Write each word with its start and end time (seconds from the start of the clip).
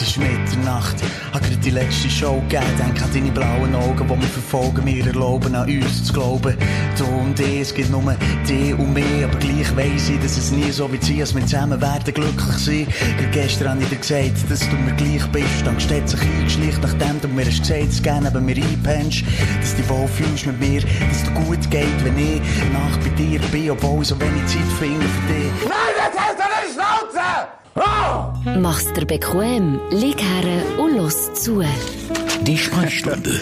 Es 0.00 0.10
ist 0.10 0.18
Mitternacht, 0.18 0.94
hab 1.32 1.42
grad 1.42 1.64
die 1.64 1.70
letzte 1.70 2.08
Show 2.08 2.40
gegeben. 2.42 2.62
Denk 2.78 3.02
an 3.02 3.10
deine 3.12 3.32
blauen 3.32 3.74
Augen, 3.74 4.06
die 4.06 4.16
mich 4.16 4.28
verfolgen, 4.28 4.84
mir 4.84 5.04
erlauben, 5.04 5.56
an 5.56 5.68
uns 5.68 6.04
zu 6.04 6.12
glauben. 6.12 6.56
Du 6.96 7.04
und 7.04 7.40
ich, 7.40 7.62
es 7.62 7.74
gibt 7.74 7.90
nur 7.90 8.14
die 8.48 8.74
und 8.74 8.94
mich, 8.94 9.24
aber 9.24 9.36
gleich 9.40 9.76
weiss 9.76 10.08
ich, 10.08 10.20
dass 10.20 10.38
es 10.38 10.52
nie 10.52 10.70
so 10.70 10.90
wird 10.92 11.02
sein, 11.02 11.20
als 11.20 11.34
wir 11.34 11.42
zusammen 11.44 11.80
werden 11.80 12.14
glücklich 12.14 12.58
sein. 12.58 12.86
Gerade 13.16 13.30
gestern 13.32 13.70
hab 13.70 13.82
ich 13.82 13.88
dir 13.88 13.96
gesagt, 13.96 14.48
dass 14.48 14.60
du 14.60 14.76
mir 14.76 14.94
gleich 14.94 15.26
bist. 15.32 15.66
Dann 15.66 15.80
steht 15.80 16.08
sich 16.08 16.20
eingeschleicht, 16.22 16.80
nachdem 16.80 17.20
du 17.20 17.26
mir 17.26 17.46
hast 17.46 17.62
gesagt, 17.62 17.88
dass 17.88 18.00
gerne 18.00 18.30
neben 18.30 18.46
mir 18.46 18.56
einpennst. 18.56 19.24
Dass 19.60 19.74
du 19.74 19.82
dich 19.82 19.88
wohl 19.88 20.06
fühlst 20.06 20.46
mit 20.46 20.60
mir, 20.60 20.80
dass 20.80 21.24
du 21.24 21.30
gut 21.42 21.70
geht, 21.72 22.04
wenn 22.04 22.16
ich 22.16 22.40
nach 22.72 22.96
bei 22.98 23.08
dir 23.16 23.40
bin, 23.50 23.72
obwohl 23.72 24.02
ich 24.02 24.08
so 24.08 24.20
wenig 24.20 24.46
Zeit 24.46 24.62
finde 24.78 25.04
für 25.04 25.34
dich. 25.34 25.52
Nein, 25.68 25.94
jetzt 25.96 26.18
hast 26.20 26.38
du 26.38 26.44
eine 26.44 26.72
Schnauze! 26.72 27.48
Oh! 27.50 27.67
Mach's 28.60 28.92
dir 28.92 29.06
bequem, 29.06 29.80
lieg 29.90 30.20
her 30.20 30.78
und 30.78 30.96
los 30.96 31.32
zu. 31.34 31.62
Die 32.42 32.56
Sprechstunde 32.56 33.32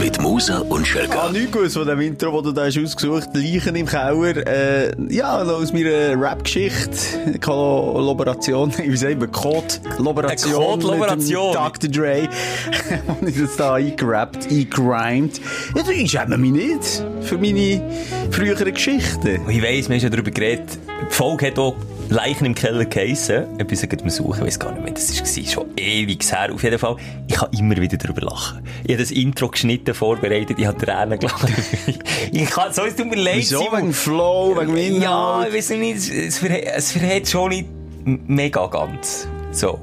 mit 0.00 0.20
Musa 0.20 0.58
und 0.58 0.86
Schelka. 0.86 1.26
Ah, 1.26 1.32
nichts 1.32 1.52
gewusst 1.52 1.76
von 1.76 1.86
dem 1.86 2.00
Intro, 2.00 2.42
das 2.42 2.42
du 2.42 2.52
da 2.52 2.66
hast 2.66 2.78
ausgesucht 2.78 3.28
Leichen 3.34 3.74
im 3.76 3.86
Keller. 3.86 4.46
Äh, 4.46 4.92
ja, 5.08 5.42
aus 5.42 5.72
meiner 5.72 6.20
Rap-Geschichte. 6.20 7.38
Kollaboration, 7.40 8.72
wie. 8.78 9.06
Eine 9.06 9.28
Code-Kollaboration. 9.28 10.78
Mit 10.78 11.10
dem 11.10 11.28
Dr. 11.30 11.90
Dre. 11.90 12.28
Und 13.20 13.28
ich 13.28 13.40
das 13.40 13.56
da 13.56 13.74
eingerappt, 13.74 14.46
eingegrimed. 14.50 15.40
Ja, 15.74 15.82
das 15.82 16.10
schäme 16.10 16.36
mich 16.36 16.52
nicht 16.52 17.04
für 17.22 17.38
meine 17.38 17.82
früheren 18.30 18.72
Geschichten. 18.72 19.40
Ich 19.48 19.62
weiss, 19.62 19.88
wir 19.88 19.96
haben 19.96 20.00
schon 20.00 20.10
darüber 20.10 20.30
geredet. 20.30 20.78
Die 21.10 21.14
Folge 21.14 21.46
hat 21.46 21.58
auch 21.58 21.76
Leichen 22.08 22.44
im 22.46 22.54
Keller 22.54 22.84
geheissen. 22.84 23.58
Etwas 23.58 23.82
ich 23.82 23.88
gerade 23.88 24.10
suchen, 24.10 24.40
ich 24.40 24.46
weiss 24.46 24.58
gar 24.58 24.72
nicht 24.72 24.84
mehr, 24.84 24.92
das 24.92 25.18
war 25.18 25.44
schon 25.44 25.66
ewig 25.76 26.24
her. 26.30 26.52
Auf 26.52 26.62
jeden 26.62 26.78
Fall, 26.78 26.96
ich 27.28 27.34
kann 27.34 27.48
immer 27.52 27.76
wieder 27.76 27.96
darüber 27.96 28.22
lachen. 28.22 28.62
Ich 28.84 28.92
habe 28.92 29.02
das 29.02 29.10
Intro 29.10 29.48
geschnitten, 29.48 29.94
vorbereitet, 29.94 30.58
ich 30.58 30.66
habe 30.66 30.78
Tränen 30.78 31.18
gelacht. 31.18 31.48
ich 32.32 32.50
kann, 32.50 32.72
so, 32.72 32.82
es 32.84 32.96
tut 32.96 33.08
mir 33.08 33.16
leid. 33.16 33.36
Wieso? 33.36 33.60
Wegen 33.72 33.92
Flow, 33.92 34.56
wegen 34.58 34.76
Inhalt? 34.76 35.02
Ja, 35.02 35.46
ich 35.48 35.54
weiss 35.54 35.70
nicht, 35.70 36.10
es, 36.10 36.38
verhält, 36.38 36.68
es 36.74 36.92
verhält 36.92 37.28
schon 37.28 37.48
nicht 37.50 37.68
mega 38.04 38.66
ganz. 38.66 39.26
So. 39.52 39.78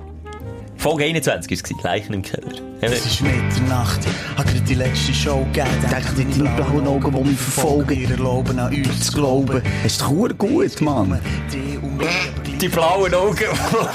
Folge 0.82 1.04
21 1.06 1.62
war 1.62 1.84
Leichen 1.84 2.14
im 2.16 2.24
Keller. 2.24 2.54
Es 2.82 3.06
ist 3.06 3.22
Mitternacht, 3.22 4.00
hab 4.36 4.46
grad 4.48 4.68
die 4.68 4.74
letzte 4.74 5.14
Show 5.14 5.46
gegeben. 5.54 5.70
Denk 5.84 5.94
an 5.94 6.16
deine 6.18 6.56
blauen 6.56 6.88
Augen, 6.88 7.16
die 7.16 7.30
mich 7.30 7.38
verfolgen, 7.38 8.02
ihr 8.02 8.10
erlauben, 8.10 8.58
an 8.58 8.74
uns 8.74 9.06
zu 9.06 9.12
glauben. 9.12 9.62
Es 9.86 9.92
ist 9.92 10.02
doch 10.02 10.08
verdammt 10.08 10.40
gut, 10.40 10.82
Mann. 10.82 11.22
Die 11.54 12.58
Die 12.58 12.68
blauen 12.68 13.14
Augen, 13.14 13.38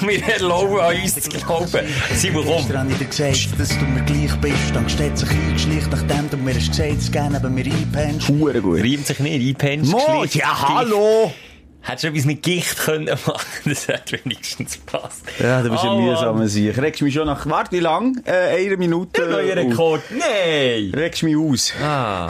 die 0.01 0.07
mir 0.07 0.25
erlauben, 0.29 0.79
an 0.79 0.95
uns 1.03 1.15
zu 1.21 1.31
glauben. 1.31 1.81
Simon, 2.15 2.45
komm. 2.45 2.57
Gestern 2.59 2.79
hab 2.79 2.91
ich 2.93 2.99
dir 2.99 3.05
gesagt, 3.07 3.61
dass 3.61 3.69
du 3.71 3.85
mir 3.85 4.03
gleich 4.05 4.37
bist. 4.41 4.55
Dann 4.73 4.89
steht 4.89 5.19
sich 5.19 5.31
eingeschleicht, 5.31 5.91
nachdem 5.91 6.31
du 6.31 6.37
mir 6.37 6.55
hast 6.55 6.69
gesagt, 6.69 6.99
dass 6.99 7.07
du 7.07 7.11
gerne 7.11 7.41
neben 7.41 7.53
mir 7.53 7.65
einpennst. 7.65 8.27
Verdammt 8.27 8.63
gut. 8.63 8.81
Reimt 8.81 9.07
sich 9.09 9.19
nicht, 9.19 9.49
einpennst, 9.49 9.91
Mo, 9.91 10.25
ja, 10.31 10.69
hallo! 10.69 11.33
Hättest 11.87 12.05
du 12.05 12.09
etwas 12.09 12.25
mit 12.25 12.43
Gicht 12.43 12.79
können 12.79 13.07
machen 13.27 13.47
das 13.65 13.87
hätte 13.87 14.19
wenigstens 14.25 14.73
gepasst. 14.75 15.23
Ja, 15.39 15.63
du 15.63 15.71
bist 15.71 15.85
Oh, 15.85 15.91
ein 15.97 16.05
mühsamer 16.05 16.49
Sieg. 16.49 16.77
Regst 16.79 17.01
mich 17.01 17.15
schon 17.15 17.27
nach, 17.27 17.47
warte, 17.47 17.71
wie 17.73 17.79
lang? 17.81 18.21
Äh, 18.25 18.67
eine 18.67 18.77
Minute. 18.77 19.23
Neuer 19.23 19.53
aus. 19.53 19.57
Rekord. 19.57 20.03
Nein! 20.11 20.93
Regst 20.95 21.23
mich 21.23 21.37
aus. 21.37 21.73
Ah. 21.83 22.29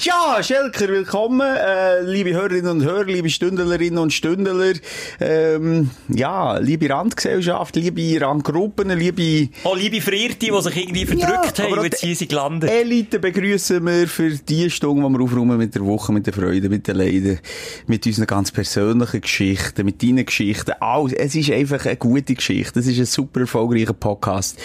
Ja, 0.00 0.42
Schelker, 0.42 0.88
willkommen, 0.88 1.40
äh, 1.42 2.00
liebe 2.02 2.32
Hörerinnen 2.32 2.70
und 2.70 2.82
Hörer, 2.84 3.04
liebe 3.04 3.28
Stündlerinnen 3.30 3.98
und 3.98 4.12
Stündler, 4.12 4.72
ähm, 5.20 5.90
ja, 6.08 6.58
liebe 6.58 6.88
Randgesellschaft, 6.90 7.76
liebe 7.76 8.20
Randgruppen, 8.24 8.90
liebe 8.98 9.48
Oh, 9.64 9.74
liebe 9.74 10.00
Verirrte, 10.00 10.46
die 10.46 10.62
sich 10.62 10.76
irgendwie 10.76 11.06
verdrückt 11.06 11.58
Ja, 11.58 11.64
aber 11.66 11.76
haben, 11.76 11.84
jetzt 11.84 12.02
die- 12.02 12.06
hier 12.08 12.16
sind 12.16 12.28
gelandet. 12.30 12.70
Elite 12.70 13.18
begrüßen 13.18 13.84
wir 13.84 14.08
für 14.08 14.30
die 14.30 14.70
Stunde, 14.70 15.06
die 15.06 15.12
wir 15.14 15.20
aufräumen 15.24 15.58
mit 15.58 15.74
der 15.74 15.84
Woche, 15.84 16.12
mit 16.12 16.26
der 16.26 16.32
Freude, 16.32 16.68
mit 16.68 16.88
den 16.88 16.96
Leiden, 16.96 17.38
mit 17.86 18.06
unseren 18.06 18.26
ganz 18.26 18.50
persönlichen 18.50 19.20
Geschichten, 19.20 19.84
mit 19.84 20.02
deinen 20.02 20.24
Geschichten. 20.26 20.72
Alles. 20.80 21.12
Es 21.12 21.34
ist 21.34 21.50
einfach 21.50 21.84
eine 21.86 21.96
gute 21.96 22.34
Geschichte. 22.34 22.80
Es 22.80 22.86
ist 22.86 22.98
ein 22.98 23.06
super 23.06 23.40
erfolgreicher 23.40 23.92
Podcast. 23.92 24.58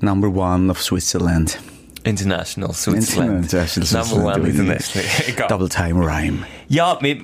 Number 0.00 0.28
one 0.34 0.70
of 0.70 0.82
Switzerland. 0.82 1.58
International 2.04 2.72
Switzerland. 2.74 3.44
International 3.44 4.04
Number 4.06 4.16
one 4.24 4.34
Switzerland. 4.34 4.48
international. 4.48 5.04
Egal. 5.28 5.48
Double 5.48 5.68
time 5.68 6.04
rhyme. 6.06 6.38
Ja, 6.68 6.98
wir, 7.00 7.16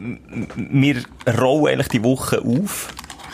wir 0.56 1.02
rollen 1.38 1.74
eigentlich 1.74 1.88
die 1.88 2.02
Woche 2.04 2.40
auf. 2.42 2.88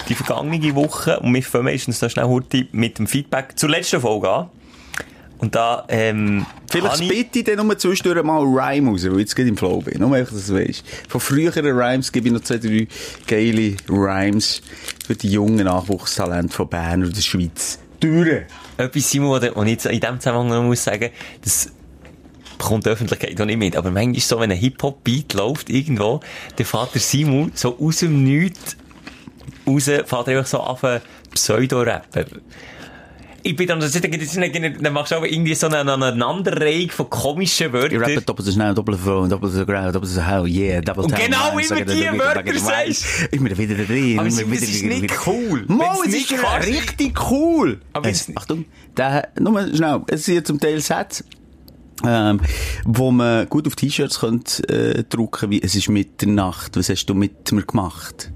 Die 0.08 0.14
vergangene 0.14 0.74
Woche. 0.74 1.20
Und 1.20 1.34
wir 1.34 1.42
fangen 1.42 1.64
meistens 1.64 1.98
da 1.98 2.08
schnell 2.08 2.26
heute 2.26 2.66
mit 2.72 2.98
dem 2.98 3.06
Feedback 3.06 3.58
zur 3.58 3.70
letzten 3.70 4.00
Folge 4.00 4.28
an. 4.30 4.50
Und 5.38 5.54
da, 5.54 5.84
ähm, 5.88 6.46
Vielleicht 6.70 7.00
ich- 7.02 7.08
bitte 7.08 7.38
ich 7.40 7.44
dann 7.56 7.66
nur 7.66 7.76
zwischendurch 7.76 8.22
mal 8.22 8.40
Rhyme 8.42 8.90
raus, 8.90 9.04
weil 9.10 9.20
jetzt 9.20 9.34
gerade 9.36 9.48
im 9.48 9.56
Flow 9.56 9.80
bin. 9.80 9.98
Nur 10.00 10.16
dass 10.18 10.46
du 10.46 10.54
weißt. 10.54 10.82
Von 11.08 11.20
früheren 11.20 11.66
Rhymes 11.66 12.10
gebe 12.12 12.28
ich 12.28 12.32
noch 12.32 12.40
zwei, 12.40 12.56
drei 12.58 12.86
geile 13.26 13.74
Rhymes 13.90 14.62
für 15.06 15.14
die 15.14 15.30
jungen 15.32 15.64
Nachwuchstalente 15.64 16.54
von 16.54 16.68
Bern 16.68 17.04
und 17.04 17.14
der 17.16 17.20
Schweiz. 17.20 17.78
Türen. 18.00 18.44
Etwas, 18.76 19.10
Simon, 19.10 19.30
was 19.30 19.44
ich 19.44 19.70
jetzt 19.70 19.86
in 19.86 20.00
diesem 20.00 20.20
Zusammenhang 20.20 20.48
noch 20.48 20.62
muss 20.64 20.84
sagen, 20.84 21.10
das 21.42 21.72
bekommt 22.58 22.86
die 22.86 22.90
Öffentlichkeit 22.90 23.40
auch 23.40 23.44
nicht 23.44 23.58
mit. 23.58 23.76
Aber 23.76 23.90
manchmal 23.90 24.16
ist 24.16 24.28
so, 24.28 24.40
wenn 24.40 24.50
ein 24.50 24.58
Hip-Hop-Beat 24.58 25.34
läuft 25.34 25.70
irgendwo, 25.70 26.20
der 26.58 26.66
Vater 26.66 26.98
Simon 26.98 27.52
so 27.54 27.78
aus 27.78 27.98
dem 27.98 28.24
Nichts 28.24 28.76
raus, 29.66 29.84
fährt 29.84 30.28
einfach 30.28 30.46
so 30.46 30.58
auf 30.58 30.82
Pseudo-Rappen. 31.32 32.26
Ich 33.46 33.54
bin 33.56 33.66
dann, 33.66 33.78
das 33.78 33.92
dann 33.92 34.92
machst 34.94 35.12
du 35.12 35.16
aber 35.16 35.30
irgendwie 35.30 35.54
so 35.54 35.66
eine 35.66 35.80
Aneinanderreihung 35.80 36.88
von 36.88 37.10
komischen 37.10 37.66
Ich 37.66 37.72
Wörtern. 37.74 38.00
rappe 38.00 38.22
doppelt 38.22 38.46
so 38.46 38.52
schnell, 38.52 38.72
doppelt 38.72 38.98
so 38.98 39.04
früh, 39.04 39.28
doppelt 39.28 39.52
so 39.52 39.66
grau, 39.66 39.92
doppelt 39.92 40.10
so 40.10 40.22
hell, 40.22 40.46
yeah, 40.46 40.80
double 40.80 41.04
Und 41.04 41.14
time 41.14 41.28
genau 41.28 41.58
immer 41.58 41.84
die 41.84 42.18
Wörter 42.18 42.58
sagst. 42.58 43.04
Rhyme. 43.04 43.28
Immer 43.32 43.58
wieder 43.58 43.84
drin. 43.84 44.18
Aber 44.18 44.28
es 44.28 44.38
ist 44.40 44.82
nicht 44.82 45.14
cool. 45.26 45.66
Mo, 45.68 45.84
es 46.06 46.14
ist 46.14 46.32
richtig 46.32 47.30
cool. 47.30 47.80
Aber 47.92 48.10
Achtung, 48.34 48.64
der, 48.96 49.28
nur 49.38 49.68
schnell, 49.74 50.00
es 50.06 50.24
sind 50.24 50.46
zum 50.46 50.58
Teil 50.58 50.80
Sätze, 50.80 51.24
ähm, 52.02 52.40
wo 52.86 53.10
man 53.10 53.46
gut 53.50 53.66
auf 53.66 53.76
T-Shirts 53.76 54.20
könnte, 54.20 54.66
äh, 54.70 55.04
drucken, 55.04 55.50
wie, 55.50 55.62
es 55.62 55.74
ist 55.74 55.90
Mitternacht, 55.90 56.78
was 56.78 56.88
hast 56.88 57.04
du 57.06 57.14
mit 57.14 57.52
mir 57.52 57.62
gemacht? 57.62 58.30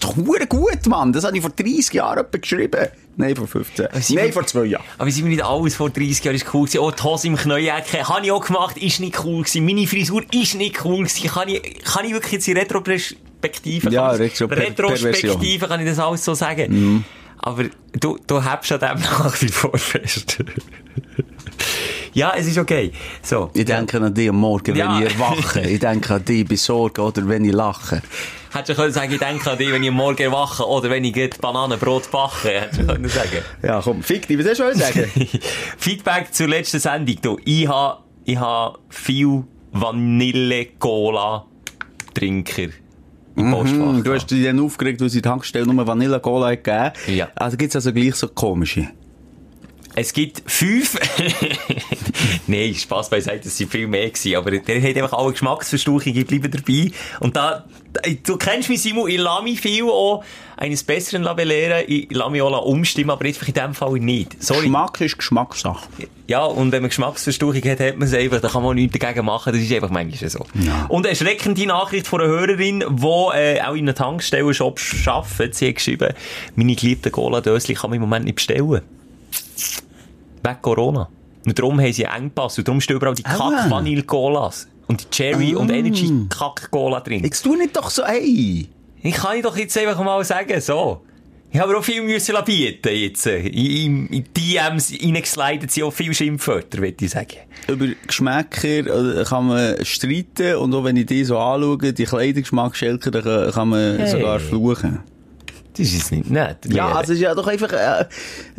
Das 0.00 0.10
ist 0.10 0.18
doch 0.18 0.48
gut, 0.48 0.86
Mann. 0.86 1.12
Das 1.12 1.24
habe 1.24 1.36
ich 1.36 1.42
vor 1.42 1.50
30 1.50 1.92
Jahren 1.92 2.24
geschrieben. 2.30 2.88
Nein, 3.16 3.36
vor 3.36 3.46
15. 3.46 3.86
Sie- 4.00 4.14
Nein, 4.16 4.32
vor 4.32 4.44
2 4.46 4.64
Jahren. 4.64 4.82
Aber 4.98 5.10
sind 5.10 5.24
wir 5.24 5.30
nicht 5.30 5.44
alles 5.44 5.76
vor 5.76 5.88
30 5.90 6.24
Jahren 6.24 6.34
ist 6.34 6.52
cool 6.52 6.66
gewesen? 6.66 6.80
Oh, 6.80 6.90
die 6.90 7.02
Hose 7.02 7.26
im 7.28 7.36
Knäuecke, 7.36 8.08
habe 8.08 8.24
ich 8.26 8.32
auch 8.32 8.44
gemacht, 8.44 8.76
ist 8.78 8.98
nicht 9.00 9.22
cool 9.24 9.42
gewesen. 9.44 9.64
Meine 9.64 9.86
Frisur 9.86 10.22
ist 10.32 10.54
nicht 10.56 10.84
cool 10.84 11.04
gewesen. 11.04 11.28
Kann 11.28 11.48
ich, 11.48 11.82
kann 11.84 12.04
ich 12.06 12.12
wirklich 12.12 12.32
jetzt 12.32 12.48
in 12.48 12.56
Retroperspektive, 12.56 13.90
Ja, 13.90 14.10
kann 14.10 14.22
ich- 14.22 14.32
Retro- 14.32 14.48
Per- 14.48 14.56
Retrospektive 14.58 15.68
kann 15.68 15.80
ich 15.80 15.86
das 15.86 15.98
alles 16.00 16.24
so 16.24 16.34
sagen. 16.34 17.04
Aber 17.38 17.64
du, 18.00 18.18
du 18.26 18.42
hebst 18.42 18.72
an 18.72 18.80
dem 18.80 19.00
nach 19.02 19.40
wie 19.42 19.48
vor 19.48 19.76
fest. 19.78 20.38
ja, 22.14 22.32
es 22.36 22.46
ist 22.46 22.58
okay. 22.58 22.90
So. 23.22 23.50
Ich 23.54 23.64
denke 23.64 24.00
an 24.00 24.12
dich 24.14 24.28
am 24.28 24.36
Morgen, 24.36 24.74
Ja. 24.74 24.96
wenn 24.98 25.06
ich 25.06 25.12
erwache. 25.14 25.60
Ich 25.60 25.78
denke 25.78 26.14
an 26.14 26.24
dich 26.24 26.46
bei 26.46 26.56
Sorge 26.56 27.02
oder 27.02 27.28
wenn 27.28 27.44
ich 27.44 27.52
lache. 27.52 28.02
Hättest 28.54 28.78
du 28.78 28.90
sagen, 28.92 29.12
ich 29.12 29.18
denke 29.18 29.50
an 29.50 29.58
dich, 29.58 29.72
wenn 29.72 29.82
ich 29.82 29.90
Morgen 29.90 30.22
erwache 30.22 30.64
oder 30.64 30.88
wenn 30.88 31.02
ich 31.02 31.12
gerade 31.12 31.36
Bananenbrot 31.40 32.08
backe. 32.12 32.60
Hättest 32.60 32.82
du 32.82 32.86
können 32.86 33.08
sagen. 33.08 33.38
Ja, 33.62 33.80
komm, 33.82 34.00
fick 34.00 34.28
dich, 34.28 34.38
was 34.38 34.46
hast 34.46 34.60
du 34.60 34.64
wollen 34.64 34.78
sagen? 34.78 35.10
Feedback 35.76 36.32
zur 36.32 36.46
letzten 36.46 36.78
Sendung. 36.78 37.16
Du, 37.20 37.36
ich 37.44 37.66
habe 37.66 38.04
ich 38.24 38.38
ha 38.38 38.78
viel 38.90 39.42
Vanille-Cola-Trinker 39.72 42.68
im 43.36 43.50
Postfach. 43.50 43.76
Hm, 43.76 44.04
du 44.04 44.14
hast 44.14 44.30
dich 44.30 44.44
dann 44.44 44.60
aufgeregt, 44.60 45.00
weil 45.00 45.08
sie 45.08 45.18
die 45.18 45.22
Tankstelle 45.22 45.66
nur 45.66 45.84
Vanilla-Cola 45.84 46.52
hat 46.52 46.62
gegeben. 46.62 46.92
Ja. 47.08 47.30
Also 47.34 47.56
gibt's 47.56 47.74
also 47.74 47.92
gleich 47.92 48.14
so 48.14 48.28
komische. 48.28 48.86
Es 49.96 50.12
gibt 50.12 50.42
fünf. 50.46 50.98
Nein, 52.46 52.74
Spaß 52.74 53.10
beiseite, 53.10 53.48
es 53.48 53.56
sind 53.56 53.70
viel 53.70 53.86
mehr 53.86 54.08
gewesen. 54.08 54.36
Aber 54.36 54.50
der 54.50 54.82
hat 54.82 54.96
einfach 54.96 55.12
alle 55.16 55.32
Geschmacksverstauchungen 55.32 56.24
bleiben 56.24 56.50
dabei. 56.50 56.90
Und 57.20 57.36
da, 57.36 57.64
du 58.24 58.36
kennst 58.36 58.68
mich, 58.68 58.82
Simon, 58.82 59.08
ich 59.08 59.18
lasse 59.18 59.44
mich 59.44 59.60
viel 59.60 59.84
auch 59.84 60.24
eines 60.56 60.82
Besseren 60.82 61.24
belehren. 61.36 61.84
Ich 61.86 62.10
lasse 62.10 62.30
mich 62.30 62.42
auch 62.42 62.64
umstimmen, 62.64 63.10
aber 63.10 63.26
jetzt 63.26 63.46
in 63.46 63.54
dem 63.54 63.74
Fall 63.74 63.92
nicht. 63.94 64.42
Sorry. 64.42 64.62
Geschmack 64.62 65.00
ist 65.00 65.16
Geschmackssache. 65.18 65.88
Ja, 66.26 66.44
und 66.44 66.72
wenn 66.72 66.82
man 66.82 66.88
Geschmacksverstauchung 66.88 67.62
hat, 67.62 67.80
hat 67.80 67.96
man 67.96 68.08
es 68.08 68.14
einfach, 68.14 68.40
da 68.40 68.48
kann 68.48 68.62
man 68.62 68.74
nichts 68.74 68.98
dagegen 68.98 69.26
machen, 69.26 69.52
das 69.52 69.62
ist 69.62 69.72
einfach 69.72 69.90
manchmal 69.90 70.30
so. 70.30 70.46
Und 70.88 71.06
eine 71.06 71.10
erschreckende 71.10 71.66
Nachricht 71.66 72.06
von 72.06 72.20
einer 72.20 72.30
Hörerin, 72.30 72.80
die 72.80 73.36
äh, 73.36 73.60
auch 73.60 73.74
in 73.74 73.88
einem 73.88 73.94
Tankstellenshop 73.94 74.80
arbeitet, 75.06 75.54
sie 75.54 75.68
hat 75.68 75.74
geschrieben, 75.76 76.14
meine 76.56 76.74
geliebten 76.74 77.12
Cola-Döschen 77.12 77.74
kann 77.74 77.90
man 77.90 77.96
im 77.96 78.02
Moment 78.02 78.24
nicht 78.24 78.36
bestellen. 78.36 78.82
Wegen 80.44 80.62
Corona. 80.62 81.08
Und 81.46 81.58
darum 81.58 81.80
haben 81.80 81.92
sie 81.92 82.04
Engpass 82.04 82.58
und 82.58 82.66
darum 82.68 82.80
stehen 82.80 82.96
überall 82.96 83.14
die 83.14 83.24
Ah. 83.24 83.36
Kack-Vanille-Colas. 83.36 84.68
Und 84.86 85.02
die 85.02 85.10
Cherry- 85.10 85.54
und 85.54 85.70
Energy-Kack-Cola 85.70 87.00
drin. 87.00 87.22
Jetzt 87.24 87.42
tu 87.42 87.54
nicht 87.56 87.76
doch 87.76 87.90
so, 87.90 88.02
ey! 88.02 88.68
Ich 89.02 89.14
kann 89.14 89.40
doch 89.42 89.56
jetzt 89.56 89.76
einfach 89.78 90.02
mal 90.02 90.22
sagen, 90.24 90.60
so. 90.60 91.02
Ich 91.50 91.60
habe 91.60 91.70
aber 91.70 91.78
auch 91.80 91.84
viel 91.84 92.02
müssen 92.02 92.34
bieten 92.44 92.92
jetzt. 92.94 93.26
In, 93.26 94.08
in 94.08 94.24
DMs 94.36 94.92
reingeslidet 95.00 95.70
sind 95.70 95.84
auch 95.84 95.92
viele 95.92 96.12
Schimpfwörter, 96.12 96.78
würde 96.78 97.04
ich 97.04 97.10
sagen. 97.12 97.36
Über 97.68 97.86
Geschmäcker 98.06 99.24
kann 99.24 99.46
man 99.46 99.84
streiten 99.84 100.56
und 100.56 100.74
auch 100.74 100.82
wenn 100.84 100.96
ich 100.96 101.06
die 101.06 101.22
so 101.24 101.38
anschaue, 101.38 101.92
die 101.92 102.04
Kleidergeschmacksschelker, 102.04 103.10
dann 103.12 103.22
kann- 103.22 103.52
kann 103.52 103.68
man 103.68 103.98
Hey. 103.98 104.10
sogar 104.10 104.40
fluchen. 104.40 105.00
Das 105.76 105.92
ist 105.92 106.12
nicht 106.12 106.30
nett. 106.30 106.58
Ja, 106.68 106.86
also 106.86 107.12
es 107.12 107.18
ist 107.18 107.20
ja 107.20 107.34
doch 107.34 107.46
einfach, 107.46 107.72
äh, 107.72 108.04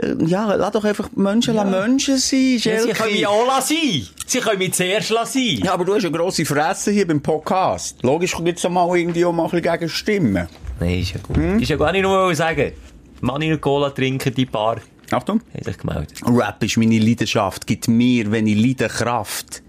äh, 0.02 0.16
ja, 0.26 0.54
lass 0.56 0.72
doch 0.72 0.84
einfach 0.84 1.10
Menschen 1.16 1.56
ja. 1.56 1.64
Menschen 1.64 2.18
sein, 2.18 2.58
Ja, 2.58 2.82
sie 2.82 2.90
können 2.90 3.14
mich 3.14 3.26
auch 3.26 3.48
lassen. 3.48 4.08
Sie 4.26 4.40
können 4.40 4.60
mich 4.60 4.74
zuerst 4.74 5.10
lassen. 5.12 5.64
Ja, 5.64 5.74
aber 5.74 5.86
du 5.86 5.96
hast 5.96 6.06
eine 6.06 6.18
grosse 6.18 6.46
Fresse 6.46 6.92
hier 6.92 7.08
beim 7.08 7.22
Podcast. 7.22 8.04
Logisch 8.04 8.36
gibt 8.44 8.58
es 8.58 8.70
mal 8.70 8.98
irgendwie 8.98 9.24
auch 9.24 9.32
mal 9.32 9.46
ein 9.46 9.50
bisschen 9.52 9.72
gegen 9.80 9.90
Stimmen. 9.90 10.48
Nein, 10.80 11.00
ist 11.00 11.14
ja 11.14 11.20
gut. 11.24 11.38
Ist 11.62 11.70
ja 11.70 11.78
gar 11.78 11.94
nicht 11.94 12.02
nur 12.02 12.36
sagen. 12.36 12.74
Mann 13.22 13.42
in 13.42 13.60
Cola 13.62 13.92
trinken, 13.92 14.34
die 14.34 14.46
paar. 14.46 14.78
Achtung. 15.12 15.42
Haben 15.54 15.64
sich 15.64 15.78
gemeldet. 15.78 16.22
Rap 16.26 16.64
ist 16.64 16.78
meine 16.78 17.00
Leidenschaft, 17.00 17.66
gibt 17.66 17.88
mir, 17.88 18.32
wenn 18.32 18.48
ich 18.48 18.58
leide, 18.58 18.88
Kraft. 18.88 19.62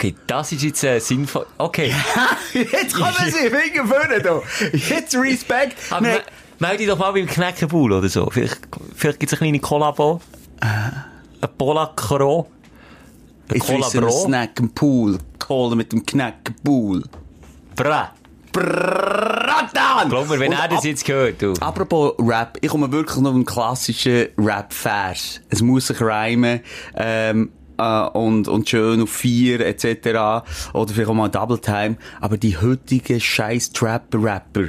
Okay, 0.00 0.14
das 0.28 0.52
ist 0.52 0.62
jetzt 0.62 0.84
äh, 0.84 1.00
sinnvoll. 1.00 1.44
Okay. 1.58 1.92
Jetzt 2.54 2.94
kommen 2.94 3.12
sie, 3.26 3.50
Finger 3.50 3.84
vorne 3.84 4.22
da. 4.22 4.40
Jetzt 4.72 5.16
Respekt. 5.16 5.76
Aber 5.90 6.02
me- 6.02 6.22
melde 6.60 6.76
dich 6.78 6.86
doch 6.86 6.98
mal 6.98 7.10
beim 7.12 7.26
Knäckebull 7.26 7.92
oder 7.92 8.08
so. 8.08 8.30
Vielleicht, 8.30 8.58
vielleicht 8.94 9.18
gibt 9.18 9.32
es 9.32 9.40
eine 9.40 9.48
kleine 9.50 9.58
Kollabo. 9.58 10.20
Ein 10.60 11.48
Polakro. 11.58 12.48
Ein 13.48 13.56
ich 13.56 13.68
einen 13.68 13.80
Cola-Bro. 13.82 14.24
Snack 14.26 14.60
im 14.60 14.70
Pool. 14.70 15.18
Cola 15.40 15.74
mit 15.74 15.90
dem 15.90 16.06
Knack-Pool. 16.06 17.02
Bra. 17.74 18.12
Bratan! 18.52 20.08
Glaub 20.08 20.28
mir, 20.28 20.38
wenn 20.38 20.52
Und 20.52 20.58
er 20.58 20.68
das 20.68 20.84
jetzt 20.84 21.06
hört, 21.08 21.42
du. 21.42 21.54
Apropos 21.60 22.14
Rap, 22.18 22.56
ich 22.60 22.68
komme 22.70 22.90
wirklich 22.92 23.16
noch 23.18 23.34
einen 23.34 23.44
klassischen 23.44 24.28
Rap-Vers. 24.38 25.40
Es 25.48 25.60
muss 25.62 25.88
sich 25.88 26.00
reimen, 26.00 26.60
ähm, 26.96 27.50
äh, 27.78 28.08
und, 28.08 28.48
und 28.48 28.68
schön 28.68 29.02
auf 29.02 29.10
vier, 29.10 29.60
etc. 29.60 30.44
Oder 30.72 30.92
vielleicht 30.92 31.08
auch 31.08 31.14
mal 31.14 31.28
Double 31.28 31.58
Time. 31.58 31.96
Aber 32.20 32.36
die 32.36 32.56
heutigen 32.56 33.20
scheiß 33.20 33.72
Trapper-Rapper, 33.72 34.68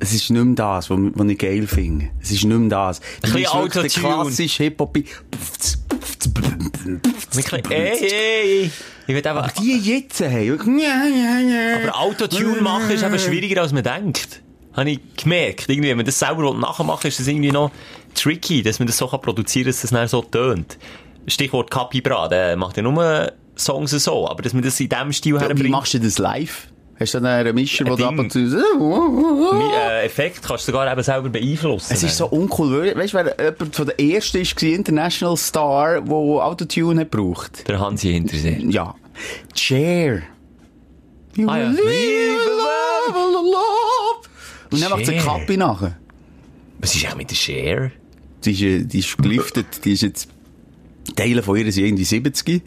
es 0.00 0.12
ist 0.12 0.30
nicht 0.30 0.44
mehr 0.44 0.54
das, 0.54 0.90
was, 0.90 0.98
ich 1.28 1.38
geil 1.38 1.66
finde. 1.66 2.10
Es 2.20 2.30
ist 2.30 2.44
nicht 2.44 2.56
mehr 2.56 2.68
das. 2.68 3.00
Ein 3.22 3.32
bisschen 3.32 3.70
der 3.70 3.88
klassische 3.88 4.64
Hip-Hop. 4.64 4.96
Ey, 7.70 8.10
ey. 8.10 8.70
Ich 9.06 9.14
will 9.14 9.26
einfach, 9.26 9.50
Die 9.52 9.78
jetzt, 9.78 10.20
hey. 10.20 10.48
wirklich, 10.48 10.82
ja, 10.82 11.04
ja, 11.06 11.38
ja. 11.40 11.76
aber 11.82 11.98
Autotune 11.98 12.60
machen 12.60 12.90
ist 12.90 13.02
eben 13.02 13.18
schwieriger, 13.18 13.62
als 13.62 13.72
man 13.72 13.82
denkt. 13.82 14.42
Habe 14.74 14.90
ich 14.90 15.00
gemerkt. 15.16 15.68
Irgendwie, 15.68 15.88
wenn 15.88 15.96
man 15.96 16.06
das 16.06 16.18
selber 16.18 16.54
nachmachen 16.54 17.04
will, 17.04 17.08
ist 17.08 17.18
das 17.18 17.26
irgendwie 17.26 17.50
noch 17.50 17.70
tricky, 18.14 18.62
dass 18.62 18.78
man 18.78 18.86
das 18.86 18.98
so 18.98 19.06
produzieren 19.08 19.64
kann, 19.64 19.72
dass 19.72 19.80
das 19.80 19.90
dann 19.90 20.08
so 20.08 20.22
tönt. 20.22 20.78
Stichwort 21.28 21.70
Capibra, 21.70 22.28
der 22.28 22.56
macht 22.56 22.76
ja 22.76 22.82
nur 22.82 23.32
Songs 23.56 23.90
so, 23.90 24.28
aber 24.28 24.42
dass 24.42 24.52
man 24.52 24.62
das 24.62 24.78
in 24.80 24.88
diesem 24.88 25.12
Stil 25.12 25.34
Ja, 25.34 25.40
Wie 25.40 25.44
herbringt. 25.46 25.70
machst 25.70 25.94
du 25.94 25.98
das 26.00 26.18
live? 26.18 26.68
Hast 27.00 27.14
du 27.14 27.20
dann 27.20 27.26
einen 27.26 27.54
Mischer, 27.54 27.84
der 27.84 27.94
Ein 27.94 28.02
ab 28.02 28.08
Ding. 28.10 28.18
und 28.18 28.32
zu... 28.32 28.38
Mein, 28.40 29.70
äh, 29.70 30.04
Effekt 30.04 30.42
kannst 30.42 30.66
du 30.66 30.72
sogar 30.72 30.90
eben 30.90 31.02
selber 31.02 31.28
beeinflussen. 31.28 31.92
Es 31.92 32.02
ist 32.02 32.16
so 32.16 32.26
uncool. 32.26 32.92
Weißt 32.96 33.14
du, 33.14 33.18
wer 33.18 33.36
jemand 33.52 33.76
von 33.76 33.86
der 33.86 34.00
ersten 34.00 34.38
war, 34.40 34.62
International 34.62 35.36
Star, 35.36 36.00
der 36.00 36.12
Autotune 36.12 37.02
hat 37.02 37.12
gebraucht? 37.12 37.68
Der 37.68 37.78
Hansi 37.78 38.12
hinter 38.12 38.36
sich. 38.36 38.58
Ja. 38.64 38.94
Cher. 39.54 40.22
You 41.36 41.48
Ah, 41.48 41.58
ja. 41.58 41.68
leave 41.68 42.38
love, 42.48 43.32
love. 43.44 44.28
Und 44.72 44.82
dann 44.82 44.90
macht 44.90 45.06
sie 45.06 45.12
eine. 45.12 45.22
Kappe 45.22 45.56
nachher. 45.56 45.96
Was 46.80 46.94
ist 46.96 47.04
eigentlich 47.04 47.16
mit 47.16 47.30
der 47.30 47.36
Share? 47.36 47.92
Die 48.44 48.50
ist, 48.52 48.60
äh, 48.62 48.84
die 48.84 48.98
ist 48.98 49.16
geliftet, 49.18 49.84
die 49.84 49.92
ist 49.92 50.02
jetzt, 50.02 50.28
Teile 51.14 51.42
von 51.42 51.56
ihr 51.56 51.70
sind 51.72 51.84
irgendwie 51.84 52.04
70. 52.04 52.62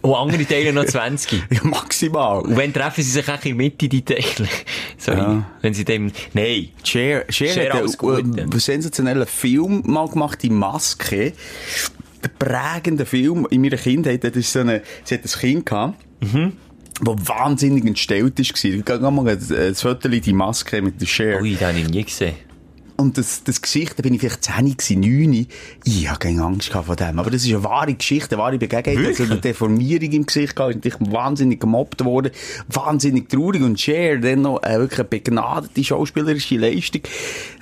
Und 0.00 0.14
andere 0.14 0.44
Teile 0.46 0.72
noch 0.72 0.84
20. 0.86 1.42
Ja, 1.50 1.60
maximal. 1.64 2.40
Und 2.40 2.56
wenn 2.56 2.72
treffen 2.72 3.02
sie 3.02 3.10
sich 3.10 3.28
eigentlich 3.28 3.52
in 3.52 3.58
der 3.58 3.66
Mitte, 3.66 3.88
die 3.88 4.04
Teile? 4.04 4.48
Sorry. 4.98 5.18
Ja. 5.18 5.50
Wenn 5.60 5.74
sie 5.74 5.84
dem, 5.84 6.12
nein. 6.34 6.68
Cher, 6.84 7.24
Cher, 7.28 7.52
Cher, 7.52 7.72
hat 7.72 8.04
einen, 8.04 8.50
ja. 8.50 8.58
sensationellen 8.58 9.26
Film 9.26 9.82
mal 9.86 10.08
gemacht, 10.08 10.42
die 10.42 10.50
Maske. 10.50 11.32
Der 12.22 12.30
prägende 12.38 13.06
Film 13.06 13.46
in 13.50 13.60
meiner 13.62 13.76
Kindheit, 13.76 14.24
das 14.24 14.34
ist 14.34 14.52
so 14.52 14.60
eine, 14.60 14.82
sie 15.04 15.14
hat 15.14 15.24
ein 15.24 15.40
Kind 15.40 15.66
gehabt. 15.66 16.04
Mhm. 16.20 16.54
wo 17.00 17.14
wahnsinnig 17.16 17.84
entstellt 17.84 18.40
ist. 18.40 18.64
Ich 18.64 18.84
gehe 18.84 18.98
mal 18.98 19.28
ein, 19.28 19.74
Foto 19.76 20.08
die 20.08 20.32
Maske 20.32 20.82
mit 20.82 21.00
der 21.00 21.06
Cher. 21.06 21.40
Ui, 21.40 21.54
den 21.54 21.68
habe 21.68 21.78
ich 21.78 21.88
nie 21.88 22.02
gesehen. 22.02 22.34
Und 23.00 23.16
das, 23.16 23.44
das 23.44 23.62
Gesicht, 23.62 23.96
da 23.96 24.02
bin 24.02 24.12
ich 24.14 24.20
vielleicht 24.20 24.42
10 24.42 24.76
gewesen, 24.76 25.00
9. 25.30 25.46
Ich 25.84 26.08
habe 26.08 26.18
keine 26.18 26.42
Angst 26.42 26.70
von 26.72 26.96
dem. 26.96 27.20
Aber 27.20 27.30
das 27.30 27.44
ist 27.44 27.50
eine 27.52 27.62
wahre 27.62 27.94
Geschichte, 27.94 28.34
eine 28.34 28.42
wahre 28.42 28.58
Begegnung. 28.58 29.06
Also 29.06 29.22
eine 29.22 29.36
Deformierung 29.36 30.10
im 30.10 30.26
Gesicht 30.26 30.56
gehabt. 30.56 30.84
Ich 30.84 30.94
wahnsinnig 30.98 31.60
gemobbt 31.60 32.04
worden. 32.04 32.32
Wahnsinnig 32.66 33.28
traurig. 33.28 33.62
Und 33.62 33.78
Cher, 33.80 34.18
dann 34.18 34.42
noch 34.42 34.60
äh, 34.64 34.78
wirklich 34.80 34.98
eine 34.98 35.08
begnadete 35.08 35.84
schauspielerische 35.84 36.56
Leistung. 36.56 37.02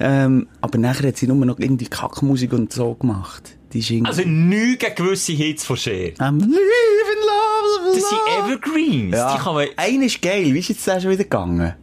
Ähm, 0.00 0.48
aber 0.62 0.78
nachher 0.78 1.08
hat 1.08 1.18
sie 1.18 1.26
nur 1.26 1.36
noch 1.44 1.58
irgendwie 1.58 1.86
Kackmusik 1.86 2.54
und 2.54 2.72
so 2.72 2.94
gemacht. 2.94 3.42
Die 3.74 3.80
ist 3.80 3.90
irgendwie... 3.90 4.08
Also 4.08 4.22
nichts 4.26 4.84
gegen 4.86 4.94
gewisse 4.94 5.32
Hits 5.32 5.64
von 5.66 5.76
Cher. 5.76 6.12
I'm 6.18 6.38
living 6.40 7.22
love, 7.26 7.94
Das 7.94 8.08
sind. 8.08 8.18
Evergreens. 8.42 9.10
Die 9.10 9.16
Ja. 9.16 9.36
kann 9.36 9.54
man... 9.54 9.66
Einer 9.76 10.06
ist 10.06 10.22
geil. 10.22 10.54
Wie 10.54 10.60
ist 10.60 10.68
jetzt 10.70 10.86
der 10.86 10.98
schon 10.98 11.10
wieder 11.10 11.24
gegangen? 11.24 11.74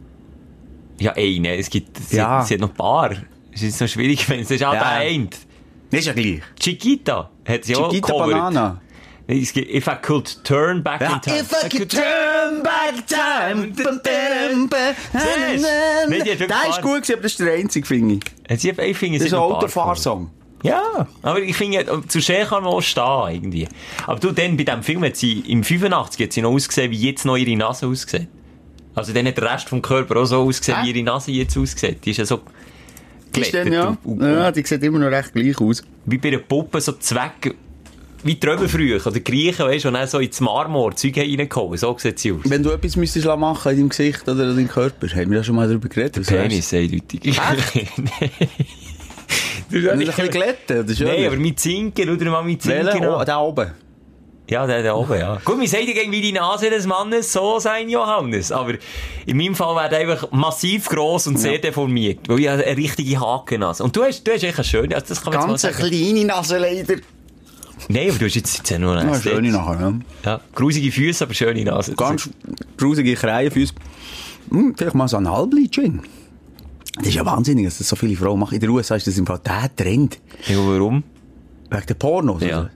Ja, 0.98 1.12
eine. 1.16 1.56
Es 1.56 1.70
gibt... 1.70 1.96
Sie, 2.08 2.16
Ja. 2.16 2.40
hat, 2.40 2.48
sie 2.48 2.54
hat 2.54 2.60
noch 2.60 2.70
ein 2.70 2.74
paar. 2.74 3.10
Ist 3.54 3.62
jetzt 3.62 3.80
noch 3.80 3.88
schwierig, 3.88 4.28
wenn 4.28 4.40
es 4.40 4.50
ist 4.50 4.62
auch 4.64 4.74
Ja. 4.74 4.80
der 4.80 4.88
eine. 4.90 5.28
Ist 5.90 6.06
ja 6.06 6.12
gleich. 6.12 6.40
Chiquita 6.58 7.30
hat 7.46 7.64
sie 7.64 7.76
auch 7.76 7.90
Chiquita. 7.90 8.12
Banana. 8.18 8.80
If 9.26 9.56
I 9.86 9.92
could 10.02 10.44
turn 10.44 10.82
back 10.82 11.00
Ja, 11.00 11.14
in 11.14 11.20
time. 11.22 11.36
if 11.40 11.52
I 11.64 11.68
could 11.78 11.90
turn 11.90 12.62
back 12.62 13.06
time. 13.06 13.72
Siehst 16.08 16.40
du? 16.40 16.46
Der 16.46 16.68
ist 16.68 16.82
gut 16.82 16.96
gewesen, 17.02 17.12
aber 17.14 17.22
das 17.22 17.32
ist 17.32 17.40
der 17.40 17.54
einzige, 17.54 17.86
finde 17.86 18.16
ich. 18.48 18.60
Sie- 18.60 18.70
Ich 18.70 18.96
finde, 18.98 19.18
Das 19.18 19.26
ist 19.28 19.32
ein 19.34 19.40
Autofahrsong. 19.40 20.30
Ja, 20.62 21.06
aber 21.22 21.40
ich 21.40 21.56
finde, 21.56 21.86
zu 22.08 22.20
Cher 22.20 22.46
kann 22.46 22.64
man 22.64 22.72
auch 22.72 22.80
stehen, 22.82 23.28
irgendwie. 23.34 23.68
Aber 24.06 24.18
du, 24.18 24.30
dann 24.32 24.56
bei 24.56 24.64
diesem 24.64 24.82
Film 24.82 25.04
hat 25.04 25.16
sie, 25.16 25.40
im 25.40 25.62
85 25.62 26.24
hat 26.26 26.32
sie 26.32 26.40
noch 26.42 26.50
ausgesehen, 26.52 26.90
wie 26.90 26.96
jetzt 27.08 27.24
noch 27.26 27.36
ihre 27.36 27.54
Nase 27.56 27.86
aussieht. 27.86 28.28
Also 28.94 29.12
dann 29.12 29.26
hat 29.26 29.36
der 29.36 29.52
Rest 29.52 29.68
vom 29.68 29.82
Körper 29.82 30.16
auch 30.20 30.24
so 30.24 30.42
ausgesehen, 30.42 30.78
Hä? 30.80 30.86
wie 30.86 30.90
ihre 30.98 31.02
Nase 31.04 31.32
jetzt 31.32 31.56
aussieht. 31.58 32.04
Die 32.04 32.10
ist 32.12 32.16
ja 32.18 32.24
so 32.24 32.40
denn, 33.42 33.72
ja? 33.72 33.96
und- 34.04 34.20
und- 34.20 34.22
ja, 34.22 34.50
die 34.52 34.64
sieht 34.64 34.82
immer 34.82 34.98
noch 34.98 35.10
recht 35.10 35.32
gleich 35.32 35.60
aus. 35.60 35.82
Wie 36.06 36.18
bei 36.18 36.28
einer 36.28 36.38
Puppe, 36.38 36.80
so 36.80 36.92
Zweck, 36.92 37.54
wie 38.22 38.34
die 38.36 38.46
Römer 38.46 38.68
früher, 38.68 39.06
oder 39.06 39.20
Griechen, 39.20 39.66
weißt 39.66 39.84
du, 39.84 39.90
dann 39.90 40.06
so 40.08 40.18
ins 40.18 40.40
Marmor 40.40 40.96
Zeug 40.96 41.16
reingehauen. 41.18 41.76
So 41.76 41.96
sieht 41.98 42.18
sie 42.18 42.32
aus. 42.32 42.40
Wenn 42.44 42.62
du 42.62 42.70
etwas 42.70 42.96
müsstest 42.96 43.26
machen 43.26 43.70
in 43.72 43.76
deinem 43.78 43.88
Gesicht 43.90 44.22
oder 44.28 44.48
in 44.50 44.56
deinem 44.56 44.68
Körper, 44.68 45.08
haben 45.08 45.30
wir 45.30 45.38
ja 45.38 45.44
schon 45.44 45.56
mal 45.56 45.68
darüber 45.68 45.88
geredet. 45.88 46.18
Was 46.20 46.26
Penis, 46.28 46.72
eindeutig. 46.72 47.38
hast 47.38 47.74
du? 49.70 49.90
Ein 49.90 49.98
bisschen 49.98 50.30
glätten, 50.30 50.80
oder 50.84 50.94
schon? 50.94 51.06
Nein, 51.06 51.26
aber 51.26 51.36
mit 51.36 51.58
Zinken, 51.60 52.18
dir 52.18 52.30
mal 52.30 52.42
mit 52.44 52.62
Zinken 52.62 52.86
Welchen? 52.86 53.06
Oh, 53.06 53.22
da 53.24 53.40
oben. 53.40 53.70
Ja, 54.48 54.66
der 54.66 54.82
da 54.82 54.94
oben, 54.94 55.18
ja. 55.18 55.40
Gut, 55.42 55.58
wir 55.58 55.68
sagen 55.68 55.86
irgendwie 55.88 56.20
die 56.20 56.32
Nase 56.32 56.68
des 56.68 56.86
Mannes 56.86 57.32
so 57.32 57.58
sein, 57.58 57.88
Johannes. 57.88 58.52
Aber 58.52 58.74
in 59.24 59.36
meinem 59.38 59.54
Fall 59.54 59.74
wäre 59.74 59.88
der 59.88 60.00
einfach 60.00 60.30
massiv 60.32 60.88
gross 60.88 61.26
und 61.26 61.38
sehr 61.38 61.58
deformiert. 61.58 62.28
Weil 62.28 62.40
ich 62.40 62.48
habe 62.48 62.62
eine 62.62 62.76
richtige 62.76 63.18
Hakennase. 63.18 63.82
Und 63.82 63.96
du 63.96 64.02
hast, 64.04 64.22
du 64.24 64.32
hast 64.32 64.42
echt 64.42 64.56
eine 64.56 64.64
schöne, 64.64 64.94
also 64.94 65.06
das 65.08 65.22
kann 65.22 65.32
man 65.32 65.48
Ganz 65.48 65.64
eine 65.64 65.74
kleine 65.74 66.24
Nase 66.26 66.58
leider. 66.58 66.96
Nein, 67.88 68.10
aber 68.10 68.18
du 68.18 68.26
hast 68.26 68.34
jetzt, 68.34 68.58
jetzt 68.58 68.70
ja 68.70 68.78
nur 68.78 68.94
Ja, 68.94 69.00
eine 69.00 69.20
schöne 69.20 69.50
nachher, 69.50 69.80
ja. 69.80 69.92
Ja, 70.24 70.40
grusige 70.54 70.92
Füße, 70.92 71.24
aber 71.24 71.32
schöne 71.34 71.64
Nase. 71.64 71.94
Ganz 71.94 72.28
grusige 72.76 73.14
Kreienfüße. 73.14 73.72
Hm, 74.50 74.74
vielleicht 74.76 74.94
mal 74.94 75.08
so 75.08 75.16
ein 75.16 75.30
Halbleitchen. 75.30 76.02
Das 76.96 77.08
ist 77.08 77.14
ja 77.14 77.24
wahnsinnig, 77.26 77.64
dass 77.64 77.78
das 77.78 77.88
so 77.88 77.96
viele 77.96 78.14
Frauen 78.14 78.38
machen. 78.38 78.54
In 78.54 78.60
den 78.60 78.70
USA 78.70 78.94
ist 78.94 79.06
das 79.06 79.16
im 79.16 79.26
Fall 79.26 79.40
der 79.44 79.74
Trend. 79.74 80.18
Ja, 80.46 80.56
warum? 80.58 81.02
Wegen 81.70 81.86
der 81.86 81.94
Pornos. 81.94 82.42
Ja. 82.42 82.58
also. 82.58 82.68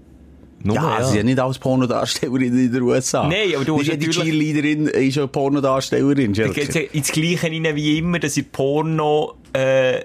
Nur, 0.63 0.75
Ja, 0.75 0.99
sie 1.03 1.09
sind 1.09 1.17
ja 1.19 1.23
nicht 1.23 1.39
als 1.41 1.59
Pornodarstellerin 1.59 2.59
in 2.59 2.73
den 2.73 2.83
USA. 2.83 3.29
Nein, 3.29 3.55
aber 3.55 3.65
du 3.65 3.79
hast 3.79 3.87
natürlich- 3.89 4.17
Cheerleaderin 4.17 4.87
ist 4.89 5.15
ja 5.15 5.27
Pornodarstellerin. 5.27 6.33
Da 6.33 6.47
ja 6.75 6.81
ins 6.93 7.13
Gleiche 7.13 7.47
rein 7.47 7.77
wie 7.77 7.99
immer, 7.99 8.19
dass 8.19 8.37
in 8.37 8.45
Porno, 8.47 9.35
äh, 9.53 10.01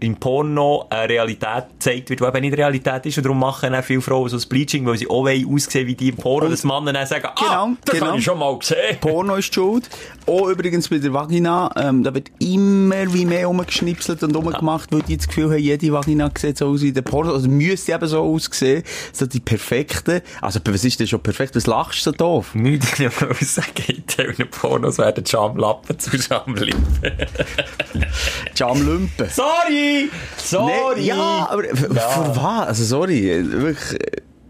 im 0.00 0.16
Porno 0.16 0.86
eine 0.90 1.08
Realität 1.08 1.64
gezeigt 1.70 2.10
wird, 2.10 2.20
die 2.20 2.24
eben 2.24 2.40
nicht 2.40 2.56
Realität 2.56 3.06
ist. 3.06 3.16
Und 3.18 3.24
darum 3.24 3.40
machen 3.40 3.74
auch 3.74 3.84
viele 3.84 4.00
Frauen 4.00 4.28
so 4.28 4.36
das 4.36 4.46
Bleaching, 4.46 4.84
weil 4.86 4.96
sie 4.96 5.08
auch 5.08 5.26
aussehen 5.26 5.86
wie 5.86 5.94
die 5.94 6.08
im 6.08 6.16
Porno, 6.16 6.48
dass 6.48 6.64
Männer 6.64 6.92
dann 6.92 7.06
sagen, 7.06 7.28
Genau, 7.38 7.50
ah, 7.50 7.76
das 7.84 7.94
genau. 7.94 8.06
habe 8.08 8.18
ich 8.18 8.24
schon 8.24 8.38
mal 8.38 8.58
gesehen. 8.58 8.98
Porno 9.00 9.36
ist 9.36 9.48
die 9.48 9.54
schuld. 9.54 9.88
Auch 10.26 10.48
übrigens 10.48 10.88
bei 10.88 10.98
der 10.98 11.12
Vagina, 11.12 11.70
ähm, 11.76 12.02
da 12.02 12.12
wird 12.14 12.30
immer 12.40 13.12
wie 13.12 13.24
mehr 13.24 13.48
umgeschnipselt 13.48 14.22
und 14.22 14.36
umgemacht, 14.36 14.92
weil 14.92 15.02
die 15.02 15.16
das 15.16 15.28
Gefühl 15.28 15.50
haben, 15.50 15.58
jede 15.58 15.92
Vagina 15.92 16.30
sieht 16.36 16.58
so 16.58 16.66
aus 16.68 16.82
wie 16.82 16.92
der 16.92 17.02
Porno. 17.02 17.32
Also 17.32 17.48
müsste 17.48 17.92
eben 17.92 18.06
so 18.06 18.22
aussehen. 18.22 18.82
So 19.12 19.26
die 19.26 19.40
perfekte. 19.40 20.22
Also, 20.40 20.60
was 20.64 20.84
ist 20.84 21.00
denn 21.00 21.06
schon 21.06 21.20
perfekt? 21.20 21.56
Was 21.56 21.66
lachst 21.66 22.00
du 22.00 22.10
so 22.10 22.12
doof? 22.12 22.54
Nichts 22.54 22.98
ich 22.98 23.20
noch 23.20 23.40
sagen, 23.40 23.70
in 23.88 24.04
diesen 24.06 24.50
Pornos 24.50 24.98
werden 24.98 25.24
Schamlappen 25.24 25.98
zu 25.98 26.18
Schamlippen. 26.20 27.12
Jamlümpen. 28.54 29.28
Sorry! 29.30 29.85
Sorry! 30.36 30.70
Sorry! 30.72 31.00
Nee, 31.00 31.06
ja, 31.08 31.48
aber 31.50 31.62
für 31.74 31.90
was? 31.90 32.68
Also, 32.68 32.84
sorry, 32.84 33.44
wirklich. 33.50 33.98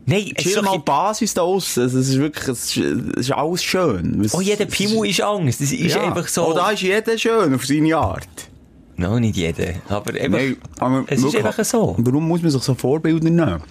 Nein, 0.09 0.33
es 0.37 0.47
ist 0.47 0.63
mal 0.63 0.77
die 0.77 0.83
Basis 0.85 1.35
da. 1.35 1.43
Also, 1.43 1.83
es 1.83 1.95
ist 1.95 2.19
wirklich, 2.19 2.47
es 2.49 2.77
ist, 2.77 3.17
es 3.19 3.31
alles 3.33 3.65
schön. 3.65 4.23
Was- 4.25 4.35
Oh, 4.35 4.41
jeder 4.41 4.67
es 4.69 4.71
Pimmel 4.75 5.09
ist 5.11 5.21
Angst. 5.21 5.61
Das 5.61 5.73
ist 5.73 5.95
ja. 5.95 6.03
einfach 6.03 6.29
so... 6.29 6.47
Oh, 6.49 6.53
da 6.53 6.71
ist 6.71 6.83
jeder 6.83 7.19
schön 7.19 7.55
auf 7.55 7.67
seine 7.67 7.97
Art. 7.97 8.29
No, 8.97 9.19
nicht 9.19 9.37
jeder. 9.37 9.75
Aber 9.89 10.15
eben... 10.19 10.33
Nein, 10.33 10.57
aber 10.79 11.05
es 11.09 11.23
ist 11.23 11.35
einfach 11.37 11.65
so. 11.65 11.97
Warum 11.99 12.29
muss 12.29 12.41
man 12.41 12.51
sich 12.53 12.63
so 12.63 12.75
Vorbilder 12.75 13.25
nehmen? 13.29 13.63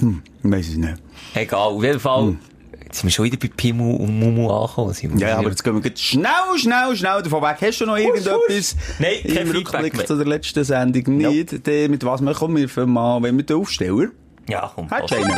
Hm, 0.00 0.22
ich 0.42 0.50
weiss 0.50 0.68
es 0.68 0.76
nicht. 0.76 0.94
Egal, 1.34 1.58
auf 1.58 1.82
jeden 1.82 2.00
Fall... 2.00 2.30
Jetzt 2.30 2.51
sind 2.92 3.04
wir 3.04 3.10
schon 3.10 3.24
wieder 3.24 3.36
bei 3.36 3.48
Pimmel 3.48 3.96
und 3.96 4.18
Mumu 4.18 4.50
angekommen. 4.50 4.94
Hm. 4.94 5.18
Ja, 5.18 5.38
aber 5.38 5.48
jetzt 5.50 5.64
gehen 5.64 5.82
wir 5.82 5.90
schnell, 5.96 6.28
schnell, 6.56 6.96
schnell 6.96 7.22
davon 7.22 7.42
weg. 7.42 7.56
Hast 7.60 7.80
du 7.80 7.86
noch 7.86 7.96
irgendetwas 7.96 8.76
Nein, 8.98 9.14
kein 9.24 9.46
im 9.46 9.50
Rückblick 9.50 9.96
mehr. 9.96 10.06
zu 10.06 10.16
der 10.16 10.26
letzten 10.26 10.64
Sendung? 10.64 11.16
Nicht. 11.16 11.66
Der, 11.66 11.88
mit 11.88 12.04
was 12.04 12.20
wir 12.20 12.34
kommen 12.34 12.56
wir 12.56 12.68
für 12.68 12.86
mal, 12.86 13.22
wenn 13.22 13.36
wir 13.36 13.44
den 13.44 13.56
Aufsteller? 13.56 14.08
Ja, 14.48 14.70
komm. 14.74 14.88
Einen? 14.90 15.32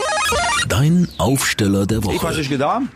Dein 0.68 1.08
Aufsteller 1.18 1.86
der 1.86 1.98
Ich 1.98 2.06
weiß, 2.06 2.14
Woche. 2.14 2.28
hast 2.28 2.36
du 2.38 2.48
getan? 2.48 2.88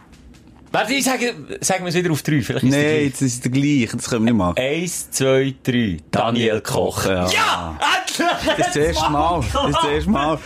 Warte, 0.71 0.93
ich 0.93 1.05
sage, 1.05 1.35
sagen 1.61 1.85
wir 1.85 1.89
es 1.89 1.95
wieder 1.95 2.11
auf 2.11 2.23
drei. 2.23 2.41
Vielleicht 2.43 2.65
ist 2.65 2.71
es 2.71 2.77
Nein, 2.77 2.85
der 2.85 3.05
jetzt 3.05 3.23
ist 3.23 3.35
es 3.35 3.41
der 3.41 3.51
gleiche. 3.51 3.97
Das 3.97 4.09
können 4.11 4.25
wir 4.27 4.33
nicht 4.33 4.39
machen. 4.39 4.59
Eins, 4.59 5.11
zwei, 5.11 5.55
drei. 5.63 5.97
Daniel 6.11 6.61
Koch. 6.61 7.07
Ja. 7.07 7.27
Ja! 7.29 7.79
Endlich! 7.79 8.29
Das 8.57 8.59
ist 8.59 8.67
das 8.67 8.77
erste 8.77 9.11
Mal. 9.11 9.41
Das 9.53 9.65
ist 9.71 9.77
das 9.77 9.91
erste 9.91 10.11
Mal. 10.11 10.39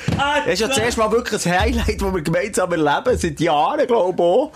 Das 0.44 0.52
ist 0.54 0.60
ja 0.60 0.68
das 0.68 0.78
erste 0.78 1.00
Mal 1.00 1.10
wirklich 1.12 1.46
ein 1.46 1.60
Highlight, 1.60 2.00
das 2.02 2.14
wir 2.14 2.22
gemeinsam 2.22 2.70
erleben. 2.72 3.18
Seit 3.18 3.40
Jahren, 3.40 3.86
glaube 3.86 4.12
ich 4.14 4.20
auch. 4.20 4.52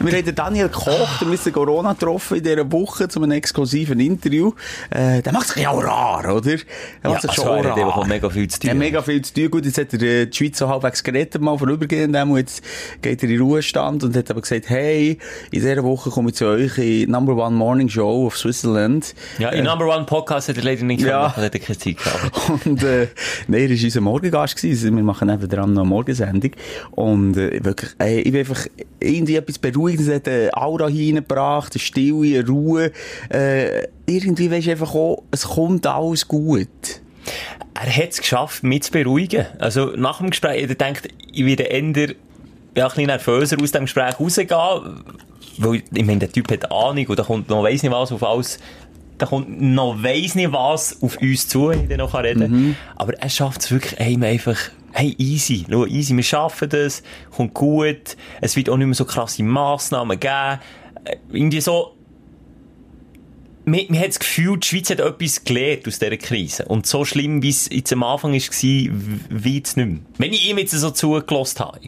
Wir 0.00 0.12
haben 0.18 0.24
den 0.24 0.34
Daniel 0.34 0.68
Koch, 0.68 1.18
der 1.20 1.28
Mr. 1.28 1.50
Corona 1.52 1.92
getroffen 1.92 2.38
in 2.38 2.42
dieser 2.44 2.70
Woche 2.72 3.08
zu 3.08 3.22
einem 3.22 3.30
exklusiven 3.32 4.00
Interview. 4.00 4.52
Äh, 4.90 5.22
der 5.22 5.32
macht 5.32 5.48
sich 5.48 5.62
ja 5.62 5.70
auch 5.70 5.82
rar, 5.82 6.24
oder? 6.34 6.40
Der 6.42 6.58
Ja, 7.04 7.10
macht 7.10 7.22
sich 7.22 7.30
also 7.30 7.42
schon 7.42 7.64
er 7.64 7.70
hat 7.70 7.78
rar. 7.78 7.86
einfach 7.86 8.06
mega 8.06 8.28
viel 8.28 8.48
zu 8.48 8.60
tun. 8.60 8.68
Ja, 8.68 8.74
mega 8.74 9.00
viel 9.00 9.22
zu 9.22 9.32
tun. 9.32 9.50
Gut, 9.50 9.64
jetzt 9.64 9.78
hat 9.78 9.92
er 9.94 10.02
äh, 10.02 10.26
die 10.26 10.36
Schweiz 10.36 10.58
so 10.58 10.68
halbwegs 10.68 11.02
gerettet, 11.02 11.40
mal 11.40 11.56
vorübergehend. 11.56 12.16
Jetzt 12.36 12.62
geht 13.00 13.22
er 13.22 13.28
in 13.30 13.36
den 13.36 13.40
Ruhestand 13.46 14.02
und 14.04 14.16
hat 14.16 14.30
aber 14.30 14.40
gesagt, 14.40 14.68
hey, 14.68 15.05
in 15.12 15.18
dieser 15.50 15.82
Woche 15.84 16.10
komme 16.10 16.30
ich 16.30 16.36
zu 16.36 16.46
euch 16.46 16.78
in 16.78 17.10
Number 17.10 17.36
One 17.36 17.56
Morning 17.56 17.88
Show 17.88 18.26
of 18.26 18.36
Switzerland. 18.36 19.14
Ja, 19.38 19.50
in 19.50 19.64
Number 19.64 19.86
One 19.94 20.04
Podcast 20.04 20.48
hat 20.48 20.56
er 20.56 20.62
leider 20.64 20.84
nicht 20.84 21.00
Ja. 21.02 21.18
gemacht, 21.18 21.36
hat 21.36 21.54
er 21.54 21.60
keine 21.60 21.78
Zeit 21.78 21.96
gehabt. 21.98 22.66
Und, 22.66 22.82
äh, 22.82 23.08
nein, 23.48 23.60
er 23.62 23.70
war 23.70 23.84
unser 23.84 24.00
Morgengast 24.00 24.56
gewesen. 24.56 24.96
Wir 24.96 25.02
machen 25.02 25.28
eben 25.28 25.48
dran 25.48 25.72
noch 25.72 25.82
eine 25.82 25.88
Morgensendung. 25.88 26.50
Und, 26.92 27.36
äh, 27.36 27.64
wirklich, 27.64 27.90
äh, 28.00 28.20
ich 28.20 28.32
bin 28.32 28.40
einfach 28.40 28.66
irgendwie 29.00 29.36
etwas 29.36 29.58
beruhigend. 29.58 30.08
Es 30.08 30.14
hat 30.14 30.28
eine 30.28 30.50
Aura 30.56 30.88
hineingebracht, 30.88 31.72
eine 31.74 31.80
Stille, 31.80 32.38
eine 32.40 32.46
Ruhe. 32.48 32.92
Äh, 33.28 33.88
irgendwie 34.06 34.50
weisst 34.50 34.66
du 34.66 34.70
einfach 34.72 34.94
auch, 34.94 35.22
es 35.30 35.44
kommt 35.48 35.86
alles 35.86 36.26
gut. 36.28 36.68
Er 37.74 37.94
hat 37.94 38.10
es 38.10 38.20
geschafft, 38.20 38.62
mich 38.62 38.84
zu 38.84 38.92
beruhigen. 38.92 39.46
Also, 39.58 39.92
nach 39.96 40.18
dem 40.18 40.30
Gespräch, 40.30 40.62
er 40.68 40.74
denkt, 40.74 41.08
ich 41.32 41.44
werde 41.44 41.64
eher, 41.64 42.14
ja, 42.76 42.84
ein 42.84 42.88
bisschen 42.90 43.06
nervöser 43.06 43.56
aus 43.60 43.72
dem 43.72 43.84
Gespräch 43.84 44.20
rausgehen. 44.20 44.48
Weil, 45.58 45.82
ich 45.92 46.04
meine, 46.04 46.18
der 46.18 46.30
Typ 46.30 46.50
hat 46.52 46.70
Ahnung 46.70 47.06
und 47.06 47.18
da 47.18 47.22
kommt 47.22 47.48
noch 47.48 47.62
weiss 47.64 47.82
nicht 47.82 47.92
was 47.92 48.12
auf 48.12 48.22
alles, 48.22 48.58
da 49.16 49.24
kommt 49.24 49.60
noch 49.60 50.02
weiss 50.02 50.34
nicht 50.34 50.52
was 50.52 51.02
auf 51.02 51.16
uns 51.16 51.48
zu, 51.48 51.70
wenn 51.70 51.84
ich 51.84 51.88
dann 51.88 51.98
noch 51.98 52.14
reden 52.14 52.40
kann. 52.40 52.76
Aber 52.96 53.14
er 53.14 53.30
schafft 53.30 53.62
es 53.62 53.70
wirklich 53.70 53.98
einem 53.98 54.22
einfach, 54.24 54.58
hey, 54.92 55.14
easy, 55.16 55.64
schau, 55.70 55.86
easy, 55.86 56.14
wir 56.14 56.22
schaffen 56.22 56.68
das, 56.68 57.02
kommt 57.34 57.54
gut, 57.54 58.16
es 58.42 58.54
wird 58.56 58.68
auch 58.68 58.76
nicht 58.76 58.86
mehr 58.86 58.94
so 58.94 59.06
krasse 59.06 59.42
Massnahmen 59.42 60.20
geben. 60.20 60.60
Äh, 61.04 61.16
Irgendwie 61.32 61.62
so, 61.62 61.96
man, 63.64 63.80
man 63.88 63.98
hat 63.98 64.08
das 64.08 64.18
Gefühl, 64.18 64.58
die 64.58 64.66
Schweiz 64.66 64.90
hat 64.90 65.00
etwas 65.00 65.44
gelernt 65.44 65.88
aus 65.88 65.98
dieser 65.98 66.16
Krise. 66.18 66.66
Und 66.66 66.86
so 66.86 67.06
schlimm, 67.06 67.42
wie 67.42 67.48
es 67.48 67.68
jetzt 67.70 67.92
am 67.94 68.02
Anfang 68.02 68.32
war, 68.32 68.38
wie 68.38 69.62
es 69.62 69.76
nicht 69.76 69.76
mehr. 69.76 69.98
Wenn 70.18 70.32
ich 70.34 70.50
ihm 70.50 70.58
jetzt 70.58 70.72
so 70.72 70.90
zugelassen 70.90 71.60
habe. 71.60 71.80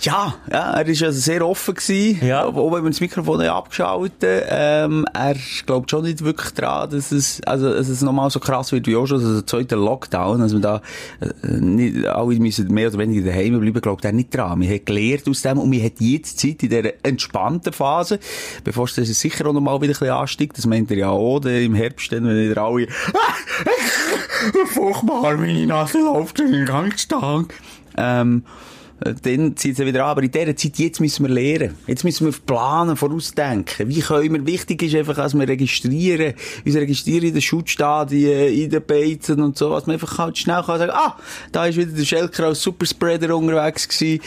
Ja, 0.00 0.34
ja, 0.50 0.72
er 0.72 0.86
ist 0.86 1.02
also 1.02 1.18
sehr 1.18 1.46
offen 1.46 1.74
gewesen. 1.74 2.26
Ja. 2.26 2.46
Wenn 2.54 2.84
wir 2.84 2.90
das 2.90 3.00
Mikrofon 3.00 3.40
abgeschaltet 3.42 4.44
ähm, 4.48 5.04
Er 5.12 5.36
glaubt 5.64 5.90
schon 5.90 6.04
nicht 6.04 6.22
wirklich 6.22 6.52
dran, 6.52 6.90
dass 6.90 7.12
es, 7.12 7.40
also, 7.44 7.72
dass 7.72 7.88
es 7.88 8.02
nochmal 8.02 8.30
so 8.30 8.40
krass 8.40 8.72
wird 8.72 8.86
wie 8.86 8.96
auch 8.96 9.06
schon, 9.06 9.18
also 9.18 9.34
der 9.34 9.46
zweite 9.46 9.76
Lockdown, 9.76 10.40
also 10.40 10.56
wir 10.56 10.62
da, 10.62 10.82
äh, 11.20 11.48
nicht, 11.48 12.06
alle 12.06 12.38
müssen 12.38 12.72
mehr 12.72 12.88
oder 12.88 12.98
weniger 12.98 13.26
daheim 13.26 13.58
bleiben, 13.58 13.80
glaubt 13.80 14.04
er 14.04 14.12
nicht 14.12 14.34
dran. 14.34 14.60
Wir 14.60 14.68
haben 14.68 14.84
gelernt 14.84 15.28
aus 15.28 15.42
dem 15.42 15.58
und 15.58 15.70
wir 15.70 15.82
haben 15.82 15.94
jetzt 15.98 16.38
Zeit 16.38 16.62
in 16.62 16.68
dieser 16.68 17.04
entspannten 17.04 17.72
Phase, 17.72 18.18
bevor 18.64 18.84
es 18.84 18.94
sicher 18.94 19.46
auch 19.46 19.52
nochmal 19.52 19.80
wieder 19.80 19.92
ein 19.92 19.98
bisschen 19.98 20.10
ansteigt, 20.10 20.58
das 20.58 20.66
meint 20.66 20.90
er 20.90 20.96
ja 20.96 21.08
auch, 21.10 21.44
im 21.44 21.74
Herbst, 21.74 22.12
dann, 22.12 22.26
wenn 22.26 22.50
wieder 22.50 22.62
alle, 22.62 22.88
furchtbar, 24.66 25.36
meine 25.36 25.66
Nase 25.66 25.98
läuft 25.98 26.38
den 26.38 26.64
ganzen 26.64 27.08
Tag. 27.08 27.54
Ähm, 27.96 28.44
äh, 28.44 28.75
dann 29.00 29.56
zieht 29.56 29.78
es 29.78 29.84
wieder 29.84 30.04
an. 30.04 30.10
Aber 30.10 30.22
in 30.22 30.30
dieser 30.30 30.56
Zeit, 30.56 30.78
jetzt 30.78 31.00
müssen 31.00 31.26
wir 31.26 31.34
lernen. 31.34 31.74
Jetzt 31.86 32.04
müssen 32.04 32.26
wir 32.26 32.32
planen, 32.32 32.96
vorausdenken. 32.96 33.88
Wie 33.88 34.00
können 34.00 34.32
wir, 34.32 34.46
wichtig 34.46 34.82
ist 34.82 34.94
einfach, 34.94 35.16
dass 35.16 35.34
wir 35.34 35.46
registrieren, 35.46 36.34
uns 36.64 36.76
registrieren 36.76 37.26
in 37.26 37.32
den 37.34 37.42
Schutzstadien, 37.42 38.54
in 38.54 38.70
den 38.70 38.84
Beizen 38.84 39.42
und 39.42 39.58
so, 39.58 39.70
dass 39.70 39.86
man 39.86 39.94
einfach 39.94 40.18
halt 40.18 40.38
schnell 40.38 40.62
kann 40.62 40.78
sagen, 40.78 40.92
ah, 40.94 41.16
da 41.52 41.66
ist 41.66 41.76
wieder 41.76 41.92
der 41.92 42.04
Schelker 42.04 42.46
als 42.46 42.62
Superspreader 42.62 43.36
unterwegs 43.36 43.88
gewesen. 43.88 44.22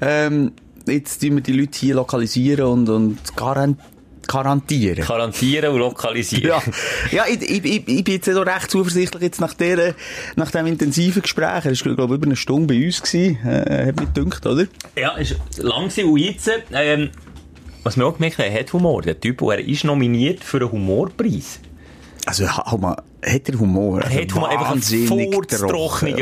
Ähm, 0.00 0.52
jetzt 0.86 1.20
tun 1.20 1.36
wir 1.36 1.42
die 1.42 1.52
Leute 1.52 1.78
hier 1.78 1.96
lokalisieren 1.96 2.66
und, 2.66 2.88
und 2.88 3.36
garan 4.26 4.54
garantieren. 4.54 5.04
Garantieren 5.04 5.72
und 5.72 5.78
lokalisieren. 5.78 6.48
Ja, 6.48 6.62
ja 7.10 7.24
ich, 7.28 7.42
ich, 7.42 7.64
ich, 7.64 7.88
ich 7.88 8.04
bin 8.04 8.14
jetzt 8.14 8.26
so 8.26 8.42
recht 8.42 8.70
zuversichtlich 8.70 9.22
jetzt 9.22 9.40
nach, 9.40 9.54
der, 9.54 9.94
nach 10.36 10.50
dem 10.50 10.66
intensiven 10.66 11.22
Gespräch. 11.22 11.64
Er 11.64 11.64
war, 11.64 11.94
glaube 11.94 12.14
ich, 12.14 12.18
über 12.18 12.26
eine 12.26 12.36
Stunde 12.36 12.74
bei 12.74 12.84
uns 12.84 13.02
gewesen. 13.02 13.38
Äh, 13.46 13.88
hat 13.88 14.00
mich 14.00 14.12
gedacht, 14.12 14.46
oder? 14.46 14.66
Ja, 14.96 15.16
ist 15.16 15.36
lang 15.58 15.88
gewesen. 15.88 16.08
und 16.10 16.18
jetzt, 16.18 16.50
ähm, 16.72 17.10
was 17.82 17.96
wir 17.96 18.06
auch 18.06 18.14
gemerkt 18.14 18.38
haben, 18.38 18.50
er 18.50 18.60
hat 18.60 18.72
Humor. 18.72 19.02
Der 19.02 19.20
Typ, 19.20 19.42
er 19.42 19.58
ist 19.58 19.84
nominiert 19.84 20.42
für 20.44 20.58
einen 20.58 20.72
Humorpreis. 20.72 21.60
Also, 22.26 22.48
hau 22.48 22.78
mal, 22.78 22.96
hat 23.22 23.48
er 23.48 23.58
Humor? 23.58 24.00
Er 24.00 24.22
hat 24.22 24.34
Humor, 24.34 24.48
einfach 24.48 24.70
einen 24.72 24.82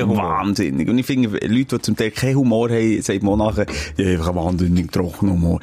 Humor. 0.02 0.16
Wahnsinnig. 0.16 0.88
Und 0.88 0.98
ich 0.98 1.06
finde, 1.06 1.28
Leute, 1.28 1.76
die 1.76 1.82
zum 1.82 1.96
Teil 1.96 2.10
keinen 2.10 2.36
Humor 2.36 2.70
haben, 2.70 3.02
sagt 3.02 3.22
man 3.22 3.38
nachher, 3.38 3.66
ja, 3.96 4.08
einfach 4.08 4.28
einen 4.28 4.36
wahnsinnig 4.36 4.90
trockenen 4.90 5.34
Humor. 5.34 5.60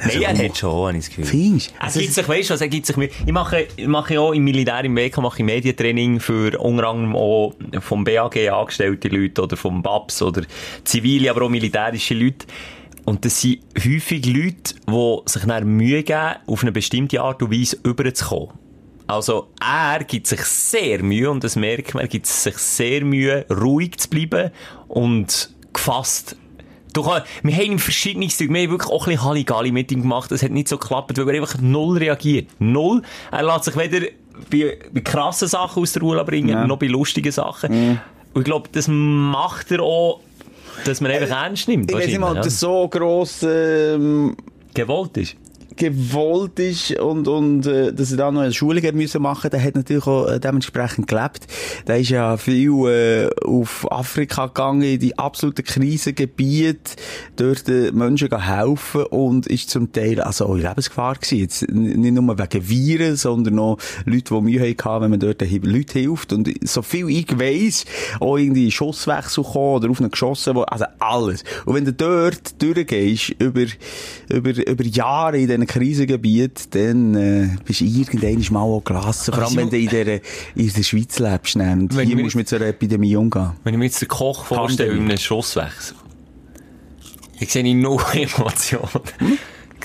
Also, 0.00 0.20
Nein, 0.20 0.36
er 0.36 0.48
hat 0.48 0.56
schon, 0.56 0.86
habe 0.86 0.96
ich 0.96 1.06
das 1.06 1.08
Gefühl. 1.08 1.24
Findest 1.24 1.70
du? 1.70 1.74
Er 1.80 1.90
gibt 1.90 2.14
sich, 2.14 2.28
weißt 2.28 2.50
du 2.50 2.54
was, 2.54 2.60
er 2.60 2.68
gibt 2.68 2.86
sich 2.86 2.96
Mühe. 2.96 3.10
Ich 3.26 3.32
mache, 3.32 3.66
ich 3.76 3.86
mache 3.86 4.20
auch 4.20 4.32
im 4.32 4.44
Militär, 4.44 4.84
im 4.84 4.96
WK, 4.96 5.18
mache 5.18 5.38
ich 5.38 5.44
Medientraining 5.44 6.20
für 6.20 6.58
unter 6.60 6.88
anderem 6.88 7.16
auch 7.16 7.54
vom 7.80 8.04
BAG 8.04 8.36
angestellte 8.48 9.08
Leute 9.08 9.42
oder 9.42 9.56
vom 9.56 9.82
BAPS 9.82 10.22
oder 10.22 10.42
zivile, 10.84 11.30
aber 11.30 11.42
auch 11.42 11.48
militärische 11.48 12.14
Leute. 12.14 12.46
Und 13.04 13.24
das 13.24 13.40
sind 13.40 13.60
häufig 13.76 14.26
Leute, 14.26 14.74
die 14.86 15.18
sich 15.26 15.44
dann 15.44 15.66
Mühe 15.66 16.02
geben, 16.02 16.36
auf 16.46 16.62
eine 16.62 16.72
bestimmte 16.72 17.20
Art 17.20 17.42
und 17.42 17.50
Weise 17.50 17.78
überzukommen. 17.82 18.50
Also, 19.06 19.48
er 19.58 20.04
gibt 20.04 20.26
sich 20.26 20.42
sehr 20.42 21.02
Mühe, 21.02 21.30
und 21.30 21.42
das 21.42 21.56
merkt 21.56 21.94
man, 21.94 22.02
er 22.02 22.08
gibt 22.08 22.26
sich 22.26 22.58
sehr 22.58 23.04
Mühe, 23.04 23.46
ruhig 23.50 23.96
zu 23.96 24.10
bleiben 24.10 24.50
und 24.86 25.50
gefasst. 25.72 26.36
Du 26.98 27.04
kann, 27.04 27.22
wir 27.44 27.54
haben 27.54 27.62
ihm 27.72 27.78
verschiedenes, 27.78 28.40
wir 28.40 28.46
haben 28.48 28.70
wirklich 28.70 28.90
auch 28.90 29.06
ein 29.06 29.12
bisschen 29.12 29.24
Halligalli 29.24 29.70
mit 29.70 29.92
ihm 29.92 30.02
gemacht, 30.02 30.32
das 30.32 30.42
hat 30.42 30.50
nicht 30.50 30.66
so 30.66 30.78
geklappt, 30.78 31.16
weil 31.16 31.28
er 31.28 31.40
einfach 31.42 31.60
null 31.60 31.96
reagiert. 31.98 32.48
Null. 32.58 33.02
Er 33.30 33.44
lässt 33.44 33.64
sich 33.66 33.76
weder 33.76 34.06
bei, 34.50 34.76
bei 34.92 35.00
krassen 35.00 35.46
Sachen 35.46 35.80
aus 35.80 35.92
der 35.92 36.02
Ruhe 36.02 36.24
bringen, 36.24 36.48
Ja. 36.48 36.66
noch 36.66 36.76
bei 36.78 36.86
lustigen 36.88 37.30
Sachen. 37.30 38.00
Und 38.34 38.40
ich 38.40 38.44
glaube, 38.44 38.68
das 38.72 38.88
macht 38.88 39.70
er 39.70 39.80
auch, 39.80 40.20
dass 40.84 41.00
man 41.00 41.12
einfach 41.12 41.44
ernst 41.44 41.68
nimmt. 41.68 41.88
Ich 41.88 41.96
weiß 41.96 42.06
nicht 42.06 42.18
mal, 42.18 42.36
ob 42.36 42.42
das 42.42 42.58
so 42.58 42.88
gross, 42.88 43.44
ähm, 43.44 44.36
ja. 44.76 44.84
Gewollt 44.84 45.16
ist. 45.18 45.36
Gewollt 45.78 46.58
ist 46.58 46.98
und, 46.98 47.28
und 47.28 47.66
äh, 47.66 47.92
dass 47.92 48.10
er 48.10 48.18
da 48.18 48.30
noch 48.30 48.42
eine 48.42 48.52
Schulung 48.52 48.82
hat 48.82 48.94
müssen 48.94 49.22
machen, 49.22 49.48
der 49.50 49.62
hat 49.62 49.76
natürlich 49.76 50.06
auch 50.06 50.26
äh, 50.26 50.40
dementsprechend 50.40 51.06
gelebt. 51.06 51.46
Der 51.86 51.98
ist 51.98 52.10
ja 52.10 52.36
viel 52.36 52.70
äh, 52.86 53.30
auf 53.46 53.90
Afrika 53.90 54.46
gegangen, 54.46 54.82
in 54.82 54.98
die 54.98 55.16
absoluten 55.16 55.64
Krisengebiete, 55.64 56.96
dort 57.36 57.68
den 57.68 57.96
Menschen 57.96 58.28
gehen 58.28 58.44
helfen 58.44 59.04
und 59.04 59.46
ist 59.46 59.70
zum 59.70 59.92
Teil 59.92 60.20
also 60.20 60.46
auch 60.46 60.56
in 60.56 60.62
Lebensgefahr 60.62 61.14
gewesen. 61.14 61.38
Jetzt 61.38 61.70
nicht 61.70 62.12
nur 62.12 62.38
wegen 62.38 62.68
Viren, 62.68 63.16
sondern 63.16 63.58
auch 63.60 63.78
Leute, 64.04 64.34
die 64.34 64.40
Mühe 64.40 64.60
hatten, 64.60 65.02
wenn 65.02 65.10
man 65.10 65.20
dort 65.20 65.40
den 65.40 65.62
Leuten 65.62 65.98
hilft. 65.98 66.32
Und 66.32 66.50
so 66.68 66.82
viel 66.82 67.08
ich 67.08 67.38
weiss, 67.38 67.84
auch 68.18 68.36
irgendwie 68.36 68.70
Schusswechsel 68.70 69.44
kommen 69.44 69.76
oder 69.76 69.90
auf 69.90 70.00
einen 70.00 70.10
geschossen, 70.10 70.56
also 70.56 70.86
alles. 70.98 71.44
Und 71.64 71.76
wenn 71.76 71.84
du 71.84 71.92
dort 71.92 72.60
durchgehst, 72.60 73.30
über, 73.38 73.66
über, 74.28 74.66
über 74.66 74.84
Jahre 74.84 75.38
in 75.38 75.46
diesen 75.46 75.67
Krisengebieten, 75.68 76.66
dann 76.70 77.14
äh, 77.14 77.48
bist 77.64 77.80
du 77.80 77.84
irgendwann 77.84 78.44
mal 78.52 78.60
auch 78.60 78.82
gelassen. 78.84 79.32
Vor 79.32 79.44
allem, 79.44 79.56
wenn 79.56 79.70
du 79.70 79.78
in 79.78 79.88
der, 79.88 80.20
in 80.56 80.72
der 80.72 80.82
Schweiz 80.82 81.18
lebst. 81.18 81.56
Und 81.56 81.92
hier 82.00 82.16
musst 82.16 82.34
du 82.34 82.38
mit 82.38 82.48
so 82.48 82.56
einer 82.56 82.66
Epidemie 82.66 83.14
umgehen. 83.16 83.52
Wenn 83.62 83.74
ich 83.74 83.78
mir 83.78 83.84
jetzt 83.84 84.02
den 84.02 84.08
Koch 84.08 84.44
vorstelle, 84.44 84.92
in 84.92 85.04
einem 85.04 85.18
Schusswechsel. 85.18 85.96
Ich 87.40 87.52
sehe 87.52 87.74
null 87.76 88.02
Emotionen. 88.14 88.88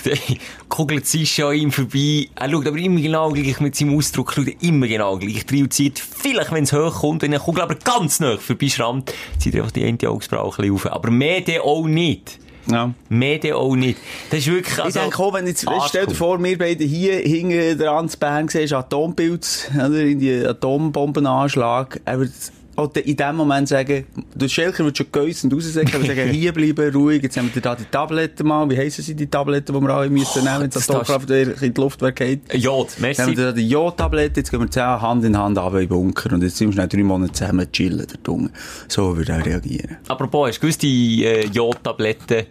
ey, 0.05 0.39
kugelt 0.69 1.05
sie 1.05 1.25
schon 1.25 1.45
an 1.45 1.53
ihm 1.53 1.71
vorbei. 1.71 2.27
Er 2.35 2.49
schaut 2.49 2.67
aber 2.67 2.77
immer 2.77 2.99
genau 2.99 3.29
gleich 3.29 3.59
mit 3.59 3.75
seinem 3.75 3.95
Ausdruck, 3.95 4.33
schaut 4.33 4.47
er 4.47 4.61
immer 4.61 4.87
genau 4.87 5.17
gleich 5.17 5.45
und 5.51 5.73
zieht, 5.73 5.99
vielleicht, 5.99 6.51
wenn 6.51 6.63
es 6.63 6.73
hoch 6.73 7.01
kommt, 7.01 7.21
wenn 7.21 7.33
eine 7.33 7.43
Kugel 7.43 7.61
aber 7.61 7.75
ganz 7.75 8.19
nah 8.19 8.37
vorbei 8.37 8.69
schrammt, 8.69 9.13
zieht 9.37 9.55
er 9.55 9.61
einfach 9.61 9.71
die 9.71 9.85
eine 9.85 10.09
Augsbraue 10.09 10.51
ein 10.51 10.57
bisschen 10.57 10.73
auf. 10.73 10.91
Aber 10.91 11.11
mehr 11.11 11.41
dann 11.41 11.61
auch 11.61 11.85
nicht. 11.85 12.39
Ja. 12.67 12.93
Mehr 13.09 13.39
dann 13.39 13.53
auch 13.53 13.75
nicht. 13.75 13.97
Das 14.29 14.39
ist 14.39 14.47
wirklich, 14.47 14.73
Ich 14.77 14.83
also, 14.83 14.99
denke 14.99 15.19
auch, 15.19 15.33
wenn 15.33 15.47
jetzt, 15.47 15.67
Arschloch. 15.67 15.89
stell 15.89 16.05
dir 16.05 16.15
vor, 16.15 16.41
wir 16.43 16.57
beide 16.57 16.83
hier 16.83 17.15
hinten 17.19 17.77
dran 17.77 18.07
zu 18.09 18.17
Bern 18.17 18.47
siehst, 18.47 18.73
Atompilz, 18.73 19.69
oder, 19.75 19.99
in 20.01 20.19
die 20.19 20.45
Atombombenanschlag, 20.45 21.99
er 22.05 22.19
wird 22.19 22.31
in 22.75 23.15
dem 23.15 23.35
Moment 23.35 23.67
sagen, 23.67 24.05
der 24.33 24.47
Schelker 24.47 24.83
wird 24.83 24.97
schon 24.97 25.07
geäussend 25.11 25.53
raussagen, 25.53 25.93
aber 25.93 26.05
sagen, 26.05 26.29
hier 26.31 26.51
bleiben, 26.51 26.93
ruhig, 26.93 27.21
jetzt 27.21 27.37
haben 27.37 27.49
wir 27.53 27.61
da 27.61 27.75
die 27.75 27.85
Tabletten 27.85 28.47
mal, 28.47 28.69
wie 28.69 28.77
heissen 28.77 29.03
sie, 29.03 29.15
die 29.15 29.27
Tabletten, 29.27 29.75
die 29.75 29.81
wir 29.81 29.89
alle 29.89 30.09
müssen 30.09 30.43
nehmen, 30.43 30.61
wenn 30.61 30.69
das 30.69 30.89
Atomkraftwerk 30.89 31.61
in 31.61 31.73
die 31.73 31.81
Luft 31.81 31.99
geht. 32.15 32.53
Jod, 32.53 32.87
Jetzt 32.87 32.95
haben 32.95 33.01
merci. 33.01 33.37
wir 33.37 33.45
da 33.45 33.51
die 33.51 33.69
Jodtablette, 33.69 34.39
jetzt 34.39 34.49
gehen 34.49 34.59
wir 34.59 34.71
zusammen 34.71 35.01
Hand 35.01 35.25
in 35.25 35.37
Hand 35.37 35.57
runter 35.57 35.79
in 35.79 35.87
den 35.87 35.89
Bunker 35.89 36.33
und 36.33 36.41
jetzt 36.41 36.57
sind 36.57 36.69
wir 36.69 36.73
schnell 36.73 36.87
drei 36.87 37.03
Monate 37.03 37.33
zusammen 37.33 37.71
chillen, 37.71 38.07
der 38.07 38.17
Dunge. 38.23 38.49
So 38.87 39.15
würde 39.15 39.33
er 39.33 39.45
reagieren. 39.45 39.97
Apropos, 40.07 40.49
hast 40.49 40.57
du 40.57 40.61
gewusst, 40.61 40.81
die 40.81 41.25
äh, 41.25 41.45
Jodtabletten, 41.47 42.45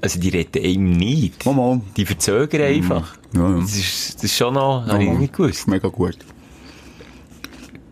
also 0.00 0.20
die 0.20 0.28
retten 0.28 0.62
einem 0.62 0.90
nicht. 0.92 1.44
Mal. 1.46 1.80
Die 1.96 2.04
verzögern 2.04 2.62
einfach. 2.62 3.16
Ja, 3.32 3.48
ja. 3.48 3.60
Das, 3.60 3.74
ist, 3.74 4.16
das 4.16 4.24
ist 4.24 4.36
schon 4.36 4.54
noch, 4.54 4.86
habe 4.86 5.02
ich 5.02 5.10
nicht 5.10 5.32
gewusst. 5.32 5.66
Mega 5.66 5.88
gut. 5.88 6.18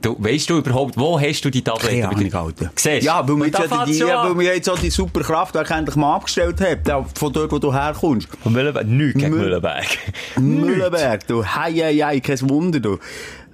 Du, 0.02 0.16
weißt 0.18 0.50
du 0.50 0.58
überhaupt, 0.58 0.96
wo 0.98 1.18
hast 1.20 1.42
du 1.44 1.50
die 1.50 1.62
Tabletten? 1.62 2.02
Keine 2.02 2.08
Ahnung, 2.08 2.34
Alter. 2.34 2.70
Siehst 2.76 3.04
Ja, 3.06 3.26
weil 3.26 3.36
wir 3.36 3.46
jetzt, 3.46 3.58
ja 3.60 3.84
die, 3.86 3.98
ja, 3.98 4.24
weil 4.28 4.38
wir 4.38 4.54
jetzt 4.54 4.68
auch 4.68 4.78
die 4.78 4.90
super 4.90 5.20
Kraftwerke 5.20 5.74
endlich 5.74 5.96
mal 5.96 6.16
abgestellt 6.16 6.60
haben, 6.60 7.06
von 7.14 7.32
dort, 7.32 7.52
wo 7.52 7.58
du 7.58 7.72
herkommst. 7.72 8.28
Von 8.42 8.52
Mühlenberg? 8.52 8.86
Nichts 8.86 9.20
gegen 9.20 9.32
Mü- 9.34 9.38
Mühlenberg. 9.38 9.86
Mühlenberg, 10.38 11.26
du, 11.26 11.44
hei, 11.44 11.72
hei, 11.72 11.94
hei, 11.96 12.20
kein 12.20 12.40
Wunder, 12.50 12.80
du. 12.80 12.98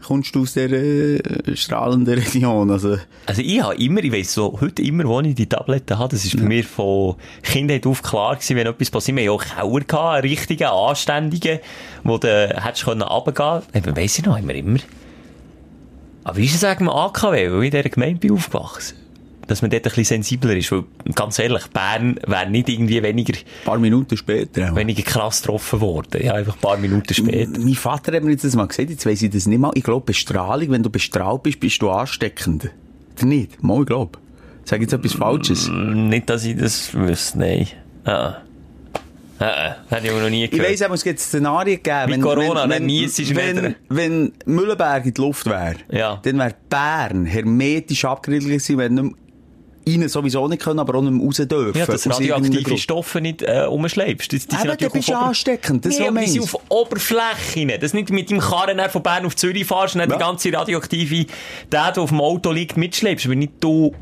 Kommst 0.07 0.35
du 0.35 0.43
aus 0.43 0.55
der 0.55 0.71
äh, 0.73 1.21
strahlenden 1.55 2.14
Region, 2.19 2.71
also. 2.71 2.97
Also 3.26 3.43
ich 3.43 3.61
habe 3.62 3.75
immer, 3.75 4.02
ich 4.02 4.11
weiss 4.12 4.33
so, 4.33 4.57
heute 4.59 4.81
immer, 4.81 5.05
wo 5.05 5.21
ich 5.21 5.35
die 5.35 5.47
Tabletten 5.49 5.99
habe, 5.99 6.09
das 6.11 6.25
ist 6.25 6.35
bei 6.38 6.45
mir 6.45 6.64
von 6.64 7.17
Kindheit 7.43 7.85
auf 7.87 8.02
klar 8.02 8.37
gewesen, 8.37 8.57
wenn 8.57 8.67
etwas 8.69 8.90
passiert. 8.90 9.19
Wir 9.19 9.31
haben 9.31 9.37
auch 9.38 9.45
Kauer 9.45 9.81
gehabt, 9.81 10.14
einen 10.14 10.23
richtigen, 10.23 10.64
anständigen, 10.69 11.59
wo 12.05 12.17
du 12.17 12.28
hättest 12.28 12.85
können 12.85 13.02
runtergehen 13.02 13.61
können. 13.73 13.85
Eben, 13.87 13.97
weiss 13.97 14.19
ich 14.19 14.25
noch, 14.25 14.38
immer, 14.38 14.55
immer. 14.55 14.78
Aber 16.28 16.37
wie 16.37 16.44
ist 16.44 16.54
es 16.56 16.64
eigentlich 16.64 16.80
im 16.80 16.90
AKW, 16.90 17.50
weil 17.50 17.58
ich 17.61 17.64
in 17.66 17.70
dieser 17.70 17.88
Gemeinde 17.88 18.20
bin 18.20 18.32
aufgewachsen? 18.32 18.97
Dass 19.47 19.62
man 19.62 19.70
dort 19.70 19.80
ein 19.87 19.88
bisschen 19.88 20.04
sensibler 20.04 20.54
ist, 20.56 20.70
weil, 20.70 20.85
ganz 21.14 21.38
ehrlich, 21.38 21.66
Bern 21.68 22.20
wäre 22.26 22.50
nicht 22.50 22.68
irgendwie 22.68 23.02
weniger, 23.02 23.32
Ein 23.35 23.64
paar 23.64 23.78
Minuten 23.78 24.14
später. 24.18 24.70
auch. 24.73 24.76
weniger 24.76 25.02
krass 25.02 25.40
getroffen 25.40 25.80
worden. 25.80 26.23
Ja, 26.23 26.35
einfach 26.35 26.54
ein 26.54 26.61
paar 26.61 26.76
Minuten 26.76 27.14
später. 27.14 27.58
Mein 27.58 27.75
Vater 27.75 28.12
hat 28.14 28.23
mir 28.25 28.32
jetzt 28.32 28.44
das 28.44 28.54
mal 28.54 28.66
gesagt, 28.66 28.90
jetzt 28.90 29.06
weiss 29.06 29.23
ich 29.23 29.30
das 29.30 29.47
nicht 29.47 29.58
mal. 29.58 29.70
Ich 29.75 29.85
glaube, 29.85 30.04
Bestrahlung, 30.04 30.70
wenn 30.70 30.82
du 30.82 30.90
bestrahlt 30.90 31.42
bist, 31.44 31.61
bist 31.61 31.80
du 31.80 31.88
ansteckend. 31.88 32.68
Oder 33.16 33.26
nicht? 33.26 33.62
Mal, 33.62 33.80
ich 33.80 33.87
glaube. 33.87 34.18
Sag 34.64 34.82
jetzt 34.82 34.92
etwas 34.92 35.14
Falsches. 35.14 35.66
Nicht, 35.70 36.28
dass 36.28 36.44
ich 36.44 36.54
das 36.58 36.92
wüsste, 36.92 37.38
nein. 37.38 37.68
Ah. 38.04 38.42
Ah, 39.40 39.45
ah. 39.45 39.76
Hätte 39.88 40.07
ich 40.07 40.11
aber 40.12 40.23
noch 40.23 40.30
nie 40.30 40.45
Ich 40.45 40.50
gehört. 40.50 40.68
weiss, 40.80 40.80
es 40.80 41.04
gibt 41.04 41.21
Szenarien 41.21 41.80
gegeben. 41.83 42.11
Mit 42.11 42.23
Corona, 42.23 42.66
dann 42.66 42.87
niesst 42.87 43.18
du 43.18 43.37
wenn, 43.37 43.57
nicht. 43.62 43.76
wenn 43.88 44.33
Mühlenberg 44.47 45.07
in 45.07 45.14
die 45.14 45.21
Luft 45.21 45.47
wäre, 45.47 45.76
Ja. 45.90 46.21
dann 46.23 46.38
wäre 46.38 46.54
Bern 46.68 47.25
hermetisch 47.26 48.04
abgeriegelt 48.04 48.47
gewesen, 48.49 48.78
wenn 48.78 48.95
nicht 48.95 49.14
rein 49.88 50.07
sowieso 50.09 50.47
nicht 50.49 50.61
können, 50.62 50.80
aber 50.80 50.97
auch 50.99 51.02
nicht 51.02 51.12
mehr 51.12 51.25
raus 51.25 51.37
dürfen. 51.37 51.78
Ja, 51.78 51.87
dass 51.87 52.07
radioaktive. 52.11 52.76
Stoffe 52.76 53.21
nicht 53.23 53.40
äh, 53.42 53.64
umschleibst. 53.71 54.30
Das, 54.33 54.47
die 54.47 54.54
Eben, 54.57 54.76
dann 54.76 54.90
bist 54.90 55.09
du 55.09 55.12
Ober- 55.12 55.23
ansteckend, 55.23 55.85
das 55.87 55.95
nee, 55.99 56.04
ist 56.04 56.09
aber 56.11 56.21
die 56.21 56.30
ich 56.37 56.40
auf 56.42 56.57
Oberfläche. 56.68 57.78
Das 57.78 57.95
nicht 57.95 58.11
mit 58.11 58.30
deinem 58.30 58.40
Karren 58.40 58.80
von 58.90 59.02
Bern 59.02 59.25
auf 59.25 59.35
Zürich 59.37 59.64
fahrst 59.64 59.95
und 59.95 60.00
dann 60.00 60.11
Ja. 60.11 60.16
die 60.16 60.21
ganze 60.23 60.52
radioaktive, 60.52 61.26
der, 61.73 61.92
der 61.92 62.02
auf 62.02 62.11
dem 62.11 62.21
Auto 62.21 62.50
liegt, 62.52 62.76
mitschleppst. 62.76 63.26
Aber 63.26 63.35
nicht 63.37 63.52
du, 63.61 63.95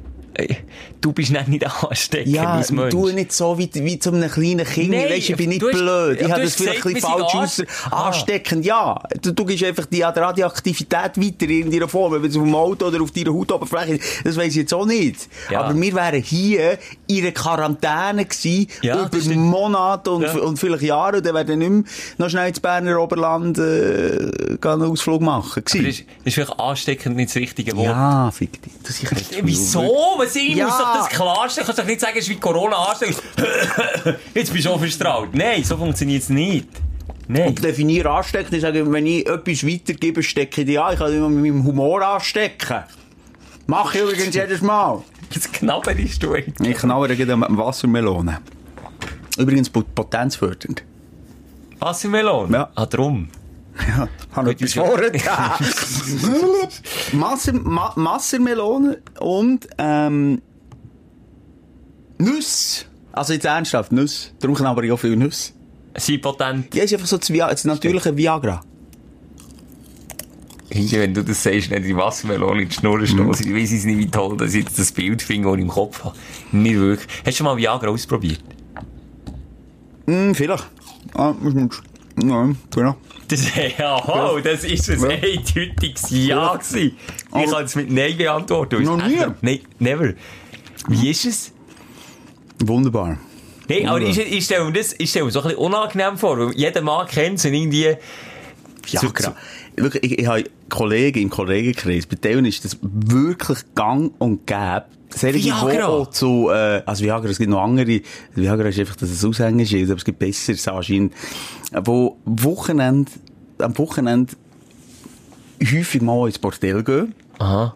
du 1.01 1.13
bist 1.13 1.35
dann 1.35 1.49
nicht 1.51 1.67
ansteckend 1.85 2.35
Ja, 2.35 2.55
als 2.55 2.71
Mensch. 2.73 2.91
du 2.91 3.09
nicht 3.09 3.33
so 3.33 3.57
wie, 3.59 3.71
wie 3.73 3.99
zu 3.99 4.13
einem 4.13 4.31
kleinen 4.31 4.67
Kind. 4.67 4.91
Nein, 4.91 5.05
weißt, 5.11 5.31
ich 5.31 5.37
bin 5.37 5.51
nicht 5.51 5.63
hast- 5.63 5.73
blöd. 5.73 6.21
Ich 6.21 6.31
habe 6.31 6.43
das 6.43 6.55
vielleicht 6.55 6.85
ein 6.87 6.93
bisschen 6.95 7.11
falsch 7.11 7.35
aus. 7.35 7.63
Ah. 7.91 8.07
Ansteckend, 8.09 8.65
ja. 8.65 9.01
Du, 9.23 9.33
du 9.33 9.45
gibst 9.45 9.65
einfach 9.65 9.87
die 9.87 10.03
Radioaktivität 10.03 11.17
weiter 11.17 11.49
in 11.51 11.71
deiner 11.71 11.89
Form. 11.89 12.13
Wenn 12.23 12.31
es 12.31 12.37
auf 12.37 12.43
dem 12.43 12.55
Auto 12.55 12.87
oder 12.87 13.01
auf 13.03 13.11
deiner 13.11 13.33
Hautoberfläche 13.33 13.99
das 14.25 14.37
weiss 14.37 14.49
ich 14.49 14.57
jetzt 14.57 14.75
auch 14.75 14.87
nicht. 14.87 15.29
Ja. 15.51 15.63
Aber 15.63 15.81
wir 15.81 15.95
wären 15.95 16.23
hier 16.23 16.79
in 17.07 17.23
einer 17.23 17.33
Quarantäne 17.33 18.25
gewesen, 18.25 18.67
Ja, 18.83 19.05
das 19.09 19.27
über. 19.27 19.37
Monate 19.37 20.11
und, 20.11 20.23
Ja. 20.23 20.33
und 20.39 20.59
vielleicht 20.59 20.83
Jahre. 20.83 21.19
Und 21.19 21.27
dann 21.27 21.35
wären 21.35 21.49
wir 21.49 21.57
nicht 21.57 21.71
mehr 21.71 21.85
noch 22.19 22.29
schnell 22.31 22.49
ins 22.49 22.61
Berner 22.61 23.01
Oberland 23.01 23.59
äh, 23.59 24.59
einen 24.63 24.83
Ausflug 24.83 25.21
machen. 25.23 25.53
Aber 25.57 25.63
gewesen. 25.63 25.87
ist, 25.87 26.05
ist 26.25 26.35
vielleicht 26.35 26.59
ansteckend 26.59 27.17
nicht 27.17 27.31
das 27.31 27.37
richtige 27.37 27.77
Wort. 27.77 27.87
Ja, 27.87 28.31
fick 28.31 28.61
dich. 28.63 28.73
Das 28.83 29.03
ist 29.03 29.13
Äh, 29.33 29.41
Wieso? 29.43 30.19
Was 30.27 30.37
ich 30.37 30.55
Ja. 30.55 30.67
muss 30.67 30.79
doch 30.79 30.95
das 30.95 31.09
klarstellen. 31.09 31.67
Du 31.67 31.73
kannst 31.73 31.79
doch 31.81 31.87
nicht 31.87 32.01
sagen, 32.01 32.15
es 32.19 32.25
ist 32.25 32.31
wie 32.31 32.37
Corona 32.41 32.77
ansteckend. 32.77 33.23
Jetzt 34.35 34.53
bist 34.53 34.67
du 34.67 34.71
auch 34.71 34.79
verstrahlt. 34.79 35.35
Nein, 35.35 35.63
so 35.65 35.77
funktioniert 35.77 36.23
es 36.23 36.29
nicht. 36.29 36.69
Nein. 37.29 37.49
Und 37.49 37.63
definiere 37.65 38.11
anstecken, 38.11 38.55
ich 38.55 38.61
sage, 38.63 38.91
wenn 38.93 39.07
ich 39.07 39.27
etwas 39.27 39.67
weitergebe, 39.67 40.23
stecke 40.23 40.61
ich 40.61 40.67
die 40.67 40.79
an. 40.79 40.93
Ich 40.93 40.99
kann 40.99 41.13
immer 41.13 41.29
mit 41.29 41.43
meinem 41.53 41.65
Humor 41.65 42.03
anstecken. 42.03 42.85
Mache 43.67 43.99
ich 43.99 44.05
übrigens 44.05 44.35
jedes 44.35 44.61
Mal. 44.61 45.03
Das 45.35 45.51
knabberst 45.51 46.23
du 46.23 46.35
echt. 46.35 46.61
Ich 46.61 46.77
knabere 46.77 47.17
gegen 47.17 47.41
Wassermelone. 47.57 48.39
Übrigens 49.39 49.69
pot- 49.69 49.93
potenzfördernd. 49.95 50.85
Wassermelone? 51.81 52.53
Ja. 52.57 52.71
Ah, 52.75 52.87
drum. 52.87 53.29
Ja, 53.89 54.09
habe 54.33 54.51
etwas 54.53 54.75
vorgetan. 54.75 55.53
Masser, 57.13 57.53
Ma 57.53 57.93
Massermelone 57.97 58.99
und 59.21 59.69
ähm, 59.79 60.41
Nüsse. 62.19 62.87
Also 63.13 63.33
jetzt 63.33 63.45
ernsthaft, 63.45 63.93
Nüsse. 63.93 64.31
Darum 64.41 64.57
ich 64.85 64.93
auch 64.93 64.97
viel 64.99 65.17
Nüsse. 65.17 65.53
Sie 65.97 66.19
potent. 66.19 66.75
Ja, 66.75 66.85
ist 66.85 66.93
einfach 66.93 67.07
so 67.07 67.17
das, 67.17 67.31
Vi 67.31 67.39
das 67.39 67.65
natürliche 67.65 68.17
Viagra. 68.17 68.63
Hinge, 70.69 71.01
wenn 71.01 71.15
du 71.15 71.23
das 71.23 71.43
sagst, 71.43 71.71
nicht 71.71 71.85
die 71.85 71.97
Wassermelone 71.97 72.63
in 72.63 72.69
die 72.69 72.75
Schnur 72.75 73.05
stoßen. 73.07 73.47
Ich 73.47 73.55
weiss 73.55 73.73
es 73.73 73.85
nicht, 73.85 73.99
wie 73.99 74.11
toll, 74.11 74.37
dass 74.37 74.53
ich 74.53 74.65
jetzt 74.65 74.79
das 74.79 74.93
Bild 74.93 75.23
finde, 75.23 75.49
das 75.49 75.57
ich 75.57 75.63
im 75.63 75.69
Kopf 75.69 76.05
habe. 76.05 76.17
Nicht 76.53 76.77
wirklich. 76.77 77.09
Hast 77.19 77.27
du 77.27 77.33
schon 77.33 77.47
mal 77.47 77.57
Viagra 77.57 77.89
ausprobiert? 77.89 78.43
Hm, 80.07 80.35
vielleicht. 80.35 80.67
Ah, 81.15 81.33
muss 81.41 81.55
man... 81.55 81.71
Ja, 82.25 82.51
genau. 82.75 82.97
Das, 83.29 83.45
ja, 83.79 83.97
oh, 84.07 84.39
das 84.43 84.65
ist 84.65 84.89
ein 84.89 85.01
Ja. 85.01 85.09
eindeutiges 85.09 86.07
Ja 86.11 86.57
gewesen. 86.57 86.97
Ich 87.37 87.51
kann 87.51 87.65
es 87.65 87.75
mit 87.75 87.91
Nein 87.91 88.17
beantworten. 88.17 88.83
Noch 88.85 89.05
nie? 89.07 89.19
Nein, 89.43 89.61
never. 89.79 90.15
Wie 90.89 91.11
ist 91.11 91.25
es? 91.25 91.53
Wunderbar. 92.65 93.19
Nein, 93.69 93.87
aber 93.89 94.01
ich, 94.01 94.17
ich 94.19 94.45
stelle 94.45 94.65
mir 94.65 94.73
das 94.73 94.95
ich 94.97 95.11
stelle 95.11 95.25
mir 95.27 95.31
so 95.33 95.41
ein 95.41 95.49
bisschen 95.49 95.59
unangenehm 95.59 96.17
vor, 96.17 96.39
weil 96.39 96.53
jeder 96.57 96.81
Mann 96.83 97.07
kennt 97.09 97.39
es 97.41 97.45
und 97.45 97.53
irgendwie... 97.55 97.97
Ja, 98.89 99.01
Zu- 99.01 99.13
genau. 99.13 99.35
Wirklich, 99.75 100.05
ich, 100.05 100.19
ich 100.21 100.27
habe 100.27 100.45
Kollegen 100.69 101.23
im 101.23 101.31
Kollegenkreis, 101.31 102.07
bei 102.07 102.17
denen 102.17 102.47
ist 102.47 102.65
das 102.65 102.79
wirklich 102.83 103.59
gang 103.75 104.13
und 104.19 104.47
gäbe. 104.47 104.85
Solche, 105.11 105.45
Viagra? 105.45 106.11
zu, 106.11 106.51
äh, 106.51 106.83
also 106.85 107.05
Viagra, 107.05 107.29
es 107.29 107.39
gibt 107.39 107.51
noch 107.51 107.63
andere, 107.63 108.01
Viagra 108.35 108.69
ist 108.69 108.79
einfach, 108.79 108.97
dass 108.97 109.11
es 109.11 109.25
Aushängeschild, 109.25 109.89
aber 109.89 109.99
es 109.99 110.05
gibt 110.05 110.19
besseres 110.19 110.67
anscheinend, 110.69 111.15
wo 111.85 112.17
Wochenende, 112.25 113.11
am 113.59 113.79
Wochenende 113.79 114.35
häufig 115.63 116.03
mal 116.03 116.27
ins 116.27 116.39
Bordell 116.39 116.83
gehen. 116.83 117.15
Aha. 117.39 117.75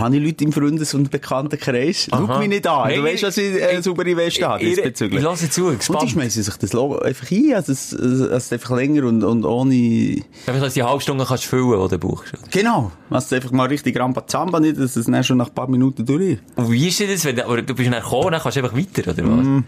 Habe 0.00 0.16
ich 0.16 0.22
Leute 0.24 0.44
im 0.44 0.52
Freundes- 0.52 0.94
und 0.94 1.10
Bekanntenkreis? 1.10 2.08
Schau 2.10 2.38
mich 2.38 2.48
nicht 2.48 2.66
an. 2.66 2.88
Nein, 2.88 2.98
du 3.00 3.04
weißt, 3.04 3.22
dass 3.24 3.36
ich 3.36 3.54
ich- 3.54 3.82
saubere 3.84 4.16
Weste 4.16 4.46
habe, 4.48 4.62
ich- 4.62 4.70
ich- 4.70 4.74
diesbezüglich. 4.76 5.18
ich 5.18 5.24
lasse 5.24 5.50
zu, 5.50 5.66
Und 5.66 5.78
gespannt. 5.78 6.02
die 6.02 6.08
schmeißen 6.08 6.42
sich 6.42 6.56
das 6.56 6.72
Logo 6.72 6.98
einfach 6.98 7.30
ein, 7.30 7.54
also 7.54 7.72
es, 7.72 7.92
es, 7.92 8.20
es 8.20 8.52
einfach 8.52 8.76
länger 8.76 9.04
und, 9.04 9.22
und 9.24 9.44
ohne... 9.44 10.22
Einfach, 10.46 10.62
dass 10.62 10.74
du 10.74 10.80
die 10.80 10.84
halbe 10.84 11.00
Stunde 11.00 11.24
kannst 11.26 11.44
füllen, 11.44 11.80
die 11.88 11.88
du 11.88 11.98
brauchst. 11.98 12.32
oder? 12.34 12.42
Genau. 12.50 12.92
Was 13.08 13.28
du 13.28 13.36
einfach 13.36 13.50
mal 13.52 13.66
richtig 13.68 13.98
Rambazamba 13.98 14.60
nicht, 14.60 14.78
dass 14.78 14.96
es 14.96 15.06
dann 15.06 15.22
schon 15.24 15.36
nach 15.38 15.48
ein 15.48 15.54
paar 15.54 15.68
Minuten 15.68 16.04
durch 16.06 16.32
ist. 16.32 16.42
Und 16.56 16.70
wie 16.70 16.88
ist 16.88 16.98
denn 17.00 17.08
das, 17.10 17.24
wenn 17.24 17.36
du, 17.36 17.42
du 17.62 17.74
bist 17.74 17.92
dann 17.92 18.02
gekommen 18.02 18.26
und 18.26 18.32
dann 18.32 18.40
kannst 18.40 18.56
du 18.56 18.62
einfach 18.62 18.76
weiter, 18.76 19.10
oder 19.12 19.24
was? 19.26 19.62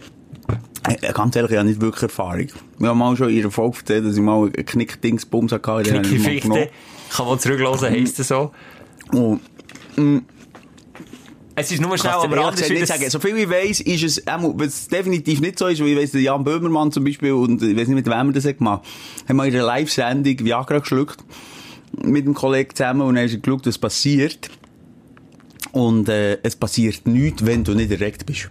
Äh, 1.02 1.12
Ganz 1.12 1.34
ehrlich, 1.36 1.52
ich 1.52 1.56
habe 1.56 1.68
nicht 1.68 1.80
wirklich 1.80 2.02
Erfahrung. 2.02 2.48
Wir 2.78 2.88
haben 2.90 2.98
mal 2.98 3.16
schon 3.16 3.30
in 3.30 3.36
ihrer 3.36 3.50
Folge 3.50 3.78
erzählt, 3.78 4.04
dass 4.06 4.14
ich 4.16 4.20
mal 4.22 4.44
einen 4.44 4.52
Knickdingsbums 4.66 5.52
hatte. 5.52 5.82
ich 5.82 6.02
Knicke 6.02 6.68
kann 7.10 7.26
man 7.26 7.38
zurücklassen, 7.38 7.88
heisst 7.90 8.18
das 8.18 8.28
so. 8.28 8.50
genommen. 9.10 9.40
Und 9.96 10.24
Es 11.56 11.70
ist 11.70 11.80
nur 11.80 11.96
schnell 11.98 12.12
Rand. 12.12 12.56
gesagt 12.56 12.70
nicht 12.72 12.86
sagen. 12.86 13.08
So 13.10 13.20
viel 13.20 13.36
ich 13.36 13.48
weiss, 13.48 13.80
ist 13.80 14.02
es, 14.02 14.26
einmal, 14.26 14.52
was 14.56 14.88
definitiv 14.88 15.40
nicht 15.40 15.58
so 15.58 15.66
ist, 15.68 15.80
weil 15.80 15.88
ich 15.88 15.96
weiss, 15.98 16.10
der 16.12 16.20
Jan 16.22 16.42
Böhmermann 16.44 16.90
zum 16.92 17.04
Beispiel, 17.04 17.32
und 17.32 17.62
ich 17.62 17.76
weiss 17.76 17.88
nicht, 17.88 17.96
mit 17.96 18.06
wem 18.06 18.28
er 18.28 18.32
das 18.32 18.44
hat 18.44 18.58
gemacht, 18.58 18.82
haben 19.28 19.36
mal 19.36 19.46
in 19.48 19.54
einer 19.54 19.64
Live-Sendung 19.64 20.38
Viagra 20.40 20.78
geschluckt. 20.80 21.18
Mit 22.02 22.24
einem 22.24 22.34
Kollegen 22.34 22.74
zusammen, 22.74 23.02
und 23.02 23.14
dann 23.14 23.28
sie 23.28 23.40
geschaut, 23.40 23.66
was 23.66 23.78
passiert. 23.78 24.50
Und, 25.70 26.08
äh, 26.08 26.38
es 26.42 26.56
passiert 26.56 27.06
nichts, 27.06 27.46
wenn 27.46 27.62
du 27.64 27.74
nicht 27.74 27.90
erregt 27.92 28.26
bist. 28.26 28.50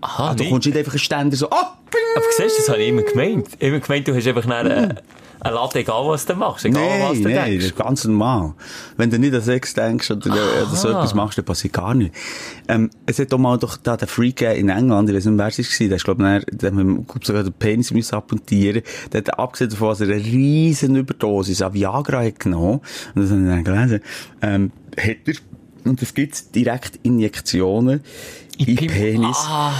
Aha, 0.00 0.30
Ah, 0.30 0.34
du 0.34 0.48
kommst 0.48 0.66
nicht 0.66 0.76
einfach 0.76 0.92
einen 0.92 0.98
Ständer 1.00 1.36
so, 1.36 1.48
ah, 1.50 1.78
ping. 1.90 2.00
Aber 2.16 2.24
siehst 2.36 2.56
du, 2.56 2.60
das 2.62 2.68
habe 2.68 2.82
ich 2.82 2.88
immer 2.88 3.02
gemeint. 3.02 3.48
Immer 3.60 3.78
gemeint, 3.80 4.06
du 4.08 4.14
hast 4.14 4.26
einfach 4.26 4.44
nachher 4.46 4.76
eine, 4.76 5.02
eine 5.44 5.54
Latte, 5.56 5.80
egal 5.80 6.06
was 6.06 6.24
du 6.24 6.34
machst, 6.34 6.64
egal 6.64 6.82
was 7.00 7.18
Nein, 7.18 7.22
du 7.24 7.28
das 7.34 7.44
denkst. 7.44 7.64
ist 7.66 7.76
ganz 7.76 8.04
normal. 8.04 8.54
Wenn 8.96 9.10
du 9.10 9.18
nicht 9.18 9.34
an 9.34 9.40
Sex 9.40 9.74
denkst 9.74 10.10
oder, 10.12 10.30
oder 10.32 10.66
so 10.76 10.88
etwas 10.88 11.14
machst, 11.14 11.36
dann 11.38 11.44
passiert 11.44 11.72
gar 11.72 11.94
nichts. 11.94 12.16
Ähm, 12.68 12.90
es 13.06 13.18
hat 13.18 13.32
doch 13.32 13.38
mal 13.38 13.58
doch 13.58 13.76
da 13.76 13.96
den 13.96 14.06
Freak 14.06 14.42
in 14.42 14.68
England, 14.68 15.08
ich 15.10 15.16
weiß 15.16 15.24
nicht, 15.26 15.38
wer 15.38 15.46
es 15.48 15.58
war, 15.80 15.86
der 15.88 15.96
ist, 15.96 16.04
glaub 16.04 16.20
ich, 16.20 16.44
der 16.56 16.70
hat 16.70 16.74
mir, 16.76 16.84
glaub, 16.84 17.24
sogar 17.24 17.42
den 17.42 17.52
Penis 17.54 17.90
müssen 17.90 18.14
abmontieren. 18.14 18.82
Der 19.12 19.18
hat 19.18 19.38
abgesehen 19.38 19.70
davon, 19.70 19.88
dass 19.88 20.00
er 20.00 20.08
eine 20.14 20.16
riesen 20.24 20.94
Überdosis 20.94 21.60
an 21.60 21.74
Viagra 21.74 22.22
hat 22.22 22.38
genommen, 22.38 22.80
und 23.14 23.22
das 23.22 23.30
habe 23.30 23.40
ich 23.42 23.48
dann 23.48 23.64
gelesen, 23.64 24.00
ähm, 24.42 24.72
hat 24.96 25.16
er, 25.26 25.34
und 25.90 26.00
es 26.00 26.14
gibt 26.14 26.54
direkt 26.54 27.00
Injektionen 27.02 28.02
in 28.58 28.76
Pim- 28.76 28.86
Penis. 28.86 29.36
Ah, 29.48 29.72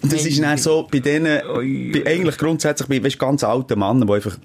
Und 0.00 0.12
das 0.12 0.24
ist 0.24 0.40
dann 0.40 0.56
so 0.58 0.86
bei 0.88 1.00
denen, 1.00 1.40
bei, 1.92 2.06
eigentlich 2.06 2.38
grundsätzlich 2.38 2.88
bei, 2.88 3.04
weißt, 3.04 3.18
ganz 3.18 3.42
alten 3.42 3.76
Männern, 3.80 4.06
die 4.06 4.12
einfach, 4.12 4.38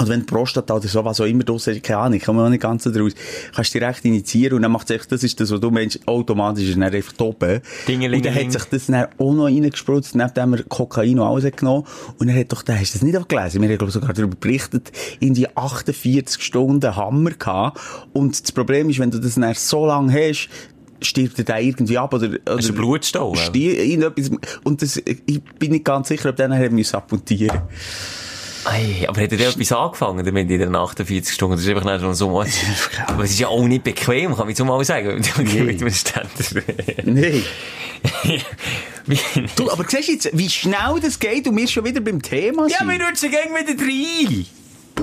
oder 0.00 0.08
wenn 0.10 0.20
die 0.20 0.26
Prostata 0.26 0.74
oder 0.74 0.88
so, 0.88 1.04
was 1.04 1.20
auch 1.20 1.26
immer 1.26 1.44
draus 1.44 1.66
ist, 1.66 1.82
keine 1.82 1.98
Ahnung, 1.98 2.16
ich 2.16 2.24
komme 2.24 2.42
auch 2.42 2.48
nicht 2.48 2.62
ganz 2.62 2.84
daraus, 2.84 3.12
kannst 3.54 3.74
du 3.74 3.78
direkt 3.78 4.04
initiieren 4.04 4.56
und 4.56 4.62
dann 4.62 4.72
macht 4.72 4.88
sich, 4.88 5.04
das 5.06 5.22
ist 5.22 5.38
das, 5.38 5.50
was 5.50 5.60
du 5.60 5.70
meinst, 5.70 6.00
automatisch 6.06 6.68
ist 6.68 6.76
dann 6.76 6.84
einfach 6.84 7.12
oben. 7.20 7.60
Und 8.16 8.24
dann 8.24 8.34
hat 8.34 8.52
sich 8.52 8.64
das 8.64 8.86
dann 8.86 9.08
auch 9.18 9.34
noch 9.34 9.44
reingespritzt, 9.44 10.14
nachdem 10.14 10.54
er 10.54 10.62
Kokain 10.64 11.18
und 11.18 11.26
alles 11.26 11.44
hat 11.44 11.58
genommen. 11.58 11.84
Und 12.18 12.28
dann 12.28 12.36
hat 12.36 12.50
doch, 12.50 12.62
der, 12.62 12.80
hast 12.80 12.94
du 12.94 12.98
das 12.98 13.02
nicht 13.02 13.16
auch 13.18 13.28
gelesen? 13.28 13.60
Wir 13.60 13.68
haben, 13.68 13.78
glaube 13.78 13.90
ich, 13.90 13.94
sogar 13.94 14.14
darüber 14.14 14.36
berichtet, 14.36 14.90
in 15.20 15.34
die 15.34 15.54
48 15.54 16.42
Stunden 16.42 16.96
Hammer 16.96 17.32
gehabt. 17.32 17.78
Und 18.12 18.42
das 18.42 18.52
Problem 18.52 18.88
ist, 18.88 18.98
wenn 18.98 19.10
du 19.10 19.18
das 19.18 19.34
dann 19.34 19.54
so 19.54 19.86
lange 19.86 20.12
hast, 20.12 20.48
stirbt 21.02 21.38
er 21.38 21.44
dann 21.44 21.62
irgendwie 21.62 21.98
ab 21.98 22.14
oder, 22.14 22.28
oder 22.28 22.56
Hast 22.56 22.68
du 22.68 22.72
Blutstau? 22.72 23.34
Stier, 23.34 23.78
irgendetwas. 23.78 24.30
Und 24.64 24.80
das, 24.80 24.96
ich 24.96 25.42
bin 25.58 25.72
nicht 25.72 25.84
ganz 25.84 26.08
sicher, 26.08 26.30
ob 26.30 26.36
der 26.36 26.48
nachher 26.48 26.70
abmontieren 26.92 27.60
Ei, 28.64 29.06
aber 29.08 29.22
hat 29.22 29.32
er 29.32 29.38
denn 29.38 29.48
etwas 29.48 29.72
angefangen 29.72 30.24
damit 30.24 30.50
in 30.50 30.58
den 30.60 30.76
48 30.76 31.32
Stunden? 31.34 31.56
Das 31.56 31.64
ist 31.64 31.68
einfach 31.74 31.84
nicht 32.00 32.16
so 32.16 32.32
was. 32.34 32.48
Aber 33.06 33.24
es 33.24 33.30
ist 33.30 33.38
ja 33.40 33.48
auch 33.48 33.64
nicht 33.66 33.84
bequem, 33.84 34.34
kann 34.36 34.48
ich 34.50 34.56
so 34.56 34.64
mal 34.64 34.84
sagen. 34.84 35.20
Nee. 35.38 35.62
Mit 35.62 35.80
dem 35.80 35.90
Ständer. 35.90 36.28
Nein. 37.04 37.42
Du, 39.56 39.70
aber 39.70 39.84
siehst 39.88 40.08
jetzt, 40.08 40.30
wie 40.36 40.48
schnell 40.48 41.00
das 41.02 41.18
geht 41.18 41.46
und 41.48 41.56
wir 41.56 41.66
schon 41.66 41.84
wieder 41.84 42.00
beim 42.00 42.20
Thema 42.20 42.68
sind? 42.68 42.78
Ja, 42.80 42.86
wir 42.86 43.06
rutschen 43.06 43.30
gegen 43.30 43.54
wieder 43.54 43.82
rein. 43.82 44.46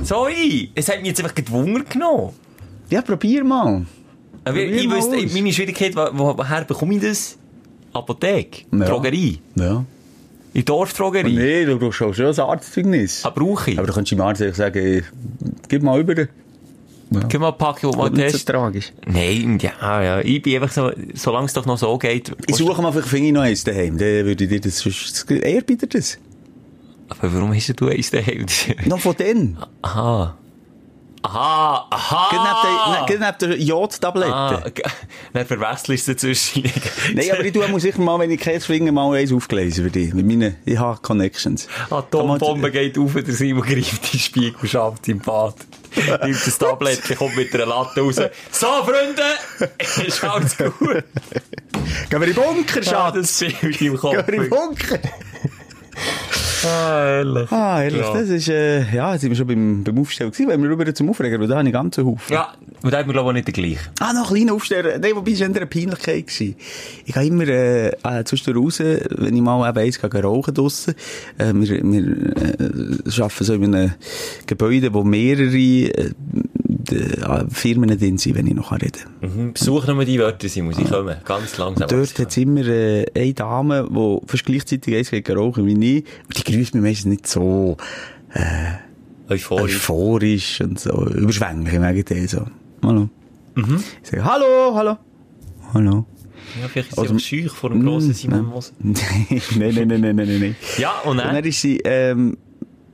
Sorry. 0.04 0.72
Es 0.76 0.88
hat 0.90 1.00
mich 1.00 1.08
jetzt 1.08 1.20
einfach 1.22 1.36
gedwungen 1.36 1.84
genommen. 1.90 2.34
Ja, 2.90 3.02
probier 3.02 3.44
mal. 3.44 3.86
Aber 4.46 4.54
Probier 4.58 4.72
ich 4.76 4.88
mal 4.88 4.98
wüsste, 4.98 5.34
meine 5.34 5.52
Schwierigkeit, 5.52 5.96
wo, 5.96 6.08
wo- 6.14 6.38
woher 6.38 6.64
bekomme 6.64 6.96
ich 6.96 7.02
das? 7.02 7.38
Apotheke? 7.94 8.66
Ja. 8.72 8.86
Drogerie? 8.86 9.40
Ja. 9.56 9.84
In 10.54 10.66
Dorfdrogerie? 10.66 11.36
Nee, 11.36 11.66
du 11.66 11.78
brauchst 11.78 12.02
auch 12.02 12.14
schon 12.14 12.28
ein 12.28 12.40
Arztzeugnis. 12.40 13.24
Ah, 13.24 13.30
brauche 13.30 13.72
ich? 13.72 13.78
Aber 13.78 13.88
du 13.88 13.94
kannst 13.94 14.12
dem 14.12 14.22
Arzt 14.22 14.44
sagen, 14.56 14.80
ey, 14.80 15.04
gib 15.68 15.84
mal 15.84 16.00
über. 16.00 16.16
Ja. 16.18 16.28
Gib 17.30 17.40
mal 17.40 17.52
packen, 17.52 17.88
wo 17.88 17.98
man 17.98 18.14
nicht 18.14 18.32
so 18.32 18.52
tragisch. 18.52 18.92
Nein, 19.06 19.60
ja, 19.62 20.02
ja. 20.02 20.20
Ich 20.20 20.42
bin 20.42 20.56
einfach 20.56 20.72
so, 20.74 20.92
solange 21.14 21.46
es 21.46 21.54
doch 21.54 21.66
noch 21.66 21.78
so 21.78 21.98
geht. 21.98 22.32
Ich 22.48 22.56
suche 22.56 22.82
mal, 22.82 22.92
vielleicht 22.92 23.08
finde 23.08 23.28
ich 23.28 23.34
noch 23.34 23.42
eins 23.42 23.64
daheim. 23.64 23.98
Dann 23.98 24.26
würde 24.26 24.44
ich 24.44 24.50
dir 24.50 24.60
das 24.60 24.80
sonst, 24.80 25.30
er 25.32 25.62
bietet 25.62 25.94
das. 25.94 26.18
Aber 27.10 27.34
warum 27.34 27.54
hast 27.54 27.74
du 27.80 27.88
eins 27.88 28.12
daheim? 28.12 28.46
Noch 28.86 29.00
von 29.00 29.16
denen. 29.16 29.58
Aha. 29.82 30.38
Aha, 31.24 31.88
aha! 31.90 32.28
Geht 33.06 33.20
neben 33.20 33.36
der, 33.40 33.48
neben 33.50 33.60
der 33.60 33.60
Jodtablette. 33.66 34.34
Ah, 34.34 34.64
g- 34.74 34.82
dann 35.34 35.46
verwechselst 35.46 36.08
du 36.08 36.14
dazwischen. 36.14 36.64
Nein, 37.14 37.32
aber 37.32 37.44
ich 37.44 37.54
tue 37.54 37.68
muss 37.68 37.82
sicher 37.82 38.00
mal, 38.02 38.20
wenn 38.20 38.32
ich 38.32 38.40
Käse 38.40 38.66
finde, 38.66 38.92
mal 38.92 39.14
eins 39.16 39.34
aufgelesen 39.34 39.86
für 39.86 39.92
dich. 39.92 40.14
Mit 40.14 40.26
meinen, 40.26 40.56
ich 40.66 40.78
habe 40.78 41.00
Connections. 41.02 41.68
Atombombe 41.90 42.72
geht 42.72 42.98
auf, 42.98 43.14
der 43.14 43.34
Simon 43.34 43.64
greift 43.66 44.14
die 44.14 44.20
Spiegelschaft 44.20 45.08
im 45.08 45.20
Bad. 45.20 45.56
Nimmt 46.24 46.46
das 46.46 46.58
Tablett, 46.58 47.02
kommt 47.18 47.36
mit 47.36 47.54
einer 47.56 47.66
Latte 47.66 48.02
raus. 48.02 48.16
So, 48.52 48.68
Freunde! 48.68 49.24
Schaut's 50.12 50.58
gut! 50.58 51.04
Gehen 52.10 52.22
wir 52.22 52.28
in 52.28 52.34
den 52.34 52.36
Bunker, 52.36 52.84
Schatz. 52.84 53.14
das 53.40 53.40
Bild 53.62 53.82
im 53.82 53.98
Kopf. 53.98 54.14
Gehen 54.14 54.28
wir 54.28 54.34
in 54.36 54.42
den 54.42 54.50
Bunker. 54.50 55.00
Ah, 56.66 57.06
ehrlich. 57.20 57.52
Ah, 57.52 57.84
ehrlich, 57.84 58.02
Ja. 58.02 58.14
das 58.14 58.30
ist, 58.30 58.50
äh, 58.50 58.82
ja, 58.96 59.12
jetzt 59.14 59.22
sind 59.22 59.30
wir 59.32 59.36
schon 59.38 59.48
beim, 59.48 59.84
beim 59.84 60.00
Aufstellen 60.00 60.32
gewesen, 60.32 60.50
wenn 60.50 60.62
wir 60.64 60.70
rüber 60.70 60.94
zum 60.94 61.10
Aufregen, 61.10 61.40
weil 61.40 61.48
da 61.48 61.58
habe 61.58 61.68
ich 61.68 61.74
ganz 61.74 61.98
einen 61.98 62.08
Haufen. 62.08 62.34
Ja, 62.34 62.54
und 62.82 62.92
da 62.94 62.98
haben 62.98 63.08
wir, 63.08 63.14
glaube 63.14 63.30
ich, 63.30 63.36
nicht 63.36 63.48
den 63.48 63.54
gleichen. 63.54 63.90
Ah, 64.00 64.12
noch 64.14 64.30
ein 64.30 64.36
kleiner 64.36 64.54
Aufsteller. 64.54 64.98
Nein, 64.98 65.12
wobei 65.16 65.32
es 65.32 65.40
war 65.40 65.48
eine 65.48 65.66
Peinlichkeit. 65.66 66.28
Gewesen. 66.28 66.56
Ich 67.06 67.14
gehe 67.14 67.24
immer, 67.26 67.48
äh, 67.48 67.88
äh, 67.90 68.24
zwischendurch 68.26 68.66
raus, 68.66 68.80
wenn 68.80 69.36
ich 69.36 69.42
mal 69.42 69.70
eben 69.70 69.78
eins 69.78 70.00
gehe 70.02 70.22
rauchen 70.24 70.54
draussen. 70.54 70.96
Äh, 71.38 71.54
wir, 71.54 71.70
wir, 71.84 72.04
äh, 72.36 73.22
arbeiten 73.22 73.44
so 73.44 73.54
in 73.54 73.76
einem 73.76 73.94
Gebäude, 74.48 74.94
wo 74.94 75.04
mehrere, 75.04 75.56
äh, 75.56 76.12
Firmen 77.50 77.98
drin 77.98 78.18
sind, 78.18 78.36
wenn 78.36 78.48
ich 78.48 78.54
noch 78.54 78.72
reden 78.72 78.92
kann. 79.22 79.46
Mhm. 79.48 79.54
Besuch 79.54 79.88
nochmal 79.88 80.06
die 80.06 80.20
Wörter, 80.20 80.48
sie 80.48 80.62
kommen. 80.62 81.18
Ganz 81.26 81.58
langsam. 81.58 81.88
Dort 81.88 82.20
hat 82.20 82.30
es 82.30 82.38
immer 82.38 82.66
äh, 82.66 83.06
eine 83.16 83.34
Dame, 83.34 83.88
die 83.90 84.20
fast 84.28 84.46
gleichzeitig 84.46 84.96
eins 84.96 85.12
geht 85.12 85.30
rauchen 85.30 85.66
wie 85.66 85.98
ich. 85.98 86.06
Und 86.28 86.38
die 86.38 86.52
grüßt 86.52 86.74
mich 86.76 86.84
meistens 86.84 87.06
nicht 87.06 87.28
so 87.28 87.78
Euphorisch. 89.30 89.76
euphorisch 89.76 90.62
und 90.62 90.80
so 90.80 91.06
überschwänglich 91.08 91.74
im 91.74 91.82
Gegenteil. 91.84 92.28
So. 92.28 92.46
Hallo. 92.84 93.10
Ich 93.56 94.10
sage, 94.10 94.24
hallo, 94.24 94.76
hallo. 94.76 94.98
Hallo. 95.74 96.06
Ja, 96.62 96.68
vielleicht 96.70 96.98
ist 96.98 97.10
sie 97.10 97.20
schüch 97.20 97.52
vor 97.52 97.72
dem 97.72 97.84
grossen 97.84 98.14
Simon 98.14 98.46
Moser. 98.46 98.72
nein, 98.80 98.96
nein, 99.58 99.74
nein, 99.88 99.88
nein, 100.02 100.16
nein, 100.16 100.40
nein. 100.40 100.56
Ja, 100.78 100.92
und 101.04 101.12
Und 101.12 101.18
dann? 101.18 101.36
dann 101.36 101.44
ist 101.44 101.60
sie, 101.62 101.80
ähm, 101.84 102.38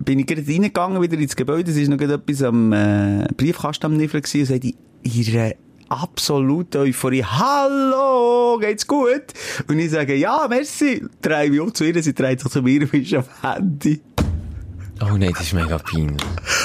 bin 0.03 0.19
ich 0.19 0.27
gerade 0.27 0.45
reingegangen, 0.47 1.01
wieder 1.01 1.17
ins 1.17 1.35
Gebäude, 1.35 1.71
es 1.71 1.77
ist 1.77 1.89
noch 1.89 1.97
gerade 1.97 2.15
etwas 2.15 2.43
am, 2.43 2.73
äh, 2.73 3.25
Briefkasten 3.35 3.85
am 3.87 3.97
Niffern 3.97 4.21
gewesen, 4.21 4.41
und 4.41 4.47
sagte, 4.47 4.73
ihre 5.03 5.55
absolute 5.89 6.79
Euphorie, 6.79 7.23
hallo, 7.23 8.57
geht's 8.59 8.87
gut? 8.87 9.23
Und 9.67 9.79
ich 9.79 9.91
sage, 9.91 10.15
ja, 10.15 10.47
merci. 10.49 11.03
Drei 11.21 11.49
mich 11.49 11.59
um 11.59 11.73
zu 11.73 11.83
ihr, 11.85 12.01
sie 12.01 12.13
dreht 12.13 12.39
sich 12.39 12.51
zu 12.51 12.61
mir 12.61 12.81
und 12.81 12.93
ist 12.93 13.13
am 13.13 13.25
Handy. 13.41 14.01
Oh 15.01 15.17
nein, 15.17 15.31
das 15.31 15.41
ist 15.41 15.53
mega 15.53 15.77
peinlich. 15.77 16.23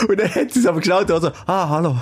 Und 0.08 0.20
dann 0.20 0.34
hat 0.34 0.52
sie 0.52 0.60
es 0.60 0.66
aber 0.66 0.80
geschaut 0.80 1.10
und 1.10 1.20
so, 1.20 1.30
ah, 1.46 1.68
hallo. 1.68 1.96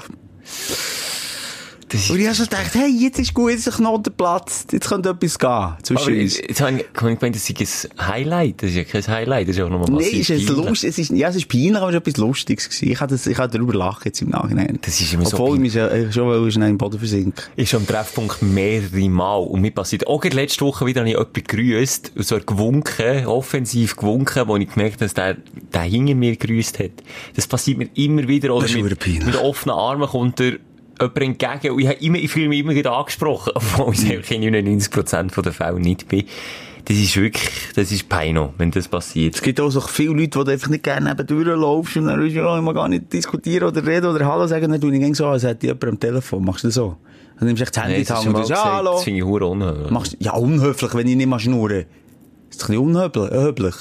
Und 1.92 2.18
ich 2.18 2.26
habe 2.26 2.34
so 2.34 2.42
gedacht, 2.44 2.74
hey, 2.74 2.88
jetzt 2.88 3.18
ist 3.20 3.32
gut, 3.32 3.50
jetzt 3.50 3.66
ist 3.66 3.78
der 3.78 3.84
Knoten 3.86 4.12
platzt, 4.12 4.72
jetzt 4.72 4.88
könnte 4.88 5.10
etwas 5.10 5.38
gehen 5.38 5.48
Aber 5.48 5.78
zwischen 5.82 6.20
uns. 6.20 6.38
jetzt 6.38 6.60
habe 6.60 6.78
ich 6.78 6.84
habe 7.00 7.12
ich 7.12 7.18
gemeint, 7.18 7.36
das 7.36 7.48
ist 7.48 7.90
ein 7.96 8.08
Highlight. 8.08 8.62
Das 8.62 8.70
ist 8.70 8.76
ja 8.76 8.84
kein 8.84 9.06
Highlight, 9.06 9.48
das 9.48 9.56
ist 9.56 9.62
auch 9.62 9.68
nochmal 9.68 9.90
Nein, 9.90 9.98
massiv 9.98 10.30
ist 10.30 10.30
es 10.30 10.48
lustig, 10.48 10.90
es 10.90 10.98
ist, 10.98 11.10
ja, 11.10 11.28
es 11.28 11.36
ist 11.36 11.48
peinlich, 11.48 11.76
aber 11.76 11.88
es 11.90 11.94
ist 11.94 12.00
etwas 12.00 12.16
Lustiges 12.16 12.68
gewesen. 12.68 12.90
Ich 12.90 13.00
habe 13.00 13.14
das, 13.14 13.26
ich 13.26 13.38
habe 13.38 13.52
darüber 13.52 13.74
lachen 13.74 14.02
jetzt 14.04 14.20
im 14.20 14.30
Nachhinein. 14.30 14.78
Das 14.82 15.00
ist 15.00 15.12
immer 15.12 15.24
so 15.26 15.36
Obwohl, 15.36 15.56
ich 15.56 15.60
mich 15.62 15.72
schon 16.12 16.28
will, 16.28 16.50
schnell 16.50 16.70
im 16.70 16.78
Boden 16.78 16.98
versinken. 16.98 17.34
ist 17.54 17.70
schon 17.70 17.80
am 17.80 17.86
Treffpunkt 17.86 18.42
mehrere 18.42 19.08
Mal. 19.08 19.36
Und 19.38 19.60
mir 19.60 19.70
passiert, 19.70 20.06
auch 20.08 20.20
gerade 20.20 20.36
letzte 20.36 20.64
Woche 20.64 20.86
wieder 20.86 21.00
habe 21.00 21.08
ich 21.08 21.16
jemanden 21.16 21.34
gegrüßt, 21.34 22.12
so 22.16 22.34
er 22.34 22.40
gewunken, 22.40 23.26
offensiv 23.26 23.96
gewunken, 23.96 24.48
wo 24.48 24.56
ich 24.56 24.70
gemerkt 24.70 24.94
habe, 24.96 25.04
dass 25.04 25.14
der, 25.14 25.36
der 25.72 25.82
hinter 25.82 26.14
mir 26.16 26.36
gegrüßt 26.36 26.80
hat. 26.80 26.90
Das 27.36 27.46
passiert 27.46 27.78
mir 27.78 27.88
immer 27.94 28.26
wieder. 28.26 28.52
Oder 28.52 28.66
Das 28.66 28.74
ist 28.74 28.82
mit, 28.82 29.24
mit 29.24 29.36
offenen 29.36 29.76
Armen 29.76 30.08
kommt 30.08 30.40
er 30.40 30.58
jemand 31.00 31.20
entgegen 31.20 31.74
und 31.74 31.80
ich, 31.80 32.02
immer, 32.02 32.18
ich 32.18 32.30
fühle 32.30 32.48
mich 32.48 32.60
immer 32.60 32.74
wieder 32.74 32.92
angesprochen, 32.92 33.52
obwohl 33.54 33.94
ich 33.94 34.10
eigentlich 34.10 34.30
in 34.30 34.80
99% 34.80 35.42
der 35.42 35.52
Fälle 35.52 35.80
nicht 35.80 36.08
bin. 36.08 36.24
Das 36.86 36.96
ist 36.96 37.16
wirklich, 37.16 37.50
das 37.74 37.90
ist 37.90 38.08
Peino, 38.08 38.54
wenn 38.58 38.70
das 38.70 38.86
passiert. 38.86 39.34
Es 39.34 39.42
gibt 39.42 39.60
auch 39.60 39.70
so 39.70 39.80
viele 39.80 40.12
Leute, 40.12 40.44
die 40.44 40.50
einfach 40.52 40.68
nicht 40.68 40.84
gerne 40.84 41.08
neben 41.08 41.26
durchlaufst 41.26 41.96
und 41.96 42.06
dann 42.06 42.20
willst 42.20 42.36
du 42.36 42.40
ja 42.40 42.58
immer 42.58 42.72
gar 42.74 42.88
nicht 42.88 43.12
diskutieren 43.12 43.68
oder 43.68 43.84
reden 43.84 44.06
oder 44.06 44.24
Hallo 44.24 44.46
sagen, 44.46 44.70
dann 44.70 44.80
tue 44.80 44.96
ich 44.96 45.16
so, 45.16 45.26
als 45.26 45.42
hätte 45.42 45.66
jemand 45.66 45.84
am 45.84 46.00
Telefon. 46.00 46.44
Machst 46.44 46.62
du 46.62 46.68
das 46.68 46.74
so? 46.76 46.96
Dann 47.38 47.48
nimmst 47.48 47.60
du 47.60 47.64
echt 47.64 47.76
das 47.76 47.82
Handy 47.82 47.96
in 47.96 48.02
die 48.02 48.08
das, 48.08 48.24
Hand 48.24 48.28
und 48.28 48.46
sagst, 48.46 48.50
ja, 48.50 48.76
hallo. 48.76 48.92
das 48.92 49.04
finde 49.04 49.18
ich 49.18 49.24
hure 49.24 49.46
unhöflich. 49.46 49.90
Machst, 49.90 50.16
ja, 50.20 50.32
unhöflich, 50.34 50.94
wenn 50.94 51.08
ich 51.08 51.16
nicht 51.16 51.26
mal 51.26 51.40
schnurren. 51.40 51.86
Das 52.48 52.56
ist 52.56 52.62
doch 52.62 52.68
nicht 52.68 52.78
unhöflich. 52.78 53.74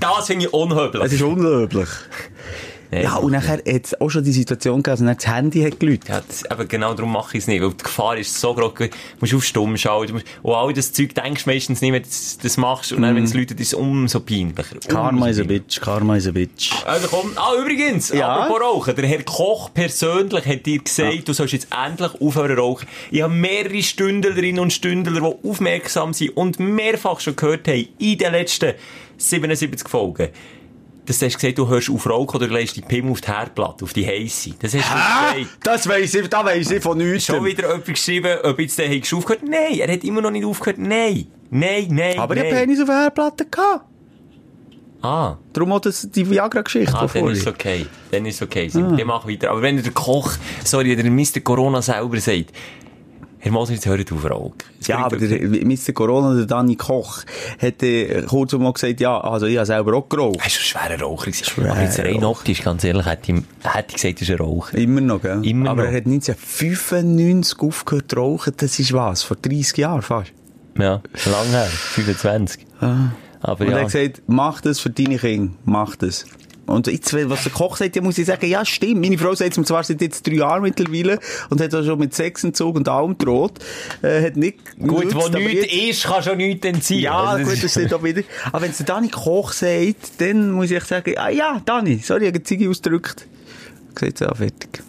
Das 0.00 0.26
finde 0.26 0.46
ich 0.46 0.54
unhöflich. 0.54 1.02
Es 1.02 1.12
ist 1.12 1.22
unhöflich. 1.22 1.88
Nein. 2.90 3.02
Ja, 3.04 3.16
und 3.16 3.32
nachher 3.32 3.58
hat 3.58 3.62
es 3.66 4.00
auch 4.00 4.08
schon 4.08 4.24
die 4.24 4.32
Situation 4.32 4.82
gegeben, 4.82 5.06
dass 5.06 5.06
dann 5.06 5.16
das 5.16 5.26
Handy 5.26 5.62
hat 5.62 5.78
geläutet. 5.78 6.08
Ja, 6.08 6.22
das, 6.26 6.44
aber 6.50 6.64
genau 6.64 6.94
darum 6.94 7.12
mache 7.12 7.36
ich 7.36 7.44
es 7.44 7.46
nicht, 7.46 7.62
weil 7.62 7.70
die 7.70 7.84
Gefahr 7.84 8.16
ist 8.16 8.40
so 8.40 8.54
groß, 8.54 8.72
du 8.74 8.88
musst 9.20 9.34
auf 9.34 9.44
Stumm 9.44 9.76
schauen, 9.76 10.06
du 10.08 10.12
musst, 10.14 10.26
und 10.42 10.54
all 10.54 10.72
das 10.72 10.92
Zeug 10.92 11.14
denkst 11.14 11.44
du 11.44 11.50
meistens 11.50 11.80
nicht, 11.80 11.92
wenn 11.92 12.02
du 12.02 12.08
das, 12.08 12.38
das 12.42 12.56
machst, 12.56 12.92
und 12.92 13.02
dann, 13.02 13.14
wenn 13.14 13.24
es 13.24 13.34
läutet, 13.34 13.60
ist 13.60 13.68
es 13.68 13.74
umso 13.74 14.20
peinlicher. 14.20 14.74
Mhm. 14.74 14.88
Karma 14.88 15.28
is 15.28 15.38
a 15.38 15.44
bitch, 15.44 15.80
Karma 15.80 16.16
is 16.16 16.26
a 16.26 16.32
bitch. 16.32 16.72
Also 16.84 17.08
komm, 17.08 17.32
ah, 17.36 17.54
übrigens, 17.60 18.08
Ja? 18.10 18.34
apropos 18.34 18.60
Rauchen, 18.60 18.96
der 18.96 19.06
Herr 19.06 19.22
Koch 19.22 19.72
persönlich 19.72 20.44
hat 20.44 20.66
dir 20.66 20.78
gesagt, 20.80 21.28
du 21.28 21.32
sollst 21.32 21.52
jetzt 21.52 21.68
endlich 21.70 22.20
aufhören 22.20 22.58
rauchen. 22.58 22.88
Ich 23.10 23.22
habe 23.22 23.32
mehrere 23.32 23.82
Stündlerinnen 23.82 24.60
und 24.60 24.72
Stündler, 24.72 25.20
die 25.20 25.48
aufmerksam 25.48 26.12
sind 26.12 26.36
und 26.36 26.58
mehrfach 26.58 27.20
schon 27.20 27.36
gehört 27.36 27.68
haben, 27.68 27.88
in 27.98 28.18
den 28.18 28.32
letzten 28.32 28.74
77 29.18 29.88
Folgen, 29.88 30.28
dass 31.10 31.18
du 31.18 31.26
hast 31.26 31.38
gesagt, 31.38 31.58
du 31.58 31.68
hörst 31.68 31.90
auf 31.90 32.08
Rauchen 32.08 32.36
oder 32.36 32.46
du 32.46 32.54
legst 32.54 32.76
die 32.76 32.82
Pimmel 32.82 33.12
auf 33.12 33.20
die 33.20 33.28
Herdplatte, 33.28 33.84
auf 33.84 33.92
die 33.92 34.06
heisse. 34.06 34.50
Das 34.60 34.74
hast 34.74 34.88
du 34.88 35.40
gesagt. 35.40 35.58
das 35.64 35.88
weiss 35.88 36.14
ich, 36.14 36.28
da 36.28 36.44
weiss 36.44 36.70
ich 36.70 36.82
von 36.82 36.96
nichts. 36.96 37.26
Schon 37.26 37.44
wieder 37.44 37.66
jemand 37.68 37.84
geschrieben, 37.84 38.38
ob 38.44 38.58
jetzt 38.60 38.78
der 38.78 38.88
hat 38.88 39.12
aufgehört? 39.12 39.42
Nein, 39.42 39.78
er 39.80 39.92
hat 39.92 40.04
immer 40.04 40.20
noch 40.22 40.30
nicht 40.30 40.44
aufgehört. 40.44 40.78
Nein. 40.78 41.26
nein, 41.50 41.88
nein, 41.90 42.18
Aber 42.18 42.36
ich 42.36 42.42
nein. 42.42 42.52
habe 42.52 42.60
Penis 42.60 42.80
auf 42.80 42.86
der 42.86 43.00
Herdplatte 43.00 43.46
gehabt. 43.46 43.84
Ah, 45.02 45.38
Darum 45.52 45.72
auch 45.72 45.80
das, 45.80 46.08
die 46.10 46.28
Viagra-Geschichte. 46.28 46.94
ah 46.94 47.06
dann 47.12 47.28
ist 47.28 47.46
okay. 47.46 47.86
Dann 48.10 48.26
ist 48.26 48.42
okay. 48.42 48.70
Ah. 48.74 48.78
Dann 48.78 49.06
mach 49.06 49.26
weiter. 49.26 49.50
Aber 49.50 49.62
wenn 49.62 49.82
der 49.82 49.92
Koch, 49.92 50.32
sorry, 50.62 50.94
der 50.94 51.10
Mr. 51.10 51.40
Corona 51.42 51.80
selber 51.80 52.20
sagt, 52.20 52.52
Herr 53.42 53.52
Moser, 53.52 53.72
jetzt 53.72 53.86
hört 53.86 54.12
auf. 54.12 54.52
Es 54.78 54.86
Ja, 54.86 54.98
aber 54.98 55.16
der 55.16 55.40
Mr. 55.64 55.92
Corona, 55.94 56.34
der 56.34 56.44
Danny 56.44 56.76
Koch, 56.76 57.22
hat 57.58 57.82
äh, 57.82 58.22
kurz 58.28 58.52
mal 58.52 58.72
gesagt, 58.72 59.00
ja, 59.00 59.18
also 59.18 59.46
ich 59.46 59.56
habe 59.56 59.64
selber 59.64 59.94
auch 59.96 60.08
geraucht. 60.10 60.36
Er 60.36 60.42
war 60.42 60.50
schon 60.50 60.80
ein 60.82 60.88
schwerer 60.88 61.00
Raucher. 61.02 61.32
Schwerer 61.32 61.70
aber 61.70 61.82
jetzt 61.82 61.98
rein 61.98 62.22
optisch, 62.22 62.62
ganz 62.62 62.84
ehrlich, 62.84 63.06
hätte 63.06 63.32
ich, 63.32 63.38
hätte 63.62 63.86
ich 63.88 63.94
gesagt, 63.94 64.20
er 64.20 64.22
ist 64.22 64.30
ein 64.30 64.46
Raucher. 64.46 64.76
Immer 64.76 65.00
noch, 65.00 65.22
gell? 65.22 65.44
Immer 65.44 65.70
aber 65.70 65.84
noch. 65.84 65.90
er 65.90 65.96
hat 65.96 66.06
1995 66.06 67.58
aufgehört 67.60 68.10
zu 68.10 68.16
rauchen. 68.16 68.52
Das 68.58 68.78
ist 68.78 68.92
was? 68.92 69.22
Vor 69.22 69.38
30 69.38 69.76
Jahren 69.78 70.02
fast. 70.02 70.32
Ja, 70.78 71.00
lange 71.24 71.50
her. 71.50 71.66
25. 71.66 72.66
Aber 72.80 73.60
Und 73.64 73.68
er 73.68 73.70
ja. 73.70 73.76
hat 73.78 73.84
gesagt, 73.86 74.22
mach 74.26 74.60
das 74.60 74.80
für 74.80 74.90
deine 74.90 75.16
Kinder. 75.16 75.54
Mach 75.64 75.96
das. 75.96 76.26
Und 76.70 76.86
jetzt, 76.86 77.12
was 77.28 77.42
der 77.42 77.52
Koch 77.52 77.76
sagt, 77.76 77.96
ja, 77.96 78.02
muss 78.02 78.16
ich 78.16 78.26
sagen, 78.26 78.46
ja, 78.48 78.64
stimmt. 78.64 79.00
Meine 79.00 79.18
Frau 79.18 79.34
sagt 79.34 79.52
es 79.52 79.58
mir 79.58 79.64
zwar 79.64 79.82
seit 79.82 80.00
jetzt 80.00 80.26
drei 80.26 80.34
Jahren 80.34 80.62
mittlerweile 80.62 81.18
und 81.50 81.60
hat 81.60 81.74
auch 81.74 81.84
schon 81.84 81.98
mit 81.98 82.14
Sexentzug 82.14 82.76
und 82.76 82.88
allem 82.88 83.18
droht. 83.18 83.58
Äh, 84.02 84.24
hat 84.24 84.36
nicht 84.36 84.58
Gut, 84.78 85.00
genutzt, 85.00 85.14
wo 85.16 85.26
aber 85.26 85.38
nichts 85.40 85.66
ist, 85.72 86.04
kann 86.04 86.22
schon 86.22 86.36
nichts 86.36 86.64
entziehen. 86.64 87.00
Ja, 87.00 87.18
Also, 87.18 87.50
gut, 87.50 87.62
das 87.62 87.70
steht 87.72 87.92
auch 87.92 88.04
wieder. 88.04 88.22
Aber 88.52 88.62
wenn 88.62 88.70
es 88.70 88.76
der 88.76 88.86
Dani 88.86 89.08
Koch 89.08 89.52
sagt, 89.52 90.20
dann 90.20 90.52
muss 90.52 90.70
ich 90.70 90.84
sagen, 90.84 91.14
ah 91.18 91.28
ja, 91.28 91.60
Dani, 91.64 91.98
sorry, 91.98 92.22
ich 92.22 92.28
habe 92.28 92.38
die 92.38 92.44
Ziege 92.44 92.70
ausgedrückt. 92.70 93.26
Gesagt, 93.94 94.20
ja, 94.20 94.32
fertig. 94.32 94.82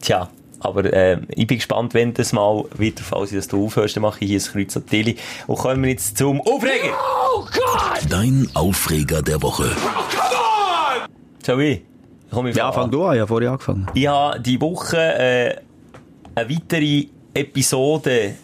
Tja, 0.00 0.28
aber 0.58 0.92
äh, 0.92 1.18
ich 1.28 1.46
bin 1.46 1.58
gespannt, 1.58 1.94
wenn 1.94 2.14
das 2.14 2.32
mal 2.32 2.64
wieder 2.76 2.96
der 2.96 3.04
Fall 3.04 3.26
sein, 3.26 3.36
dass 3.36 3.48
du 3.48 3.64
aufhörst, 3.66 3.96
dann 3.96 4.02
mache 4.02 4.18
ich 4.20 4.30
hier 4.30 4.40
ein 4.40 4.52
Kreuz 4.52 4.76
an 4.76 4.86
Tilly. 4.86 5.16
Und 5.46 5.58
kommen 5.58 5.82
wir 5.82 5.90
jetzt 5.90 6.18
zum 6.18 6.40
Aufreger. 6.40 6.96
Dein 8.08 8.48
Aufreger 8.54 9.22
der 9.22 9.40
Woche. 9.42 9.70
Schau 11.44 11.58
ich. 11.58 11.82
Komm 12.30 12.46
ich 12.46 12.56
Ja, 12.56 12.72
fang 12.72 12.90
du 12.90 13.04
an, 13.04 13.14
ich 13.14 13.20
habe 13.20 13.28
vorher 13.28 13.50
angefangen. 13.50 13.86
Ich 13.94 14.06
habe 14.06 14.40
die 14.40 14.60
Woche 14.60 14.96
äh, 14.96 15.56
eine 16.34 16.48
weitere 16.50 17.06
Episode 17.34 18.34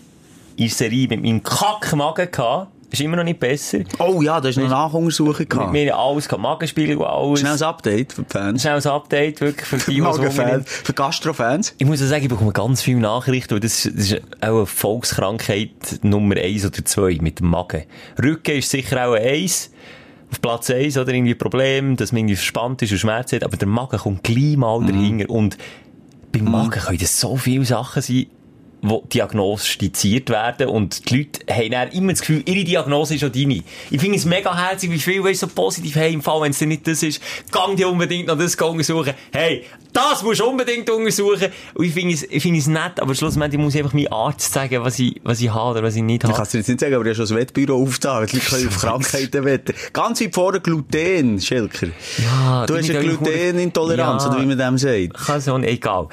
in 0.56 0.64
der 0.66 0.68
Serie 0.68 1.08
mit 1.08 1.22
meinem 1.22 1.42
Kackmagen 1.42 2.30
gehabt. 2.30 2.68
Ist 2.90 3.02
immer 3.02 3.16
noch 3.16 3.24
nicht 3.24 3.38
besser. 3.38 3.80
Oh 3.98 4.22
ja, 4.22 4.40
da 4.40 4.48
ist 4.48 4.56
noch 4.56 4.64
eine 4.64 4.72
Nachuntersuchung 4.72 5.36
Mit 5.40 5.50
gehabt. 5.50 5.72
mir 5.72 5.94
alles 5.94 6.26
gehabt. 6.26 6.42
Magenspiegel 6.42 6.96
und 6.96 7.04
alles. 7.04 7.40
Schnelles 7.40 7.60
Update 7.62 8.14
für 8.14 8.22
die 8.22 8.30
Fans. 8.32 8.62
Schnelles 8.62 8.86
Update, 8.86 9.40
wirklich, 9.42 9.66
für 9.82 9.90
die, 9.92 10.00
Magenfans. 10.00 10.64
Für 10.66 10.94
Gastrofans. 10.94 11.74
Ich 11.76 11.86
muss 11.86 12.00
ja 12.00 12.06
sagen, 12.06 12.22
ich 12.22 12.30
bekomme 12.30 12.52
ganz 12.52 12.80
viele 12.80 13.00
Nachrichten, 13.00 13.50
weil 13.52 13.60
das, 13.60 13.84
ist- 13.84 13.94
das 13.94 14.04
ist 14.12 14.22
auch 14.40 14.56
eine 14.56 14.66
Volkskrankheit 14.66 15.70
Nummer 16.02 16.36
eins 16.36 16.64
oder 16.64 16.82
zwei 16.84 17.18
mit 17.20 17.40
dem 17.40 17.48
Magen. 17.50 17.84
Rücken 18.22 18.56
ist 18.56 18.70
sicher 18.70 19.06
auch 19.08 19.14
eins. 19.14 19.70
Auf 20.30 20.40
Platz 20.40 20.70
eins 20.70 20.96
oder? 20.98 21.12
Irgendwie 21.12 21.34
Problem, 21.34 21.96
dass 21.96 22.12
man 22.12 22.20
irgendwie 22.20 22.36
verspannt 22.36 22.82
ist 22.82 22.92
und 22.92 22.98
Schmerzen 22.98 23.36
hat, 23.36 23.44
aber 23.44 23.56
der 23.56 23.68
Magen 23.68 23.98
kommt 23.98 24.24
gleich 24.24 24.56
mal 24.56 24.84
dahinter. 24.84 25.30
Und 25.30 25.56
beim 26.32 26.44
Magen 26.44 26.70
können 26.70 26.98
das 26.98 27.18
so 27.18 27.36
viele 27.36 27.64
Sachen 27.64 28.02
sein, 28.02 28.26
die 28.82 29.08
diagnostiziert 29.14 30.30
werden 30.30 30.68
und 30.68 31.10
die 31.10 31.18
Leute 31.18 31.40
haben 31.52 31.70
dann 31.70 31.88
immer 31.90 32.12
das 32.12 32.20
Gefühl, 32.20 32.42
ihre 32.46 32.64
Diagnose 32.64 33.14
ist 33.16 33.24
auch 33.24 33.28
deine. 33.30 33.62
Ich 33.90 34.00
finde 34.00 34.16
es 34.16 34.24
mega 34.24 34.56
herzig, 34.56 34.90
wie 34.90 34.98
viel 34.98 35.22
weißt, 35.24 35.40
so 35.40 35.46
positiv, 35.48 35.94
hey, 35.96 36.12
im 36.12 36.22
Fall, 36.22 36.40
wenn 36.42 36.50
es 36.50 36.60
nicht 36.60 36.86
das 36.86 37.02
ist, 37.02 37.20
gang 37.50 37.76
dir 37.76 37.88
unbedingt 37.88 38.28
noch 38.28 38.38
das 38.38 38.54
untersuchen. 38.54 39.14
Hey, 39.32 39.64
das 39.92 40.22
musst 40.22 40.40
du 40.40 40.44
unbedingt 40.46 40.88
untersuchen. 40.90 41.48
Und 41.74 41.84
ich 41.84 41.92
finde 41.92 42.14
es, 42.14 42.22
ich 42.22 42.42
finde 42.42 42.58
es 42.60 42.66
nett, 42.66 43.00
aber 43.00 43.14
schlussendlich 43.14 43.60
muss 43.60 43.74
ich 43.74 43.80
einfach 43.80 43.94
meinem 43.94 44.12
Arzt 44.12 44.52
sagen, 44.52 44.84
was 44.84 44.98
ich, 44.98 45.20
was 45.24 45.40
ich 45.40 45.52
habe 45.52 45.70
oder 45.70 45.82
was 45.82 45.96
ich 45.96 46.02
nicht 46.02 46.22
Ich 46.22 46.28
habe. 46.28 46.36
kann 46.36 46.44
es 46.44 46.50
dir 46.52 46.58
jetzt 46.58 46.68
nicht 46.68 46.80
sagen, 46.80 46.94
aber 46.94 47.06
ich 47.06 47.16
habe 47.18 47.26
schon 47.26 47.36
ein 47.36 47.40
Wettbüro 47.40 47.82
aufgetan. 47.82 48.26
Die 48.26 48.38
können 48.38 48.68
auf 48.68 48.78
Krankheiten 48.78 49.44
wetten. 49.44 49.74
Ganz 49.92 50.20
weit 50.20 50.34
vorne 50.34 50.60
Gluten, 50.60 51.40
Schelker. 51.40 51.88
Ja, 52.22 52.66
Du 52.66 52.76
hast 52.76 52.90
eine 52.90 53.00
Glutenintoleranz, 53.00 54.24
Ja. 54.24 54.30
oder 54.30 54.40
wie 54.42 54.46
man 54.46 54.58
dem 54.58 54.78
sagt. 54.78 55.14
Kann 55.26 55.40
so, 55.40 55.56
egal. 55.58 56.08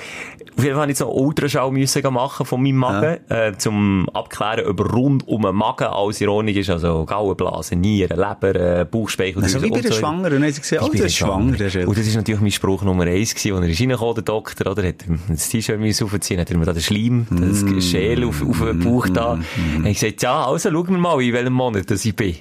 Auf 0.57 0.63
jeden 0.63 0.75
Fall 0.75 0.83
habe 0.83 0.91
ich 0.91 0.97
so 0.97 1.09
einen 1.09 1.25
Ultraschall 1.25 1.71
müssen 1.71 2.13
machen 2.13 2.45
von 2.45 2.63
meinem 2.63 2.77
Magen, 2.77 3.19
äh, 3.29 3.53
zum 3.57 4.07
abklären, 4.13 4.65
ob 4.65 4.93
rund 4.93 5.27
um 5.27 5.41
den 5.41 5.55
Magen 5.55 5.85
alles 5.85 6.21
Ordnung 6.21 6.55
ist. 6.55 6.69
Also 6.69 7.03
Gallenblase, 7.05 7.75
Nieren, 7.75 8.17
Leber, 8.17 8.55
äh, 8.55 8.85
Bauchspeichel. 8.85 9.43
Also 9.43 9.61
wie 9.61 9.69
bei 9.69 9.81
der 9.81 9.91
so. 9.91 9.99
Schwangeren. 9.99 10.41
Haben 10.41 10.51
sie 10.51 10.61
gesagt, 10.61 10.83
oh, 10.83 10.89
bist 10.89 11.15
schwanger, 11.15 11.57
der 11.57 11.69
Schelker. 11.69 11.89
Und 11.89 11.97
das 11.97 12.07
ist 12.07 12.15
natürlich 12.15 12.41
mein 12.41 12.51
Spruch 12.51 12.83
Nummer 12.83 13.03
eins 13.03 13.35
gewesen, 13.35 13.55
als 13.57 13.65
er 13.65 13.71
ist 13.71 13.81
reingekommen, 13.81 14.15
der 14.15 14.23
Doktor, 14.23 14.71
oder? 14.71 14.87
Hat 14.87 14.95
das 15.27 15.49
T-Shirt 15.49 15.79
müssen 15.79 16.05
aufziehen, 16.05 16.39
hat 16.39 16.49
er 16.49 16.57
mir 16.57 16.65
da 16.65 16.73
den 16.73 16.81
Schleim, 16.81 17.27
das 17.29 17.85
Schäl 17.85 18.23
auf, 18.23 18.41
auf 18.47 18.59
den 18.59 18.79
Bauch 18.79 19.09
da. 19.09 19.33
Und 19.77 19.85
ich 19.85 19.99
gesagt, 19.99 20.21
ja, 20.21 20.45
also 20.45 20.71
schauen 20.71 20.91
wir 20.91 20.97
mal, 20.97 21.21
in 21.21 21.33
welchem 21.33 21.53
Monat 21.53 21.91
das 21.91 22.05
ich 22.05 22.15
bin. 22.15 22.35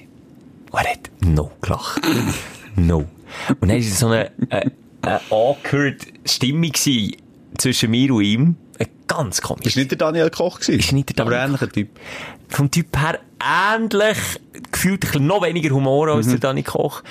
Und 0.71 0.79
er 0.79 0.91
hat 0.91 1.09
no 1.25 1.51
gelacht. 1.61 2.01
no. 2.75 3.05
Und 3.59 3.61
dann 3.61 3.69
war 3.69 3.77
es 3.77 3.99
so 3.99 4.07
eine, 4.07 4.31
äh, 4.49 4.69
eine 5.01 5.19
awkward 5.29 5.97
Stimmung 6.25 6.71
gewesen 6.71 7.15
zwischen 7.57 7.91
mir 7.91 8.13
und 8.13 8.23
ihm. 8.23 8.55
Eine 8.77 8.89
ganz 9.07 9.41
komisch. 9.41 9.75
War 9.75 9.79
nicht 9.79 9.91
der 9.91 9.97
Daniel 9.97 10.29
Koch. 10.29 10.59
Gewesen. 10.59 10.79
Ist 10.79 10.91
nicht 10.91 11.17
der 11.17 11.25
Aber 11.25 11.31
Daniel 11.31 11.49
ähnlicher 11.49 11.69
Typ. 11.69 11.89
vom 12.49 12.69
Typ 12.71 12.97
her 12.97 13.19
ähnlich, 13.75 14.17
gefühlt 14.71 15.15
ein 15.15 15.27
noch 15.27 15.43
weniger 15.43 15.73
Humor 15.73 16.09
als 16.09 16.27
der 16.27 16.39
Dani 16.39 16.63
Koch. 16.63 17.03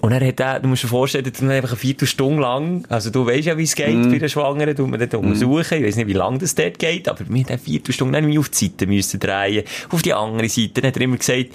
Und 0.00 0.12
er 0.12 0.24
hat 0.28 0.40
auch, 0.40 0.62
du 0.62 0.68
musst 0.68 0.84
dir 0.84 0.88
vorstellen, 0.88 1.26
hat 1.26 1.40
dann 1.40 1.50
einfach 1.50 1.70
eine 1.70 1.76
Viertelstunde 1.76 2.40
lang, 2.40 2.84
also 2.88 3.10
du 3.10 3.26
weißt 3.26 3.46
ja, 3.46 3.58
wie 3.58 3.64
es 3.64 3.74
geht 3.74 4.08
bei 4.08 4.18
der 4.18 4.28
Schwangeren, 4.28 4.76
tut 4.76 4.88
man 4.88 5.00
dort 5.00 5.14
untersuchen, 5.14 5.78
ich 5.78 5.84
weiß 5.84 5.96
nicht, 5.96 6.06
wie 6.06 6.12
lange 6.12 6.38
das 6.38 6.54
dort 6.54 6.78
geht, 6.78 7.08
aber 7.08 7.18
wir 7.28 7.42
haben 7.42 7.48
eine 7.48 7.58
Viertelstunde 7.58 8.20
dann 8.20 8.38
auf 8.38 8.48
die 8.48 8.66
Seite 8.66 8.86
müssen 8.86 9.18
drehen, 9.18 9.64
auf 9.90 10.02
die 10.02 10.14
andere 10.14 10.48
Seite, 10.48 10.80
dann 10.80 10.88
hat 10.88 10.96
er 10.96 11.02
immer 11.02 11.16
gesagt, 11.16 11.46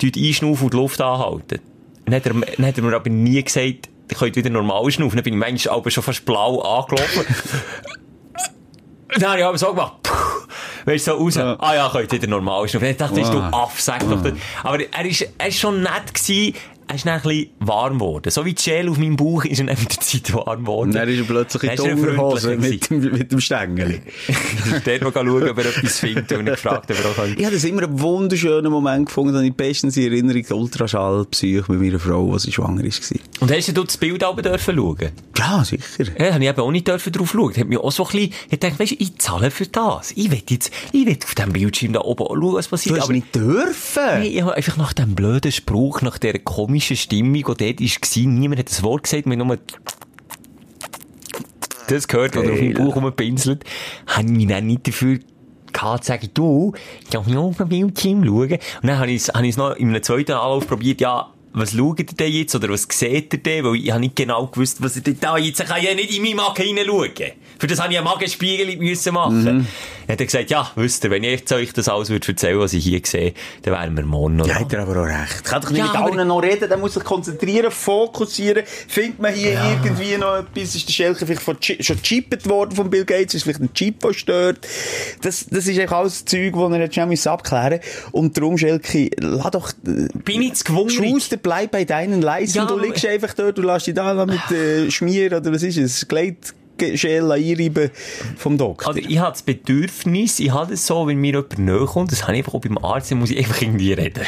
tut 0.00 0.16
einschnaufen 0.16 0.64
und 0.64 0.72
die 0.72 0.76
Luft 0.78 1.00
anhalten. 1.00 1.60
Dann 2.06 2.14
hat 2.16 2.26
er, 2.26 2.34
dann 2.34 2.66
hat 2.66 2.76
er 2.76 2.82
mir 2.82 2.96
aber 2.96 3.08
nie 3.08 3.40
gesagt, 3.40 3.88
ihr 4.10 4.16
könnt 4.16 4.36
wieder 4.36 4.50
normal 4.50 4.90
schnaufen, 4.90 5.16
dann 5.16 5.24
bin 5.24 5.34
ich 5.34 5.38
manchmal 5.40 5.76
aber 5.76 5.90
schon 5.90 6.02
fast 6.02 6.24
blau 6.24 6.60
angelaufen. 6.60 7.24
Dann 9.14 9.28
habe 9.28 9.40
ich 9.40 9.44
aber 9.44 9.58
so 9.58 9.68
gemacht, 9.74 9.92
weißt 10.86 11.06
du, 11.06 11.10
so 11.12 11.18
raus, 11.18 11.34
Ja. 11.34 11.56
ah 11.58 11.74
ja, 11.74 11.90
könnt 11.92 12.10
wieder 12.12 12.26
normal 12.28 12.66
schnaufen. 12.66 12.88
Ich 12.88 12.96
dachte, 12.96 13.20
du 13.20 13.38
Ah. 13.38 13.68
Sag 13.76 14.08
doch 14.08 14.22
das. 14.22 14.32
Aber 14.62 14.78
er 14.80 15.04
ist, 15.04 15.28
er 15.36 15.48
ist 15.48 15.58
schon 15.58 15.82
nett 15.82 16.14
gewesen, 16.14 16.54
er 16.92 16.96
ist 16.96 17.06
dann 17.06 17.14
ein 17.14 17.22
bisschen 17.22 17.50
warm 17.60 17.94
geworden. 17.94 18.30
So 18.30 18.44
wie 18.44 18.52
die 18.54 18.62
Schäle 18.62 18.90
auf 18.90 18.98
meinem 18.98 19.16
Bauch 19.16 19.44
ist 19.44 19.58
er 19.60 19.66
dann 19.66 19.78
mit 19.80 19.90
der 19.96 20.00
Zeit 20.00 20.34
warm 20.34 20.60
geworden. 20.60 20.88
Und 20.90 20.94
dann 20.94 21.08
ist 21.08 21.18
er 21.18 21.24
plötzlich 21.24 21.62
in 21.62 21.68
Dann 21.68 21.76
die 21.84 21.90
ist 21.92 22.02
er 22.06 22.10
Unterhose 22.10 22.56
mit, 22.56 22.90
dem- 22.90 23.00
mit 23.12 23.32
dem 23.32 23.40
Stängel. 23.40 24.00
Dort 24.84 25.02
mal 25.02 25.12
schauen, 25.12 25.48
ob 25.48 25.58
er 25.58 25.66
etwas 25.66 25.98
findet 25.98 26.32
und 26.32 26.46
ich 26.46 26.52
gefragt, 26.52 26.90
ob 26.90 26.98
er 26.98 27.10
auch 27.10 27.16
kann. 27.16 27.34
Ich 27.36 27.44
habe 27.44 27.54
das 27.54 27.64
immer 27.64 27.82
einen 27.84 28.00
wunderschönen 28.00 28.70
Moment 28.70 29.06
gefunden, 29.06 29.36
und 29.36 29.44
ich 29.44 29.54
bestens 29.54 29.96
in 29.96 30.04
Erinnerung, 30.12 30.44
Ultraschallpsych 30.50 31.68
mit 31.68 31.80
meiner 31.80 31.98
Frau, 31.98 32.32
als 32.32 32.42
sie 32.42 32.52
schwanger 32.52 32.82
war. 32.82 33.18
Und 33.40 33.50
hast 33.50 33.68
du 33.76 33.84
das 33.84 33.96
Bild 33.96 34.22
dürfen 34.22 34.76
schauen? 34.76 35.08
Ja, 35.38 35.64
sicher. 35.64 36.12
Ja, 36.18 36.34
habe 36.34 36.44
ich 36.44 36.50
eben 36.50 36.60
auch 36.60 36.70
nicht 36.70 36.86
dürfen 36.86 37.12
drauf 37.12 37.30
schauen. 37.32 37.56
Hat 37.56 37.66
mich 37.66 37.78
auch 37.78 37.90
so 37.90 38.04
ein 38.06 38.10
bisschen, 38.12 38.32
ich 38.50 38.58
dachte, 38.60 38.78
weisst 38.78 38.92
du, 38.92 38.96
ich 38.98 39.18
zahle 39.18 39.50
für 39.50 39.66
das. 39.66 40.12
Ich 40.12 40.30
will 40.30 40.42
jetzt, 40.48 40.70
ich 40.92 41.06
will 41.06 41.18
auf 41.24 41.34
dem 41.34 41.52
Bildschirm 41.52 41.92
da 41.94 42.00
oben 42.02 42.22
auch 42.24 42.34
schauen, 42.36 42.54
was 42.54 42.68
passiert. 42.68 42.96
Du 42.96 43.00
hast 43.00 43.04
aber 43.04 43.12
nicht 43.14 43.34
dürfen. 43.34 44.20
Nee, 44.20 44.28
ich 44.28 44.42
habe 44.42 44.54
einfach 44.54 44.76
nach 44.76 44.92
dem 44.92 45.14
blöden 45.14 45.50
Spruch, 45.52 46.02
nach 46.02 46.18
dieser 46.18 46.38
komischen 46.38 46.81
Stimmung, 46.82 47.34
die 47.34 47.42
dort 47.42 47.60
war, 47.60 48.22
niemand 48.26 48.58
hat 48.58 48.70
das 48.70 48.82
Wort 48.82 49.04
gesagt, 49.04 49.26
mir 49.26 49.36
nur 49.36 49.58
das 51.88 52.08
gehört, 52.08 52.36
oder 52.36 52.52
auf 52.52 52.58
Geil. 52.58 52.74
Bauch 52.74 52.96
rumpinselt, 52.96 53.64
habe 54.06 54.26
ich 54.26 54.32
mich 54.32 54.46
dann 54.46 54.66
nicht 54.66 54.86
dafür 54.86 55.18
gehabt, 55.72 56.04
zu 56.04 56.08
sagen, 56.08 56.28
du, 56.34 56.72
ich 57.02 57.10
darf 57.10 57.26
nicht 57.26 57.36
auf 57.36 57.56
den 57.56 57.68
Bildschirm 57.68 58.24
schauen. 58.24 58.52
Und 58.52 58.60
dann 58.82 58.98
habe 58.98 59.10
ich 59.10 59.22
es, 59.22 59.28
habe 59.28 59.44
ich 59.44 59.50
es 59.50 59.56
noch 59.56 59.74
in 59.76 59.88
einem 59.88 60.02
zweiten 60.02 60.32
Anlauf 60.32 60.66
probiert, 60.66 61.00
ja, 61.00 61.32
was 61.54 61.72
schaut 61.72 62.00
ihr 62.00 62.06
denn 62.06 62.32
jetzt, 62.32 62.54
oder 62.54 62.68
was 62.68 62.86
seht 62.90 63.32
ihr 63.32 63.38
denn? 63.42 63.64
Weil 63.64 63.76
ich 63.76 63.90
habe 63.90 64.00
nicht 64.00 64.16
genau 64.16 64.46
gewusst, 64.46 64.82
was 64.82 64.96
ihr 64.96 65.02
denn 65.02 65.18
da 65.20 65.36
jetzt, 65.38 65.60
ich 65.60 65.66
kann 65.66 65.82
ja 65.82 65.94
nicht 65.94 66.16
in 66.16 66.22
meinen 66.22 66.36
Magen 66.36 66.62
hineinschauen. 66.62 67.10
Für 67.58 67.66
das 67.66 67.80
habe 67.80 67.92
ich 67.92 67.98
einen 67.98 68.06
Magenspiegel 68.06 68.76
müssen 68.78 69.14
machen. 69.14 69.40
Mhm. 69.40 69.44
Dann 69.44 69.66
hat 70.08 70.20
er 70.20 70.26
gesagt, 70.26 70.50
ja, 70.50 70.70
wisst 70.74 71.04
ihr, 71.04 71.10
wenn 71.10 71.22
ich 71.24 71.30
jetzt 71.30 71.52
euch 71.52 71.72
das 71.72 71.88
alles 71.88 72.10
würde 72.10 72.26
erzählen, 72.28 72.58
was 72.58 72.72
ich 72.72 72.82
hier 72.84 73.00
sehe, 73.04 73.34
dann 73.62 73.74
wären 73.74 73.96
wir 73.96 74.04
morgen 74.04 74.36
noch 74.36 74.46
Ja, 74.46 74.54
da. 74.54 74.60
hat 74.60 74.72
er 74.72 74.82
aber 74.82 75.02
auch 75.02 75.06
recht. 75.06 75.44
Kann 75.44 75.62
doch 75.62 75.70
nicht 75.70 75.78
Ja, 75.78 75.86
mit 75.86 75.94
allen 75.96 76.28
noch 76.28 76.42
reden, 76.42 76.68
der 76.68 76.76
muss 76.78 76.94
sich 76.94 77.04
konzentrieren, 77.04 77.70
fokussieren. 77.70 78.64
Findet 78.88 79.20
man 79.20 79.32
hier 79.34 79.52
irgendwie 79.52 80.16
noch 80.16 80.36
etwas, 80.38 80.74
ist 80.74 80.88
der 80.88 80.92
Schelker 80.92 81.26
vielleicht 81.26 81.42
von 81.42 81.56
schon 81.60 81.96
gechippt 82.02 82.48
worden 82.48 82.74
von 82.74 82.90
Bill 82.90 83.04
Gates, 83.04 83.34
ist 83.34 83.44
vielleicht 83.44 83.60
ein 83.60 83.72
Chip, 83.74 84.00
der 84.00 84.12
stört. 84.12 84.66
Das, 85.22 85.46
das 85.46 85.66
ist 85.66 85.78
eigentlich 85.78 85.92
alles 85.92 86.24
Zeug, 86.24 86.54
das 86.54 86.72
er 86.72 86.80
jetzt 86.80 86.94
schnell 86.94 87.06
müssen 87.06 87.28
abklären 87.28 87.80
Und 88.10 88.36
darum, 88.36 88.58
Schelke, 88.58 89.10
lass 89.20 89.50
doch, 89.52 89.70
äh, 89.86 90.08
Bin 90.24 90.42
ich 90.42 90.54
zu 90.54 90.64
gewungen? 90.64 90.90
Schuster, 90.90 91.36
bleib 91.42 91.72
bei 91.72 91.84
deinen 91.84 92.22
Leisten. 92.22 92.58
Ja, 92.58 92.66
du 92.66 92.78
liegst 92.78 93.04
einfach 93.06 93.34
dort, 93.34 93.58
du 93.58 93.62
lässt 93.62 93.86
dich 93.86 93.94
da 93.94 94.26
mit 94.26 94.50
äh, 94.50 94.90
Schmier 94.90 95.36
oder 95.36 95.52
was 95.52 95.62
ist 95.62 95.76
es, 95.76 96.06
Gleitschäl 96.08 97.30
einreiben 97.30 97.90
vom 98.36 98.58
Doktor. 98.58 98.88
Also, 98.88 99.00
ich 99.00 99.18
habe 99.18 99.32
das 99.32 99.42
Bedürfnis, 99.42 100.40
ich 100.40 100.52
habe 100.52 100.70
das 100.70 100.86
so, 100.86 101.06
wenn 101.06 101.18
mir 101.18 101.32
jemand 101.32 101.58
näher 101.58 101.86
kommt, 101.86 102.12
das 102.12 102.22
habe 102.22 102.32
ich 102.32 102.38
einfach 102.38 102.54
auch 102.54 102.60
beim 102.60 102.78
Arzt, 102.78 103.10
dann 103.10 103.18
muss 103.18 103.30
ich 103.30 103.38
einfach 103.38 103.60
irgendwie 103.60 103.92
reden. 103.92 104.24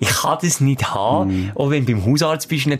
Ich 0.00 0.08
kann 0.08 0.38
das 0.40 0.60
nicht 0.60 0.94
haben. 0.94 1.30
Mhm. 1.30 1.52
Auch 1.54 1.70
wenn 1.70 1.86
du 1.86 1.92
beim 1.92 2.04
Hausarzt 2.04 2.48
bist, 2.48 2.66
dann 2.66 2.78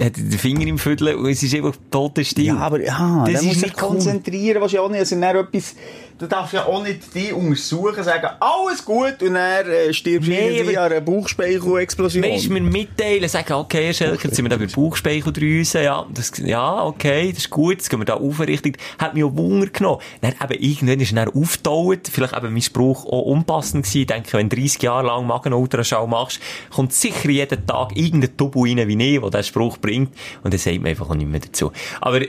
hat 0.00 0.16
den 0.16 0.30
Finger 0.32 0.66
im 0.66 0.78
Viertel 0.78 1.14
und 1.14 1.28
es 1.28 1.42
ist 1.42 1.54
einfach 1.54 1.76
toter 1.90 2.24
Stil. 2.24 2.46
Ja, 2.46 2.56
aber 2.56 2.82
ja, 2.82 3.24
Das 3.30 3.42
ist 3.42 3.62
nicht 3.62 3.76
konzentrieren, 3.76 4.60
was 4.60 4.72
ja 4.72 4.80
auch 4.80 4.90
nicht, 4.90 5.00
also 5.00 5.20
dann 5.20 5.36
etwas, 5.36 5.76
du 6.18 6.26
darfst 6.26 6.54
ja 6.54 6.66
auch 6.66 6.82
nicht 6.82 7.14
die 7.14 7.32
untersuchen, 7.32 8.02
sagen, 8.02 8.28
alles 8.40 8.84
gut, 8.84 9.22
und 9.22 9.34
dann 9.34 9.66
äh, 9.66 9.92
stirbst 9.92 10.28
du 10.28 10.32
irgendwie 10.32 10.76
an 10.76 10.90
einer 10.90 11.00
Bauchspeichelecexplosion. 11.00 12.24
Weißt 12.24 12.50
mir 12.50 12.60
mitteilen, 12.60 13.28
sagen, 13.28 13.52
okay, 13.54 13.86
Herr 13.86 13.94
Schelker, 13.94 14.24
jetzt 14.24 14.36
sind 14.36 14.44
wir 14.44 14.50
da 14.50 14.56
bei 14.56 14.66
Bauchspeicheldrüse, 14.66 15.82
ja, 15.82 16.06
das, 16.12 16.32
ja, 16.38 16.84
okay, 16.84 17.30
das 17.30 17.38
ist 17.38 17.50
gut, 17.50 17.74
jetzt 17.74 17.88
gehen 17.88 18.00
wir 18.00 18.04
da 18.04 18.14
aufrichtig. 18.14 18.78
Hat 18.98 19.14
mich 19.14 19.24
auch 19.24 19.34
Wunder 19.36 19.68
genommen. 19.68 20.00
Dann 20.20 20.34
eben, 20.42 20.62
irgendwann 20.62 21.00
ist 21.00 21.12
er 21.12 21.34
aufgetaucht, 21.34 22.10
vielleicht 22.10 22.36
eben 22.36 22.52
mein 22.52 22.62
Spruch 22.62 23.06
auch 23.06 23.22
unpassend 23.22 23.84
gewesen. 23.84 24.00
Ich 24.00 24.06
denke, 24.06 24.32
wenn 24.34 24.48
du 24.48 24.56
30 24.56 24.82
Jahre 24.82 25.06
lang 25.06 25.26
Magen-Ultraschall 25.26 26.06
machst, 26.06 26.40
kommt 26.74 26.92
sicher 26.92 27.30
jeden 27.30 27.66
Tag 27.66 27.96
irgendein 27.96 28.36
Tubu 28.36 28.64
rein 28.64 28.86
wie 28.88 29.14
ich, 29.14 29.20
der 29.20 29.30
diesen 29.30 29.44
Spruch 29.54 29.78
bringt, 29.78 30.12
und 30.42 30.52
dann 30.52 30.58
sagt 30.58 30.76
man 30.76 30.86
einfach 30.86 31.08
auch 31.08 31.14
nicht 31.14 31.30
mehr 31.30 31.40
dazu. 31.40 31.72
Aber, 32.00 32.20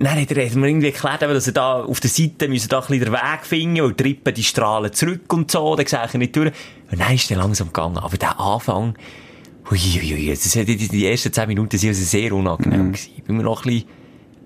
dann 0.00 0.20
hat 0.20 0.30
er 0.30 0.46
hat 0.46 0.54
mir 0.54 0.68
irgendwie 0.68 0.86
erklärt, 0.86 1.22
dass 1.22 1.46
er 1.46 1.52
da 1.52 1.82
auf 1.82 2.00
der 2.00 2.10
Seite 2.10 2.48
müssen 2.48 2.68
da 2.68 2.78
ein 2.78 2.86
bisschen 2.86 3.04
den 3.04 3.12
Weg 3.12 3.40
finden, 3.42 3.82
weil 3.82 3.92
die 3.94 4.02
Rippen, 4.04 4.34
die 4.34 4.44
strahlen 4.44 4.92
zurück 4.92 5.32
und 5.32 5.50
so, 5.50 5.74
dann 5.74 5.86
sehe 5.86 6.04
ich 6.06 6.14
nicht 6.14 6.36
durch. 6.36 6.52
Und 6.90 7.00
dann 7.00 7.14
ist 7.14 7.30
er 7.30 7.38
langsam 7.38 7.68
gegangen. 7.68 7.98
Aber 7.98 8.16
der 8.16 8.38
Anfang, 8.38 8.94
Uiuiui, 9.70 10.30
das 10.30 10.54
hat, 10.56 10.68
die, 10.68 11.06
ersten 11.06 11.32
10 11.32 11.48
Minuten 11.48 11.76
sind 11.76 11.90
also 11.90 12.04
sehr 12.04 12.32
unangenehm 12.32 12.92
gewesen. 12.92 13.22
Bin 13.26 13.36
mir 13.36 13.42
noch 13.42 13.64
ein 13.64 13.72
bisschen, 13.72 13.88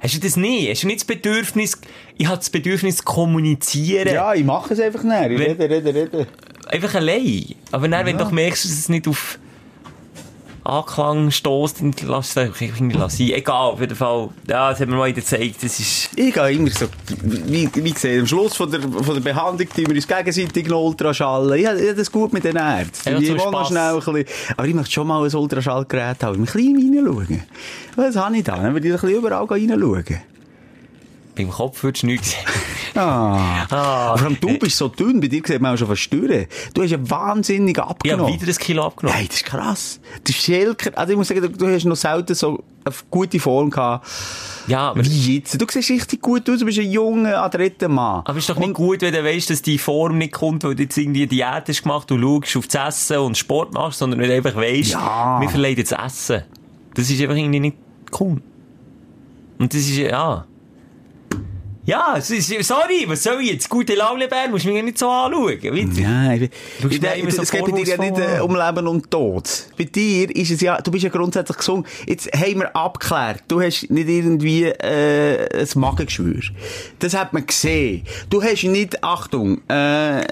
hast 0.00 0.14
du 0.14 0.20
das 0.20 0.36
nicht? 0.36 0.70
Hast 0.70 0.82
du 0.82 0.86
nicht 0.86 1.00
das 1.00 1.04
Bedürfnis, 1.04 1.80
ich 2.16 2.26
habe 2.26 2.38
das 2.38 2.50
Bedürfnis 2.50 2.96
zu 2.96 3.04
kommunizieren? 3.04 4.14
Ja, 4.14 4.34
ich 4.34 4.44
mache 4.44 4.72
es 4.72 4.80
einfach 4.80 5.02
nicht. 5.02 5.30
Ich 5.32 5.38
rede, 5.38 5.70
rede, 5.70 5.94
rede. 5.94 6.26
Einfach 6.66 6.94
allein. 6.94 7.54
Aber 7.70 7.88
dann, 7.88 8.06
wenn 8.06 8.16
du 8.16 8.24
doch 8.24 8.32
merkst, 8.32 8.64
dass 8.64 8.72
es 8.72 8.88
nicht 8.88 9.06
auf 9.06 9.38
Anklang 10.64 11.30
stößt, 11.30 11.80
dann 11.80 11.94
lass 12.06 12.36
es 12.36 12.60
irgendwie 12.60 12.96
sein. 13.08 13.30
Egal, 13.32 13.72
auf 13.72 13.80
jeden 13.80 13.96
Fall. 13.96 14.28
Ja, 14.48 14.70
das 14.70 14.80
hat 14.80 14.88
mir 14.88 14.96
mal 14.96 15.08
wieder 15.08 15.20
gezeigt, 15.20 15.56
das 15.62 15.80
ist, 15.80 16.10
Ich 16.16 16.32
gehe 16.32 16.52
immer 16.52 16.70
so, 16.70 16.86
wie, 17.22 17.68
wie 17.74 17.92
gesagt, 17.92 18.18
am 18.18 18.26
Schluss 18.26 18.56
von 18.56 18.70
der, 18.70 18.80
von 18.80 19.14
der 19.14 19.20
Behandlung 19.20 19.68
tun 19.68 19.86
wir 19.88 19.96
uns 19.96 20.06
gegenseitig 20.06 20.68
noch 20.68 20.82
Ultraschallen. 20.82 21.58
Ich 21.58 21.66
ich 21.66 21.96
das 21.96 22.12
gut 22.12 22.32
mit 22.32 22.44
den 22.44 22.56
Ärzten. 22.56 23.12
Ja, 23.12 23.18
ich 23.18 23.28
will 23.28 23.36
noch 23.36 23.68
schnell 23.68 23.94
ein 23.94 23.96
bisschen, 23.96 24.24
aber 24.56 24.68
ich 24.68 24.74
möchte 24.74 24.92
schon 24.92 25.06
mal 25.06 25.24
ein 25.24 25.34
Ultraschallgerät 25.34 26.22
haben, 26.22 26.40
ein 26.40 26.44
bisschen 26.44 26.76
reinschauen. 26.76 27.42
Was 27.96 28.16
habe 28.16 28.36
ich 28.36 28.44
da? 28.44 28.56
Dann 28.56 28.72
würde 28.72 28.86
ich 28.86 28.94
ein 28.94 29.00
bisschen 29.00 29.18
überall 29.18 29.44
reinschauen. 29.44 30.31
Beim 31.46 31.50
Kopf 31.50 31.82
würdest 31.82 32.02
du 32.02 32.06
nichts 32.08 32.30
sehen. 32.30 32.40
Ah. 32.94 33.64
Ah. 33.70 34.16
Vor 34.18 34.26
allem 34.26 34.36
du 34.38 34.58
bist 34.58 34.76
so 34.76 34.86
dünn, 34.86 35.18
bei 35.18 35.26
dir 35.28 35.40
sieht 35.46 35.62
man 35.62 35.72
auch 35.72 35.78
schon 35.78 35.86
verstören. 35.86 36.44
Du 36.74 36.82
hast 36.82 36.90
ja 36.90 36.98
wahnsinnig 37.08 37.74
Ich 37.74 37.80
habe 37.82 37.90
abgenommen. 37.92 38.34
wieder 38.38 38.46
ein 38.52 38.56
Kilo 38.58 38.84
abgenommen. 38.84 39.18
Nein, 39.18 39.28
das 39.28 39.36
ist 39.38 39.44
krass. 39.46 40.00
Der 40.28 40.32
Schelker, 40.34 40.90
also 40.98 41.12
ich 41.12 41.16
muss 41.16 41.28
sagen, 41.28 41.40
du, 41.40 41.48
du 41.48 41.68
hast 41.74 41.86
noch 41.86 41.96
selten 41.96 42.34
so 42.34 42.62
eine 42.84 42.94
gute 43.10 43.40
Form 43.40 43.70
gehabt, 43.70 44.06
Ja, 44.66 44.90
aber 44.90 45.02
wie 45.06 45.36
jetzt. 45.36 45.58
Du 45.58 45.64
siehst 45.70 45.88
richtig 45.88 46.20
gut 46.20 46.50
aus, 46.50 46.58
du 46.58 46.66
bist 46.66 46.80
ein 46.80 46.90
junger, 46.90 47.42
adretter 47.42 47.88
Mann. 47.88 48.20
Aber 48.26 48.36
ist 48.36 48.50
doch 48.50 48.58
nicht 48.58 48.74
gut, 48.74 49.00
wenn 49.00 49.14
du 49.14 49.24
weißt, 49.24 49.48
dass 49.48 49.62
die 49.62 49.78
Form 49.78 50.18
nicht 50.18 50.34
kommt, 50.34 50.62
weil 50.64 50.74
du 50.74 50.82
jetzt 50.82 50.98
irgendwie 50.98 51.26
Diät 51.26 51.64
hast 51.68 51.82
gemacht, 51.82 52.10
du 52.10 52.18
schaust 52.20 52.56
auf 52.58 52.66
das 52.66 52.96
Essen 53.04 53.16
und 53.20 53.38
Sport 53.38 53.72
machst, 53.72 54.00
sondern 54.00 54.20
wenn 54.20 54.28
du 54.28 54.34
einfach 54.34 54.54
weißt, 54.54 54.90
Ja. 54.90 55.38
wir 55.40 55.48
verleihen 55.48 55.78
jetzt 55.78 55.92
Essen. 55.92 56.42
Das 56.92 57.08
ist 57.08 57.18
einfach 57.22 57.36
irgendwie 57.36 57.60
nicht 57.60 57.76
cool. 58.20 58.42
Und 59.58 59.72
das 59.72 59.80
ist, 59.80 59.96
ja. 59.96 60.44
Ja, 61.84 62.14
es 62.16 62.30
ist, 62.30 62.48
sorry, 62.64 63.04
was 63.08 63.24
soll 63.24 63.40
ich 63.40 63.50
jetzt? 63.52 63.68
Gute 63.68 63.94
Laune, 63.96 64.28
Bern, 64.28 64.52
musst 64.52 64.64
du 64.64 64.68
mich 64.68 64.76
ja 64.76 64.82
nicht 64.84 64.98
so 64.98 65.08
anschauen. 65.10 65.58
Wie- 65.60 66.00
Ja, 66.00 66.32
ich, 66.32 66.48
Du 66.80 66.88
ich, 66.88 67.02
immer 67.02 67.30
so 67.32 67.42
es 67.42 67.50
geht 67.50 67.64
bei 67.64 67.72
dir 67.72 67.84
ja 67.84 67.96
nicht 67.96 68.18
äh, 68.18 68.40
um 68.40 68.54
Leben 68.54 68.86
und 68.86 69.10
Tod. 69.10 69.48
Bei 69.76 69.82
dir 69.84 70.30
ist 70.36 70.52
es 70.52 70.60
ja, 70.60 70.80
du 70.80 70.92
bist 70.92 71.02
ja 71.02 71.10
grundsätzlich 71.10 71.56
gesund. 71.56 71.86
Jetzt 72.06 72.30
haben 72.32 72.60
wir 72.60 72.76
abgeklärt, 72.76 73.42
du 73.48 73.60
hast 73.60 73.90
nicht 73.90 74.08
irgendwie 74.08 74.66
äh, 74.66 75.60
ein 75.60 75.68
Magengeschwür. 75.74 76.40
Das 77.00 77.14
hat 77.14 77.32
man 77.32 77.46
gesehen. 77.46 78.04
Du 78.30 78.40
hast 78.40 78.62
nicht, 78.62 79.02
Achtung, 79.02 79.60
äh, 79.68 80.24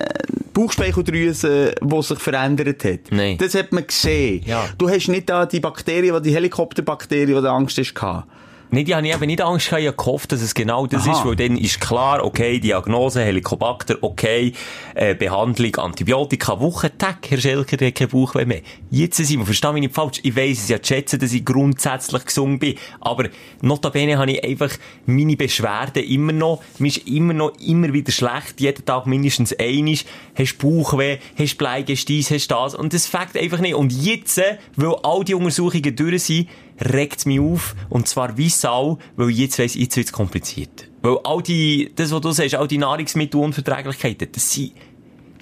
Bauchspeicheldrüse, 0.53 1.75
die 1.83 2.03
sich 2.03 2.19
verändert 2.19 2.85
hat. 2.85 3.01
Nein. 3.11 3.39
Das 3.39 3.55
hat 3.55 3.73
man 3.73 3.87
gesehen. 3.87 4.43
Ja. 4.47 4.69
Du 4.79 4.89
hast 4.89 5.09
nicht 5.09 5.29
da 5.29 5.47
die 5.47 5.59
Bakterien, 5.61 6.23
die 6.23 6.35
Helikopterbakterien, 6.35 7.27
die 7.27 7.33
du 7.43 7.51
Angst 7.51 7.77
hast 7.79 7.95
gehabt. 7.95 8.29
Nee, 8.73 8.85
die 8.85 8.95
habe 8.95 9.07
ich 9.07 9.13
eben 9.13 9.27
nicht 9.27 9.41
Angst 9.41 9.67
gehabt, 9.67 9.83
ich 9.83 9.89
habe 9.89 9.97
gehofft, 9.97 10.31
dass 10.31 10.43
es 10.43 10.55
genau 10.55 10.87
das 10.87 11.09
Aha. 11.09 11.13
ist, 11.13 11.25
weil 11.25 11.35
dann 11.35 11.57
ist 11.57 11.81
klar, 11.81 12.25
okay, 12.25 12.61
Diagnose, 12.61 13.21
Helicobacter, 13.21 13.97
okay, 14.01 14.53
äh, 14.95 15.17
Behandlung, 15.17 15.75
Antibiotika, 15.75 16.61
Wochentag, 16.61 17.19
Herr 17.29 17.39
Schelker, 17.39 17.77
der 17.77 17.89
hat 17.89 17.97
keinen 17.97 18.11
Bauchweh 18.11 18.45
mehr. 18.45 18.61
Jetzt 18.91 19.17
sind 19.17 19.41
wir, 19.41 19.45
versteh 19.45 19.73
mich 19.73 19.83
nicht 19.83 19.95
falsch, 19.95 20.21
ich 20.23 20.37
weiss 20.37 20.59
es 20.59 20.69
ja 20.69 20.81
zu 20.81 20.95
schätzen, 20.95 21.19
dass 21.19 21.33
ich 21.33 21.45
grundsätzlich 21.45 22.25
gesund 22.25 22.61
bin, 22.61 22.77
aber 23.01 23.29
notabene 23.61 24.19
habe 24.19 24.31
ich 24.31 24.45
einfach 24.45 24.71
meine 25.05 25.37
Beschwerden 25.37 26.05
immer 26.05 26.33
noch, 26.33 26.63
mir 26.79 26.89
ist 26.89 27.09
immer 27.09 27.33
noch 27.33 27.53
immer 27.59 27.93
wieder 27.93 28.13
schlecht, 28.13 28.61
jeden 28.61 28.85
Tag 28.85 29.07
mindestens 29.07 29.53
einisch, 29.59 30.05
hast 30.37 30.59
Bauchweh, 30.59 31.19
hast 31.37 31.59
Bleigestiess, 31.59 32.31
hast 32.31 32.49
das, 32.49 32.77
und 32.77 32.95
das 32.95 33.07
fängt 33.07 33.37
einfach 33.37 33.59
nicht. 33.59 33.75
Und 33.75 33.93
jetzt, 33.93 34.39
äh, 34.39 34.59
weil 34.77 34.95
all 35.03 35.25
die 35.25 35.35
Untersuchungen 35.35 35.97
durch 35.97 36.23
sind, 36.23 36.49
regt 36.81 37.27
mich 37.27 37.41
auf, 37.41 37.75
und 37.89 38.09
zwar 38.09 38.37
wie 38.37 38.49
Sau, 38.49 38.99
weil 39.17 39.31
ich 39.31 39.39
jetzt 39.39 39.59
weiss, 39.59 39.75
jetzt 39.75 39.97
wird's 39.97 40.13
kompliziert. 40.13 40.89
Weil 41.03 41.19
all 41.25 41.43
die, 41.43 41.93
das, 41.95 42.13
was 42.13 42.21
du 42.21 42.33
sagst, 42.33 42.55
all 42.55 42.69
die 42.69 42.79
Nahrungsmittelunverträglichkeiten, 42.79 44.29
das 44.33 44.53
sind, 44.53 44.73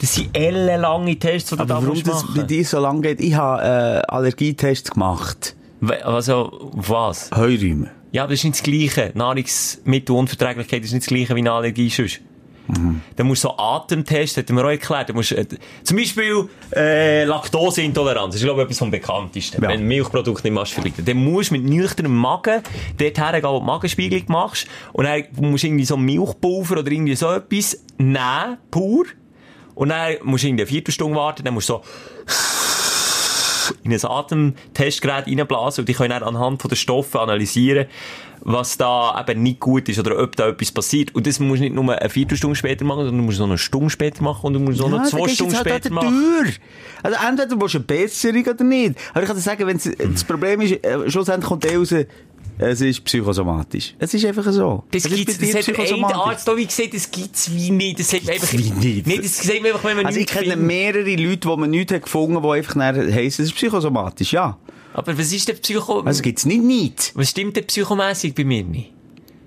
das 0.01 0.14
sind 0.14 0.37
ellenlange 0.37 1.18
Tests, 1.18 1.51
die 1.51 1.57
du 1.57 1.62
Aber 1.62 1.74
da 1.74 1.83
warum 1.83 2.03
das 2.03 2.24
bei 2.35 2.42
dir 2.42 2.64
so 2.64 2.79
lange 2.81 3.01
geht? 3.01 3.20
Ich 3.20 3.35
habe 3.35 3.62
äh, 3.62 4.12
Allergietests 4.12 4.90
gemacht. 4.90 5.57
Also, 6.03 6.70
was? 6.74 7.31
Heurüme. 7.33 7.90
Ja, 8.11 8.22
aber 8.24 8.33
das 8.33 8.40
ist 8.40 8.44
nicht 8.44 8.57
das 8.57 8.62
Gleiche. 8.62 9.12
Nahrungsmittelunverträglichkeit 9.14 10.85
ist 10.85 10.92
nicht 10.92 11.07
das 11.07 11.09
Gleiche 11.09 11.35
wie 11.35 11.40
eine 11.40 11.53
Allergie 11.53 11.90
sonst. 11.90 12.20
Dann 13.16 13.26
musst 13.26 13.44
du 13.44 13.48
so 13.48 13.57
Atemtests, 13.57 14.37
hat 14.37 14.50
mir 14.50 14.64
auch 14.64 14.68
erklärt. 14.68 15.12
Musst, 15.14 15.33
äh, 15.33 15.46
zum 15.83 15.96
Beispiel, 15.96 16.48
äh, 16.74 17.24
Laktoseintoleranz. 17.24 18.35
Das 18.35 18.42
ist, 18.42 18.44
glaube 18.44 18.61
ich, 18.61 18.64
etwas 18.66 18.78
vom 18.78 18.90
Bekanntesten. 18.90 19.62
Ja. 19.62 19.68
Wenn 19.68 19.81
du 19.81 19.87
Milchprodukte 19.87 20.46
nicht 20.46 20.54
machst, 20.54 20.74
verlieren. 20.74 21.04
Dann 21.04 21.16
musst 21.16 21.50
du 21.50 21.54
mit 21.54 21.64
nüchternem 21.64 22.14
Magen 22.14 22.62
dort 22.98 23.18
hergehen, 23.18 23.42
wo 23.42 23.54
du 23.54 23.61
die 23.61 23.66
Magenspiegelung 23.66 24.24
machst. 24.28 24.66
Und 24.92 25.04
dann 25.04 25.24
musst 25.37 25.64
du 25.64 25.68
irgendwie 25.68 25.85
so 25.85 25.96
Milchpulver 25.96 26.78
oder 26.78 26.90
irgendwie 26.90 27.16
so 27.16 27.31
etwas 27.31 27.83
nehmen, 27.96 28.59
pur. 28.70 29.07
Und 29.74 29.90
dann 29.90 30.16
musst 30.24 30.44
du 30.44 30.48
irgendwie 30.48 30.62
eine 30.62 30.68
Viertelstunde 30.68 31.16
warten, 31.16 31.44
dann 31.44 31.54
musst 31.54 31.68
du 31.68 31.74
so 31.74 31.83
in 33.85 33.92
ein 33.92 34.04
Atemtestgerät 34.04 35.26
reinblasen 35.26 35.83
und 35.83 35.88
die 35.88 35.94
können 35.94 36.11
dann 36.11 36.22
anhand 36.22 36.62
von 36.62 36.68
den 36.68 36.76
Stoffen 36.76 37.20
analysieren, 37.20 37.87
was 38.42 38.77
da 38.77 39.24
eben 39.27 39.42
nicht 39.42 39.61
gut 39.61 39.88
ist 39.88 39.98
oder 39.98 40.22
ob 40.22 40.37
da 40.37 40.48
etwas 40.48 40.72
passiert. 40.72 41.14
Und 41.14 41.27
das 41.27 41.40
musst 41.40 41.61
du 41.61 41.64
nicht 41.64 41.74
nur 41.74 41.96
eine 41.96 42.11
Viertelstunde 42.11 42.57
später 42.57 42.85
machen, 42.85 43.05
sondern 43.05 43.18
du 43.18 43.22
musst 43.24 43.37
es 43.37 43.40
noch 43.40 43.48
eine 43.48 43.59
Stunde 43.59 43.90
später 43.90 44.22
machen 44.22 44.46
und 44.46 44.55
du 44.55 44.61
musst 44.61 44.81
es 44.81 44.87
noch 44.87 44.90
dann 44.90 45.07
zwei 45.07 45.29
Stunden 45.29 45.55
halt 45.55 45.66
später 45.66 45.92
machen. 45.92 46.09
Tür. 46.09 46.53
Also 47.03 47.18
entweder 47.27 47.48
du 47.48 47.61
willst 47.61 47.74
eine 47.77 47.85
Besserung 47.85 48.46
oder 48.46 48.64
nicht. 48.64 48.94
Aber 49.12 49.22
ich 49.22 49.27
kann 49.27 49.37
dir 49.37 49.42
sagen, 49.42 49.66
wenn 49.66 49.81
das 50.12 50.24
Problem 50.24 50.61
ist, 50.61 50.85
äh, 50.85 51.11
schlussendlich 51.11 51.48
kommt 51.48 51.64
der 51.64 51.77
raus, 51.77 51.94
es 52.61 52.81
ist 52.81 53.05
psychosomatisch. 53.05 53.94
Es 53.98 54.12
ist 54.14 54.24
einfach 54.24 54.51
so. 54.51 54.83
Das 54.90 55.05
es 55.05 55.14
gibt's, 55.14 55.38
das 55.38 55.68
hat. 55.68 56.14
Arzt 56.14 56.51
auch 56.51 56.57
wie 56.57 56.66
gesagt, 56.66 56.92
das 56.92 57.09
gibt's 57.11 57.55
wie 57.55 57.70
nicht. 57.70 58.01
Das 58.01 58.12
man 58.12 58.31
einfach, 58.31 58.53
wie 58.53 58.70
nicht? 58.70 59.07
Nee, 59.07 59.18
das 59.18 59.38
sagt 59.38 59.62
man 59.62 59.66
einfach, 59.66 59.85
wenn 59.85 59.96
man 59.96 60.07
Also 60.07 60.18
ich 60.18 60.27
kenne 60.27 60.57
mehrere 60.57 61.14
Leute, 61.14 61.48
die 61.48 61.57
man 61.57 61.70
nichts 61.70 61.92
hat 61.92 62.03
gefunden 62.03 62.42
die 62.42 62.48
einfach 62.48 62.74
heissen, 62.77 63.42
es 63.42 63.51
ist 63.51 63.55
psychosomatisch, 63.55 64.33
ja. 64.33 64.59
Aber 64.92 65.18
was 65.18 65.33
ist 65.33 65.48
denn 65.48 65.59
Psycho... 65.59 66.01
Also 66.01 66.22
gibt's 66.22 66.44
nicht 66.46 66.62
nicht. 66.62 67.12
was 67.14 67.31
stimmt 67.31 67.57
denn 67.57 67.66
psychomässig 67.66 68.35
bei 68.35 68.44
mir 68.44 68.64
nicht? 68.64 68.92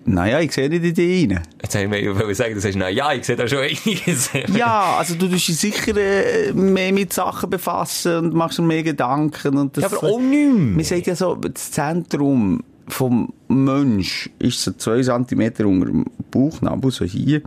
Naja, 0.04 0.40
ich 0.40 0.52
sehe 0.52 0.68
nicht 0.68 0.84
in 0.84 0.94
dich 0.96 1.30
rein. 1.30 1.44
Jetzt 1.62 1.76
habe 1.76 1.98
ich 1.98 2.14
mir 2.16 2.36
sagen, 2.36 2.56
du 2.56 2.60
sagst, 2.60 2.78
na 2.78 2.90
ja, 2.90 3.14
ich 3.14 3.24
sehe 3.24 3.36
da 3.36 3.48
schon 3.48 3.60
einiges. 3.60 4.32
Ja, 4.56 4.96
also 4.98 5.14
du 5.16 5.28
tust 5.28 5.48
dich 5.48 5.58
sicher 5.58 5.96
äh, 5.96 6.54
mehr 6.54 6.92
mit 6.92 7.14
Sachen 7.14 7.50
befassen 7.50 8.18
und 8.18 8.34
machst 8.34 8.58
dir 8.58 8.64
mehr 8.64 8.82
Gedanken. 8.82 9.58
Und 9.58 9.78
das, 9.78 9.84
Ja, 9.84 9.98
aber 9.98 10.08
auch 10.08 10.20
nicht 10.20 10.54
mehr. 10.54 10.76
Man 10.76 10.84
sagt 10.84 11.06
ja 11.06 11.16
so, 11.16 11.36
das 11.36 11.72
Zentrum 11.72 12.64
vom 12.88 13.32
Mensch 13.48 14.30
ist 14.40 14.64
so 14.64 14.72
zwei 14.72 15.02
Zentimeter 15.02 15.66
unter 15.68 15.86
dem 15.86 16.06
Bauchnabel, 16.32 16.90
so 16.92 17.06
hier. 17.06 17.42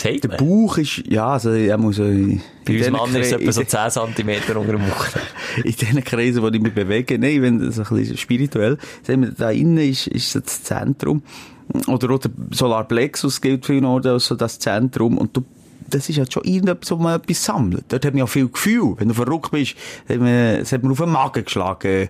Sagt 0.00 0.24
Der. 0.24 0.36
Bauch 0.36 0.78
ist, 0.78 1.02
ja, 1.08 1.28
also, 1.28 1.50
er 1.50 1.76
muss 1.78 1.98
in 1.98 2.40
Bei 2.64 2.78
uns 2.78 2.90
Mann 2.90 3.14
ist 3.16 3.32
es 3.32 3.38
Kre- 3.38 3.40
etwa 3.40 3.52
so 3.52 3.60
in 3.60 3.68
10 3.68 3.90
cm 4.16 4.56
unter 4.56 4.72
dem 4.72 4.80
Bauch. 4.88 5.06
in 5.64 5.74
den 5.74 6.04
Kreisen, 6.04 6.42
wo 6.42 6.48
ich 6.48 6.60
mich 6.60 6.72
bewege, 6.74 7.18
nein, 7.18 7.42
wenn 7.42 7.58
das 7.58 7.78
ein 7.78 7.96
bisschen 7.96 8.16
spirituell, 8.16 8.78
sagen 9.02 9.22
wir, 9.22 9.32
da 9.32 9.50
innen 9.50 9.78
ist, 9.78 10.06
ist 10.06 10.34
das 10.34 10.62
Zentrum. 10.62 11.22
Oder 11.86 12.10
auch 12.14 12.18
der 12.18 12.30
Solarplexus 12.50 13.40
gilt 13.40 13.66
für 13.66 13.74
ihn 13.74 13.84
als 13.84 14.26
so 14.26 14.34
das 14.36 14.58
Zentrum. 14.58 15.18
Und 15.18 15.36
du, 15.36 15.44
das 15.90 16.08
ist 16.08 16.18
halt 16.18 16.32
schon 16.32 16.44
irgendetwas, 16.44 16.90
wo 16.90 16.96
man 16.96 17.20
etwas 17.20 17.44
sammelt. 17.44 17.84
Dort 17.88 18.04
hat 18.04 18.12
man 18.12 18.20
ja 18.20 18.26
viel 18.26 18.48
Gefühl. 18.48 18.94
Wenn 18.96 19.08
du 19.08 19.14
verrückt 19.14 19.50
bist, 19.50 19.74
hat 20.08 20.18
man, 20.18 20.28
es 20.28 20.72
hat 20.72 20.82
man 20.82 20.92
auf 20.92 20.98
den 20.98 21.10
Magen 21.10 21.44
geschlagen. 21.44 22.08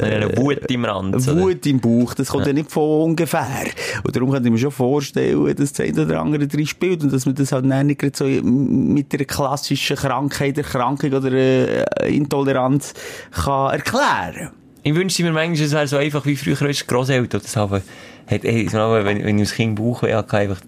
Eine 0.00 0.36
Wut 0.36 0.70
im 0.70 0.84
Rand. 0.84 1.14
oder? 1.14 1.36
Wut 1.36 1.66
im 1.66 1.80
Bauch, 1.80 2.14
das 2.14 2.28
kommt 2.28 2.46
ja. 2.46 2.52
nicht 2.52 2.70
von 2.70 3.10
ungefähr. 3.10 3.66
Und 4.02 4.14
darum 4.14 4.30
kann 4.32 4.44
ich 4.44 4.50
mir 4.50 4.58
schon 4.58 4.70
vorstellen, 4.70 5.54
dass 5.56 5.72
das 5.72 5.86
eine 5.86 6.02
oder 6.02 6.20
andere 6.20 6.46
drin 6.46 6.66
spielt 6.66 7.02
und 7.02 7.12
dass 7.12 7.26
man 7.26 7.34
das 7.34 7.52
halt 7.52 7.64
nicht 7.64 8.16
so 8.16 8.24
mit 8.24 9.14
einer 9.14 9.24
klassischen 9.24 9.96
Krankheit, 9.96 10.58
Erkrankung 10.58 11.12
oder 11.12 11.32
äh, 11.32 12.16
Intoleranz 12.16 12.94
kann 13.30 13.72
erklären 13.72 14.50
Ich 14.82 14.94
wünschte 14.94 15.22
mir 15.22 15.32
manchmal, 15.32 15.66
es 15.66 15.72
wäre 15.72 15.86
so 15.86 15.96
einfach 15.96 16.24
wie 16.26 16.36
früher 16.36 16.60
als 16.62 16.86
Grosseltern. 16.86 17.40
Das 17.42 17.56
haben, 17.56 17.82
hat, 18.26 18.42
hey, 18.44 18.68
wenn, 18.72 19.24
wenn 19.24 19.38
ich 19.38 19.42
als 19.42 19.54
Kind 19.54 19.76
Bauch 19.76 20.02
hatte, 20.02 20.36
einfach 20.36 20.60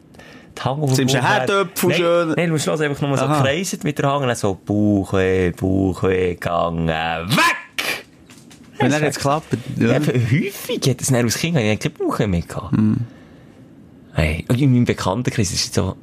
die 0.59 0.63
Hand 0.63 0.83
auf 0.83 0.95
Sind 0.95 1.15
Herdöpfel 1.15 1.95
schön? 1.95 2.29
Nein, 2.37 2.47
du 2.47 2.53
musst 2.53 2.67
los 2.67 2.81
einfach 2.81 3.07
nur 3.07 3.17
so 3.17 3.25
Aha. 3.25 3.43
kreiset 3.43 3.85
mit 3.85 3.99
der 3.99 4.11
Hand 4.11 4.23
und 4.23 4.29
dann 4.29 4.37
so 4.37 4.59
Bauchweh, 4.65 5.51
Bauchweh, 5.51 6.35
gegangen, 6.35 6.89
weg! 6.89 8.05
Wenn 8.79 8.93
er 8.93 9.03
jetzt 9.03 9.21
klappt. 9.21 9.57
Ja. 9.79 9.95
Häufig 9.95 10.81
hat 10.89 11.01
es 11.01 11.13
als 11.13 11.39
Kind 11.39 11.57
eigentlich 11.57 11.81
keine 11.81 11.95
Bauchweh 11.95 12.27
mehr 12.27 12.43
gehabt. 12.43 12.73
Hm. 12.73 12.99
Hey, 14.15 14.45
und 14.49 14.61
in 14.61 14.73
meinem 14.73 14.85
Bekanntenkreis 14.85 15.53
ist 15.53 15.67
es 15.67 15.75
so, 15.75 15.97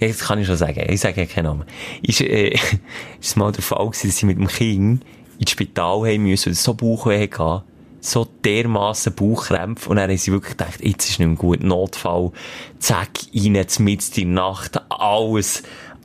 das 0.00 0.18
kann 0.18 0.38
ich 0.38 0.46
schon 0.46 0.56
sagen, 0.56 0.84
ich 0.88 1.00
sage 1.00 1.20
ja 1.20 1.26
keinen 1.26 1.44
Namen. 1.44 1.64
Ist, 2.02 2.20
äh, 2.20 2.48
ist 2.50 2.60
es 3.20 3.36
mal 3.36 3.52
der 3.52 3.62
Fall 3.62 3.86
gewesen, 3.86 4.08
dass 4.08 4.16
sie 4.16 4.26
mit 4.26 4.38
dem 4.38 4.48
Kind 4.48 5.04
ins 5.38 5.50
Spital 5.50 6.00
haben 6.00 6.22
müssen, 6.22 6.46
weil 6.46 6.52
es 6.52 6.64
so 6.64 6.74
Bauchweh 6.74 7.22
hatte, 7.22 7.64
so 8.00 8.26
dermassen 8.44 9.14
Bauchkrämpfe, 9.14 9.88
und 9.90 9.96
dann 9.96 10.10
haben 10.10 10.16
sie 10.16 10.32
wirklich 10.32 10.56
gedacht, 10.56 10.80
jetzt 10.82 11.08
ist 11.08 11.18
nicht 11.18 11.28
mehr 11.28 11.36
gut, 11.36 11.62
Notfall, 11.62 12.32
zack, 12.78 13.10
rein, 13.34 13.66
mitten 13.78 14.20
in 14.20 14.34
der 14.34 14.44
Nacht, 14.44 14.80
alles, 14.90 15.62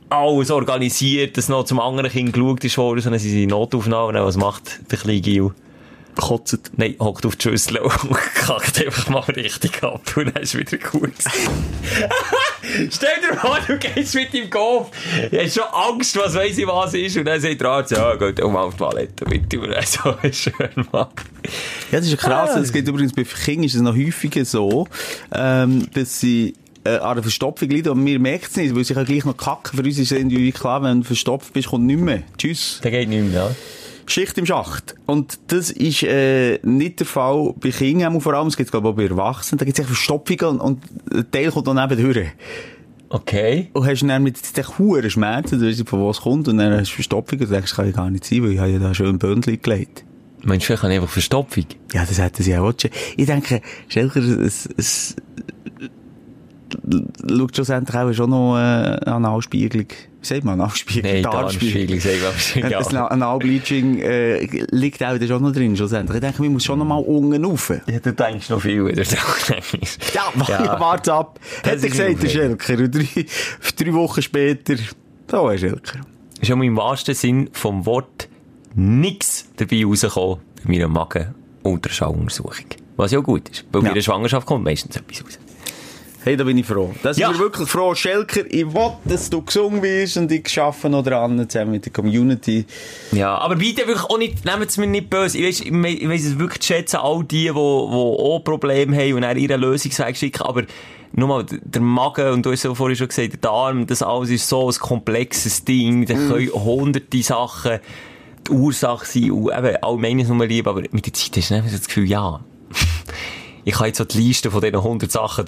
alles 0.08 0.50
organisiert, 0.50 1.36
dass 1.36 1.48
noch 1.48 1.64
zum 1.64 1.80
anderen 1.80 2.10
Kind 2.10 2.32
geschaut 2.32 2.64
ist 2.64 2.78
worden, 2.78 3.00
sondern 3.00 3.20
sie 3.20 3.30
sind 3.30 3.42
in 3.42 3.50
Notaufnahme, 3.50 4.18
und 4.18 4.26
was 4.26 4.36
macht 4.36 4.90
der 4.90 4.98
kleine 4.98 5.20
Gil? 5.20 5.50
Kotzt. 6.16 6.70
Nein, 6.76 6.96
hockt 7.00 7.26
auf 7.26 7.36
die 7.36 7.42
Schüssel 7.42 7.78
und 7.78 7.92
kackt 8.34 8.84
einfach 8.84 9.08
mal 9.08 9.20
richtig 9.20 9.82
ab 9.82 10.00
und 10.16 10.34
dann 10.34 10.42
ist 10.42 10.56
wieder 10.56 10.78
gut. 10.78 11.12
Stell 12.90 13.20
dir 13.20 13.36
vor, 13.36 13.58
du 13.66 13.78
gehst 13.78 14.14
mit 14.14 14.32
deinem 14.32 14.50
Golf, 14.50 14.88
du 15.30 15.38
hast 15.42 15.54
schon 15.54 15.64
Angst, 15.64 16.16
was 16.16 16.34
weiss 16.34 16.56
ich 16.56 16.66
was 16.66 16.94
ist, 16.94 17.16
und 17.16 17.24
dann 17.24 17.40
sagt 17.40 17.60
der 17.60 17.68
Arzt, 17.68 17.90
ja, 17.92 18.14
geht 18.14 18.38
mal 18.44 18.62
auf 18.62 18.74
die 18.74 18.78
Toilette 18.78 19.24
bitte, 19.24 19.60
und 19.60 19.70
dann 19.70 19.84
so, 19.86 20.14
schön, 20.32 20.86
Mann. 20.92 21.08
Ja, 21.90 21.98
das 21.98 22.08
ist 22.08 22.18
krass. 22.18 22.56
Es 22.56 22.72
geht 22.72 22.88
übrigens 22.88 23.12
bei 23.12 23.24
Kindern 23.24 23.64
ist 23.64 23.74
es 23.74 23.82
noch 23.82 23.96
häufiger 23.96 24.44
so, 24.44 24.86
ähm, 25.32 25.86
dass 25.92 26.20
sie 26.20 26.54
äh, 26.84 26.96
an 26.96 27.12
einer 27.12 27.22
Verstopfung 27.22 27.70
leiden, 27.70 27.92
aber 27.92 28.04
wir 28.04 28.18
merken 28.18 28.46
es 28.48 28.56
nicht, 28.56 28.74
weil 28.74 28.84
sie 28.84 28.94
gleich 28.94 29.24
noch 29.24 29.36
kacken. 29.36 29.78
Für 29.78 29.84
uns 29.84 29.98
ist 29.98 30.12
es 30.12 30.18
irgendwie 30.18 30.52
klar, 30.52 30.82
wenn 30.82 31.00
du 31.00 31.06
verstopft 31.06 31.52
bist, 31.52 31.68
kommt 31.68 31.86
nicht 31.86 32.00
mehr. 32.00 32.22
Tschüss. 32.36 32.80
Der 32.82 32.90
geht 32.90 33.08
nicht 33.08 33.24
mehr, 33.24 33.32
ja. 33.32 33.50
Schicht 34.06 34.36
im 34.36 34.44
Schacht. 34.44 34.94
Und 35.06 35.38
das 35.46 35.70
ist 35.70 36.02
äh, 36.02 36.58
nicht 36.62 37.00
der 37.00 37.06
Fall 37.06 37.54
bei 37.56 37.70
Kindern, 37.70 38.20
vor 38.20 38.34
allem. 38.34 38.48
Es 38.48 38.56
gibt 38.56 38.70
glaube 38.70 38.88
ich 38.88 38.92
auch 38.92 38.96
bei 38.96 39.06
Erwachsenen. 39.06 39.58
Da 39.58 39.64
gibt 39.64 39.78
es 39.78 39.86
Verstopfungen 39.86 40.60
und, 40.60 40.60
und 40.60 41.14
ein 41.14 41.30
Teil 41.30 41.50
kommt 41.50 41.66
dann 41.66 41.76
nebendurch. 41.76 42.28
Okay. 43.08 43.70
Und 43.72 43.86
hast 43.86 44.02
dann 44.02 44.22
mit 44.22 44.56
den 44.56 44.78
hohen 44.78 45.08
Schmerzen, 45.08 45.60
du 45.60 45.66
weißt 45.66 45.78
nicht, 45.78 45.88
von 45.88 46.00
wo 46.00 46.10
es 46.10 46.20
kommt, 46.20 46.48
und 46.48 46.58
dann 46.58 46.72
hast 46.72 46.90
du 46.90 46.94
Verstopfungen 46.96 47.44
und 47.44 47.52
denkst, 47.52 47.70
das 47.70 47.76
kann 47.76 47.86
ja 47.86 47.92
gar 47.92 48.10
nicht 48.10 48.24
sein, 48.24 48.42
weil 48.42 48.52
ich 48.52 48.58
habe 48.58 48.70
ja 48.70 48.78
da 48.78 48.92
schon 48.92 49.06
ein 49.06 49.18
Böndchen 49.18 49.62
gelegt. 49.62 50.04
Meinst 50.44 50.64
du, 50.64 50.66
vielleicht 50.66 50.82
habe 50.82 50.92
ich 50.92 51.00
einfach 51.00 51.12
Verstopfung? 51.12 51.64
Ja, 51.92 52.04
das 52.04 52.18
hätten 52.18 52.42
sie 52.42 52.56
auch 52.56 52.72
schon. 52.78 52.90
Ich 53.16 53.26
denke, 53.26 53.62
Schelker, 53.88 54.20
es, 54.20 54.68
es, 54.76 55.16
schaut 57.28 57.54
schlussendlich 57.54 57.96
auch 57.96 58.12
schon 58.12 58.30
noch, 58.30 58.56
äh, 58.56 58.98
an 59.08 59.24
Anspiegelung. 59.24 59.86
Wie 59.88 60.26
sagt 60.26 60.44
man? 60.44 60.60
Anspiegelung? 60.60 61.12
Nein, 61.12 61.22
Darmspiegelung. 61.22 62.00
Darmspiegelung, 62.00 62.00
sag 62.00 62.54
ich 62.54 62.62
mal. 62.62 62.70
Ja. 62.70 62.90
Ja. 62.90 63.06
Analbleaching 63.06 63.98
äh, 64.00 64.44
liegt 64.70 65.02
auch 65.02 65.18
da 65.18 65.26
schon 65.26 65.42
noch 65.42 65.52
drin, 65.52 65.76
schlussendlich. 65.76 66.16
Ich 66.16 66.20
denke, 66.20 66.42
man 66.42 66.52
muss 66.52 66.64
schon 66.64 66.78
noch 66.78 66.86
mal 66.86 66.96
unten 66.96 67.44
rauf. 67.44 67.72
Ja, 67.86 67.98
du 67.98 68.12
denkst 68.12 68.50
noch 68.50 68.60
viel 68.60 68.86
wieder. 68.86 69.02
Ja, 70.14 70.32
ja. 70.48 70.80
warte 70.80 71.12
ab. 71.12 71.38
Ist 71.64 71.82
gesagt, 71.82 72.22
der. 72.22 72.28
Schelker. 72.28 72.78
Und 72.78 72.94
drei, 72.94 73.26
drei 73.76 73.94
Wochen 73.94 74.22
später, 74.22 74.74
da 75.26 75.52
ist 75.52 75.60
Schelker. 75.60 76.00
ist 76.40 76.50
auch 76.50 76.60
im 76.60 76.76
wahrsten 76.76 77.14
Sinn 77.14 77.50
vom 77.52 77.84
Wort 77.86 78.28
nichts 78.74 79.46
dabei 79.56 79.84
rausgekommen 79.84 80.38
bei 80.64 80.72
meiner 80.72 80.88
Magen-Ultraschalluntersuchung. 80.88 82.66
Was 82.96 83.12
ja 83.12 83.18
auch 83.18 83.24
gut 83.24 83.48
ist. 83.48 83.64
Weil 83.72 83.82
Ja. 83.82 83.88
bei 83.88 83.92
einer 83.94 84.02
Schwangerschaft 84.02 84.46
kommt 84.46 84.64
meistens 84.64 84.96
etwas 84.96 85.24
raus. 85.24 85.38
Hey, 86.22 86.38
da 86.38 86.44
bin 86.44 86.56
ich 86.56 86.64
froh. 86.64 86.90
Da 87.02 87.10
Ja. 87.10 87.14
sind 87.14 87.32
wir 87.34 87.38
wirklich 87.38 87.68
froh. 87.68 87.94
Schelker, 87.94 88.46
ich 88.48 88.72
will, 88.72 88.92
dass 89.04 89.28
du 89.28 89.42
gesungen 89.42 89.82
bist 89.82 90.16
und 90.16 90.32
ich 90.32 90.58
arbeite 90.58 90.88
noch 90.88 91.02
dran, 91.02 91.46
zusammen 91.50 91.72
mit 91.72 91.84
der 91.84 91.92
Community. 91.92 92.64
Ja, 93.12 93.36
aber 93.36 93.56
bitte 93.56 93.86
wirklich 93.86 94.04
auch 94.08 94.16
nicht, 94.16 94.42
nehmt 94.44 94.64
es 94.70 94.78
mir 94.78 94.86
nicht 94.86 95.10
böse. 95.10 95.36
Ich 95.36 95.44
weiss, 95.46 95.60
ich 95.60 95.66
ich 96.02 96.08
weiss 96.08 96.24
es 96.24 96.38
wirklich 96.38 96.60
zu 96.62 96.68
schätzen, 96.68 96.96
all 96.96 97.24
die, 97.24 97.26
die, 97.48 97.52
die 97.52 97.52
auch 97.52 98.40
Probleme 98.42 98.96
haben 98.96 99.12
und 99.14 99.22
dann 99.22 99.36
ihre 99.36 99.56
Lösungsweg 99.56 100.16
schicken, 100.16 100.42
aber 100.44 100.62
nur 101.12 101.28
mal, 101.28 101.44
d- 101.44 101.58
der 101.62 101.82
Magen, 101.82 102.32
und 102.32 102.46
du 102.46 102.52
hast 102.52 102.62
ja 102.62 102.74
vorhin 102.74 102.96
schon 102.96 103.08
gesagt, 103.08 103.32
der 103.34 103.40
Darm, 103.40 103.86
das 103.86 104.02
alles 104.02 104.30
ist 104.30 104.48
so 104.48 104.66
ein 104.70 104.74
komplexes 104.76 105.62
Ding, 105.64 106.06
da 106.06 106.14
können 106.14 106.50
hunderte 106.54 107.22
Sachen 107.22 107.80
die 108.48 108.52
Ursache 108.52 109.06
sein 109.06 109.30
und 109.30 109.52
eben, 109.52 109.76
alle 109.82 109.98
meinen 109.98 110.20
es 110.20 110.28
nur 110.28 110.46
lieb, 110.46 110.66
aber 110.66 110.82
mit 110.90 111.06
der 111.06 111.12
Zeit 111.12 111.36
hast 111.36 111.50
du 111.50 111.62
das 111.62 111.86
Gefühl, 111.86 112.08
ja, 112.08 112.40
ich 113.64 113.74
kann 113.74 113.86
jetzt 113.86 113.98
so 113.98 114.04
die 114.04 114.18
Liste 114.18 114.50
von 114.50 114.60
diesen 114.60 114.76
100 114.76 115.10
Sachen 115.10 115.46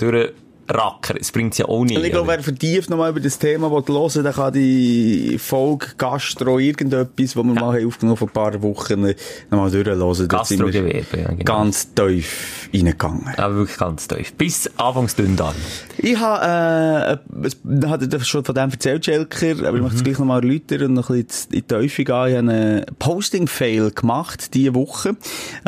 durchrackern, 0.66 1.16
es 1.20 1.32
bringt 1.32 1.56
ja 1.58 1.66
auch 1.66 1.84
nicht. 1.84 1.96
Und 1.96 2.04
ich 2.04 2.10
glaube, 2.10 2.28
wer 2.28 2.42
vertieft 2.42 2.90
nochmal 2.90 3.10
über 3.10 3.20
das 3.20 3.38
Thema 3.38 3.70
will 3.70 3.82
hören 3.86 4.22
der 4.22 4.32
kann 4.32 4.52
die 4.52 5.38
Folge 5.38 5.86
Gastro 5.96 6.58
irgendetwas, 6.58 7.36
wo 7.36 7.42
wir 7.42 7.54
mal 7.54 7.74
haben 7.76 7.86
aufgenommen 7.86 8.16
vor 8.16 8.28
ein 8.28 8.32
paar 8.32 8.62
Wochen, 8.62 9.14
nochmal 9.50 9.70
durchhören. 9.70 10.28
Gastrogewerbe, 10.28 11.18
ja, 11.18 11.28
genau. 11.28 11.44
ganz 11.44 11.92
tief 11.94 12.68
reingegangen. 12.72 13.28
Aber 13.36 13.54
wirklich 13.56 13.78
ganz 13.78 14.08
tief. 14.08 14.32
Bis 14.34 14.70
anfangs 14.76 15.14
Dünndarm. 15.14 15.54
Ich 15.98 16.18
habe, 16.18 17.18
äh, 17.42 17.46
ich 17.46 17.88
hatte 17.88 18.08
dir 18.08 18.20
schon 18.20 18.44
von 18.44 18.54
dem 18.54 18.70
erzählt, 18.70 19.04
Schelker, 19.04 19.66
aber 19.66 19.76
ich 19.76 19.82
möchte 19.82 19.98
es 19.98 20.04
gleich 20.04 20.18
nochmal 20.18 20.42
erläutern 20.42 20.82
und 20.82 20.92
noch 20.94 21.10
ein 21.10 21.24
bisschen 21.24 21.52
in 21.52 21.60
die 21.60 21.62
Tiefe 21.62 22.04
gehen. 22.04 22.26
Ich 22.26 22.36
habe 22.36 22.38
einen 22.38 22.84
Posting-Fail 22.98 23.90
gemacht, 23.92 24.54
diese 24.54 24.74
Woche. 24.74 25.16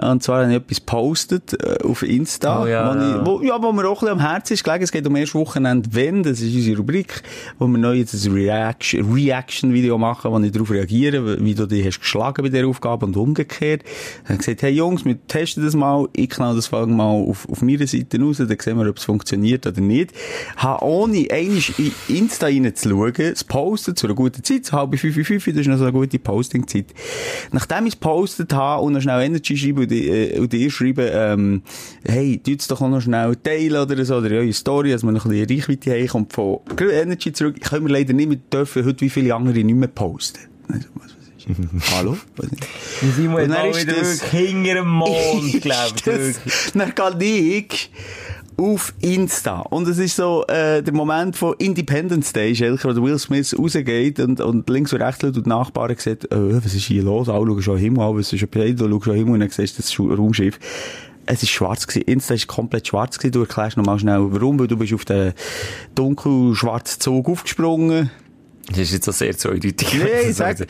Und 0.00 0.22
zwar 0.22 0.42
habe 0.42 0.50
ich 0.50 0.56
etwas 0.56 0.78
gepostet, 0.78 1.54
äh, 1.62 1.78
auf 1.84 2.02
Insta, 2.02 2.62
Oh 2.62 2.66
ja. 2.66 2.94
wo, 2.94 2.98
ich, 2.98 3.26
wo, 3.26 3.46
ja, 3.46 3.62
wo 3.62 3.72
mir 3.72 3.88
auch 3.88 4.02
ein 4.02 4.06
bisschen 4.06 4.08
am 4.08 4.20
Herzen 4.20 4.54
ist 4.54 4.64
gelegen. 4.64 4.87
Es 4.88 4.92
geht 4.92 5.06
um 5.06 5.16
erst 5.16 5.34
Wochenende 5.34 5.86
wenn, 5.92 6.22
das 6.22 6.40
ist 6.40 6.54
unsere 6.54 6.78
Rubrik, 6.78 7.22
wo 7.58 7.66
wir 7.66 7.76
neu 7.76 7.96
jetzt 7.96 8.14
ein 8.14 8.32
Reaction- 8.32 9.12
Reaction-Video 9.12 9.98
machen, 9.98 10.32
wo 10.32 10.38
ich 10.40 10.50
darauf 10.50 10.70
reagiere, 10.70 11.44
wie 11.44 11.54
du 11.54 11.66
dich 11.66 11.84
hast 11.84 12.00
geschlagen 12.00 12.42
bei 12.42 12.48
dieser 12.48 12.66
Aufgabe 12.66 13.04
und 13.04 13.14
umgekehrt. 13.14 13.82
Dann 14.22 14.28
habe 14.28 14.38
gesagt, 14.38 14.62
hey 14.62 14.72
Jungs, 14.72 15.04
wir 15.04 15.18
testen 15.26 15.62
das 15.62 15.76
mal, 15.76 16.08
ich 16.14 16.30
knall 16.30 16.56
das 16.56 16.68
Folge 16.68 16.90
mal 16.90 17.04
auf, 17.04 17.46
auf 17.50 17.60
meiner 17.60 17.86
Seite 17.86 18.18
raus, 18.18 18.38
dann 18.38 18.48
sehen 18.58 18.78
wir, 18.78 18.88
ob 18.88 18.96
es 18.96 19.04
funktioniert 19.04 19.66
oder 19.66 19.78
nicht. 19.78 20.12
Habe 20.56 20.82
ohne 20.86 21.26
einmal 21.30 21.62
in 21.76 21.92
Insta 22.08 22.46
reinzuschauen, 22.46 23.12
es 23.18 23.44
posten 23.44 23.94
zu 23.94 24.06
einer 24.06 24.14
guten 24.16 24.42
Zeit, 24.42 24.64
so 24.64 24.72
halb 24.72 24.98
fünf, 24.98 25.14
fünf, 25.14 25.44
das 25.44 25.54
ist 25.54 25.66
noch 25.66 25.76
so 25.76 25.84
eine 25.84 25.92
gute 25.92 26.18
Posting-Zeit. 26.18 26.94
Nachdem 27.52 27.84
ich 27.84 27.92
es 27.92 28.00
postet 28.00 28.54
habe 28.54 28.84
und 28.84 28.94
noch 28.94 29.02
schnell 29.02 29.22
Energy 29.22 29.54
schreiben 29.54 29.80
und, 29.80 29.92
äh, 29.92 30.48
dir 30.48 30.70
schreiben, 30.70 31.10
ähm, 31.12 31.62
hey, 32.06 32.40
es 32.46 32.68
doch 32.68 32.80
auch 32.80 32.88
noch 32.88 33.02
schnell 33.02 33.36
teilen 33.36 33.82
oder 33.82 34.02
so, 34.06 34.16
oder 34.16 34.30
eure 34.30 34.52
Story, 34.54 34.77
dass 34.84 35.02
wir 35.02 35.12
noch 35.12 35.24
ein 35.24 35.30
bisschen 35.30 35.56
Reichweite 35.58 35.90
haben, 35.92 36.06
kommt 36.08 36.32
von 36.32 36.58
gerade 36.76 36.92
Energy 36.92 37.32
zurück. 37.32 37.60
Können 37.60 37.86
wir 37.86 37.92
leider 37.92 38.12
nicht 38.12 38.28
mehr 38.28 38.38
dürfen 38.52 38.84
heute 38.84 39.00
wie 39.00 39.10
viele 39.10 39.34
andere 39.34 39.58
nicht 39.64 39.74
mehr 39.76 39.88
posten. 39.88 40.40
Also, 40.68 40.86
was, 40.94 41.04
was? 41.48 41.90
Hallo? 41.96 42.16
Simon 43.16 43.42
Und 43.42 43.48
dann 43.50 43.70
ist 43.70 43.90
das- 43.90 44.22
hinter 44.30 44.74
dem 44.74 44.88
Mond, 44.88 45.12
glaub 45.62 45.94
ist 45.94 46.06
das, 46.06 46.72
dann 46.74 46.92
gehe 47.18 47.58
ich 47.58 47.90
auf 48.58 48.92
Insta. 49.00 49.60
Und 49.60 49.86
es 49.86 49.98
ist 49.98 50.16
so, 50.16 50.44
äh, 50.48 50.82
der 50.82 50.92
Moment 50.92 51.36
von 51.36 51.54
Independence 51.58 52.32
Day, 52.32 52.54
Schelker, 52.56 52.96
wo 52.96 53.02
Will 53.04 53.18
Smith 53.18 53.54
rausgeht 53.56 54.18
und, 54.18 54.40
und 54.40 54.68
links 54.68 54.92
und 54.92 55.00
rechts 55.00 55.22
und 55.22 55.36
die 55.36 55.48
Nachbarn 55.48 55.94
sagt, 55.96 56.24
äh, 56.32 56.54
was 56.62 56.74
ist 56.74 56.84
hier 56.86 57.04
los? 57.04 57.28
Alle 57.28 57.46
schauen 57.46 57.62
schon 57.62 57.78
Himmel 57.78 58.00
an, 58.02 58.16
was 58.16 58.32
ist 58.32 58.42
ein 58.42 58.48
du 58.76 58.90
schaust 58.90 59.04
schon 59.04 59.14
Himmel 59.14 59.34
und 59.34 59.40
dann 59.40 59.50
siehst 59.50 59.78
du 59.78 59.82
das 60.08 60.18
Raumschiff. 60.18 60.58
Es 61.30 61.42
ist 61.42 61.50
schwarz 61.50 61.86
gewesen. 61.86 62.06
Insta 62.06 62.32
ist 62.32 62.46
komplett 62.46 62.88
schwarz 62.88 63.18
gewesen. 63.18 63.32
Du 63.32 63.40
erklärst 63.40 63.76
nochmal 63.76 63.98
schnell, 63.98 64.18
warum, 64.20 64.58
weil 64.58 64.66
du 64.66 64.78
bist 64.78 64.94
auf 64.94 65.04
den 65.04 65.34
dunkel-schwarzen 65.94 67.00
Zug 67.00 67.28
aufgesprungen. 67.28 68.10
Das 68.70 68.78
ist 68.78 68.92
jetzt 68.92 69.08
auch 69.08 69.12
sehr 69.12 69.36
zweideutig. 69.36 69.94
Nee, 69.94 70.32
sag. 70.32 70.66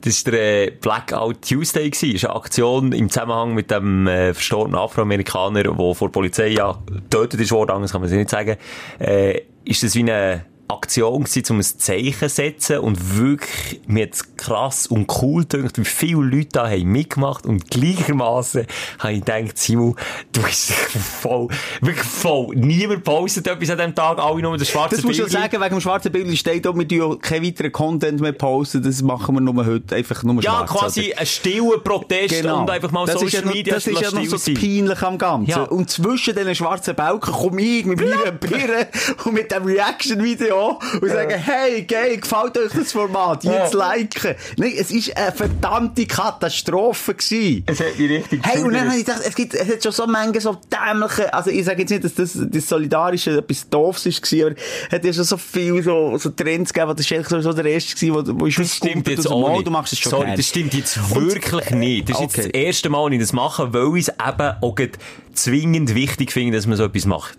Das 0.00 0.24
war 0.24 0.32
der 0.32 0.68
äh, 0.68 0.70
Blackout 0.70 1.42
Tuesday. 1.42 1.90
Das 1.90 2.02
ist 2.02 2.24
eine 2.24 2.36
Aktion 2.36 2.92
im 2.92 3.10
Zusammenhang 3.10 3.54
mit 3.54 3.70
dem 3.70 4.06
äh, 4.06 4.32
verstorbenen 4.32 4.80
Afroamerikaner, 4.80 5.62
der 5.64 5.74
vor 5.74 5.94
der 5.94 6.08
Polizei 6.08 6.48
ja 6.48 6.78
getötet 6.86 7.40
ist 7.40 7.52
worden, 7.52 7.72
anders 7.72 7.92
kann 7.92 8.00
man 8.00 8.10
es 8.10 8.16
nicht 8.16 8.30
sagen. 8.30 8.56
Äh, 8.98 9.42
ist 9.64 9.82
das 9.82 9.94
wie 9.94 10.00
eine 10.00 10.46
Aktion 10.68 11.24
gewesen, 11.24 11.44
um 11.50 11.56
ein 11.58 11.62
Zeichen 11.62 12.14
zu 12.18 12.28
setzen 12.28 12.78
und 12.78 13.16
wirklich, 13.18 13.80
mir 13.86 14.04
hat's 14.04 14.36
krass 14.36 14.86
und 14.86 15.10
cool 15.22 15.44
gedacht, 15.44 15.78
wie 15.78 15.84
viele 15.84 16.22
Leute 16.22 16.48
da 16.52 16.68
haben 16.68 16.84
mitgemacht 16.84 17.46
und 17.46 17.70
gleichermaßen 17.70 18.66
habe 18.98 19.12
ich 19.14 19.24
gedacht, 19.24 19.56
Simon, 19.58 19.96
du 20.32 20.42
bist 20.42 20.70
voll, 21.20 21.48
wirklich 21.80 22.04
voll. 22.06 22.54
Niemand 22.54 23.02
postet 23.04 23.46
etwas 23.46 23.70
an 23.70 23.78
diesem 23.78 23.94
Tag, 23.94 24.18
alle 24.18 24.42
nur 24.42 24.56
das 24.58 24.68
schwarze 24.68 24.96
Das 24.96 25.04
muss 25.04 25.12
ich 25.16 25.22
Bildchen. 25.22 25.40
sagen, 25.42 25.60
wegen 25.62 25.74
dem 25.76 25.80
schwarzen 25.80 26.12
Bild 26.12 26.38
steht 26.38 26.66
auch, 26.66 26.76
wir 26.76 26.86
tun 26.86 27.18
keinen 27.20 27.44
weiteren 27.46 27.72
Content 27.72 28.20
mehr 28.20 28.32
posten, 28.32 28.82
das 28.82 29.02
machen 29.02 29.34
wir 29.36 29.40
nur 29.40 29.64
heute, 29.64 29.96
einfach 29.96 30.22
nur 30.22 30.42
Ja, 30.42 30.66
schwarz. 30.66 30.70
quasi 30.70 31.10
oder? 31.12 31.20
ein 31.20 31.26
stiller 31.26 31.78
Protest 31.78 32.28
Genau. 32.42 32.60
und 32.62 32.70
einfach 32.70 32.90
mal 32.90 33.06
das 33.06 33.16
ist 33.22 33.32
Social 33.32 33.46
ja 33.46 33.52
Media 33.54 33.74
Das 33.74 33.86
ist 33.86 34.00
ja 34.00 34.10
noch 34.10 34.24
so 34.24 34.32
das 34.32 34.44
sein. 34.44 34.54
Peinliche 34.54 35.06
am 35.06 35.18
Ganzen. 35.18 35.50
Ja. 35.50 35.62
Und 35.62 35.90
zwischen 35.90 36.34
diesen 36.36 36.54
schwarzen 36.54 36.94
Balken 36.94 37.32
komme 37.32 37.60
ich 37.62 37.84
mit 37.86 38.00
meiner 38.00 38.32
Birne 38.32 38.88
und 39.24 39.32
mit 39.34 39.50
dem 39.50 39.64
Reaction-Video 39.64 40.57
so 40.58 40.78
und 41.00 41.08
sagen, 41.08 41.38
hey, 41.38 41.82
geil, 41.82 42.18
gefällt 42.18 42.58
euch 42.58 42.72
das 42.72 42.92
Format, 42.92 43.44
jetzt 43.44 43.74
liken. 43.74 44.34
Nein, 44.56 44.72
es 44.78 44.90
ist 44.90 45.16
eine 45.16 45.32
verdammte 45.32 46.06
Katastrophe 46.06 47.14
gewesen. 47.14 47.64
Es 47.66 47.80
hat 47.80 47.98
mich 47.98 48.10
richtig 48.10 48.40
Hey, 48.44 48.62
und 48.62 48.72
dann 48.72 48.88
habe 48.88 48.98
ich 48.98 49.04
gedacht, 49.04 49.22
es 49.24 49.34
gibt, 49.34 49.54
es 49.54 49.68
hat 49.68 49.82
schon 49.82 49.92
so 49.92 50.06
Menge 50.06 50.40
so 50.40 50.56
dämliche, 50.70 51.32
also 51.32 51.50
ich 51.50 51.64
sage 51.64 51.80
jetzt 51.80 51.90
nicht, 51.90 52.04
dass 52.04 52.14
das, 52.14 52.32
das 52.34 52.68
Solidarische 52.68 53.38
etwas 53.38 53.68
Doofs 53.68 54.06
war, 54.06 54.46
aber 54.46 54.56
es 54.56 54.92
hat 54.92 55.04
ja 55.04 55.12
schon 55.12 55.24
so 55.24 55.36
viel 55.36 55.82
so, 55.82 56.16
so 56.18 56.30
Trends 56.30 56.72
gegeben, 56.72 56.94
das 56.96 57.06
Schelk 57.06 57.28
so 57.28 57.52
der 57.52 57.64
Erste 57.66 58.08
war, 58.08 58.26
wo, 58.26 58.40
wo 58.40 58.46
ich 58.46 58.56
Das 58.56 58.76
stimmt 58.76 59.08
jetzt 59.08 59.30
auch 59.30 59.52
nicht. 59.52 59.66
Du 59.66 59.70
machst 59.70 59.92
es 59.92 59.98
schon 59.98 60.10
Sorry, 60.10 60.34
das 60.36 60.46
stimmt 60.46 60.74
jetzt 60.74 61.14
wirklich 61.14 61.70
nicht. 61.70 62.08
Das 62.08 62.16
ist 62.16 62.22
jetzt 62.22 62.38
das 62.38 62.46
erste 62.46 62.88
Mal, 62.88 63.04
als 63.04 63.14
ich 63.14 63.20
das 63.20 63.32
mache, 63.32 63.72
weil 63.72 63.96
ich 63.96 64.08
es 64.08 64.14
eben 64.28 64.52
auch 64.60 64.76
zwingend 65.34 65.94
wichtig 65.94 66.32
finde, 66.32 66.56
dass 66.56 66.66
man 66.66 66.76
so 66.76 66.84
etwas 66.84 67.06
macht. 67.06 67.38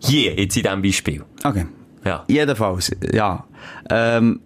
Hier, 0.00 0.34
jetzt 0.34 0.56
in 0.56 0.62
diesem 0.62 0.82
Beispiel. 0.82 1.24
Okay. 1.42 1.66
Ja. 2.06 2.24
Jedenfalls, 2.28 2.90
ja. 3.12 3.44
Ähm, 3.90 4.40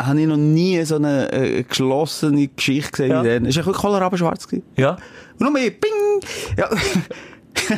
habe 0.00 0.20
ich 0.20 0.26
noch 0.26 0.36
nie 0.36 0.82
so 0.84 0.96
eine 0.96 1.30
äh, 1.32 1.62
geschlossene 1.64 2.48
Geschichte 2.48 2.90
gesehen 2.90 3.10
Ja. 3.10 3.22
Es 3.22 3.56
war 3.56 3.66
wirklich 3.66 3.76
Kohlrabenschwarz. 3.76 4.46
gewesen. 4.46 4.64
Ja. 4.76 4.92
Und 4.92 5.40
noch 5.40 5.50
mehr, 5.50 5.70
ping! 5.70 6.20
Ja. 6.56 6.70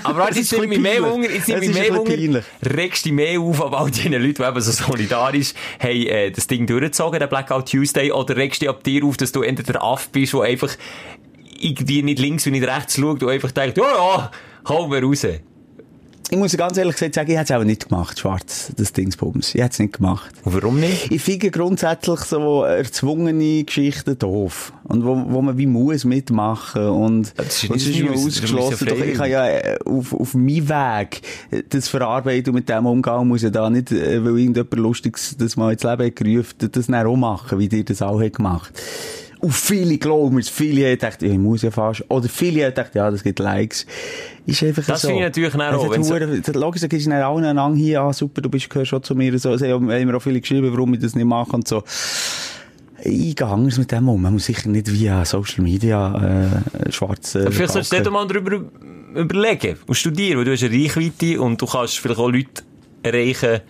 Aber 0.04 0.26
jetzt 0.26 0.36
ist 0.40 0.52
nimmt 0.52 0.68
mich 0.68 0.78
mehr 0.78 1.02
Wunder, 1.02 1.30
jetzt 1.30 1.48
ist 1.48 1.74
mehr 1.74 1.96
Wunder, 1.96 2.42
regst 2.62 3.04
dich 3.04 3.12
mehr 3.12 3.40
auf 3.40 3.64
an 3.64 3.74
all 3.74 3.90
diesen 3.90 4.12
Leuten, 4.12 4.34
die 4.34 4.42
eben 4.42 4.60
so 4.60 4.70
solidarisch 4.70 5.54
haben, 5.78 6.06
äh, 6.06 6.30
das 6.30 6.46
Ding 6.46 6.66
durchgezogen, 6.66 7.18
den 7.18 7.28
Blackout 7.28 7.70
Tuesday, 7.70 8.12
oder 8.12 8.36
regst 8.36 8.62
dich 8.62 8.68
ab 8.68 8.84
dir 8.84 9.04
auf, 9.04 9.16
dass 9.16 9.32
du 9.32 9.42
entweder 9.42 9.72
der 9.72 9.82
Aff 9.82 10.10
bist, 10.10 10.34
der 10.34 10.42
einfach 10.42 10.70
irgendwie 11.58 12.02
nicht 12.02 12.18
links 12.18 12.46
und 12.46 12.52
nicht 12.52 12.66
rechts 12.66 12.96
schaut 12.96 13.22
und 13.22 13.30
einfach 13.30 13.50
denkt, 13.50 13.78
ja, 13.78 13.84
ja, 13.84 14.30
hau 14.68 14.88
mir 14.88 15.02
raus. 15.02 15.26
Ich 16.32 16.38
muss 16.38 16.56
ganz 16.56 16.78
ehrlich 16.78 16.94
gesagt 16.94 17.14
sagen, 17.16 17.30
ich 17.32 17.36
hätte 17.36 17.52
es 17.54 17.58
auch 17.60 17.64
nicht 17.64 17.88
gemacht, 17.88 18.20
schwarz, 18.20 18.70
das 18.76 18.92
Dingsbums. 18.92 19.52
Ich 19.52 19.60
hätte 19.60 19.72
es 19.72 19.78
nicht 19.80 19.94
gemacht. 19.94 20.30
Und 20.44 20.54
warum 20.54 20.78
nicht? 20.78 21.10
Ich 21.10 21.22
finde 21.22 21.50
grundsätzlich 21.50 22.20
so 22.20 22.62
erzwungene 22.62 23.64
Geschichten 23.64 24.16
doof. 24.16 24.72
Und 24.84 25.04
wo, 25.04 25.24
wo 25.28 25.42
man 25.42 25.58
wie 25.58 25.66
muss 25.66 26.04
mitmachen. 26.04 26.86
Und, 26.86 27.32
Das 27.36 27.64
ist 27.64 27.70
und 27.70 27.76
es 27.76 27.86
ist 27.88 28.08
ausgeschlossen. 28.08 28.86
Doch 28.86 28.98
ich 28.98 29.14
kann 29.14 29.28
ja 29.28 29.44
äh, 29.48 29.78
auf, 29.84 30.12
auf 30.12 30.34
meinem 30.34 30.68
Weg 30.68 31.22
äh, 31.50 31.64
das 31.68 31.88
verarbeiten 31.88 32.50
und 32.50 32.60
mit 32.60 32.68
dem 32.68 32.86
umgehen 32.86 33.26
muss 33.26 33.42
ja 33.42 33.50
da 33.50 33.68
nicht, 33.68 33.90
äh, 33.90 34.24
weil 34.24 34.38
irgendjemand 34.38 34.74
Lustiges 34.74 35.36
das 35.36 35.56
mal 35.56 35.72
ins 35.72 35.82
Leben 35.82 36.06
hat 36.06 36.14
gerufen, 36.14 36.70
das 36.70 36.86
dann 36.86 37.06
auch 37.06 37.16
machen, 37.16 37.58
wie 37.58 37.68
dir 37.68 37.84
das 37.84 38.02
auch 38.02 38.22
hat 38.22 38.34
gemacht. 38.34 38.72
Und 39.40 39.52
viele 39.54 39.96
glauben 39.96 40.38
es, 40.38 40.48
viele 40.50 40.84
haben 40.84 40.90
gedacht, 40.92 41.22
ich 41.22 41.38
muss 41.38 41.62
ja 41.62 41.70
fast. 41.70 42.04
Oder 42.08 42.28
viele 42.28 42.64
haben 42.64 42.70
gedacht, 42.70 42.94
ja, 42.94 43.10
das 43.10 43.22
gibt 43.22 43.38
Likes. 43.38 43.86
Ist 44.46 44.62
einfach 44.62 44.84
Das 44.84 45.00
so. 45.02 45.08
finde 45.08 45.22
ich 45.22 45.26
natürlich 45.28 45.52
dann 45.52 45.74
auch, 45.74 45.86
hure- 45.86 46.42
Logisch, 46.58 46.80
da 46.82 46.86
gibst 46.88 47.06
du 47.06 47.10
dann 47.10 47.22
allen 47.22 47.56
Ang 47.58 47.74
hier, 47.74 48.02
ah, 48.02 48.12
super, 48.12 48.42
du 48.42 48.50
bist, 48.50 48.68
gehörst 48.68 48.90
schon 48.90 49.02
zu 49.02 49.14
mir, 49.14 49.38
so. 49.38 49.54
Es 49.54 49.62
haben 49.62 49.86
mir 49.86 50.14
auch 50.16 50.20
viele 50.20 50.40
geschrieben, 50.40 50.70
warum 50.72 50.92
ich 50.94 51.00
das 51.00 51.14
nicht 51.14 51.24
mache 51.24 51.52
und 51.52 51.66
so. 51.66 51.82
Ich 53.02 53.34
gehe 53.34 53.46
anders 53.46 53.78
mit 53.78 53.90
dem 53.92 54.08
um. 54.10 54.20
Man 54.20 54.34
muss 54.34 54.44
sicher 54.44 54.68
nicht 54.68 54.92
via 54.92 55.24
Social 55.24 55.64
Media, 55.64 56.50
äh, 56.84 56.92
schwarz, 56.92 57.34
äh, 57.34 57.50
Vielleicht 57.50 57.72
solltest 57.72 57.92
du 57.94 58.02
dir 58.02 58.10
mal 58.10 58.26
darüber 58.26 58.62
überlegen 59.14 59.76
und 59.86 59.94
studieren, 59.94 60.38
weil 60.38 60.44
du 60.44 60.52
hast 60.52 60.62
eine 60.64 60.74
Reichweite 60.74 61.40
und 61.40 61.60
du 61.62 61.66
kannst 61.66 61.98
vielleicht 61.98 62.20
auch 62.20 62.28
Leute 62.30 62.62
erreichen, 63.02 63.60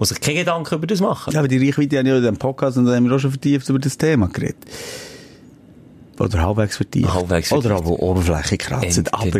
die 0.00 0.04
sich 0.04 0.20
keine 0.20 0.38
Gedanken 0.38 0.76
über 0.76 0.86
das 0.86 1.00
machen. 1.00 1.32
Ja, 1.32 1.40
aber 1.40 1.48
die 1.48 1.58
Reichweite 1.58 1.98
haben 1.98 2.06
ja 2.06 2.14
in 2.16 2.22
diesem 2.22 2.36
Podcast 2.36 2.78
und 2.78 2.84
da 2.86 2.94
haben 2.94 3.04
wir 3.08 3.16
auch 3.16 3.18
schon 3.18 3.32
vertieft 3.32 3.68
über 3.68 3.80
das 3.80 3.98
Thema 3.98 4.28
geredet. 4.28 4.58
Oder 6.20 6.42
halbwegs 6.42 6.76
vertieft. 6.76 7.12
Halbwegs 7.12 7.52
Oder 7.52 7.76
aber 7.76 7.90
Oberfläche 7.90 8.58
kratzen. 8.58 9.06
Aber, 9.12 9.38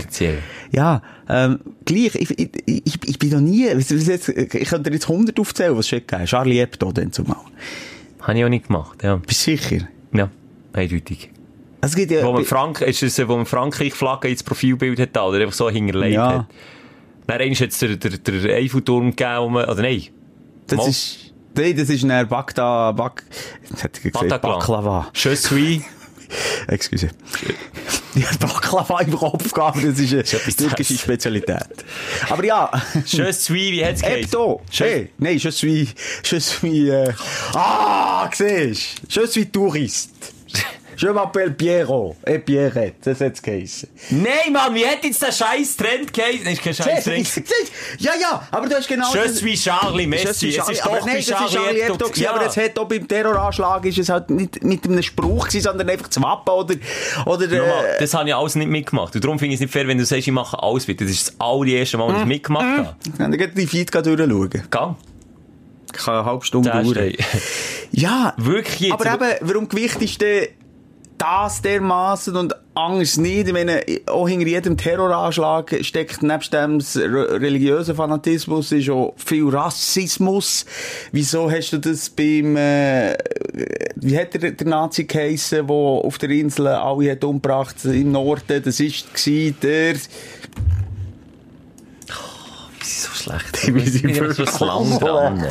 ja, 0.71 1.03
ähm, 1.29 1.59
gleich, 1.85 2.15
ich, 2.15 2.39
ich, 2.39 2.51
ich, 2.67 2.99
ich 3.05 3.19
bin 3.19 3.31
noch 3.31 3.41
nie, 3.41 3.67
jetzt, 3.67 3.91
ich 3.91 4.69
könnte 4.69 4.91
dir 4.91 4.95
jetzt 4.95 5.09
100 5.09 5.39
aufzählen, 5.41 5.77
was 5.77 5.89
gegeben 5.91 6.23
hat. 6.23 6.29
Charlie 6.29 6.59
Hebdo 6.59 6.93
dann 6.93 7.13
zumal. 7.13 7.37
Habe 8.21 8.39
ich 8.39 8.45
auch 8.45 8.49
nicht 8.49 8.67
gemacht, 8.67 9.03
ja. 9.03 9.17
Bist 9.17 9.47
du 9.47 9.57
sicher? 9.57 9.89
Ja, 10.13 10.31
eindeutig. 10.73 11.31
Es 11.81 11.95
gibt 11.95 12.11
ja, 12.11 12.25
Wo 12.25 12.33
man, 12.33 12.45
Frank 12.45 12.81
ist 12.81 13.03
es, 13.03 13.19
wo 13.29 13.37
man 13.37 13.47
Frankreich-Flagge 13.47 14.29
ins 14.29 14.43
Profilbild 14.43 14.99
hat, 15.01 15.17
oder 15.17 15.39
einfach 15.41 15.55
so 15.55 15.71
hinterlegt 15.71 16.15
Ja. 16.15 16.41
hat. 16.41 16.47
Dann 17.27 17.41
einmal 17.41 17.55
hat 17.57 17.71
es 17.71 17.79
der, 17.79 17.97
der, 17.97 18.11
der 18.11 18.57
Eiffelturm 18.57 19.11
gegeben, 19.11 19.41
wo 19.41 19.49
man, 19.51 19.65
oder 19.69 19.83
nein, 19.83 20.03
das 20.67 20.79
Mal. 20.79 20.89
ist, 20.89 21.33
nee, 21.57 21.75
das 21.75 21.89
ist 21.91 22.05
ein 22.05 22.29
Bagda, 22.29 22.93
Bak, 22.93 23.23
jetzt 23.69 23.83
hätte 23.85 24.01
ich 24.05 24.13
gesagt. 24.13 24.43
Baklava. 24.43 25.09
Je 25.15 25.35
suis. 25.35 25.83
Excuse. 26.69 27.09
Die 28.15 28.25
Baklava 28.41 29.01
im 29.01 29.13
Kopf 29.17 29.53
gehabt, 29.53 29.77
das 29.85 29.99
ist 29.99 30.13
eine 30.13 30.55
türkische 30.57 30.99
Spezialität. 30.99 31.67
Aber 32.29 32.45
ja. 32.45 32.71
Je 33.07 33.33
suis, 33.33 33.51
wie 33.51 33.85
hat's 33.85 34.01
geheißen? 34.03 34.23
Hebdo. 34.23 34.61
Je- 34.73 34.85
Hey, 34.85 35.11
nein, 35.19 35.39
je 35.39 35.51
suis, 35.51 35.95
je 36.25 36.41
suis, 36.41 36.89
äh, 36.89 37.13
ah, 37.55 38.29
siehst 38.33 39.01
Je 39.09 39.27
suis 39.27 39.47
touriste. 39.51 40.11
Je 40.99 41.09
m'appelle 41.13 41.53
Piero. 41.53 42.17
Eh, 42.27 42.39
Pierrette. 42.41 42.97
Das 43.05 43.21
hat's 43.21 43.41
geheißen. 43.41 43.89
Nein, 44.11 44.53
Mann, 44.53 44.75
wie 44.75 44.85
hat 44.85 45.05
jetzt 45.05 45.23
der 45.23 45.31
scheiß 45.31 45.77
Trend 45.77 46.13
geheißen? 46.13 46.43
Das 46.45 46.53
ist 46.55 46.63
kein 46.63 46.75
scheiß 46.75 47.05
Trend. 47.05 47.29
Ja, 47.99 48.13
ja, 48.21 48.49
aber 48.51 48.69
du 48.69 48.75
hast 48.75 48.89
genau... 48.89 49.13
Das- 49.15 49.37
suis 49.39 49.63
Charlie 49.63 50.07
Messi. 50.09 50.49
Es 50.57 50.69
ist 50.69 50.85
doch 50.85 51.07
nein, 51.07 51.19
wie 51.19 51.23
Charlie 51.23 51.49
Charlie 51.49 51.81
Hebdo 51.83 51.93
Hebdo. 51.95 52.09
gewesen, 52.09 52.27
aber 52.27 52.47
es 52.47 52.57
hat 52.57 52.79
auch 52.79 52.89
beim 52.89 53.07
Terroranschlag 53.07 53.85
ist 53.87 53.99
es 53.99 54.09
halt 54.09 54.29
nicht 54.31 54.63
mit 54.65 54.85
einem 54.85 55.03
Spruch 55.03 55.47
gewesen, 55.47 55.63
sondern 55.63 55.89
einfach 55.89 56.09
das 56.09 56.21
Wappen 56.21 56.51
oder, 56.53 56.75
oder, 57.27 57.47
Nochmal, 57.47 57.85
äh, 57.85 58.01
das 58.01 58.15
habe 58.15 58.29
ich 58.29 58.35
alles 58.35 58.57
nicht 58.57 58.69
mitgemacht. 58.69 59.15
Und 59.15 59.23
darum 59.23 59.39
finde 59.39 59.55
ich 59.55 59.59
es 59.59 59.61
nicht 59.61 59.73
fair, 59.73 59.87
wenn 59.87 59.99
du 59.99 60.05
sagst, 60.05 60.27
ich 60.27 60.33
mache 60.33 60.61
alles 60.61 60.89
mit. 60.89 61.01
Das 61.01 61.09
ist 61.09 61.29
das 61.29 61.41
allererste 61.41 61.97
Mal, 61.99 62.13
dass 62.13 62.23
ich 62.23 62.27
mitgemacht 62.27 62.65
habe. 62.65 62.97
Dann 63.19 63.33
geht 63.39 63.57
die 63.57 63.67
Feed 63.69 63.95
durchschauen. 63.95 64.51
Gang. 64.71 64.97
Kann 65.93 66.15
eine 66.15 66.25
halbe 66.25 66.45
Stunde 66.45 66.71
dauern. 66.71 67.13
Ja, 67.93 68.35
Wirklich 68.37 68.91
jetzt. 68.91 68.93
aber 69.07 69.15
eben, 69.15 69.39
warum 69.49 69.69
Gewicht 69.69 70.03
ist 70.03 70.21
denn 70.21 70.49
das 71.19 71.61
dermaßen 71.63 72.37
und 72.37 72.55
Angst 72.75 73.19
nicht? 73.19 73.49
Ich 73.49 73.53
meine, 73.53 73.83
auch 74.07 74.29
hinter 74.29 74.47
jedem 74.47 74.77
Terroranschlag 74.77 75.75
steckt 75.83 76.23
nebst 76.23 76.53
dem 76.53 76.81
religiösen 76.97 77.95
Fanatismus 77.95 78.73
ist 78.73 78.89
auch 78.91 79.15
viel 79.17 79.49
Rassismus. 79.49 80.65
Wieso 81.13 81.51
hast 81.51 81.73
du 81.73 81.79
das 81.79 82.09
beim, 82.09 82.57
äh, 82.57 83.17
wie 83.97 84.17
hat 84.17 84.35
der, 84.35 84.53
der 84.53 84.67
Nazi 84.67 85.05
geheissen, 85.05 85.67
der 85.67 85.77
auf 85.77 86.19
der 86.19 86.31
Insel 86.31 86.69
alle 86.69 87.11
hat 87.11 87.25
umgebracht 87.25 87.85
im 87.85 88.13
Norden? 88.13 88.63
Das 88.63 88.81
ist 88.81 89.13
gsi 89.13 89.55
der, 89.61 89.97
Wir 92.79 92.87
sind 92.87 93.01
so 93.01 93.11
schlecht. 93.13 93.75
Wir 93.75 93.83
sind 93.85 93.95
Ich 93.97 94.03
bin 94.03 94.15
so 94.15 94.39
wirklich 94.39 94.61
lang 94.61 94.99
dran. 94.99 95.45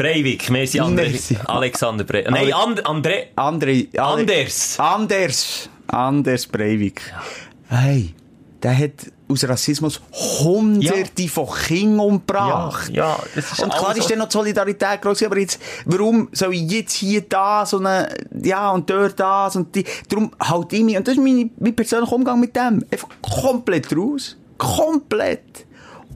Breivik, 0.00 0.48
merci, 0.48 0.80
André, 0.80 1.10
Merci. 1.10 1.36
Alexander 1.46 2.04
Breivik. 2.04 2.30
Nein, 2.30 2.52
And, 2.54 2.86
André. 2.86 3.26
Andre, 3.36 3.86
Ale- 3.96 4.20
Anders. 4.22 4.78
Anders. 4.78 5.68
Anders 5.88 6.46
Breivik. 6.46 7.02
Hey, 7.68 8.14
der 8.62 8.78
hat 8.78 8.92
aus 9.28 9.44
Rassismus 9.46 10.00
hunderte 10.40 11.28
von 11.28 11.48
Kindern 11.66 12.00
umgebracht. 12.00 12.90
Ja, 12.94 13.10
ja, 13.10 13.18
das 13.34 13.52
ist 13.52 13.62
Und 13.62 13.72
klar 13.74 13.94
ist 13.94 14.10
dann 14.10 14.18
noch 14.18 14.28
die 14.28 14.32
Solidarität 14.32 15.02
groß, 15.02 15.22
aber 15.24 15.38
jetzt, 15.38 15.60
warum 15.84 16.28
soll 16.32 16.54
ich 16.54 16.62
jetzt 16.70 16.94
hier 16.94 17.20
das 17.20 17.74
und, 17.74 17.84
äh, 17.84 18.08
ja, 18.42 18.70
und 18.70 18.88
dort 18.88 19.20
das 19.20 19.56
und 19.56 19.74
die, 19.74 19.84
darum 20.08 20.30
halt 20.40 20.72
ich 20.72 20.82
mich, 20.82 20.96
und 20.96 21.06
das 21.06 21.14
ist 21.16 21.22
mein, 21.22 21.50
mein 21.58 21.76
persönlicher 21.76 22.12
Umgang 22.14 22.40
mit 22.40 22.56
dem, 22.56 22.82
einfach 22.90 23.08
komplett 23.20 23.94
raus. 23.94 24.36
Komplett. 24.56 25.66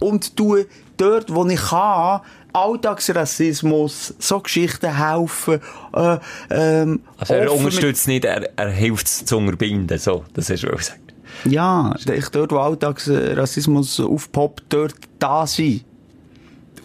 Und 0.01 0.35
tu 0.37 0.57
dort, 0.97 1.33
wo 1.35 1.47
ich 1.47 1.61
kann, 1.61 2.21
Alltagsrassismus, 2.55 4.15
so 4.19 4.41
Geschichten 4.41 4.97
helfen, 4.97 5.61
äh, 5.93 6.19
ähm, 6.51 7.01
Also 7.19 7.35
er 7.35 7.53
unterstützt 7.53 8.07
nicht, 8.07 8.25
er, 8.25 8.49
er 8.57 8.71
hilft 8.71 9.07
es 9.07 9.25
zu 9.25 9.37
unterbinden. 9.37 9.99
So, 9.99 10.25
das 10.35 10.47
du 10.47 10.73
auch 10.73 10.77
gesagt. 10.77 11.01
Ja, 11.45 11.95
ich 12.13 12.29
dort, 12.29 12.53
wo 12.53 12.59
Alltagsrassismus 12.59 13.99
aufpoppt, 14.01 14.65
dort 14.69 14.95
da 15.19 15.47
sein. 15.47 15.81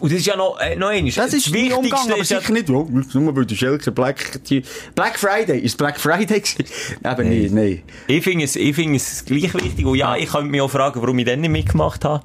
Und 0.00 0.10
das 0.10 0.20
ist 0.20 0.26
ja 0.26 0.36
noch, 0.36 0.58
äh, 0.58 0.76
noch 0.76 0.88
eines. 0.88 1.14
Das 1.14 1.32
ist 1.34 1.52
mein 1.52 1.72
Umgang, 1.72 2.10
aber 2.10 2.22
ist 2.22 2.28
sicher 2.28 2.52
nicht, 2.52 2.68
nur 2.68 2.88
weil 3.36 3.44
der 3.44 3.54
Schelker 3.54 3.90
Black, 3.90 4.40
Black 4.94 5.18
Friday, 5.18 5.60
ist 5.60 5.76
Black 5.76 6.00
Friday 6.00 6.40
gewesen? 6.40 6.64
Eben 7.04 7.28
nicht, 7.28 7.52
nein. 7.52 7.82
Ich 8.06 8.24
finde 8.24 8.46
es, 8.46 8.56
ich 8.56 8.74
finde 8.74 8.96
es 8.96 9.24
gleich 9.24 9.52
wichtig. 9.54 9.84
Und 9.84 9.96
ja, 9.96 10.16
ich 10.16 10.30
könnte 10.30 10.50
mich 10.50 10.60
auch 10.62 10.70
fragen, 10.70 11.00
warum 11.02 11.18
ich 11.18 11.26
dann 11.26 11.40
nicht 11.40 11.50
mitgemacht 11.50 12.04
habe. 12.04 12.24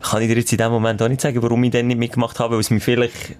Kann 0.00 0.22
ich 0.22 0.28
dir 0.28 0.36
jetzt 0.36 0.52
in 0.52 0.58
dem 0.58 0.70
Moment 0.70 1.00
auch 1.02 1.08
nicht 1.08 1.20
sagen, 1.20 1.42
warum 1.42 1.62
ich 1.64 1.70
dann 1.70 1.86
nicht 1.86 1.98
mitgemacht 1.98 2.38
habe, 2.38 2.54
weil 2.54 2.60
es 2.60 2.70
mich 2.70 2.82
vielleicht, 2.82 3.36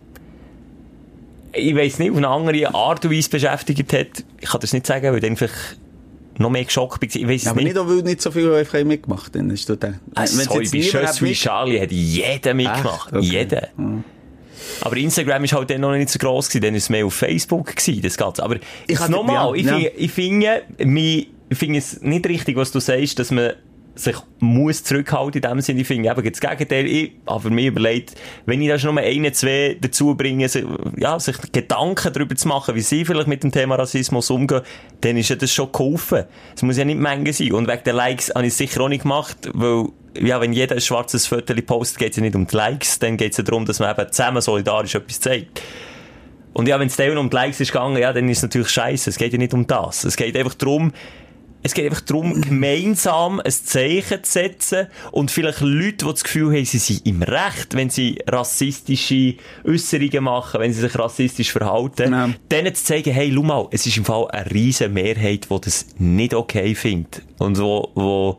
ich 1.53 1.75
weiss 1.75 1.99
nicht, 1.99 2.11
auf 2.11 2.17
eine 2.17 2.29
andere 2.29 2.75
Art 2.75 3.05
und 3.05 3.13
Weise 3.13 3.31
beschäftigt 3.31 3.93
hat. 3.93 4.25
Ich 4.41 4.49
kann 4.49 4.61
das 4.61 4.73
nicht 4.73 4.87
sagen, 4.87 5.13
weil 5.13 5.21
dann 5.21 5.37
vielleicht 5.37 5.79
noch 6.39 6.51
mehr 6.51 6.65
geschockt 6.65 7.01
bin. 7.01 7.11
Ich 7.13 7.29
weiss 7.29 7.43
es 7.43 7.49
Aber 7.49 7.61
nicht. 7.63 7.77
weil 7.77 8.03
nicht 8.03 8.23
so 8.23 8.31
viele 8.31 8.57
einfach 8.57 8.83
mitgemacht 8.85 9.35
haben, 9.37 9.51
ist 9.51 9.69
das. 9.69 9.79
Ah, 10.15 10.27
sorry, 10.27 10.69
bei 10.73 10.83
Schuss 10.83 11.23
wie 11.23 11.33
Charlie 11.33 11.81
hat 11.81 11.91
jeder 11.91 12.55
mitgemacht. 12.55 13.09
Echt? 13.13 13.17
Okay. 13.17 13.27
Jeder. 13.27 13.69
Aber 14.83 14.97
Instagram 14.97 15.45
ist 15.45 15.53
halt 15.53 15.71
dann 15.71 15.81
noch 15.81 15.93
nicht 15.93 16.11
so 16.11 16.19
gross 16.19 16.49
gewesen, 16.49 16.63
dann 16.63 16.75
ist 16.75 16.85
es 16.85 16.91
mehr 16.91 17.07
auf 17.07 17.15
Facebook 17.15 17.75
gewesen, 17.75 18.03
das 18.03 18.17
Ganze. 18.17 18.43
Aber 18.43 18.57
Ich 18.57 19.01
ich 19.01 19.09
nochmal, 19.09 19.35
ja, 19.37 19.55
ich, 19.55 19.67
ja. 19.67 19.73
finde, 19.75 19.93
ich 19.97 20.13
finde, 20.79 21.27
ich 21.49 21.59
finde 21.59 21.79
es 21.79 22.03
nicht 22.03 22.27
richtig, 22.29 22.57
was 22.57 22.71
du 22.71 22.81
sagst, 22.81 23.19
dass 23.19 23.31
man 23.31 23.53
sich 23.99 24.17
muss 24.39 24.85
zurückhalten 24.85 25.43
in 25.43 25.51
dem 25.51 25.61
Sinne. 25.61 25.81
Ich 25.81 25.87
finde 25.87 26.11
eben 26.11 26.31
das 26.31 26.41
Gegenteil. 26.41 26.87
Ich 26.87 27.13
habe 27.27 27.51
mich 27.51 27.67
überlegt, 27.67 28.15
wenn 28.47 28.63
ich 28.63 28.69
da 28.69 28.79
schon 28.79 28.95
nur 28.95 29.05
eine, 29.05 29.33
zwei 29.33 29.77
dazu 29.81 30.15
bringe, 30.15 30.49
sich, 30.49 30.65
ja, 30.97 31.19
sich 31.19 31.37
Gedanken 31.53 32.13
darüber 32.13 32.35
zu 32.37 32.49
machen, 32.49 32.75
wie 32.75 32.81
sie 32.81 33.05
vielleicht 33.05 33.29
mit 33.29 33.43
dem 33.43 33.53
Thema 33.53 33.77
Rassismus 33.77 34.31
umgehen, 34.31 34.63
dann 35.01 35.17
ist 35.17 35.29
ja 35.29 35.37
das 35.37 35.53
schon 35.53 35.73
geholfen. 35.73 36.25
Es 36.55 36.63
muss 36.63 36.77
ja 36.77 36.85
nicht 36.85 36.99
Menge 36.99 37.33
sein. 37.33 37.53
Und 37.53 37.69
wegen 37.69 37.85
der 37.85 37.95
Likes 37.95 38.31
habe 38.35 38.47
ich 38.47 38.53
es 38.53 38.59
sicher 38.59 38.81
auch 38.83 38.89
nicht 38.89 39.03
gemacht, 39.03 39.49
weil 39.53 39.87
ja, 40.21 40.41
wenn 40.41 40.53
jeder 40.53 40.75
ein 40.75 40.81
schwarzes 40.81 41.27
Foto 41.27 41.55
postet, 41.63 41.99
geht 41.99 42.11
es 42.11 42.17
ja 42.17 42.23
nicht 42.23 42.35
um 42.35 42.47
die 42.47 42.57
Likes, 42.57 42.99
dann 42.99 43.17
geht 43.17 43.33
es 43.33 43.39
ja 43.39 43.45
darum, 43.45 43.67
dass 43.67 43.79
man 43.79 43.91
eben 43.97 44.11
zusammen 44.11 44.41
solidarisch 44.41 44.95
etwas 44.95 45.21
zeigt. 45.21 45.63
Und 46.53 46.67
ja, 46.67 46.81
wenn 46.81 46.89
es 46.89 46.97
dann 46.97 47.17
um 47.19 47.31
die 47.31 47.37
Likes 47.37 47.61
ist 47.61 47.73
gegangen, 47.73 47.97
ja, 47.99 48.13
dann 48.13 48.29
ist 48.29 48.39
es 48.39 48.43
natürlich 48.43 48.71
scheiße. 48.71 49.11
Es 49.11 49.17
geht 49.17 49.33
ja 49.33 49.39
nicht 49.39 49.55
um 49.55 49.67
das. 49.67 50.05
Es 50.05 50.17
geht 50.17 50.37
einfach 50.37 50.55
darum, 50.55 50.93
es 51.63 51.75
geht 51.75 51.87
einfach 51.87 52.01
darum, 52.03 52.41
gemeinsam 52.41 53.41
ein 53.41 53.51
Zeichen 53.51 54.23
zu 54.23 54.33
setzen 54.33 54.87
und 55.11 55.31
vielleicht 55.31 55.61
Leute, 55.61 56.05
die 56.07 56.11
das 56.13 56.25
Gefühl 56.25 56.55
haben, 56.55 56.65
sie 56.65 56.79
sind 56.79 57.05
im 57.07 57.23
Recht, 57.23 57.75
wenn 57.75 57.91
sie 57.91 58.19
rassistische 58.27 59.35
Äußerungen 59.65 60.25
machen, 60.25 60.61
wenn 60.61 60.73
sie 60.73 60.81
sich 60.81 60.99
rassistisch 60.99 61.53
verhalten, 61.53 62.13
Ja. 62.13 62.31
denen 62.51 62.75
zu 62.75 62.85
zeigen, 62.85 63.13
hey, 63.13 63.33
schau 63.35 63.43
mal, 63.43 63.69
es 63.71 63.87
ist 63.87 63.97
im 63.97 64.05
Fall 64.05 64.29
eine 64.31 64.51
riesen 64.51 64.93
Mehrheit, 64.93 65.49
die 65.51 65.61
das 65.61 65.87
nicht 65.99 66.35
okay 66.35 66.75
findet 66.75 67.23
und 67.39 67.59
wo, 67.59 67.91
wo 67.95 68.39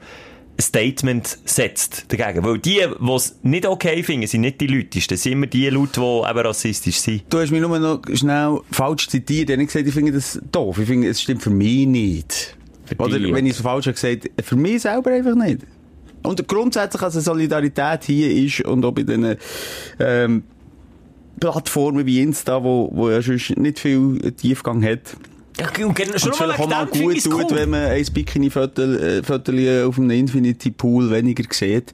ein 0.57 0.61
Statement 0.61 1.37
setzt 1.45 2.05
dagegen. 2.11 2.43
Weil 2.43 2.57
die, 2.59 2.81
die 2.99 3.11
es 3.13 3.37
nicht 3.43 3.65
okay 3.65 4.03
finden, 4.03 4.27
sind 4.27 4.41
nicht 4.41 4.59
die 4.59 4.67
Leute, 4.67 4.99
das 5.07 5.23
sind 5.23 5.33
immer 5.33 5.47
die 5.47 5.69
Leute, 5.69 6.01
die 6.01 6.29
eben 6.29 6.39
rassistisch 6.39 6.99
sind. 6.99 7.23
Du 7.29 7.39
hast 7.39 7.51
mich 7.51 7.61
nur 7.61 7.79
noch 7.79 8.01
schnell 8.13 8.59
falsch 8.71 9.07
zitiert. 9.07 9.49
Ich 9.49 9.53
habe 9.53 9.61
nicht 9.61 9.67
gesagt, 9.73 9.87
ich 9.87 9.93
finde 9.93 10.11
das 10.11 10.39
doof. 10.51 10.77
Ich 10.79 10.87
finde, 10.87 11.07
es 11.09 11.21
stimmt 11.21 11.41
für 11.43 11.49
mich 11.49 11.85
nicht. 11.87 12.55
Oder 12.97 13.21
wenn 13.33 13.45
ich 13.45 13.53
es 13.53 13.61
falsch 13.61 13.87
habe 13.87 13.93
gesagt, 13.93 14.29
für 14.41 14.55
mich 14.55 14.81
selber 14.81 15.11
einfach 15.11 15.35
nicht. 15.35 15.61
Und 16.23 16.47
grundsätzlich, 16.47 17.01
also 17.01 17.19
Solidarität 17.19 18.03
hier 18.03 18.31
ist 18.31 18.61
und 18.65 18.83
auch 18.83 18.91
bei 18.91 19.03
diesen 19.03 19.35
ähm, 19.99 20.43
Plattformen 21.39 22.05
wie 22.05 22.21
Insta, 22.21 22.63
wo, 22.63 22.89
wo 22.93 23.09
ja 23.09 23.21
sonst 23.21 23.57
nicht 23.57 23.79
viel 23.79 24.19
Tiefgang 24.33 24.83
hat. 24.83 25.15
Ja, 25.59 25.85
und 25.85 25.95
genau, 25.95 26.17
schon 26.17 26.31
Und 26.31 26.69
mal 26.69 26.85
gut 26.85 27.23
tut, 27.23 27.33
cool. 27.33 27.45
wenn 27.51 27.69
man 27.69 27.85
ein 27.85 28.05
Bikini-Foto 28.13 28.81
auf 29.87 29.97
einem 29.97 30.11
Infinity-Pool 30.11 31.11
weniger 31.11 31.43
sieht. 31.51 31.93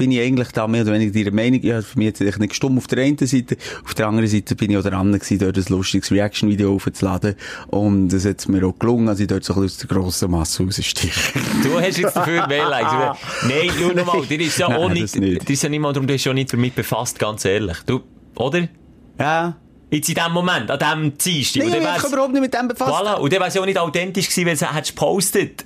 Bin 0.00 0.12
ich 0.12 0.20
eigentlich 0.20 0.48
da 0.52 0.66
mehr 0.66 0.82
oder 0.82 0.92
weniger 0.94 1.14
ihrer 1.18 1.30
Meinung. 1.34 1.60
Ja, 1.62 1.82
für 1.82 1.98
mich 1.98 2.06
jetzt 2.06 2.22
eigentlich 2.22 2.38
nicht 2.38 2.54
stumm 2.54 2.78
auf 2.78 2.86
der 2.86 3.04
einen 3.04 3.18
Seite. 3.18 3.56
Auf 3.84 3.92
der 3.94 4.06
anderen 4.08 4.28
Seite 4.28 4.54
bin 4.56 4.70
ich 4.70 4.78
auch 4.78 4.82
dran 4.82 5.12
gewesen, 5.12 5.38
dort 5.38 5.58
ein 5.58 5.64
lustiges 5.68 6.10
Reaction-Video 6.10 6.74
aufzuladen. 6.74 7.34
Und 7.66 8.10
es 8.12 8.24
hat 8.24 8.48
mir 8.48 8.66
auch 8.66 8.78
gelungen, 8.78 9.06
dass 9.06 9.20
ich 9.20 9.26
dort 9.26 9.44
so 9.44 9.54
ein 9.54 9.60
bisschen 9.62 9.84
aus 9.84 9.88
der 9.88 9.96
grossen 9.96 10.30
Masse 10.30 10.62
raussteige. 10.64 11.12
Du 11.62 11.78
hast 11.78 11.98
jetzt 11.98 12.16
dafür 12.16 12.46
mehr 12.46 12.66
Likes. 12.68 12.92
oder? 12.92 13.16
Nein, 13.46 13.70
schau 13.78 13.88
noch 13.92 14.06
mal, 14.14 14.26
dir 14.26 14.40
ist 14.40 14.56
ja 14.58 14.68
Nein, 14.68 14.78
auch 14.78 14.88
nicht, 14.88 15.14
nicht. 15.16 15.46
dir 15.48 15.52
ist 15.52 15.62
ja 15.62 15.68
mal 15.78 15.92
darum, 15.92 16.06
du 16.06 16.14
hast 16.14 16.24
ja 16.24 16.32
nicht 16.32 16.52
damit 16.52 16.74
befasst, 16.74 17.18
ganz 17.18 17.44
ehrlich. 17.44 17.76
Du, 17.86 18.00
oder? 18.36 18.66
ja. 19.18 19.56
Jetzt 19.92 20.08
in 20.08 20.14
dem 20.14 20.32
Moment, 20.32 20.70
an 20.70 20.78
dem 20.78 21.18
Dienstag. 21.18 21.64
Nein, 21.64 21.68
ich 21.68 21.74
habe 21.74 22.00
wär's- 22.00 22.12
überhaupt 22.12 22.32
nicht 22.32 22.42
mit 22.42 22.54
dem 22.54 22.68
befasst. 22.68 22.92
Voilà. 22.92 23.14
Und 23.16 23.32
dann 23.32 23.40
wär's 23.40 23.54
ja 23.54 23.60
auch 23.60 23.66
nicht 23.66 23.76
authentisch 23.78 24.28
gewesen, 24.28 24.46
wenn 24.46 24.56
du 24.56 24.78
es 24.80 24.88
gepostet. 24.88 25.64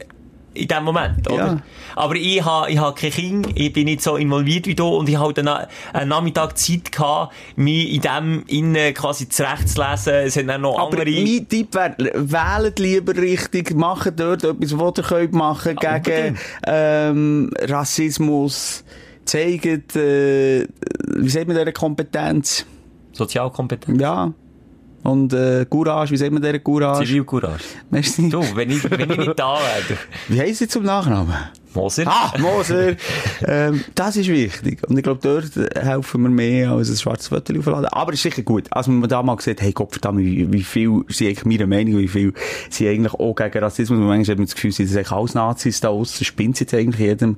In 0.54 0.68
dem 0.68 0.84
Moment, 0.84 1.28
oder? 1.28 1.46
Ja. 1.46 1.62
Aber 1.96 2.14
ich 2.14 2.44
habe, 2.44 2.70
ich 2.70 2.78
habe 2.78 2.94
kein 2.98 3.10
Kind, 3.10 3.48
ich 3.58 3.72
bin 3.72 3.86
nicht 3.86 4.02
so 4.02 4.16
involviert 4.16 4.66
wie 4.66 4.76
du 4.76 4.86
und 4.86 5.08
ich 5.08 5.18
hatte 5.18 5.40
einen, 5.40 5.66
einen 5.92 6.08
Nachmittag 6.08 6.56
Zeit 6.56 6.92
gehabt, 6.92 7.34
mich 7.56 7.92
in 7.92 8.00
dem 8.00 8.44
innen 8.46 8.94
quasi 8.94 9.28
zurechtzulesen. 9.28 10.14
Es 10.14 10.34
sind 10.34 10.46
dann 10.46 10.60
noch 10.60 10.78
Aber 10.78 10.98
andere... 10.98 11.10
mein 11.10 11.48
Tipp 11.48 11.74
wäre, 11.74 11.96
wählt 12.14 12.78
lieber 12.78 13.16
richtig, 13.16 13.74
macht 13.74 14.18
dort 14.18 14.44
etwas, 14.44 14.78
was 14.78 14.98
ihr 14.98 15.02
könnt 15.02 15.32
machen 15.32 15.76
gegen 15.76 16.38
ähm, 16.66 17.50
Rassismus. 17.60 18.84
Zeigt, 19.24 19.96
äh, 19.96 20.68
wie 21.16 21.28
sagt 21.28 21.48
man 21.48 21.56
diese 21.56 21.72
Kompetenz? 21.72 22.64
Sozialkompetenz. 23.12 24.00
Ja. 24.00 24.32
Und 25.04 25.34
äh, 25.34 25.66
Courage, 25.68 26.12
wie 26.12 26.16
sagt 26.16 26.32
man 26.32 26.42
diese 26.42 26.60
Courage? 26.60 27.04
Zivilcourage. 27.06 27.62
Merci. 27.90 28.30
Du, 28.30 28.40
wenn 28.54 28.70
ich, 28.70 28.90
wenn 28.90 29.10
ich 29.10 29.18
nicht 29.18 29.38
da 29.38 29.58
wäre, 29.58 29.98
Wie 30.28 30.40
heisst 30.40 30.58
sie 30.60 30.68
zum 30.68 30.82
Nachnamen? 30.84 31.34
Moser. 31.74 32.04
Ah, 32.06 32.32
Moser. 32.38 32.94
ähm, 33.46 33.84
das 33.94 34.16
ist 34.16 34.28
wichtig. 34.28 34.78
Und 34.88 34.96
ich 34.96 35.02
glaube, 35.02 35.20
dort 35.22 35.50
helfen 35.76 36.22
wir 36.22 36.30
mehr 36.30 36.70
als 36.70 36.88
ein 36.88 36.96
schwarzes 36.96 37.28
Foto 37.28 37.52
aufladen. 37.58 37.86
Aber 37.86 38.12
es 38.12 38.20
ist 38.20 38.22
sicher 38.22 38.42
gut. 38.42 38.66
Als 38.70 38.86
man 38.86 39.06
da 39.08 39.22
mal 39.22 39.34
gesagt 39.36 39.60
hey 39.60 39.72
Gott 39.72 39.90
verdammt, 39.90 40.20
wie, 40.20 40.50
wie 40.52 40.62
viel 40.62 41.02
sind 41.08 41.26
eigentlich 41.28 41.44
meiner 41.44 41.66
Meinung, 41.66 41.98
wie 41.98 42.08
viel 42.08 42.32
sind 42.70 42.88
eigentlich 42.88 43.14
auch 43.14 43.34
gegen 43.34 43.58
Rassismus. 43.58 43.98
Und 43.98 44.06
manchmal 44.06 44.32
hat 44.34 44.38
man 44.38 44.46
das 44.46 44.54
Gefühl, 44.54 44.72
sind 44.72 44.88
das 44.88 44.96
eigentlich 44.96 45.12
alles 45.12 45.34
Nazis 45.34 45.80
da 45.80 45.88
aussen, 45.88 46.24
spinnt 46.24 46.60
jetzt 46.60 46.72
eigentlich 46.72 47.00
jedem. 47.00 47.36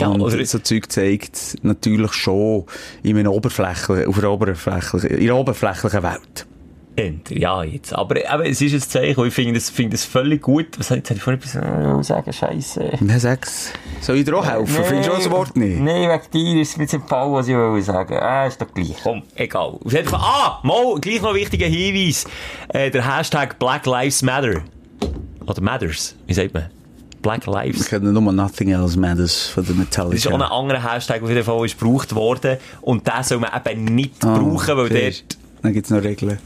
Ja, 0.00 0.08
und 0.08 0.20
oder- 0.20 0.44
so 0.44 0.58
Zeug 0.58 0.90
zeigt 0.90 1.58
natürlich 1.62 2.12
schon 2.14 2.64
in 3.02 3.18
einer 3.18 3.32
oberflächlichen, 3.32 4.06
auf 4.08 4.18
einer 4.18 4.30
oberflächlichen, 4.32 5.10
in 5.10 5.28
einer 5.30 5.38
oberflächlichen 5.38 6.02
Welt. 6.02 6.46
End. 6.96 7.28
Ja, 7.30 7.64
jetzt. 7.64 7.92
Aber, 7.92 8.14
aber 8.28 8.46
es 8.48 8.60
ist 8.60 8.72
ein 8.72 8.80
Zeichen 8.80 9.26
ich 9.26 9.34
finde 9.34 9.54
das, 9.54 9.68
finde 9.68 9.92
das 9.92 10.04
völlig 10.04 10.42
gut. 10.42 10.78
Was 10.78 10.90
jetzt 10.90 11.10
hätte 11.10 11.14
ich 11.18 11.22
vorhin 11.22 11.40
etwas 11.40 11.56
äh, 11.56 12.02
sagen? 12.04 12.32
Scheisse. 12.32 12.92
Na, 13.00 13.18
sag's. 13.18 13.72
Soll 14.00 14.18
ich 14.18 14.24
dir 14.24 14.36
auch 14.36 14.46
helfen? 14.46 14.84
Findest 14.84 15.08
du 15.08 15.14
das 15.14 15.30
Wort 15.30 15.56
nicht? 15.56 15.80
Nein, 15.80 16.08
wegen 16.08 16.30
dir 16.54 16.62
ist 16.62 16.70
es 16.70 16.76
mit 16.76 16.92
dem 16.92 17.02
Fall, 17.02 17.32
was 17.32 17.48
ich 17.48 17.54
will 17.56 17.82
sagen. 17.82 18.14
Ah, 18.16 18.46
ist 18.46 18.60
doch 18.60 18.72
gleich. 18.72 18.94
Komm, 19.02 19.22
egal. 19.34 19.78
Auf 19.84 19.92
jeden 19.92 20.08
Fall. 20.08 20.20
Ah, 20.22 20.60
mal, 20.62 20.94
gleich 21.00 21.20
noch 21.20 21.30
ein 21.30 21.34
wichtiger 21.36 21.66
Hinweis. 21.66 22.26
Äh, 22.68 22.90
der 22.92 23.18
Hashtag 23.18 23.58
Black 23.58 23.86
Lives 23.86 24.22
Matter. 24.22 24.62
Oder 25.46 25.60
Matters. 25.62 26.14
Wie 26.28 26.34
sagt 26.34 26.54
man? 26.54 26.66
Black 27.22 27.46
Wir 27.46 27.54
Lives. 27.54 27.88
kennen 27.88 28.12
nur 28.12 28.32
Nothing 28.32 28.68
Else 28.70 28.96
Matters 28.98 29.48
von 29.48 29.64
der 29.66 29.74
Metallica. 29.74 30.14
Das 30.14 30.26
ist 30.26 30.30
auch 30.30 30.34
ein 30.34 30.42
anderer 30.42 30.92
Hashtag, 30.94 31.16
der 31.16 31.24
auf 31.24 31.30
jeden 31.30 31.44
Fall 31.44 31.64
ist 31.66 31.78
gebraucht 31.78 32.14
worden. 32.14 32.58
Und 32.82 33.06
den 33.06 33.22
soll 33.22 33.38
man 33.38 33.50
eben 33.66 33.84
nicht 33.86 34.24
Ah, 34.24 34.38
brauchen, 34.38 34.76
weil 34.76 34.92
siehst. 34.92 35.24
dort 35.32 35.64
Dann 35.64 35.72
gibt's 35.72 35.90
noch 35.90 36.02
Regeln. 36.02 36.38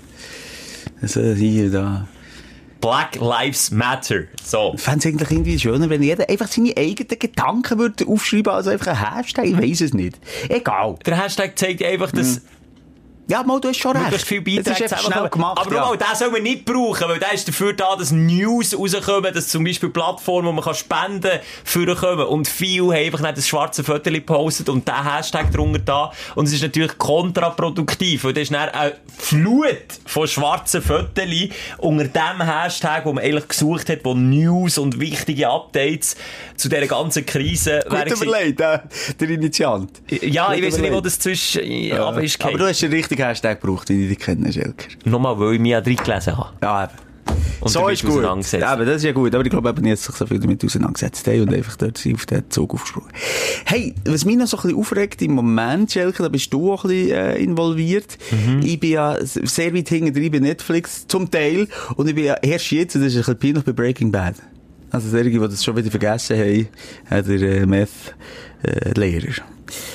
Also 1.01 1.22
hier, 1.22 1.70
da. 1.70 2.09
Black 2.80 3.16
Lives 3.16 3.70
Matter. 3.70 4.24
So. 4.42 4.72
Ich 4.74 4.80
fände 4.80 5.01
es 5.01 5.07
eigentlich 5.07 5.30
irgendwie 5.30 5.59
schöner, 5.59 5.90
wenn 5.90 6.03
jeder 6.03 6.28
einfach 6.28 6.46
seine 6.46 6.76
eigenen 6.76 7.18
Gedanken 7.18 7.78
würde 7.78 8.07
aufschreiben 8.07 8.53
als 8.53 8.68
einfach 8.68 8.88
ein 8.88 9.16
Hashtag. 9.16 9.46
Ich 9.46 9.59
weiss 9.59 9.80
es 9.80 9.94
nicht. 9.94 10.18
Egal. 10.49 10.94
Der 11.05 11.22
Hashtag 11.22 11.59
zeigt 11.59 11.82
einfach, 11.82 12.12
dass 12.12 12.40
Ja, 13.29 13.43
mal, 13.43 13.61
du 13.61 13.68
hast 13.68 13.79
schon 13.79 13.95
recht. 13.95 14.22
viel 14.22 14.39
Es 14.39 14.43
Beiträge 14.43 14.85
ist 14.85 14.93
einfach 14.95 15.12
schnell 15.12 15.29
gemacht. 15.29 15.59
Aber 15.61 15.74
ja. 15.74 15.81
mal, 15.83 15.99
den 15.99 16.07
soll 16.14 16.31
man 16.31 16.43
nicht 16.43 16.64
brauchen, 16.64 17.09
weil 17.09 17.18
der 17.18 17.35
ist 17.35 17.47
dafür 17.47 17.74
da, 17.74 17.95
dass 17.95 18.11
News 18.11 18.74
rauskommen, 18.74 19.35
dass 19.35 19.49
zum 19.49 19.64
Beispiel 19.64 19.91
Plattformen, 19.91 20.49
wo 20.49 20.53
man 20.53 20.64
kann 20.64 20.74
spenden 20.74 21.39
kann, 21.70 21.97
kommen. 21.97 22.26
Und 22.26 22.49
viele 22.49 22.85
haben 22.85 22.93
einfach 22.95 23.20
nicht 23.20 23.37
das 23.37 23.47
schwarze 23.47 23.85
Foto 23.85 24.11
gepostet 24.11 24.70
und 24.70 24.89
den 24.89 25.05
Hashtag 25.05 25.53
drunter 25.53 25.79
da. 25.79 26.12
Und 26.37 26.47
es 26.47 26.55
ist 26.55 26.62
natürlich 26.62 26.97
kontraproduktiv, 26.97 28.24
weil 28.24 28.33
das 28.33 28.45
ist 28.45 28.53
dann 28.53 28.70
eine 28.70 28.95
Flut 29.18 29.76
von 30.07 30.26
schwarzen 30.26 30.81
Fotos 30.81 31.09
unter 31.76 32.05
dem 32.05 32.41
Hashtag, 32.41 33.05
wo 33.05 33.12
man 33.12 33.22
eigentlich 33.22 33.49
gesucht 33.49 33.91
hat, 33.91 33.99
wo 34.05 34.14
News 34.14 34.79
und 34.79 35.01
wichtige 35.01 35.51
Updates 35.51 36.16
zu 36.57 36.70
dieser 36.70 36.87
ganzen 36.87 37.26
Krise 37.26 37.81
Gut 37.87 38.22
überlegt, 38.22 38.61
äh, 38.61 38.79
der 39.20 39.29
Initiant. 39.29 39.91
Ja, 40.09 40.55
ich 40.55 40.62
Gut 40.62 40.72
weiß 40.72 40.79
nicht, 40.79 40.93
wo 40.95 41.03
das 41.03 41.18
zwischen, 41.18 41.62
ja. 41.62 42.07
aber 42.07 42.22
ist 42.22 42.43
Aber 42.43 42.57
du 42.57 42.66
hast 42.66 42.81
den 42.81 42.91
richtigen 43.19 43.29
Hashtag 43.29 43.61
gebraucht, 43.61 43.89
wie 43.89 44.05
ich 44.05 44.09
dich 44.09 44.19
kenne, 44.19 44.53
Schelker. 44.53 44.89
Nochmal, 45.05 45.39
weil 45.39 45.55
ich 45.55 45.61
mich 45.61 45.73
ja 45.73 45.81
drin 45.81 45.97
gelesen 45.97 46.37
habe. 46.37 46.51
Ja, 46.62 46.85
eben. 46.85 46.93
Und 47.61 47.71
so 47.71 47.89
ist 47.89 48.05
gut. 48.05 48.25
Eben, 48.25 48.43
das 48.43 48.97
ist 48.97 49.05
ja 49.05 49.12
gut. 49.12 49.35
Aber 49.35 49.45
ich 49.45 49.51
glaube 49.51 49.69
eben 49.69 49.91
dass 49.91 50.05
sich 50.05 50.14
so 50.14 50.27
viel 50.27 50.39
damit 50.39 50.64
auseinandergesetzt 50.64 51.27
haben 51.27 51.43
und 51.43 51.53
einfach 51.53 51.77
dort 51.77 52.03
auf 52.14 52.27
den 52.27 52.51
Zug 52.51 52.73
aufgesprungen. 52.73 53.11
Hey, 53.66 53.95
was 54.05 54.25
mich 54.25 54.37
noch 54.37 54.47
so 54.47 54.57
ein 54.57 54.62
bisschen 54.62 54.79
aufregt 54.79 55.21
im 55.23 55.33
Moment, 55.33 55.93
Schelke, 55.93 56.23
da 56.23 56.29
bist 56.29 56.53
du 56.53 56.73
auch 56.73 56.85
ein 56.85 56.91
bisschen 56.91 57.11
äh, 57.11 57.37
involviert. 57.37 58.16
Mhm. 58.31 58.61
Ich 58.62 58.81
bin 58.81 58.93
ja 58.93 59.16
sehr 59.21 59.75
weit 59.75 59.89
hinten 59.89 60.14
drin 60.14 60.31
bei 60.31 60.39
Netflix, 60.39 61.07
zum 61.09 61.31
Teil. 61.31 61.69
Und 61.97 62.09
ich 62.09 62.14
bin 62.14 62.25
ja 62.25 62.35
erst 62.35 62.71
jetzt, 62.71 62.95
und 62.95 63.03
das 63.03 63.12
ist 63.12 63.16
ein 63.16 63.37
bisschen 63.37 63.39
peinlich, 63.39 63.64
bei 63.64 63.73
Breaking 63.73 64.12
Bad. 64.12 64.37
Also 64.91 65.11
derjenige, 65.11 65.41
die 65.41 65.51
das 65.51 65.62
schon 65.62 65.77
wieder 65.77 65.91
vergessen 65.91 66.39
haben, 66.39 66.69
hat 67.11 67.27
der 67.27 67.43
äh, 67.43 67.66
Meth-Lehrer. 67.66 69.43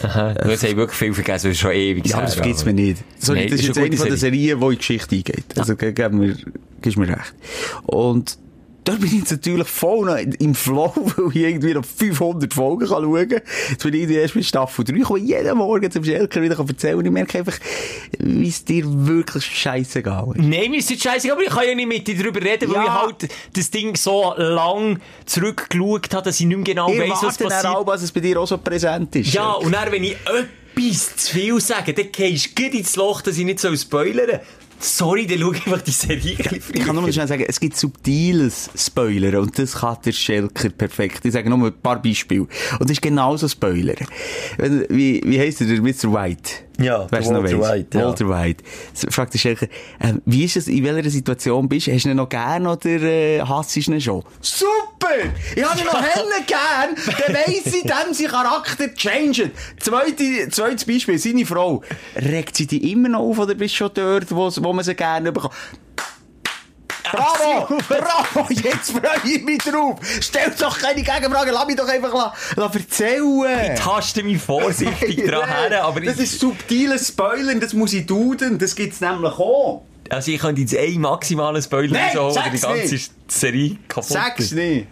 Aha. 0.04 0.34
Du 0.34 0.50
hast 0.52 0.64
wirklich 0.64 0.90
viel 0.92 1.14
vergessen, 1.14 1.48
das 1.48 1.56
ist 1.56 1.60
schon 1.62 1.72
ewig 1.72 2.06
Ja, 2.08 2.22
das 2.22 2.36
vergisst 2.36 2.66
man 2.66 2.76
nicht. 2.76 2.98
So, 3.20 3.34
Nein, 3.34 3.44
das 3.50 3.54
ist 3.56 3.60
ist 3.62 3.68
jetzt 3.68 3.78
eine 3.78 3.86
eine 3.88 3.98
von 3.98 4.08
den 4.08 4.18
Serien, 4.18 4.60
die 4.60 4.66
in 4.66 4.72
die 4.72 4.78
Geschichte 4.78 5.16
eingeht. 5.16 5.44
Also, 5.58 5.76
ge- 5.76 5.92
gib 5.94 6.12
mir, 6.12 6.36
gibst 6.82 6.98
mir 6.98 7.08
recht. 7.08 7.34
Und 7.84 8.38
da 8.84 8.94
bin 8.94 9.06
ich 9.06 9.14
jetzt 9.14 9.32
natürlich 9.32 9.68
noch 9.82 10.18
im 10.18 10.56
Flow, 10.56 10.94
weil 10.96 11.30
ich 11.30 11.36
irgendwie 11.38 11.74
noch 11.74 11.86
500 11.86 12.54
Folgen 12.54 12.88
kann 12.88 13.04
schauen 13.04 13.30
kann. 13.30 13.42
Jetzt 13.70 13.84
bin 13.84 13.94
ich 13.94 14.10
erst 14.10 14.34
bei 14.34 14.42
Staffel 14.42 14.86
3, 14.86 15.00
komme 15.00 15.20
jeden 15.20 15.58
Morgen 15.58 15.90
zum 15.92 16.04
Schelker 16.04 16.42
wieder 16.42 16.58
erzählen 16.60 16.98
und 16.98 17.06
ich 17.06 17.12
merke 17.12 17.38
einfach, 17.40 17.58
wie 18.20 18.48
es 18.50 18.64
dir 18.66 18.84
wirklich 18.88 19.46
scheißegal 19.46 20.28
ist. 20.36 20.40
Nein, 20.44 20.72
mir 20.72 20.78
ist 20.80 20.90
nicht 20.90 21.02
scheiße, 21.04 21.32
aber 21.32 21.42
ich 21.44 21.50
kann 21.50 21.68
ja 21.68 21.76
nicht 21.76 21.88
mit 21.88 22.08
dir 22.08 22.18
darüber 22.18 22.42
reden, 22.42 22.70
weil 22.70 22.76
Ja. 22.76 22.84
ich 22.84 22.90
halt 22.90 23.30
das 23.54 23.72
Ding 23.72 23.96
so 23.96 24.34
lang 24.38 25.00
zurückgeschaut 25.26 26.14
habe, 26.14 26.26
dass 26.26 26.40
ich 26.40 26.46
nicht 26.46 26.58
mehr 26.58 26.64
genau 26.66 26.90
ich 26.92 27.00
weiss, 27.00 27.24
was 27.24 27.38
passiert. 27.38 27.66
auch, 27.66 27.86
dass 27.86 28.02
es 28.04 28.12
bei 28.12 28.20
dir 28.20 28.40
auch 28.40 28.48
so 28.48 28.58
präsent 28.58 29.16
ist. 29.16 29.34
Ja, 29.34 29.52
und 29.54 29.72
dann, 29.72 29.92
wenn 29.92 30.04
ich 30.04 30.16
etwas 30.76 31.16
zu 31.18 31.34
viel 31.34 31.60
sage, 31.62 31.94
dann 31.94 32.12
gehst 32.12 32.58
du 32.58 32.64
gut 32.64 32.74
ins 32.74 32.96
Loch, 32.96 33.22
dass 33.22 33.38
ich 33.38 33.46
nicht 33.46 33.60
so 33.60 33.76
spoilern 33.76 34.40
sorry, 34.80 35.28
dann 35.28 35.40
schau 35.40 35.50
einfach 35.52 35.82
die 35.82 35.92
Serie 35.92 36.38
Ich 36.74 36.86
kann 36.86 36.96
nur 36.96 37.12
schnell 37.12 37.28
sagen, 37.28 37.46
es 37.48 37.60
gibt 37.60 37.78
subtiles 37.78 38.70
Spoiler 38.76 39.40
und 39.40 39.58
das 39.58 39.76
kann 39.76 39.98
der 40.06 40.12
Schelker 40.12 40.70
perfekt. 40.70 41.26
Ich 41.26 41.34
sage 41.34 41.50
nur 41.50 41.68
ein 41.68 41.74
paar 41.82 42.02
Beispiele. 42.02 42.42
Und 42.42 42.82
das 42.82 42.92
ist 42.92 43.02
genauso 43.02 43.48
Spoiler. 43.48 43.96
Wie, 44.90 45.22
wie 45.26 45.40
heisst 45.40 45.60
der, 45.62 45.68
der 45.68 45.82
Mr. 45.82 46.14
White? 46.14 46.64
Ja, 46.80 47.10
Weißt 47.12 47.30
noch, 47.32 47.44
Walter? 47.44 47.60
White, 47.60 47.98
ja. 47.98 48.06
Walter 48.06 48.30
White. 48.30 48.64
Fragt 49.10 49.34
der 49.34 49.40
Schelker, 49.40 49.68
ähm, 50.02 50.22
wie 50.26 50.44
ist 50.44 50.58
es, 50.58 50.68
in 50.68 50.84
welcher 50.84 51.10
Situation 51.10 51.70
bist 51.70 51.88
du? 51.88 51.94
Hast 51.94 52.06
du 52.06 52.10
ihn 52.10 52.18
noch 52.18 52.30
gern 52.30 52.66
oder 52.66 52.90
äh, 52.90 53.42
hasst 53.42 53.76
du 53.76 53.80
ihn 53.80 54.02
schon? 54.02 54.24
Super! 54.42 55.08
Ich 55.56 55.64
habe 55.64 55.80
ihn 55.80 55.86
noch 55.86 56.02
helle 56.02 56.44
gern! 56.48 56.96
Dann 57.28 57.36
weiss 57.36 57.68
ich, 57.68 57.84
dem 57.84 58.14
sein 58.14 58.28
Charakter 58.28 58.94
changed. 58.96 59.52
Zweite, 59.80 60.50
zweites 60.50 60.86
Beispiel, 60.86 61.20
seine 61.20 61.46
Frau. 61.46 61.84
Regt 62.16 62.58
sie 62.58 62.66
dich 62.66 62.84
immer 62.84 63.10
noch 63.10 63.20
auf 63.20 63.40
oder 63.40 63.54
bist 63.54 63.76
du 63.76 63.78
schon 63.78 63.92
dort, 63.94 64.32
wo, 64.32 64.50
wo 64.50 64.73
man 64.74 64.84
sie 64.86 64.96
gerne 64.96 65.32
bekommt? 65.32 65.54
Bravo! 67.12 67.78
Bravo! 67.88 68.48
Jetzt 68.50 68.92
freue 68.92 69.22
ich 69.24 69.44
mich 69.44 69.60
drauf! 69.60 70.00
Stell 70.22 70.52
doch 70.58 70.78
keine 70.80 71.04
Gegenfrage, 71.04 71.52
lass 71.52 71.68
mich 71.68 71.76
doch 71.76 71.88
einfach 71.88 72.14
la, 72.14 72.34
la 72.56 72.66
erzählen! 72.74 73.76
Taste 73.76 74.24
mich 74.24 74.42
vorsichtig 74.42 75.26
dran 75.28 75.48
her, 75.48 75.84
aber 75.84 76.02
das 76.02 76.16
ich, 76.18 76.24
ist 76.24 76.40
subtiles 76.40 77.10
Spoilern, 77.10 77.60
das 77.60 77.74
muss 77.74 77.94
ich 77.94 78.06
duden, 78.06 78.58
das 78.58 78.76
gibt's 78.76 79.00
nämlich 79.02 79.34
auch. 79.34 79.84
also 80.10 80.32
ich 80.32 80.40
könnte 80.40 80.62
jetzt 80.62 80.76
einen 80.76 81.02
maximalen 81.02 81.62
Spoiler 81.62 81.94
Nein, 81.94 82.18
rausholen, 82.18 82.52
der 82.52 82.60
die 82.60 82.60
ganze 82.60 82.94
nicht. 82.94 83.32
Serie 83.32 83.78
kaputt 83.88 84.10
Sag's 84.10 84.52
nicht! 84.52 84.88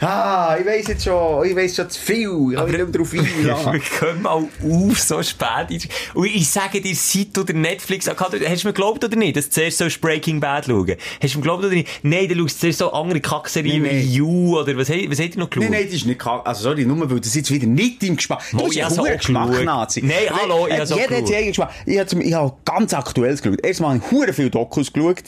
Ah, 0.00 0.56
ich 0.60 0.66
weiss 0.66 0.88
jetzt 0.88 1.04
schon, 1.04 1.44
ich 1.46 1.56
weiss 1.56 1.74
schon 1.76 1.88
zu 1.88 1.98
viel, 2.00 2.48
ich 2.50 2.56
kann 2.56 2.66
nicht 2.66 2.76
mehr 2.76 2.86
drauf 2.86 3.12
Wir 3.12 3.22
einlassen. 3.22 3.82
kommen 3.98 4.22
mal 4.22 4.44
auf, 4.90 4.98
so 5.00 5.22
spät. 5.22 5.88
Und 6.14 6.26
ich 6.26 6.48
sage 6.50 6.80
dir, 6.80 6.94
seit 6.94 7.36
du 7.36 7.44
den 7.44 7.62
Netflix 7.62 8.06
hast, 8.08 8.20
hast 8.20 8.32
du 8.32 8.38
mir 8.68 8.72
geglaubt 8.74 9.02
oder 9.04 9.16
nicht, 9.16 9.36
dass 9.36 9.46
du 9.46 9.52
zuerst 9.52 9.78
sollst 9.78 10.00
Breaking 10.00 10.38
Bad 10.40 10.66
schauen? 10.66 10.96
Hast 11.22 11.34
du 11.34 11.38
mir 11.38 11.42
geglaubt 11.42 11.64
oder 11.64 11.74
nicht? 11.74 11.88
Nein, 12.02 12.28
dann 12.28 12.38
schaust 12.38 12.56
du 12.56 12.60
zuerst 12.60 12.78
so 12.78 12.92
andere 12.92 13.20
Kackserien 13.20 13.84
wie 13.84 14.00
You 14.16 14.58
oder 14.58 14.76
was, 14.76 14.90
was 14.90 15.18
habt 15.18 15.34
ihr 15.34 15.38
noch 15.38 15.48
geschaut? 15.50 15.62
Nein, 15.70 15.72
nein, 15.72 15.84
das 15.86 15.94
ist 15.94 16.06
nicht 16.06 16.18
kack. 16.18 16.42
Also, 16.46 16.62
sorry, 16.64 16.84
nur 16.84 17.10
weil 17.10 17.20
das 17.20 17.34
jetzt 17.34 17.50
wieder 17.50 17.66
nicht 17.66 18.02
im 18.02 18.16
Geschmack. 18.16 18.42
Du 18.52 18.58
ich 18.58 18.64
bist 18.64 18.78
ein 18.80 18.84
auch 18.92 18.98
hoher 18.98 19.16
Geschmack, 19.16 19.48
geschaut. 19.50 19.64
Nazi. 19.64 20.02
Nein, 20.02 20.16
hallo, 20.30 20.66
ich 20.66 20.74
Äh, 20.74 20.80
hab's 20.80 20.92
auch 20.92 20.96
geschaut. 21.08 21.26
Geschmack. 21.26 21.70
Ich 21.86 21.98
habe, 21.98 22.34
habe 22.34 22.52
ganz 22.64 22.92
aktuelles 22.92 23.40
geschaut. 23.40 23.64
Erstmal 23.64 23.94
habe 23.94 24.02
ich 24.04 24.10
hure 24.12 24.32
viele 24.32 24.50
Dokus 24.50 24.92
geschaut, 24.92 25.22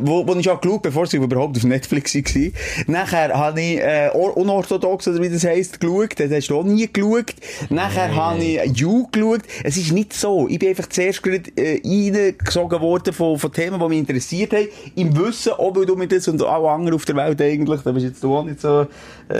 wo, 0.00 0.26
wo 0.26 0.34
ich 0.34 0.44
schon 0.44 0.60
geschaut 0.60 0.82
bevor 0.82 1.06
sie 1.06 1.16
überhaupt 1.16 1.56
auf 1.56 1.64
Netflix 1.64 2.14
waren. 2.14 2.52
Nachher 2.86 3.32
habe 3.34 3.60
ich, 3.60 3.78
äh, 3.78 4.01
or- 4.14 4.36
unorthodox, 4.36 5.08
oder 5.08 5.20
wie 5.22 5.28
das 5.28 5.44
heisst, 5.44 5.80
geschaut. 5.80 6.18
Das 6.18 6.30
hast 6.30 6.48
du 6.48 6.58
auch 6.58 6.64
nie 6.64 6.88
geschaut. 6.92 7.34
Nachher 7.70 8.14
habe 8.14 8.42
ich 8.42 8.60
You 8.78 9.06
geschaut. 9.10 9.40
Es 9.64 9.76
ist 9.76 9.92
nicht 9.92 10.12
so. 10.12 10.48
Ich 10.48 10.58
bin 10.58 10.70
einfach 10.70 10.88
zuerst 10.88 11.22
gerade, 11.22 11.50
äh, 11.56 11.80
reingesogen 11.84 12.80
worden 12.80 13.12
von, 13.12 13.38
von 13.38 13.52
Themen, 13.52 13.78
die 13.80 13.88
mich 13.88 13.98
interessiert 13.98 14.52
haben. 14.52 14.68
Im 14.96 15.16
Wissen, 15.16 15.52
ob 15.58 15.84
du 15.86 15.96
mir 15.96 16.08
das 16.08 16.28
und 16.28 16.42
auch 16.42 16.68
andere 16.74 16.94
auf 16.94 17.04
der 17.04 17.16
Welt 17.16 17.40
eigentlich, 17.40 17.80
da 17.82 17.92
bist 17.92 18.06
jetzt 18.06 18.22
du 18.22 18.36
auch 18.36 18.44
nicht 18.44 18.60
so, 18.60 18.86
äh, 19.30 19.34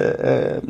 äh, 0.57 0.61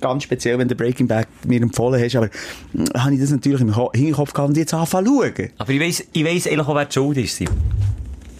ganz 0.00 0.22
speziell, 0.22 0.58
wenn 0.58 0.68
du 0.68 0.74
Breaking 0.74 1.06
Bad 1.06 1.26
mir 1.46 1.60
empfohlen 1.62 2.02
hast, 2.02 2.14
aber 2.16 2.26
äh, 2.26 2.98
habe 2.98 3.14
ich 3.14 3.20
das 3.20 3.30
natürlich 3.30 3.60
im 3.60 3.74
Hinterkopf 3.94 4.32
gehabt 4.32 4.48
und 4.50 4.56
jetzt 4.56 4.74
anfangen 4.74 5.06
zu 5.06 5.22
schauen. 5.22 5.50
Aber 5.58 5.70
ich 5.72 5.80
weiss, 5.80 6.04
ich 6.12 6.24
weiss 6.24 6.46
eigentlich 6.46 6.66
auch, 6.66 6.74
wer 6.74 6.84
die 6.84 6.92
Schuld 6.92 7.16
ist. 7.18 7.36
Simon. 7.36 7.54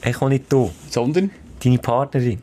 Ich 0.04 0.22
auch 0.22 0.28
nicht 0.28 0.44
du. 0.52 0.70
Sondern, 0.90 1.30
Deine 1.62 1.78
Partnerin. 1.78 2.38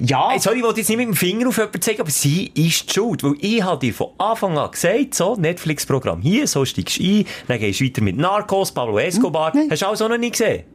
Ja, 0.00 0.30
Hey, 0.30 0.38
sorry, 0.38 0.58
ich 0.58 0.64
wollte 0.64 0.80
jetzt 0.80 0.88
nicht 0.88 0.98
mit 0.98 1.08
dem 1.08 1.14
Finger 1.14 1.48
auf 1.48 1.56
jemanden 1.56 1.80
zeigen, 1.80 2.00
aber 2.00 2.10
sie 2.10 2.46
ist 2.54 2.88
die 2.88 2.94
schuld. 2.94 3.22
Weil 3.22 3.34
ich 3.40 3.62
habe 3.62 3.78
dir 3.78 3.94
von 3.94 4.08
Anfang 4.18 4.58
an 4.58 4.70
gesagt, 4.70 5.14
so, 5.14 5.36
Netflix-Programm 5.36 6.20
hier, 6.20 6.46
so 6.46 6.64
steigst 6.64 6.98
du 6.98 7.02
ein, 7.02 7.26
dann 7.48 7.58
gehst 7.58 7.80
du 7.80 7.84
weiter 7.84 8.02
mit 8.02 8.16
Narcos, 8.16 8.72
Pablo 8.72 8.98
Escobar. 8.98 9.52
Nein. 9.54 9.68
Hast 9.70 9.82
du 9.82 9.86
alles 9.86 10.02
auch 10.02 10.08
noch 10.08 10.18
nicht 10.18 10.32
gesehen? 10.32 10.73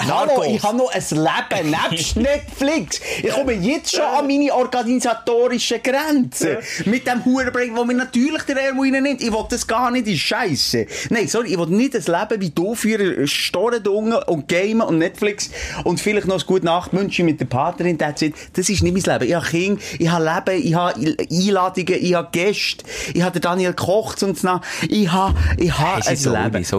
Hallo, 0.00 0.26
Narcos. 0.26 0.46
ich 0.46 0.62
habe 0.62 0.76
noch 0.78 0.92
ein 0.92 1.02
Leben 1.10 1.70
nebst 1.90 2.16
Netflix. 2.16 3.00
Ich 3.22 3.30
komme 3.30 3.52
jetzt 3.54 3.92
schon 3.94 4.04
an 4.04 4.26
meine 4.26 4.54
organisatorischen 4.54 5.82
Grenzen. 5.82 6.58
Mit 6.84 7.06
dem 7.06 7.24
Hurenbreak, 7.24 7.74
wo 7.74 7.84
mir 7.84 7.94
natürlich 7.94 8.42
der 8.42 8.56
Ärmel 8.62 8.94
reinnimmt. 8.94 9.20
Ich 9.22 9.32
will 9.32 9.44
das 9.48 9.66
gar 9.66 9.90
nicht, 9.90 10.06
ist 10.06 10.20
scheiße. 10.20 10.86
Nein, 11.10 11.26
sorry, 11.28 11.52
ich 11.52 11.58
will 11.58 11.66
nicht 11.66 11.94
ein 11.96 12.02
Leben 12.02 12.40
wie 12.40 12.50
du 12.50 12.74
führen, 12.74 13.26
Storen 13.26 13.82
dungen 13.82 14.18
und 14.26 14.48
Gamen 14.48 14.82
und 14.82 14.98
Netflix 14.98 15.50
und 15.84 16.00
vielleicht 16.00 16.26
noch 16.26 16.38
ein 16.40 16.46
gute 16.46 16.64
Nachtwünsche 16.66 17.24
mit 17.24 17.40
der 17.40 17.46
Partnerin. 17.46 17.98
That's 17.98 18.22
it. 18.22 18.34
Das 18.52 18.68
ist 18.68 18.82
nicht 18.82 18.92
mein 19.06 19.18
Leben. 19.18 19.28
Ich 19.30 19.34
habe 19.34 19.46
Kinder, 19.46 19.80
ich 19.98 20.08
habe 20.08 20.24
Leben, 20.24 20.62
ich 20.66 20.74
habe 20.74 21.16
Einladungen, 21.30 21.98
ich 22.04 22.14
habe 22.14 22.28
Gäste, 22.30 22.84
ich 23.14 23.22
habe 23.22 23.32
den 23.32 23.42
Daniel 23.42 23.72
Koch 23.74 24.14
und 24.22 24.38
na, 24.44 24.60
ich 24.88 25.10
habe, 25.10 25.34
ich 25.56 25.76
habe 25.76 26.02
Hey, 26.02 26.10
ein 26.12 26.16
so 26.16 26.34
Leben. 26.34 26.64
so 26.64 26.76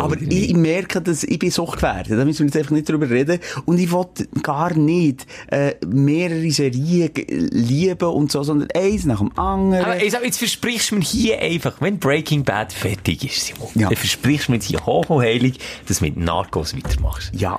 auch 0.00 0.04
aber 0.04 0.16
ich, 0.20 0.54
merke, 0.54 1.00
dass 1.00 1.24
ich 1.24 1.38
bin 1.38 1.50
suchtgefährdet. 1.50 2.12
Da 2.18 2.24
müssen 2.40 2.52
wir 2.52 2.58
jetzt 2.60 2.64
einfach 2.66 2.72
nicht 2.76 2.88
drüber 2.88 3.08
reden. 3.10 3.38
Und 3.64 3.78
ich 3.78 3.90
will 3.92 4.06
gar 4.42 4.74
nicht 4.76 5.26
äh, 5.48 5.74
mehrere 5.86 6.50
Serien 6.50 7.10
lieben 7.50 8.08
und 8.08 8.30
so, 8.32 8.42
sondern 8.42 8.68
eins 8.74 9.04
nach 9.04 9.18
dem 9.18 9.36
anderen. 9.38 9.84
Aber 9.84 10.02
ich 10.02 10.12
sag, 10.12 10.24
jetzt 10.24 10.38
versprichst 10.38 10.90
du 10.90 10.96
mir 10.96 11.04
hier 11.04 11.38
einfach, 11.40 11.80
wenn 11.80 11.98
Breaking 11.98 12.44
Bad 12.44 12.72
fertig 12.72 13.24
ist, 13.24 13.46
Simon, 13.46 13.68
Ja. 13.74 13.88
dann 13.88 13.96
versprichst 13.96 14.48
du 14.48 14.52
mir 14.52 14.56
jetzt 14.56 14.66
hier 14.66 14.84
hoch 14.84 15.08
und 15.10 15.22
heilig, 15.22 15.58
dass 15.88 15.98
du 15.98 16.04
mit 16.04 16.16
Narcos 16.16 16.76
weitermachst. 16.76 17.30
ja. 17.34 17.58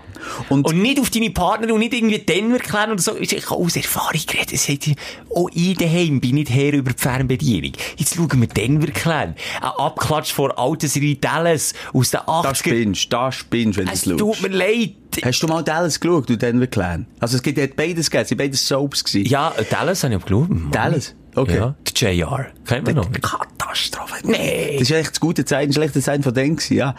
Und, 0.49 0.65
Und 0.65 0.81
nicht 0.81 0.99
auf 0.99 1.09
deine 1.09 1.29
Partner 1.29 1.73
und 1.73 1.79
nicht 1.79 1.93
irgendwie 1.93 2.19
Denver 2.19 2.57
klären 2.59 2.91
oder 2.91 3.01
so. 3.01 3.15
Ich 3.17 3.31
habe 3.33 3.55
aus 3.63 3.75
Erfahrung 3.75 4.19
geredet. 4.25 4.51
Es 4.53 4.67
hat, 4.67 4.79
auch 5.33 5.49
ich 5.53 5.77
daheim 5.77 6.19
bin 6.19 6.35
nicht 6.35 6.49
her 6.49 6.73
über 6.73 6.91
die 6.91 7.01
Fernbedienung. 7.01 7.71
Jetzt 7.97 8.15
schauen 8.15 8.39
wir 8.41 8.47
Denver 8.47 8.87
klären. 8.87 9.35
Ein 9.61 9.67
Abklatsch 9.77 10.33
vor 10.33 10.57
alten 10.57 10.87
Serie 10.87 11.15
Dallas 11.15 11.73
aus 11.93 12.11
den 12.11 12.21
80ern. 12.21 12.43
da 12.43 12.55
spinnst 12.55 13.05
du, 13.05 13.09
da 13.09 13.31
spinnst 13.31 13.77
wenn 13.77 13.85
du 13.85 13.91
Es 13.91 14.01
tut 14.03 14.41
mir 14.41 14.49
leid. 14.49 14.66
Hast 15.23 15.41
du 15.41 15.47
mal 15.47 15.63
Dallas 15.63 15.99
geschaut, 15.99 16.29
du 16.29 16.37
Denver 16.37 16.67
Clan? 16.67 17.07
Also 17.19 17.37
es 17.37 17.43
gibt 17.43 17.57
ja 17.57 17.65
beides 17.75 18.09
gegeben, 18.09 18.23
es 18.23 18.29
sind 18.29 18.37
beides 18.37 18.67
Soaps 18.67 19.03
gewesen. 19.03 19.27
Ja, 19.29 19.53
Dallas 19.69 20.03
habe 20.03 20.15
ich 20.15 20.23
auch. 20.33 20.47
Mann. 20.47 20.69
Dallas? 20.71 21.15
Okay. 21.35 21.57
Ja, 21.57 21.75
der 22.01 22.13
JR. 22.13 22.47
Kennt 22.65 22.85
man 22.85 22.95
noch? 22.95 23.11
Katastrophe. 23.11 24.15
Nee. 24.23 24.73
Das 24.79 24.89
ist 24.89 24.91
echt 24.91 25.11
das 25.11 25.19
gute 25.19 25.45
Zeichen, 25.45 25.73
schlechte 25.73 26.01
Zeichen 26.01 26.23
von 26.23 26.33
denen 26.33 26.55
gewesen, 26.55 26.77
ja. 26.77 26.95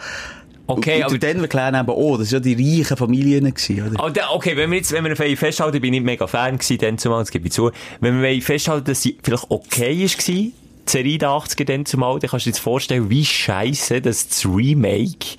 Okay, 0.67 0.97
und, 0.97 1.03
aber- 1.05 1.13
und 1.13 1.23
Denver 1.23 1.47
Clan 1.47 1.73
eben 1.75 1.89
auch, 1.89 2.17
das 2.17 2.31
waren 2.31 2.43
ja 2.43 2.53
die 2.55 2.77
reichen 2.79 2.95
Familien 2.95 3.45
gewesen, 3.53 3.87
oder? 3.87 4.05
Oh, 4.05 4.09
da- 4.09 4.29
okay, 4.31 4.55
wenn 4.55 4.69
wir 4.69 4.77
jetzt, 4.77 4.91
wenn 4.91 5.03
wir 5.03 5.15
festhalten, 5.37 5.77
ich 5.77 5.81
bin 5.81 5.91
nicht 5.91 6.05
mega 6.05 6.27
Fan 6.27 6.57
gewesen, 6.57 6.77
dann 6.77 6.97
zumal, 6.97 7.19
das 7.21 7.31
gebe 7.31 7.47
ich 7.47 7.53
zu. 7.53 7.71
Wenn 8.01 8.21
wir 8.21 8.41
festhalten, 8.41 8.85
dass 8.85 9.01
sie 9.01 9.17
vielleicht 9.23 9.45
okay 9.49 10.03
ist 10.03 10.17
gewesen, 10.19 10.53
die 10.87 10.91
Serie 10.91 11.17
der 11.17 11.29
80er 11.29 11.65
dann 11.65 11.85
zumal, 11.85 12.19
dann 12.19 12.29
kannst 12.29 12.45
du 12.45 12.49
dir 12.49 12.53
jetzt 12.55 12.59
vorstellen, 12.63 13.09
wie 13.09 13.25
scheiße 13.25 13.99
das 14.01 14.27
Remake 14.45 15.37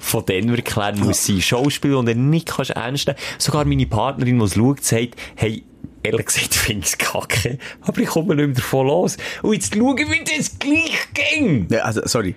von 0.00 0.24
Denver 0.24 0.60
Clan 0.62 0.98
muss 0.98 1.26
sein. 1.26 1.40
Schauspiel, 1.40 1.94
und 1.94 2.06
dann 2.06 2.30
nicht 2.30 2.48
kannst 2.48 2.70
ernst 2.70 3.06
nehmen. 3.06 3.18
Sogar 3.38 3.64
meine 3.64 3.86
Partnerin, 3.86 4.38
die 4.38 4.44
es 4.44 4.54
schaut, 4.54 4.84
sagt, 4.84 5.14
hey, 5.36 5.62
ehrlich 6.02 6.26
gesagt, 6.26 6.54
finde 6.54 6.86
ich 6.86 6.92
es 6.92 6.98
kacke, 6.98 7.58
aber 7.80 8.00
ich 8.00 8.08
komme 8.08 8.34
nicht 8.34 8.46
mehr 8.46 8.56
davon 8.56 8.86
los. 8.86 9.16
Und 9.42 9.54
jetzt 9.54 9.74
schauen, 9.74 9.98
wie 9.98 10.36
das 10.36 10.58
gleich 10.58 11.08
ging. 11.14 11.66
Ja, 11.70 11.80
also, 11.80 12.02
sorry. 12.04 12.34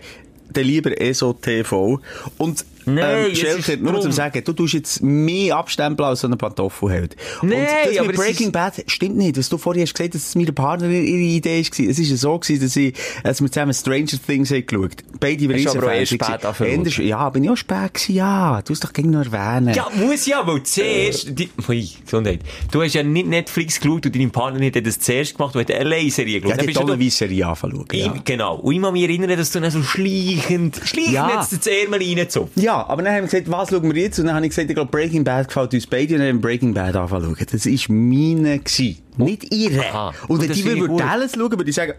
Dann 0.53 0.66
lieber 0.66 0.99
ESO 0.99 1.34
TV. 1.34 2.01
Und, 2.38 2.66
Nein, 2.86 3.26
ähm, 3.28 3.32
ist 3.32 3.80
nur 3.82 3.92
drum. 3.94 4.02
zum 4.02 4.12
sagen, 4.12 4.42
du 4.44 4.54
tust 4.54 4.74
jetzt 4.74 5.02
mehr 5.02 5.56
abstempeln 5.58 6.08
als 6.10 6.22
so 6.22 6.28
eine 6.28 6.38
Pantoffelheld. 6.38 7.16
Nein, 7.42 7.60
Und 7.60 7.68
das 7.86 7.98
aber 7.98 8.08
mit 8.08 8.16
Breaking 8.16 8.48
ist- 8.48 8.52
Bad 8.54 8.84
stimmt 8.88 9.18
nicht. 9.18 9.38
Was 9.38 9.50
du 9.50 9.58
vorhin 9.58 9.84
hast 9.84 9.94
gesagt, 9.96 10.16
dass 10.16 10.28
es 10.30 10.36
meine 10.36 10.52
Partnerin 10.54 11.04
ihre 11.06 11.18
Idee 11.20 11.64
war. 11.64 11.90
Es 11.90 12.00
ist 12.00 12.10
ja 12.10 12.16
so 12.18 12.38
gewesen, 12.40 12.62
dass, 12.64 12.76
ich, 12.76 12.94
dass 13.24 13.42
wir 13.42 13.52
zusammen 13.52 13.74
Stranger 13.74 14.08
Things 14.26 14.52
haben 14.52 14.66
geschaut. 14.66 14.92
Beide 15.20 15.54
Hast 15.54 15.68
auch 15.78 15.84
erst 15.84 16.12
Riesenfans 16.14 16.42
spät 16.56 16.68
Änders- 16.68 16.98
Ja, 16.98 17.30
bin 17.30 17.44
ich 17.44 17.50
auch 17.50 17.58
spät 17.58 17.94
gewesen, 17.94 18.16
ja. 18.16 18.62
Du 18.62 18.72
musst 18.72 18.84
doch 18.84 18.94
gegen 18.94 19.12
noch 19.12 19.26
erwähnen. 19.32 19.74
Ja, 19.74 19.88
muss 19.96 20.26
ja, 20.26 20.46
weil 20.46 20.64
zuerst, 20.64 21.38
die, 21.38 21.50
ui, 21.68 21.90
Gesundheit. 22.04 22.40
Du 22.72 22.82
hast 22.82 22.94
ja 22.94 23.04
nicht 23.04 23.28
Netflix 23.28 23.80
geschaut 23.80 24.06
und 24.06 24.16
deine 24.16 24.30
Partnerin 24.30 24.74
hat 24.74 24.86
das 24.86 25.00
zuerst 25.00 25.38
gemacht, 25.38 25.56
du 25.56 25.60
hast 25.60 25.72
eine 25.72 25.84
LA-Serie 25.84 26.42
geschaut. 26.42 26.58
Ja, 26.58 26.64
die 26.66 26.74
doch- 26.74 27.00
Weisserie 27.00 27.48
anfangen. 27.48 27.86
Ja. 27.94 28.14
Genau. 28.24 28.56
Und 28.58 28.74
ich 28.76 28.82
kann 28.82 28.94
mich 28.94 29.04
erinnern, 29.04 29.38
dass 29.38 29.52
du 29.52 29.60
dann 29.60 29.72
so 29.72 29.82
schleichend, 29.84 30.80
schleichend 30.84 31.14
Ja. 31.14 31.40
jetzt 31.40 31.52
das 31.54 31.68
Ärmel 31.68 32.00
reingezupft. 32.02 32.58
Ja, 32.58 32.71
aber 32.74 33.02
dann 33.04 33.14
haben 33.14 33.22
wir 33.24 33.30
gesagt, 33.30 33.50
was 33.52 33.70
schauen 33.70 33.94
wir 33.94 34.02
jetzt? 34.02 34.20
Und 34.20 34.26
dann 34.28 34.36
habe 34.36 34.46
ich 34.46 34.50
gesagt, 34.52 34.70
ich 34.70 34.76
glaube, 34.76 34.92
Breaking 34.92 35.24
Bad 35.24 35.48
gefällt 35.48 35.74
uns 35.74 35.88
beide. 35.88 36.14
Und 36.16 36.20
dann 36.20 36.30
haben 36.30 36.36
wir 36.38 36.42
Breaking 36.42 36.74
Bad 36.74 36.96
anfangen 36.96 37.36
zu 37.36 37.36
schauen. 37.36 37.48
Das 37.52 37.66
war 37.66 37.96
meine. 37.96 38.60
Gewesen. 38.60 38.98
Nicht 39.18 39.54
ihre. 39.54 39.86
Aha. 39.86 40.14
Und 40.28 40.40
Und 40.40 40.50
wenn 40.50 40.76
die 40.76 40.80
gut. 40.80 41.00
Dallas 41.00 41.34
schauen, 41.34 41.52
würde 41.52 41.70
ich 41.70 41.76
sagen, 41.76 41.94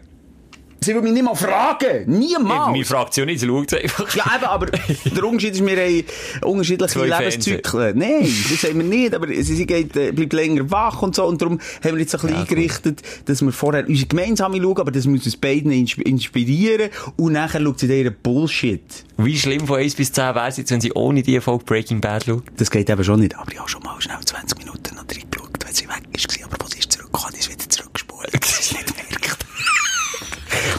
sie 0.83 0.95
würde 0.95 1.05
mich 1.05 1.13
nicht 1.15 1.25
mal 1.25 1.35
fragen. 1.35 2.05
Niemals. 2.07 2.71
Meine 2.73 2.85
Fraktion 2.85 3.27
nicht, 3.27 3.41
sie 3.41 3.47
schaut 3.47 3.73
einfach. 3.75 4.15
Ja, 4.15 4.25
eben, 4.37 4.45
aber 4.45 4.67
der 5.05 5.25
Unterschied 5.25 5.55
ist, 5.55 5.65
wir 5.67 5.77
haben 5.77 6.05
unterschiedliche 6.45 6.93
Zwei 6.93 7.07
Lebenszyklen. 7.07 7.99
Nein, 7.99 8.29
das 8.51 8.63
haben 8.71 8.79
wir 8.79 8.85
nicht, 8.87 9.15
aber 9.15 9.29
sie, 9.29 9.43
sie 9.43 9.67
geht, 9.67 9.97
äh, 9.97 10.13
bleibt 10.13 10.33
länger 10.33 10.71
wach 10.71 11.03
und 11.03 11.15
so, 11.15 11.25
und 11.25 11.41
darum 11.41 11.59
haben 11.85 11.95
wir 11.95 12.01
jetzt 12.01 12.15
ein 12.15 12.21
bisschen 12.21 12.37
eingerichtet, 12.37 13.03
dass 13.27 13.43
wir 13.43 13.53
vorher 13.53 13.87
unsere 13.89 14.07
gemeinsame 14.09 14.61
schauen, 14.61 14.79
aber 14.79 14.91
das 14.91 15.07
muss 15.07 15.25
uns 15.25 15.37
beiden 15.37 15.73
insp- 15.73 16.03
inspirieren, 16.03 16.91
und 17.17 17.33
nachher 17.33 17.61
schaut 17.63 17.79
sie 17.81 17.87
ihren 17.87 18.15
Bullshit. 18.23 18.83
Wie 19.19 19.39
schlimm 19.39 19.67
von 19.67 19.79
1 19.79 19.95
bis 19.95 20.13
10 20.13 20.35
wäre 20.35 20.49
es 20.49 20.57
jetzt, 20.57 20.71
wenn 20.71 20.81
sie 20.81 20.93
ohne 20.93 21.23
die 21.23 21.41
Folge 21.41 21.65
Breaking 21.65 22.01
Bad 22.01 22.25
schaut? 22.25 22.43
Das 22.57 22.71
geht 22.71 22.89
eben 22.91 23.05
schon 23.05 23.21
nicht, 23.21 23.37
aber 23.37 23.53
ich 23.53 23.59
habe 23.59 23.69
schon 23.69 23.83
mal 23.83 24.01
schnell 24.01 24.19
20 24.25 24.59
Minuten 24.59 24.95
noch 24.97 25.03
reingeschaut, 25.03 25.51
wenn 25.65 25.75
sie 25.75 25.85
weg 25.89 26.03
ist, 26.13 26.29
aber 26.45 26.62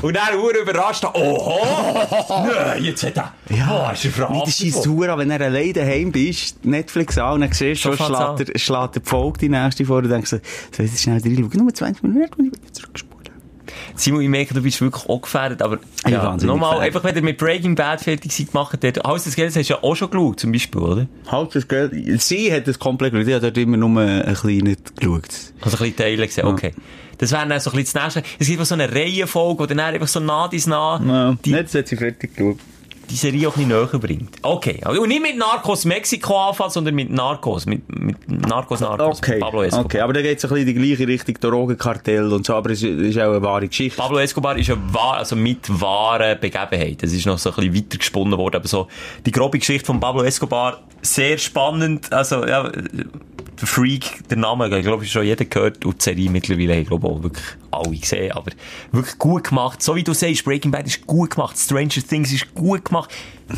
Und 0.01 0.15
dann 0.15 0.39
wurde 0.39 0.59
überrascht, 0.59 1.05
oho, 1.05 1.59
nö, 2.45 2.83
jetzt 2.83 3.03
hat 3.03 3.17
er, 3.17 3.33
ja, 3.49 3.87
oh, 3.87 3.93
ist 3.93 4.05
er 4.05 4.11
der 4.11 4.27
verhaftet 4.27 4.53
scheiß 4.55 4.75
worden. 4.75 4.83
Tour, 4.83 5.17
wenn 5.17 5.31
er 5.31 5.41
allein 5.41 5.73
daheim 5.73 6.11
bist, 6.11 6.65
Netflix 6.65 7.17
an, 7.17 7.33
und 7.35 7.41
dann 7.41 7.51
siehst 7.51 7.85
du, 7.85 7.95
schon 7.95 8.15
schlägt 8.15 8.49
er, 8.49 8.59
schlägt 8.59 8.95
er 8.95 9.01
die 9.01 9.09
Folge 9.09 9.39
die 9.39 9.49
nächste 9.49 9.85
vor, 9.85 9.97
und 9.97 10.09
denkst 10.09 10.31
du, 10.31 10.41
so, 10.75 10.83
jetzt 10.83 11.01
schnell 11.01 11.21
reinschauen, 11.21 11.49
nur 11.53 11.73
20 11.73 12.03
Minuten, 12.03 12.41
und 12.41 12.45
ich 12.47 12.51
will 12.61 12.71
zurückspulen. 12.71 13.12
Simon, 13.95 14.21
ich 14.21 14.29
merke, 14.29 14.53
du 14.53 14.61
bist 14.61 14.81
wirklich 14.81 15.07
auch 15.09 15.21
gefährdet, 15.21 15.61
aber 15.61 15.79
ja, 16.07 16.35
nochmal, 16.37 16.79
einfach, 16.79 17.03
wenn 17.03 17.15
ihr 17.15 17.21
mit 17.21 17.37
Breaking 17.37 17.75
Bad 17.75 18.01
fertig 18.01 18.31
seid 18.31 18.51
gemacht 18.51 18.77
habt, 18.81 19.03
Haus 19.03 19.23
des 19.23 19.35
Geldes 19.35 19.55
hast 19.55 19.69
du 19.69 19.73
ja 19.73 19.83
auch 19.83 19.95
schon 19.95 20.09
geschaut, 20.09 20.39
zum 20.39 20.51
Beispiel, 20.51 20.81
oder? 20.81 21.07
Halt 21.27 21.55
das 21.55 21.67
Geld. 21.67 22.21
Sie 22.21 22.51
hat 22.51 22.67
das 22.67 22.79
komplett 22.79 23.13
geschaut. 23.13 23.27
Ich 23.27 23.33
habe 23.33 23.41
dort 23.41 23.57
immer 23.57 23.77
nur 23.77 24.01
ein 24.01 24.33
kleines 24.33 24.77
geschaut. 24.95 25.23
Also 25.61 25.77
ein 25.77 25.91
bisschen 25.91 25.95
Teile 25.95 26.27
gesehen, 26.27 26.45
okay. 26.45 26.73
Das 27.17 27.31
wäre 27.31 27.47
dann 27.47 27.59
so 27.59 27.71
ein 27.71 27.77
bisschen 27.77 27.99
das 28.01 28.15
Nächste. 28.15 28.35
Es 28.39 28.47
gibt 28.47 28.65
so 28.65 28.73
eine 28.73 28.91
Reihenfolge, 28.91 29.67
die 29.67 29.75
dann 29.75 29.93
einfach 29.93 30.07
so 30.07 30.19
nah 30.19 30.47
dies 30.47 30.67
nah 30.67 30.99
Ja, 31.05 31.37
die, 31.45 31.51
Jetzt 31.51 31.75
hat 31.75 31.87
sie 31.87 31.95
fertig 31.95 32.35
geschaut. 32.35 32.57
Die 33.13 33.17
Serie 33.17 33.47
auch 33.47 33.55
ein 33.55 33.67
bisschen 33.67 33.87
näher 33.89 33.99
bringt. 33.99 34.37
Okay. 34.41 34.81
Und 34.85 35.07
nicht 35.07 35.21
mit 35.21 35.37
Narcos 35.37 35.85
Mexiko 35.85 36.49
anfangen, 36.49 36.71
sondern 36.71 36.95
mit 36.95 37.11
Narcos. 37.11 37.65
Mit, 37.65 37.83
mit 37.87 38.17
Narcos 38.27 38.79
Narcos. 38.79 39.19
Okay. 39.19 39.39
Pablo 39.39 39.61
Escobar. 39.61 39.85
Okay, 39.85 39.99
aber 39.99 40.13
da 40.13 40.21
geht 40.21 40.39
es 40.39 40.43
ein 40.43 40.49
bisschen 40.49 40.67
in 40.67 40.73
die 40.73 40.81
gleiche 40.81 41.07
Richtung, 41.07 41.35
Drogenkartell 41.39 42.33
und 42.33 42.45
so, 42.45 42.55
aber 42.55 42.71
es 42.71 42.81
ist, 42.81 43.17
auch 43.19 43.31
eine 43.31 43.41
wahre 43.41 43.67
Geschichte. 43.67 44.01
Pablo 44.01 44.17
Escobar 44.17 44.57
ist 44.57 44.67
ja 44.67 44.77
wahr, 44.91 45.17
also 45.17 45.35
mit 45.35 45.59
wahren 45.79 46.39
Begebenheiten. 46.39 46.97
Das 47.01 47.13
ist 47.13 47.25
noch 47.25 47.37
so 47.37 47.51
ein 47.51 47.55
bisschen 47.55 47.75
weiter 47.75 47.97
gesponnen 47.97 48.37
worden, 48.37 48.55
aber 48.55 48.67
so, 48.67 48.87
die 49.25 49.31
grobe 49.31 49.59
Geschichte 49.59 49.85
von 49.85 49.99
Pablo 49.99 50.23
Escobar, 50.23 50.81
sehr 51.01 51.37
spannend, 51.37 52.11
also, 52.11 52.45
ja, 52.45 52.71
der 53.63 53.67
Freak, 53.67 54.27
der 54.29 54.37
Name, 54.37 54.75
ich 54.77 54.83
glaube, 54.83 55.05
schon 55.05 55.23
jeder 55.23 55.45
gehört, 55.45 55.85
und 55.85 55.99
die 55.99 56.03
Serie 56.03 56.29
mittlerweile, 56.29 56.79
ich 56.79 56.87
glaube 56.87 57.07
auch 57.07 57.21
wirklich 57.21 57.45
alle 57.71 57.97
gesehen, 57.97 58.31
aber 58.31 58.51
wirklich 58.91 59.17
gut 59.17 59.45
gemacht. 59.45 59.81
So 59.81 59.95
wie 59.95 60.03
du 60.03 60.13
sagst, 60.13 60.43
Breaking 60.43 60.71
Bad 60.71 60.85
ist 60.85 61.05
gut 61.05 61.31
gemacht, 61.31 61.57
Stranger 61.57 62.01
Things 62.07 62.31
ist 62.31 62.53
gut 62.53 62.85
gemacht. 62.85 63.02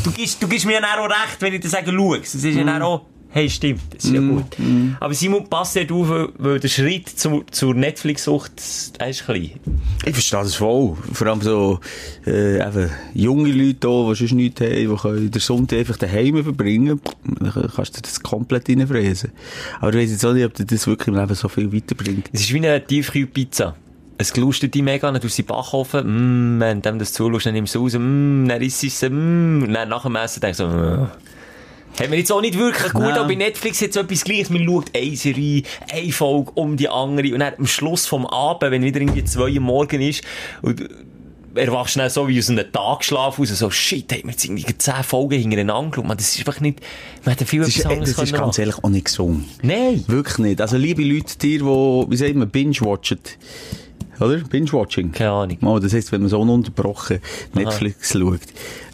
Du 0.04 0.12
gibst, 0.12 0.41
du 0.41 0.48
gibst 0.48 0.66
mir 0.66 0.74
ja 0.74 0.80
auch 1.00 1.06
recht, 1.10 1.38
wenn 1.39 1.54
ich 1.54 1.62
dir 1.62 1.70
sage, 1.70 1.91
schau, 1.96 2.16
es 2.16 2.36
ist 2.36 2.43
ja 2.43 2.64
dann 2.64 2.82
auch, 2.82 3.06
hey, 3.30 3.50
stimmt, 3.50 3.82
das 3.96 4.06
ist 4.06 4.14
ja 4.14 4.20
gut. 4.22 4.46
Aber 5.00 5.14
Simon, 5.14 5.48
passt 5.50 5.76
dir 5.76 5.88
auf, 5.93 6.10
weil- 6.38 6.60
der 6.60 6.68
Schritt 6.70 7.10
zu, 7.10 7.43
zur 7.52 7.74
Netflix-Sucht, 7.76 8.54
ist 8.58 8.98
klein. 9.26 9.52
Ich 10.06 10.14
verstehe 10.14 10.39
das 10.39 10.56
voll. 10.56 10.96
Vor 11.14 11.28
allem 11.28 11.41
so, 11.41 11.80
äh, 12.26 12.58
eben, 12.66 12.89
junge 13.14 13.52
Leute 13.52 13.76
da, 13.82 14.10
die 14.10 14.16
sonst 14.16 14.32
nichts 14.34 14.62
haben, 14.62 14.70
die 14.72 14.96
können 14.96 15.32
den 15.32 15.41
Sonntag 15.41 15.80
einfach 15.80 15.98
daheim 15.98 16.43
verbringen. 16.43 17.00
Dann 17.26 17.72
kannst 17.76 17.98
du 17.98 18.02
das 18.02 18.22
komplett 18.22 18.70
reinfräsen. 18.70 19.32
Aber 19.80 19.93
ich 19.93 19.98
weiss 20.02 20.12
jetzt 20.12 20.26
auch 20.26 20.34
nicht, 20.34 20.46
ob 20.46 20.54
dir 20.54 20.66
das 20.66 20.88
wirklich 20.88 21.10
im 21.10 21.16
Leben 21.16 21.36
so 21.36 21.48
viel 21.50 21.72
weiterbringt. 21.74 22.30
Es 22.34 22.41
ist 22.41 22.54
wie 22.54 22.58
eine 22.58 22.86
Tiefkühlpizza. 22.86 23.76
Es 24.18 24.32
glustet 24.32 24.74
dich 24.74 24.82
mega, 24.82 25.11
dann 25.11 25.22
tust 25.22 25.38
du 25.39 25.43
Backofen, 25.43 26.57
mm, 26.57 26.59
wenn 26.61 26.82
dem 26.82 26.99
das 26.99 27.11
zulässt, 27.11 27.45
dann 27.45 27.53
nimmst 27.53 27.76
du 27.76 27.86
es 27.86 27.93
raus, 27.95 27.99
mm, 28.01 28.47
dann 28.47 28.61
isst 28.61 28.82
du 28.84 28.88
es, 28.88 29.01
mm, 29.01 29.63
und 29.63 29.74
dann 29.74 29.89
nach 29.89 30.03
dem 30.03 30.16
Essen 30.16 30.39
denkst 30.39 30.57
du 30.59 30.70
so, 30.70 30.76
mm. 30.76 31.09
Haben 31.97 32.11
wir 32.11 32.18
jetzt 32.18 32.32
auch 32.32 32.41
nicht 32.41 32.57
wirklich 32.57 32.91
gut, 32.91 33.03
Ja. 33.03 33.16
aber 33.20 33.28
bei 33.30 33.36
Netflix 33.36 33.80
jetzt 33.80 33.95
etwas 33.95 34.26
Gleiches. 34.26 34.49
Man 34.49 34.66
schaut 34.66 34.88
eine 34.93 35.16
Serie, 35.16 35.63
eine 35.89 36.11
Folge 36.11 36.51
um 36.55 36.76
die 36.76 36.89
andere, 36.89 37.34
und 37.34 37.39
dann 37.39 37.53
am 37.57 37.68
Schluss 37.68 38.05
vom 38.05 38.26
Abend, 38.26 38.70
wenn 38.70 38.84
wieder 38.84 38.99
irgendwie 38.99 39.24
zwei 39.24 39.49
Uhr 39.53 39.61
morgen 39.61 40.01
ist, 40.01 40.22
und 40.61 40.89
erwachst 41.55 41.95
dann 41.95 42.09
so 42.09 42.28
wie 42.28 42.38
aus 42.38 42.49
einem 42.49 42.70
Tagschlaf 42.70 43.39
raus, 43.39 43.47
so, 43.47 43.70
shit, 43.70 44.11
haben 44.11 44.24
wir 44.24 44.32
jetzt 44.32 44.43
irgendwie 44.43 44.78
zehn 44.78 45.03
Folgen 45.03 45.39
hintereinander 45.39 45.91
geschaut. 45.91 46.05
Man, 46.05 46.18
das 46.18 46.36
ist 46.36 46.39
einfach 46.39 46.59
nicht, 46.59 46.80
man 47.24 47.32
hätte 47.34 47.45
viel 47.45 47.61
Das 47.61 47.70
etwas 47.70 47.80
ist, 47.80 47.86
anderes 47.86 48.16
das 48.16 48.24
ist 48.26 48.32
ganz 48.34 48.57
machen. 48.57 48.59
ehrlich 48.61 48.84
auch 48.84 48.89
nicht 48.89 49.05
gesund. 49.05 49.45
Nein! 49.61 50.03
Wirklich 50.07 50.38
nicht. 50.39 50.59
Also, 50.61 50.76
liebe 50.76 51.01
Leute, 51.01 51.38
die, 51.41 51.59
die, 51.59 51.63
wie 51.63 52.16
sagt 52.18 52.36
man, 52.36 52.49
binge-watchen. 52.49 53.20
Oder? 54.20 54.38
Binge-watching. 54.38 55.11
Keine 55.11 55.32
Ahnung. 55.32 55.57
Mal, 55.61 55.80
das 55.80 55.93
heisst, 55.93 56.11
wenn 56.11 56.22
man 56.22 56.30
so 56.30 56.39
ununterbrochen 56.39 57.20
Netflix 57.53 58.13
schaut. 58.13 58.41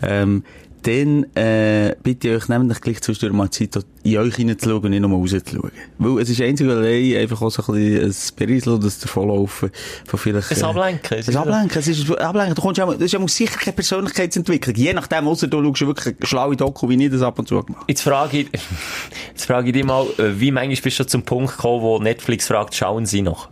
Ähm, 0.01 0.43
dann, 0.83 1.25
äh, 1.35 1.95
bitte 2.01 2.29
ich 2.29 2.35
euch, 2.35 2.49
nehmt 2.49 2.71
euch 2.71 2.81
gleich 2.81 3.01
zwischendurch 3.01 3.33
mal 3.33 3.51
Zeit, 3.51 3.77
in 4.03 4.17
euch 4.17 4.35
hineinzuschauen 4.35 4.85
und 4.85 4.89
nicht 4.89 5.01
nur 5.01 5.11
rauszuschauen. 5.11 5.71
Weil 5.99 6.21
es 6.21 6.29
ist 6.29 6.41
einzig 6.41 6.67
und 6.67 6.73
allein 6.73 7.17
einfach 7.17 7.41
auch 7.41 7.51
so 7.51 7.71
ein 7.71 8.07
bisschen 8.07 8.71
ein 8.71 8.73
und 8.73 8.83
ein 8.83 8.91
Davonlaufen 9.01 9.69
von 10.07 10.19
vielleicht... 10.19 10.51
Ein 10.51 10.63
Ablenken, 10.63 11.17
Ein 11.17 11.35
Ablenken. 11.35 11.77
Es 11.77 11.87
ist 11.87 12.11
Ablenken. 12.11 12.55
Du 12.55 12.61
kommst 12.61 12.79
ja, 12.79 12.85
das 12.87 12.99
ist 12.99 13.11
ja 13.11 13.27
sicher 13.27 13.59
keine 13.59 13.73
Persönlichkeitsentwicklung. 13.73 14.75
Je 14.75 14.93
nachdem, 14.93 15.27
ausser 15.27 15.47
du 15.47 15.63
schaust 15.63 15.81
wirklich 15.81 16.15
schlaue 16.23 16.55
Doku, 16.55 16.89
wie 16.89 17.03
ich 17.03 17.11
das 17.11 17.21
ab 17.21 17.37
und 17.37 17.47
zu 17.47 17.61
gemacht 17.61 17.85
Jetzt 17.87 18.01
frage 18.01 18.39
ich, 18.39 18.49
jetzt 19.29 19.45
frage 19.45 19.67
ich 19.67 19.73
dich 19.73 19.85
mal, 19.85 20.07
äh, 20.17 20.39
wie 20.39 20.51
manchmal 20.51 20.81
bist 20.81 20.99
du 20.99 21.05
zum 21.05 21.21
Punkt 21.21 21.57
gekommen, 21.57 21.83
wo 21.83 21.99
Netflix 21.99 22.47
fragt, 22.47 22.73
schauen 22.73 23.05
Sie 23.05 23.21
noch? 23.21 23.49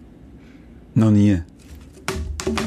Noch 0.96 1.12
nie. 1.12 1.42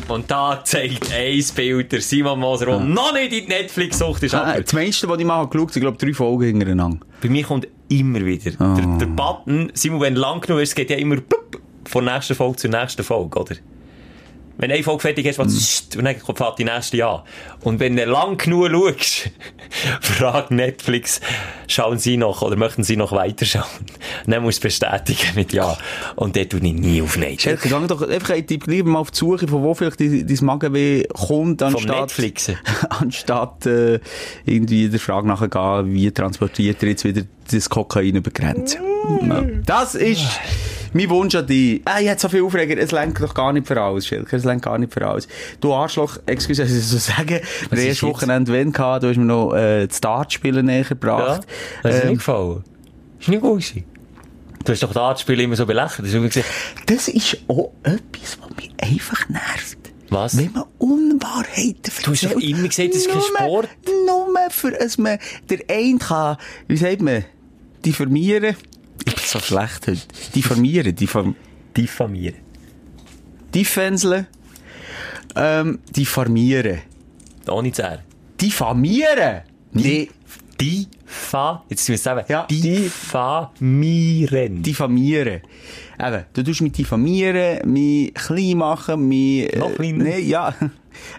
Und 0.08 0.30
da 0.30 0.60
zeigt 0.64 1.12
ein 1.12 1.42
Bild 1.54 1.92
der 1.92 2.00
Simon 2.00 2.40
Moser, 2.40 2.66
der 2.66 2.80
noch 2.80 3.12
nicht 3.12 3.32
in 3.32 3.46
die 3.46 3.48
Netflix-Sucht 3.48 4.22
ist. 4.24 4.34
Ah, 4.34 4.60
das 4.60 4.72
meiste, 4.72 5.08
was 5.08 5.18
ich 5.18 5.24
mal 5.24 5.44
geschaut 5.46 5.60
habe, 5.62 5.72
sind, 5.72 5.82
glaube 5.82 5.96
ich, 5.98 6.04
drei 6.04 6.14
Folgen 6.14 6.44
hintereinander. 6.44 6.98
bei 7.20 7.28
mir 7.28 7.44
kommt 7.44 7.66
immer 7.88 8.24
wieder 8.24 8.50
der, 8.50 8.98
der 8.98 9.06
Button, 9.06 9.70
Simon, 9.74 10.00
wenn 10.00 10.16
lang 10.16 10.40
genug 10.40 10.60
ist, 10.60 10.74
geht 10.74 10.90
ja 10.90 10.96
immer 10.96 11.16
plupp, 11.16 11.60
von 11.84 12.04
der 12.04 12.14
nächsten 12.14 12.34
Folge 12.34 12.56
zur 12.56 12.70
nächsten 12.70 13.02
Folge, 13.02 13.38
oder? 13.38 13.56
Wenn 14.58 14.70
eine 14.70 14.82
Folge 14.82 15.00
fertig 15.00 15.26
ist, 15.26 15.38
was, 15.38 15.88
und 15.96 16.04
dann 16.04 16.16
fährt 16.16 16.58
die 16.58 16.64
nächste 16.64 17.06
an. 17.06 17.22
Und 17.62 17.80
wenn 17.80 17.96
du 17.96 18.04
lang 18.04 18.36
genug 18.36 18.70
schaust, 18.70 19.30
fragt 20.00 20.50
Netflix, 20.50 21.20
schauen 21.68 21.98
Sie 21.98 22.16
noch 22.16 22.42
oder 22.42 22.56
möchten 22.56 22.84
Sie 22.84 22.96
noch 22.96 23.12
weiterschauen? 23.12 23.64
Und 24.26 24.32
dann 24.32 24.42
musst 24.42 24.62
du 24.62 24.68
es 24.68 24.78
bestätigen 24.78 25.34
mit 25.34 25.52
Ja. 25.52 25.76
Und 26.16 26.36
dort 26.36 26.50
tue 26.50 26.60
ich 26.60 26.72
nie 26.72 27.02
auf 27.02 27.16
Nein. 27.16 27.38
Schelke, 27.38 27.68
gang 27.68 27.88
doch 27.88 28.02
einfach 28.02 28.34
lieber 28.66 28.88
mal 28.88 28.98
auf 28.98 29.10
die 29.10 29.18
Suche, 29.18 29.48
von 29.48 29.62
wo 29.62 29.74
vielleicht 29.74 30.00
dein 30.00 30.38
Magenweh 30.42 31.04
kommt, 31.04 31.62
anstatt, 31.62 32.14
anstatt 32.90 33.66
äh, 33.66 34.00
irgendwie 34.44 34.88
der 34.88 35.00
Frage 35.00 35.28
nachzugehen, 35.28 35.92
wie 35.92 36.10
transportiert 36.10 36.82
er 36.82 36.90
jetzt 36.90 37.04
wieder 37.04 37.22
das 37.50 37.68
Kokain 37.68 38.16
über 38.16 38.30
die 38.30 38.40
Grenze. 38.40 38.78
Ja. 39.26 39.44
Das 39.64 39.94
ist 39.94 40.26
mein 40.92 41.08
Wunsch 41.10 41.34
an 41.34 41.46
dich. 41.46 41.82
Ah, 41.84 42.00
ich 42.00 42.08
hätte 42.08 42.20
so 42.20 42.28
viel 42.28 42.42
Aufreger, 42.42 42.76
es 42.80 42.90
lenkt 42.92 43.20
doch 43.20 43.34
gar 43.34 43.52
nicht 43.52 43.66
für 43.66 43.80
alles, 43.80 44.06
Schelke, 44.06 44.36
es 44.36 44.44
lenkt 44.44 44.64
gar 44.64 44.78
nicht 44.78 44.92
für 44.92 45.06
alles. 45.06 45.28
Du 45.60 45.72
Arschloch, 45.72 46.18
excuse, 46.26 46.62
dass 46.62 46.70
ich 46.76 46.84
so 46.86 46.98
sagen, 46.98 47.28
wir 47.28 47.38
ist 47.38 47.70
haben 47.70 47.78
erst? 47.78 48.02
Wochenende 48.02 48.52
wenn 48.52 48.72
gehabt, 48.72 49.02
du 49.04 49.08
hast 49.08 49.16
mir 49.16 49.24
noch 49.24 49.54
äh, 49.54 49.86
das 49.86 50.00
Dartspielen 50.00 50.66
näher 50.66 50.82
Ja, 50.82 50.88
gebracht. 50.88 51.46
das 51.82 51.94
ist 51.96 52.02
Ähm, 52.02 52.08
nicht 52.10 52.18
gefallen. 52.18 52.64
Ist 53.20 53.28
nicht 53.28 53.40
gut 53.40 53.60
gewesen. 53.60 53.84
Du 54.64 54.72
hast 54.72 54.82
doch 54.82 54.92
das 54.92 55.20
Spiel 55.20 55.40
immer 55.40 55.56
so 55.56 55.66
belächelt. 55.66 56.00
Das 56.00 56.08
ist 56.08 56.14
immer 56.14 56.28
gesagt, 56.28 56.46
Das 56.86 57.08
ist 57.08 57.36
auch 57.48 57.72
etwas, 57.82 58.38
was 58.40 58.56
mich 58.56 58.70
einfach 58.80 59.28
nervt. 59.28 59.78
Was? 60.10 60.36
Wenn 60.36 60.52
man 60.52 60.64
Unwahrheiten 60.78 61.80
erzählt. 61.84 62.06
Du 62.06 62.10
hast 62.12 62.24
doch 62.24 62.40
immer 62.40 62.68
gesagt, 62.68 62.90
das 62.90 62.96
ist 62.98 63.08
kein 63.08 63.16
Nur- 63.18 63.26
Sport. 63.26 63.68
Nur 64.06 64.50
für, 64.50 64.70
dass 64.72 64.98
man 64.98 65.18
der 65.50 65.60
eine 65.68 65.98
kann, 65.98 66.36
wie 66.68 66.76
sagt 66.76 67.00
man, 67.02 67.24
diffamieren. 67.84 68.54
Ich 69.04 69.14
bin 69.14 69.24
so 69.24 69.40
schlecht 69.40 69.86
heute. 69.86 70.00
Diffamieren, 70.34 70.94
diffam, 70.94 71.34
diffamieren. 71.76 72.36
diffenseln. 73.54 74.26
Ähm, 75.34 75.78
diffamieren. 75.90 76.80
Ohne 77.48 77.72
zu 77.72 77.82
R. 77.82 78.02
Diffamieren? 78.40 79.42
Nee. 79.72 80.08
Diffa, 80.60 81.64
jetzt 81.68 81.88
müssen 81.88 81.88
wir 81.88 81.94
es 81.96 82.02
sagen. 82.04 82.24
Ja, 82.28 82.46
Diffamieren. 82.48 84.62
Diffamieren. 84.62 85.40
Eben, 85.98 86.24
du 86.32 86.44
tust 86.44 86.60
mich 86.60 86.72
diffamieren, 86.72 87.72
mich 87.72 88.14
klein 88.14 88.58
machen, 88.58 89.08
mich... 89.08 89.52
Noch 89.56 89.74
kleiner? 89.74 90.04
Nee, 90.04 90.20
ja. 90.20 90.54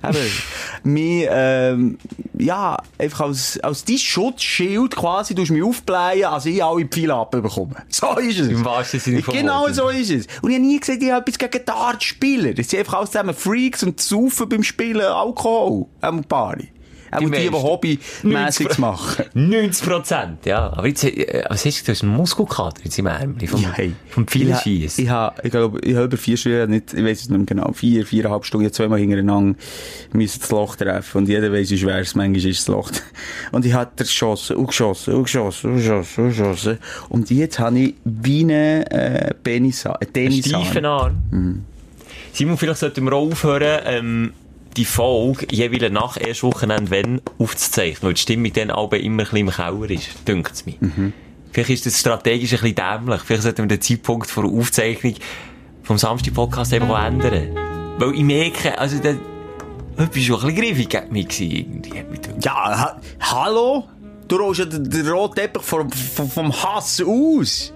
Eben, 0.04 0.32
mich, 0.84 1.28
ähm, 1.30 1.98
ja, 2.38 2.78
einfach 2.98 3.22
als, 3.22 3.60
als 3.60 3.86
dein 3.86 3.98
Schutzschild 3.98 4.96
quasi, 4.96 5.36
du 5.36 5.42
mich 5.42 5.64
aufblähen, 5.64 6.26
als 6.26 6.46
ich 6.46 6.64
alle 6.64 6.86
Pfeile 6.86 7.16
abbekomme. 7.16 7.76
So 7.90 8.18
ist 8.18 8.40
es. 8.40 8.48
Im 8.48 8.66
wahrsten 8.66 9.00
Sinne 9.00 9.22
vom 9.22 9.34
Genau 9.34 9.70
so 9.70 9.90
ist 9.90 10.10
es. 10.10 10.28
Und 10.42 10.50
ich 10.50 10.58
habe 10.58 10.66
nie 10.66 10.80
gesagt, 10.80 11.02
ich 11.02 11.12
habe 11.12 11.26
etwas 11.30 11.38
gegen 11.38 11.66
Dartspieler. 11.66 12.54
Das 12.54 12.70
sind 12.70 12.80
einfach 12.80 12.96
alles 12.96 13.12
zusammen 13.12 13.36
Freaks 13.36 13.84
und 13.84 14.02
saufen 14.02 14.50
beim 14.50 14.64
Spielen 14.64 15.02
Alkohol. 15.02 15.86
Am 16.02 16.24
Pari. 16.24 16.70
Auch 17.16 17.20
die, 17.20 17.26
die, 17.32 17.50
die 17.50 17.50
hobbymässig 17.52 18.70
zu 18.70 18.82
machen. 18.82 19.26
90 19.34 19.88
Prozent, 19.88 20.46
ja. 20.46 20.72
Aber 20.74 20.88
jetzt, 20.88 21.04
äh, 21.04 21.44
was 21.50 21.66
hast 21.66 21.82
du, 21.82 21.86
du 21.86 21.92
hast 21.92 22.04
einen 22.04 22.14
Muskelkater 22.14 22.82
jetzt 22.84 22.98
im 23.00 23.06
Ärmel 23.08 23.48
vom, 23.48 23.62
Ja, 23.62 23.72
hey. 23.74 23.94
vom 24.10 24.28
vielen 24.28 24.56
Schießen. 24.56 25.04
Ich 25.04 25.10
habe, 25.10 25.42
ich 25.44 25.52
glaube, 25.52 25.80
ich 25.82 25.96
habe 25.96 26.06
über 26.06 26.18
vier 26.18 26.38
Stunden, 26.38 26.72
nicht, 26.72 26.94
ich 26.94 27.04
weiß 27.04 27.22
es 27.22 27.30
nicht 27.30 27.38
mehr 27.38 27.46
genau, 27.46 27.72
vier, 27.74 28.06
viereinhalb 28.06 28.46
Stunden, 28.46 28.72
zweimal 28.72 29.00
hintereinander 29.00 29.58
müssen 30.14 30.40
das 30.42 30.52
Loch 30.52 30.76
treffen. 30.76 31.18
Und 31.20 31.28
jeder 31.30 31.52
weiss, 31.52 31.70
wie 31.70 31.78
schwer 31.78 31.98
es 31.98 32.16
manchmal 32.16 32.46
ist, 32.46 32.60
das 32.60 32.68
Loch. 32.68 32.92
Und 33.52 33.66
ich 33.66 33.74
habe 33.74 33.92
geschossen, 33.96 34.56
und 34.58 34.68
geschossen, 34.68 35.14
und 35.14 35.24
geschossen, 35.24 35.72
und 35.72 35.78
geschossen, 35.78 36.24
und 36.24 36.30
geschossen. 36.30 36.78
Und 37.10 37.30
jetzt 37.30 37.60
habe 37.60 37.80
ich 37.80 37.96
wie 38.04 38.44
eine, 38.44 38.90
äh, 38.92 39.34
Penisa, 39.34 39.94
eine 39.94 40.12
Tennisarm. 40.12 40.64
Steifen 40.64 40.86
Arm. 40.86 41.64
Simon, 42.34 42.58
vielleicht 42.58 42.80
sollten 42.80 43.04
wir 43.06 43.14
auch 43.14 43.32
aufhören, 43.32 43.82
ähm, 43.86 44.34
die 44.74 44.86
Folge 44.86 45.48
jeweils 45.52 45.92
nach 45.92 46.18
erst 46.20 46.44
Wochenende, 46.44 46.92
wenn, 46.92 47.22
aufzuzeichnen, 47.38 48.04
weil 48.04 48.14
die 48.14 48.22
Stimmung 48.22 48.54
dann 48.54 48.72
aber 48.72 49.00
immer 49.00 49.24
ein 49.24 49.30
bisschen 49.30 49.48
im 49.48 49.50
Keller 49.50 49.90
ist, 49.92 50.28
dünkt 50.28 50.54
es 50.54 50.66
mir. 50.66 50.76
Vielleicht 51.52 51.70
ist 51.70 51.86
das 51.86 52.00
strategisch 52.00 52.54
ein 52.54 52.60
bisschen 52.60 52.76
dämlich. 52.76 53.22
Vielleicht 53.22 53.44
sollten 53.44 53.64
wir 53.64 53.68
den 53.68 53.82
Zeitpunkt 53.82 54.30
vor 54.30 54.44
der 54.44 54.52
Aufzeichnung 54.52 55.16
vom 55.84 55.98
Samstag-Podcast 55.98 56.74
auch 56.76 57.06
ändern. 57.06 57.56
Weil 58.00 58.16
ich 58.16 58.24
merke, 58.24 58.78
also, 58.78 58.98
der, 58.98 59.18
Etwas 59.98 60.24
schon 60.24 60.42
ein 60.42 60.56
bisschen 60.56 60.76
griffig 60.76 61.12
mich 61.12 61.42
irgendwie. 61.42 62.00
hat 62.00 62.10
mich 62.10 62.22
gedacht. 62.22 62.46
Ja, 62.46 62.54
ha 62.54 63.02
hallo? 63.20 63.88
Du 64.28 64.38
rollst 64.38 64.60
ja 64.60 64.66
den, 64.66 64.90
den 64.90 65.08
roten 65.08 65.36
Teppich 65.36 65.62
vom, 65.62 65.92
vom, 65.92 66.30
vom 66.30 66.64
Hass 66.64 67.02
aus. 67.06 67.73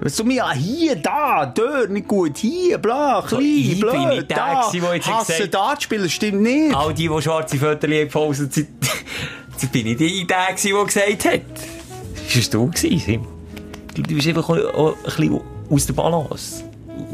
Was 0.00 0.16
du 0.16 0.24
mir, 0.24 0.34
ja, 0.36 0.52
hier, 0.52 0.96
da, 0.96 1.46
dort, 1.46 1.90
nicht 1.90 2.08
gut, 2.08 2.36
hier, 2.38 2.78
bla, 2.78 3.22
klein, 3.26 3.42
ich 3.42 3.80
bin 3.80 3.80
blöd, 3.80 4.08
nicht 4.08 4.30
der 4.30 4.36
da, 4.36 4.60
gewesen, 4.66 4.80
der 4.84 4.94
jetzt 4.96 5.06
Hasse 5.08 5.32
gesagt- 5.32 5.54
Dart 5.54 5.82
spielen, 5.82 6.10
stimmt 6.10 6.42
nicht. 6.42 6.74
All 6.74 6.92
die, 6.92 7.08
die 7.08 7.22
schwarze 7.22 7.56
Fötter 7.56 7.88
gepostet 7.88 8.52
sind, 8.52 8.68
das 9.54 9.66
bin 9.70 9.86
ich 9.86 9.96
die 9.96 10.26
der 10.26 10.54
gewesen, 10.54 10.72
der 10.74 10.84
gesagt 10.84 11.24
hat. 11.24 11.40
Das 12.26 12.36
warst 12.36 12.54
du 12.54 12.66
gewesen. 12.70 13.26
Du 13.94 14.02
bist 14.02 14.26
einfach 14.28 14.48
ein 14.50 14.94
bisschen 15.04 15.40
aus 15.70 15.86
der 15.86 15.92
Balance. 15.94 16.64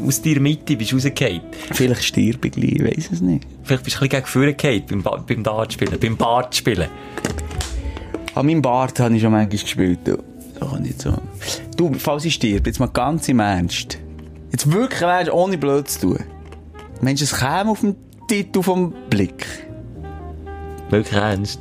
Aus 0.05 0.21
deiner 0.21 0.39
Mitte 0.39 0.75
bist 0.75 0.91
du 0.91 0.95
rausgefallen. 0.95 1.41
Vielleicht 1.73 2.03
stirb 2.03 2.43
ich 2.45 2.51
gleich, 2.51 2.71
ich 2.71 2.83
weiss 2.83 3.09
es 3.11 3.21
nicht. 3.21 3.45
Vielleicht 3.63 3.83
bist 3.83 3.97
du 4.01 4.05
ein 4.05 4.09
bisschen 4.09 4.57
gegen 4.57 4.85
vorne 4.87 5.03
beim, 5.03 5.25
beim 5.27 5.43
Dartspielen, 5.43 5.99
beim 5.99 6.17
Bartspielen. 6.17 6.89
An 8.33 8.45
meinem 8.45 8.61
Bart 8.61 8.99
habe 8.99 9.15
ich 9.15 9.21
schon 9.21 9.31
manchmal 9.31 9.59
gespielt. 9.59 9.99
Du. 10.05 10.17
Da 10.61 10.67
kann 10.67 10.85
ich 10.85 10.95
so. 11.01 11.13
Du, 11.75 11.91
falls 11.97 12.23
ich 12.23 12.35
stirb, 12.35 12.67
jetzt 12.67 12.79
mal 12.79 12.85
ganz 12.87 13.27
im 13.27 13.39
Ernst. 13.39 13.97
Jetzt 14.51 14.71
wirklich 14.71 15.01
im 15.01 15.07
Ernst, 15.09 15.31
ohne 15.33 15.57
blöd 15.57 15.89
zu 15.89 15.99
tun. 16.01 16.19
Mensch, 17.01 17.21
es 17.21 17.35
käme 17.35 17.71
auf 17.71 17.81
den 17.81 17.95
Titel 18.27 18.61
vom 18.61 18.93
Blick. 19.09 19.45
Wirklich 20.91 21.17
ernst. 21.17 21.59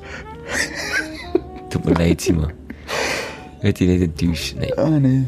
Tut 1.70 1.84
mir 1.84 1.94
leid, 1.94 2.20
Simon. 2.20 2.52
Ich 3.58 3.64
will 3.64 3.72
dich 3.72 3.88
nicht 3.88 4.02
enttäuschen. 4.02 4.58
Nein. 4.60 4.72
Ah, 4.76 4.90
nee. 4.90 5.22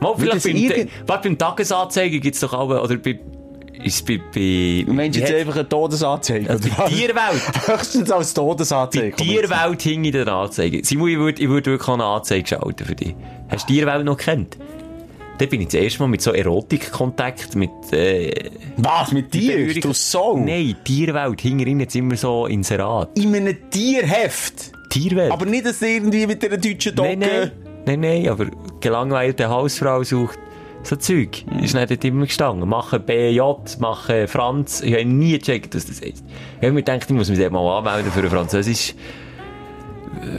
Mal, 0.00 0.14
vielleicht 0.16 0.44
beim, 0.44 0.56
irgend- 0.56 0.90
beim 1.06 1.36
Tagesanzeiger 1.38 2.18
gibt 2.18 2.34
es 2.34 2.40
doch 2.40 2.54
auch, 2.54 2.68
oder 2.68 2.96
bei, 2.96 3.18
ist 3.84 4.06
bei, 4.06 4.18
bei, 4.34 4.84
Du 4.86 4.92
meinst 4.92 5.18
jetzt 5.18 5.32
einfach 5.32 5.54
eine 5.56 5.68
Todesanzeige? 5.68 6.48
Also 6.50 6.68
bei? 6.76 6.88
Tierwelt. 6.88 7.42
Höchstens 7.66 8.10
als 8.10 8.34
Todesanzeige. 8.34 9.16
Die 9.16 9.24
Tierwelt 9.24 9.82
hing 9.82 10.04
in 10.04 10.12
der 10.12 10.28
Anzeige. 10.28 10.84
Simon, 10.84 11.08
ich 11.08 11.18
würde, 11.18 11.42
ich 11.42 11.48
würde 11.48 11.70
wirklich 11.72 11.88
eine 11.88 12.04
Anzeige 12.04 12.46
schalten 12.48 12.84
für 12.84 12.94
dich. 12.94 13.14
Hast 13.48 13.68
du 13.68 13.72
die 13.72 13.78
Tierwelt 13.80 14.04
noch 14.04 14.16
gekannt? 14.16 14.56
Da 15.38 15.46
bin 15.46 15.60
ich 15.60 15.68
das 15.68 15.74
erste 15.74 16.00
Mal 16.02 16.08
mit 16.08 16.20
so 16.20 16.32
Erotikkontakt, 16.32 17.54
mit, 17.54 17.70
äh, 17.92 18.50
Was, 18.76 19.12
mit 19.12 19.32
dir? 19.32 19.54
Berührung- 19.56 19.80
Du 19.82 19.92
Sau? 19.92 20.36
Nein, 20.36 20.74
Tierwelt, 20.84 21.40
hinterhin 21.40 21.78
jetzt 21.80 21.94
immer 21.94 22.16
so 22.16 22.46
Inserat. 22.46 23.16
In 23.16 23.34
einem 23.36 23.56
Tierheft. 23.70 24.72
Tierwelt. 24.90 25.30
Aber 25.30 25.46
nicht, 25.46 25.64
dass 25.64 25.80
irgendwie 25.80 26.26
mit 26.26 26.44
einer 26.44 26.56
deutschen 26.56 26.94
Dogge... 26.94 27.16
Nein, 27.16 27.20
nein, 27.20 27.50
nein, 27.86 28.00
nein, 28.00 28.28
aber 28.28 28.46
gelangweilte 28.80 29.48
Hausfrau 29.48 30.02
sucht 30.02 30.38
so 30.82 30.96
Zeug. 30.96 31.44
Ist 31.60 31.74
nicht 31.74 32.04
immer 32.04 32.26
gestanden. 32.26 32.68
Machen 32.68 33.02
BJ, 33.04 33.40
machen 33.78 34.28
Franz. 34.28 34.80
Ich 34.80 34.92
habe 34.92 35.04
nie 35.04 35.38
gecheckt, 35.38 35.74
was 35.74 35.86
das 35.86 36.00
ist. 36.00 36.24
Ich 36.24 36.62
habe 36.62 36.72
mir 36.72 36.82
gedacht, 36.82 37.04
ich 37.08 37.10
muss 37.10 37.28
mich 37.28 37.38
dort 37.38 37.52
mal 37.52 37.78
anmelden 37.78 38.10
für 38.10 38.20
eine 38.20 38.30
Französisch 38.30 38.94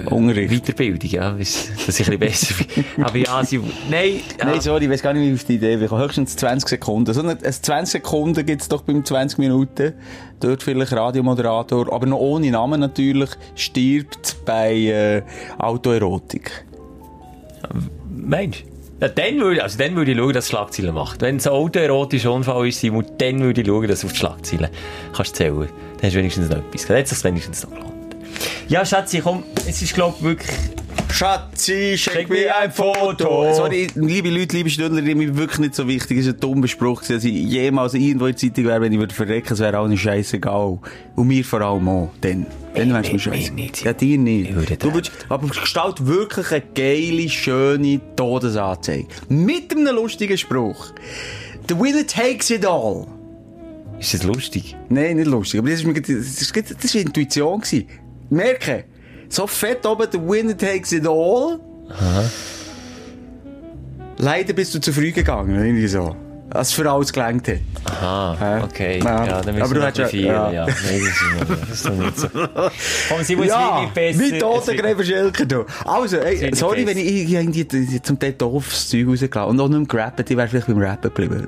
Unterricht. 0.09 0.51
Weiterbildung, 0.51 1.09
ja, 1.09 1.31
dass 1.31 1.69
dass 1.85 1.99
ich 1.99 2.09
ein 2.09 2.19
bisschen 2.19 2.57
besser 2.57 2.83
bin. 2.83 2.85
Aber 3.05 3.17
ja, 3.17 3.43
sie, 3.43 3.59
nein, 3.89 4.21
ja. 4.37 4.45
Nein, 4.45 4.61
sorry, 4.61 4.85
ich 4.85 4.89
weiß 4.89 5.01
gar 5.01 5.13
nicht, 5.13 5.23
wie 5.23 5.33
ich 5.33 5.39
auf 5.39 5.45
die 5.45 5.55
Idee 5.55 5.77
bin. 5.77 5.89
Höchstens 5.89 6.35
20 6.35 6.69
Sekunden. 6.69 7.13
So 7.13 7.21
ein, 7.21 7.29
ein 7.29 7.39
20 7.39 7.91
Sekunden 7.91 8.45
gibt's 8.45 8.67
doch 8.67 8.81
beim 8.81 9.05
20 9.05 9.39
Minuten. 9.39 9.93
Dort 10.39 10.63
vielleicht 10.63 10.93
Radiomoderator, 10.93 11.91
aber 11.91 12.05
noch 12.05 12.19
ohne 12.19 12.51
Namen 12.51 12.79
natürlich, 12.79 13.29
stirbt 13.55 14.37
bei 14.45 14.73
äh, 14.75 15.21
Autoerotik. 15.57 16.65
Mensch. 18.09 18.65
Ja, 19.01 19.07
dann 19.07 19.39
würde, 19.39 19.63
also 19.63 19.77
dann 19.77 19.95
würde 19.95 20.11
ich 20.11 20.17
schauen, 20.17 20.33
dass 20.33 20.43
es 20.45 20.49
Schlagzeilen 20.49 20.93
macht. 20.93 21.21
Wenn 21.21 21.37
es 21.37 21.47
ein 21.47 21.53
autoerotischer 21.53 22.33
Unfall 22.33 22.67
ist, 22.67 22.81
Simon, 22.81 23.05
dann 23.17 23.39
würde 23.39 23.61
ich 23.61 23.67
schauen, 23.67 23.87
dass 23.87 24.01
du 24.01 24.07
auf 24.07 24.13
die 24.13 24.19
Schlagzeilen 24.19 24.69
kannst 25.13 25.35
zählen. 25.37 25.69
Dann 25.97 26.03
hast 26.03 26.13
du 26.13 26.19
wenigstens 26.19 26.49
noch 26.49 26.57
etwas. 26.57 26.85
Dann 26.85 26.97
hat 26.97 27.03
es 27.05 27.09
sich 27.11 27.23
wenigstens 27.23 27.63
noch 27.63 27.71
gelohnt. 27.71 28.15
Ja, 28.67 28.85
Schatzi, 28.85 29.21
komm, 29.21 29.43
es 29.67 29.81
ist, 29.81 29.93
glaub 29.93 30.17
ich, 30.17 30.23
wirklich, 30.23 30.57
Schatzi, 31.11 31.97
Schick 31.97 32.13
schenk 32.13 32.29
mir 32.29 32.55
ein 32.55 32.71
Foto. 32.71 33.51
Sorry, 33.53 33.87
liebe 33.95 34.29
Leute, 34.29 34.55
liebe 34.55 34.69
Stündler, 34.69 35.01
die 35.01 35.15
mir 35.15 35.35
wirklich 35.35 35.59
nicht 35.59 35.75
so 35.75 35.87
wichtig. 35.87 36.19
Es 36.19 36.27
ist 36.27 36.35
ein 36.35 36.39
dummer 36.39 36.67
Spruch, 36.67 37.01
dass 37.03 37.23
ich 37.23 37.33
jemals 37.33 37.93
irgendwo 37.93 38.27
in 38.27 38.33
der 38.33 38.37
Zeitung 38.37 38.65
wäre, 38.65 38.81
wenn 38.81 38.93
ich 38.93 38.99
würde 38.99 39.13
verrecken, 39.13 39.53
es 39.53 39.59
wäre 39.59 39.77
allen 39.77 39.97
scheißegal. 39.97 40.79
Und 41.15 41.27
mir 41.27 41.43
vor 41.43 41.61
allem 41.61 41.87
auch. 41.89 42.09
Dann, 42.21 42.45
dann 42.75 42.93
wär's 42.93 43.07
mir 43.07 43.13
mir- 43.13 43.19
scheiße. 43.19 43.51
Ja, 43.83 43.93
dir 43.93 44.17
nicht. 44.17 44.49
Ich 44.51 44.55
würde 44.55 44.77
du 44.77 44.93
würdest, 44.93 45.11
aber 45.27 45.47
gestalt 45.47 46.05
wirklich 46.05 46.51
eine 46.51 46.63
geile, 46.75 47.27
schöne 47.29 47.99
Todesanzeige. 48.15 49.07
Mit 49.27 49.75
einem 49.75 49.95
lustigen 49.95 50.37
Spruch. 50.37 50.93
The 51.67 51.77
winner 51.77 52.05
takes 52.07 52.49
it 52.51 52.65
all. 52.65 53.07
ist 53.99 54.13
das 54.13 54.23
lustig? 54.23 54.75
Nein, 54.89 55.17
nicht 55.17 55.27
lustig. 55.27 55.59
Aber 55.59 55.69
das 55.69 55.79
ist, 55.79 55.85
mir, 55.85 55.99
das 55.99 56.09
ist, 56.09 56.55
das 56.55 56.95
war 56.95 57.01
Intuition. 57.01 57.59
Gewesen. 57.59 57.87
Merke, 58.29 58.85
so 59.29 59.47
fett 59.47 59.85
oben, 59.85 60.07
the 60.11 60.19
winner 60.19 60.57
takes 60.57 60.91
it 60.91 61.07
all. 61.07 61.59
Leider 64.17 64.53
bist 64.53 64.75
du 64.75 64.79
zu 64.81 64.91
früh 64.91 65.11
gegangen, 65.11 65.55
irgendwie 65.55 65.87
so. 65.87 66.15
Als 66.51 66.71
für 66.73 66.89
alles 66.91 67.13
gelangt 67.13 67.47
hat. 67.47 67.59
Aha, 68.01 68.63
okay. 68.63 68.99
Ja. 69.03 69.23
Ja, 69.25 69.41
dann 69.43 69.53
müssen 69.53 69.61
Aber 69.61 69.69
wir 69.69 69.91
du 69.91 69.99
noch 69.99 70.03
hast 70.03 70.09
viel, 70.11 70.25
ja- 70.25 70.51
ja. 70.51 70.65
Nein, 70.65 71.01
das 71.47 71.69
ist 71.69 71.89
nicht, 71.91 72.17
so. 72.17 72.27
Komm, 73.09 73.23
sie 73.23 73.35
muss 73.35 73.47
Ja, 73.47 73.81
wirklich 73.93 74.17
besser. 74.17 74.19
wie 74.33 74.39
Totengräber 74.39 75.03
Schelker, 75.03 75.45
du. 75.45 75.65
Also, 75.85 76.17
ey, 76.17 76.53
sorry, 76.55 76.87
wenn 76.87 76.97
ich 76.97 77.29
irgendwie 77.31 77.67
zum 78.01 78.17
Teil 78.17 78.33
doofes 78.33 78.89
Zeug 78.89 79.07
rausgelassen 79.07 79.49
und 79.51 79.59
auch 79.61 79.67
nicht 79.69 79.77
mehr 79.77 79.87
gerappt, 79.87 80.27
ich 80.31 80.35
wäre 80.35 80.47
vielleicht 80.47 80.67
beim 80.67 80.79
Rappen 80.79 81.13
geblieben. 81.13 81.47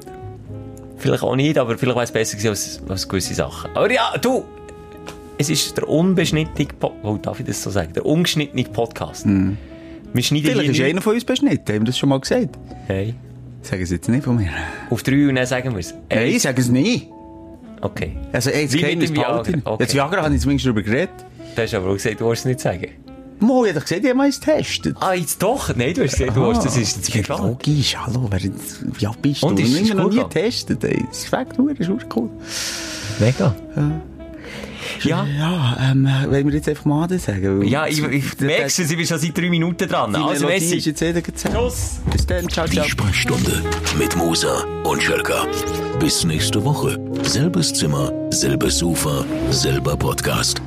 Vielleicht 0.97 1.23
auch 1.23 1.35
nicht, 1.35 1.57
aber 1.57 1.75
vielleicht 1.79 1.95
wäre 1.95 2.03
es 2.03 2.11
besser 2.11 2.37
gewesen 2.37 2.49
als, 2.49 2.81
als 2.87 3.09
gewisse 3.09 3.33
Sachen. 3.33 3.71
Aber 3.75 3.91
ja, 3.91 4.13
du! 4.21 4.45
Es 5.41 5.49
ist 5.49 5.75
der 5.75 5.89
unbeschnittene, 5.89 6.67
po 6.79 6.93
oh, 7.01 7.17
darf 7.17 7.39
ich 7.39 7.47
das 7.47 7.63
so 7.63 7.71
sagen? 7.71 7.93
Der 7.93 8.05
ungeschnittene 8.05 8.63
Podcast. 8.65 9.25
Wir 9.25 10.23
schneiden 10.23 10.51
Vielleicht 10.51 10.69
ist 10.69 10.81
einer 10.81 11.01
von 11.01 11.15
uns 11.15 11.25
beschnitten, 11.25 11.67
haben 11.67 11.81
wir 11.81 11.85
das 11.85 11.97
schon 11.97 12.09
mal 12.09 12.19
gesagt? 12.19 12.59
Hey. 12.85 13.15
Sagen 13.63 13.83
sie 13.83 13.95
jetzt 13.95 14.07
nicht 14.07 14.23
von 14.23 14.35
mir. 14.37 14.51
Auf 14.91 15.01
drei 15.01 15.27
und 15.27 15.33
dann 15.33 15.47
sagen 15.47 15.71
wir 15.71 15.79
es. 15.79 15.95
Nein, 16.11 16.27
ich 16.27 16.43
sage 16.43 16.61
es 16.61 16.69
nie. 16.69 17.07
Okay. 17.81 18.17
Also, 18.31 18.51
ey, 18.51 18.67
mit 18.67 18.71
Geheimnis 18.71 19.09
dem 19.09 19.15
Viagra, 19.15 19.41
behalten. 19.41 19.61
okay. 19.65 19.83
Jetzt 19.83 19.95
Viagra 19.95 20.21
habe 20.21 20.35
ich 20.35 20.41
zumindest 20.41 20.67
darüber 20.67 20.83
geredet. 20.83 21.09
Du 21.55 21.61
hast 21.63 21.73
aber 21.73 21.87
auch 21.89 21.93
gesagt, 21.93 22.19
du 22.21 22.25
wolltest 22.25 22.45
es 22.45 22.49
nicht 22.49 22.59
sagen. 22.59 22.87
Mo, 23.39 23.65
ich 23.65 23.69
hab 23.69 23.77
doch 23.77 23.81
gesagt, 23.81 24.03
ich 24.03 24.09
habe 24.09 24.17
mal 24.17 24.25
eins 24.25 24.39
getestet. 24.39 24.95
Ah, 24.99 25.13
jetzt 25.13 25.41
doch? 25.41 25.75
Nein, 25.75 25.95
du 25.95 26.03
hast 26.03 26.19
gesagt, 26.19 26.37
du 26.37 26.41
wolltest, 26.41 26.67
das 26.67 26.77
ist 26.77 26.97
jetzt 26.97 27.15
ja, 27.15 27.23
klar. 27.23 27.47
logisch, 27.47 27.97
hallo, 27.97 28.27
wer, 28.29 28.39
wie 28.43 29.07
alt 29.07 29.19
bist 29.23 29.41
Und 29.41 29.57
du? 29.57 29.63
ist 29.63 29.73
es 29.73 29.81
Ich 29.81 29.89
habe 29.89 30.03
noch 30.03 30.11
nie 30.11 30.19
getestet, 30.19 30.83
ey. 30.83 31.03
Das 31.09 31.25
schmeckt 31.25 31.57
nur, 31.57 31.73
das 31.73 31.87
ist 31.87 31.91
auch 31.91 32.15
cool. 32.15 32.29
Mega. 33.19 33.55
Ja. 33.75 34.01
Ja, 35.03 35.77
ähm, 35.91 36.07
wollen 36.29 36.47
wir 36.47 36.53
jetzt 36.55 36.67
einfach 36.69 36.85
mal 36.85 37.07
das 37.07 37.25
sagen? 37.25 37.61
Ja, 37.63 37.87
ich, 37.87 38.01
ich 38.03 38.39
merkst 38.39 38.79
du, 38.79 38.85
sie 38.85 38.95
bin 38.95 39.05
schon 39.05 39.19
seit 39.19 39.37
drei 39.37 39.49
Minuten 39.49 39.87
dran. 39.87 40.11
Die 40.13 40.17
Also, 40.19 40.47
ist 40.47 40.61
Messi. 40.71 40.75
jetzt 40.89 41.01
jeder 41.01 41.21
gezählt. 41.21 41.53
Schluss. 41.53 41.99
Bis 42.11 42.25
dann, 42.25 42.49
ciao, 42.49 42.65
Die 42.67 42.73
ciao. 42.75 42.85
Sprechstunde 42.85 43.61
mit 43.97 44.15
Musa 44.15 44.63
und 44.83 45.01
Schelka. 45.01 45.45
Bis 45.99 46.23
nächste 46.25 46.63
Woche. 46.63 46.99
Selbes 47.23 47.73
Zimmer, 47.73 48.11
selbes 48.31 48.79
Sofa, 48.79 49.23
selber 49.51 49.95
Podcast. 49.97 50.61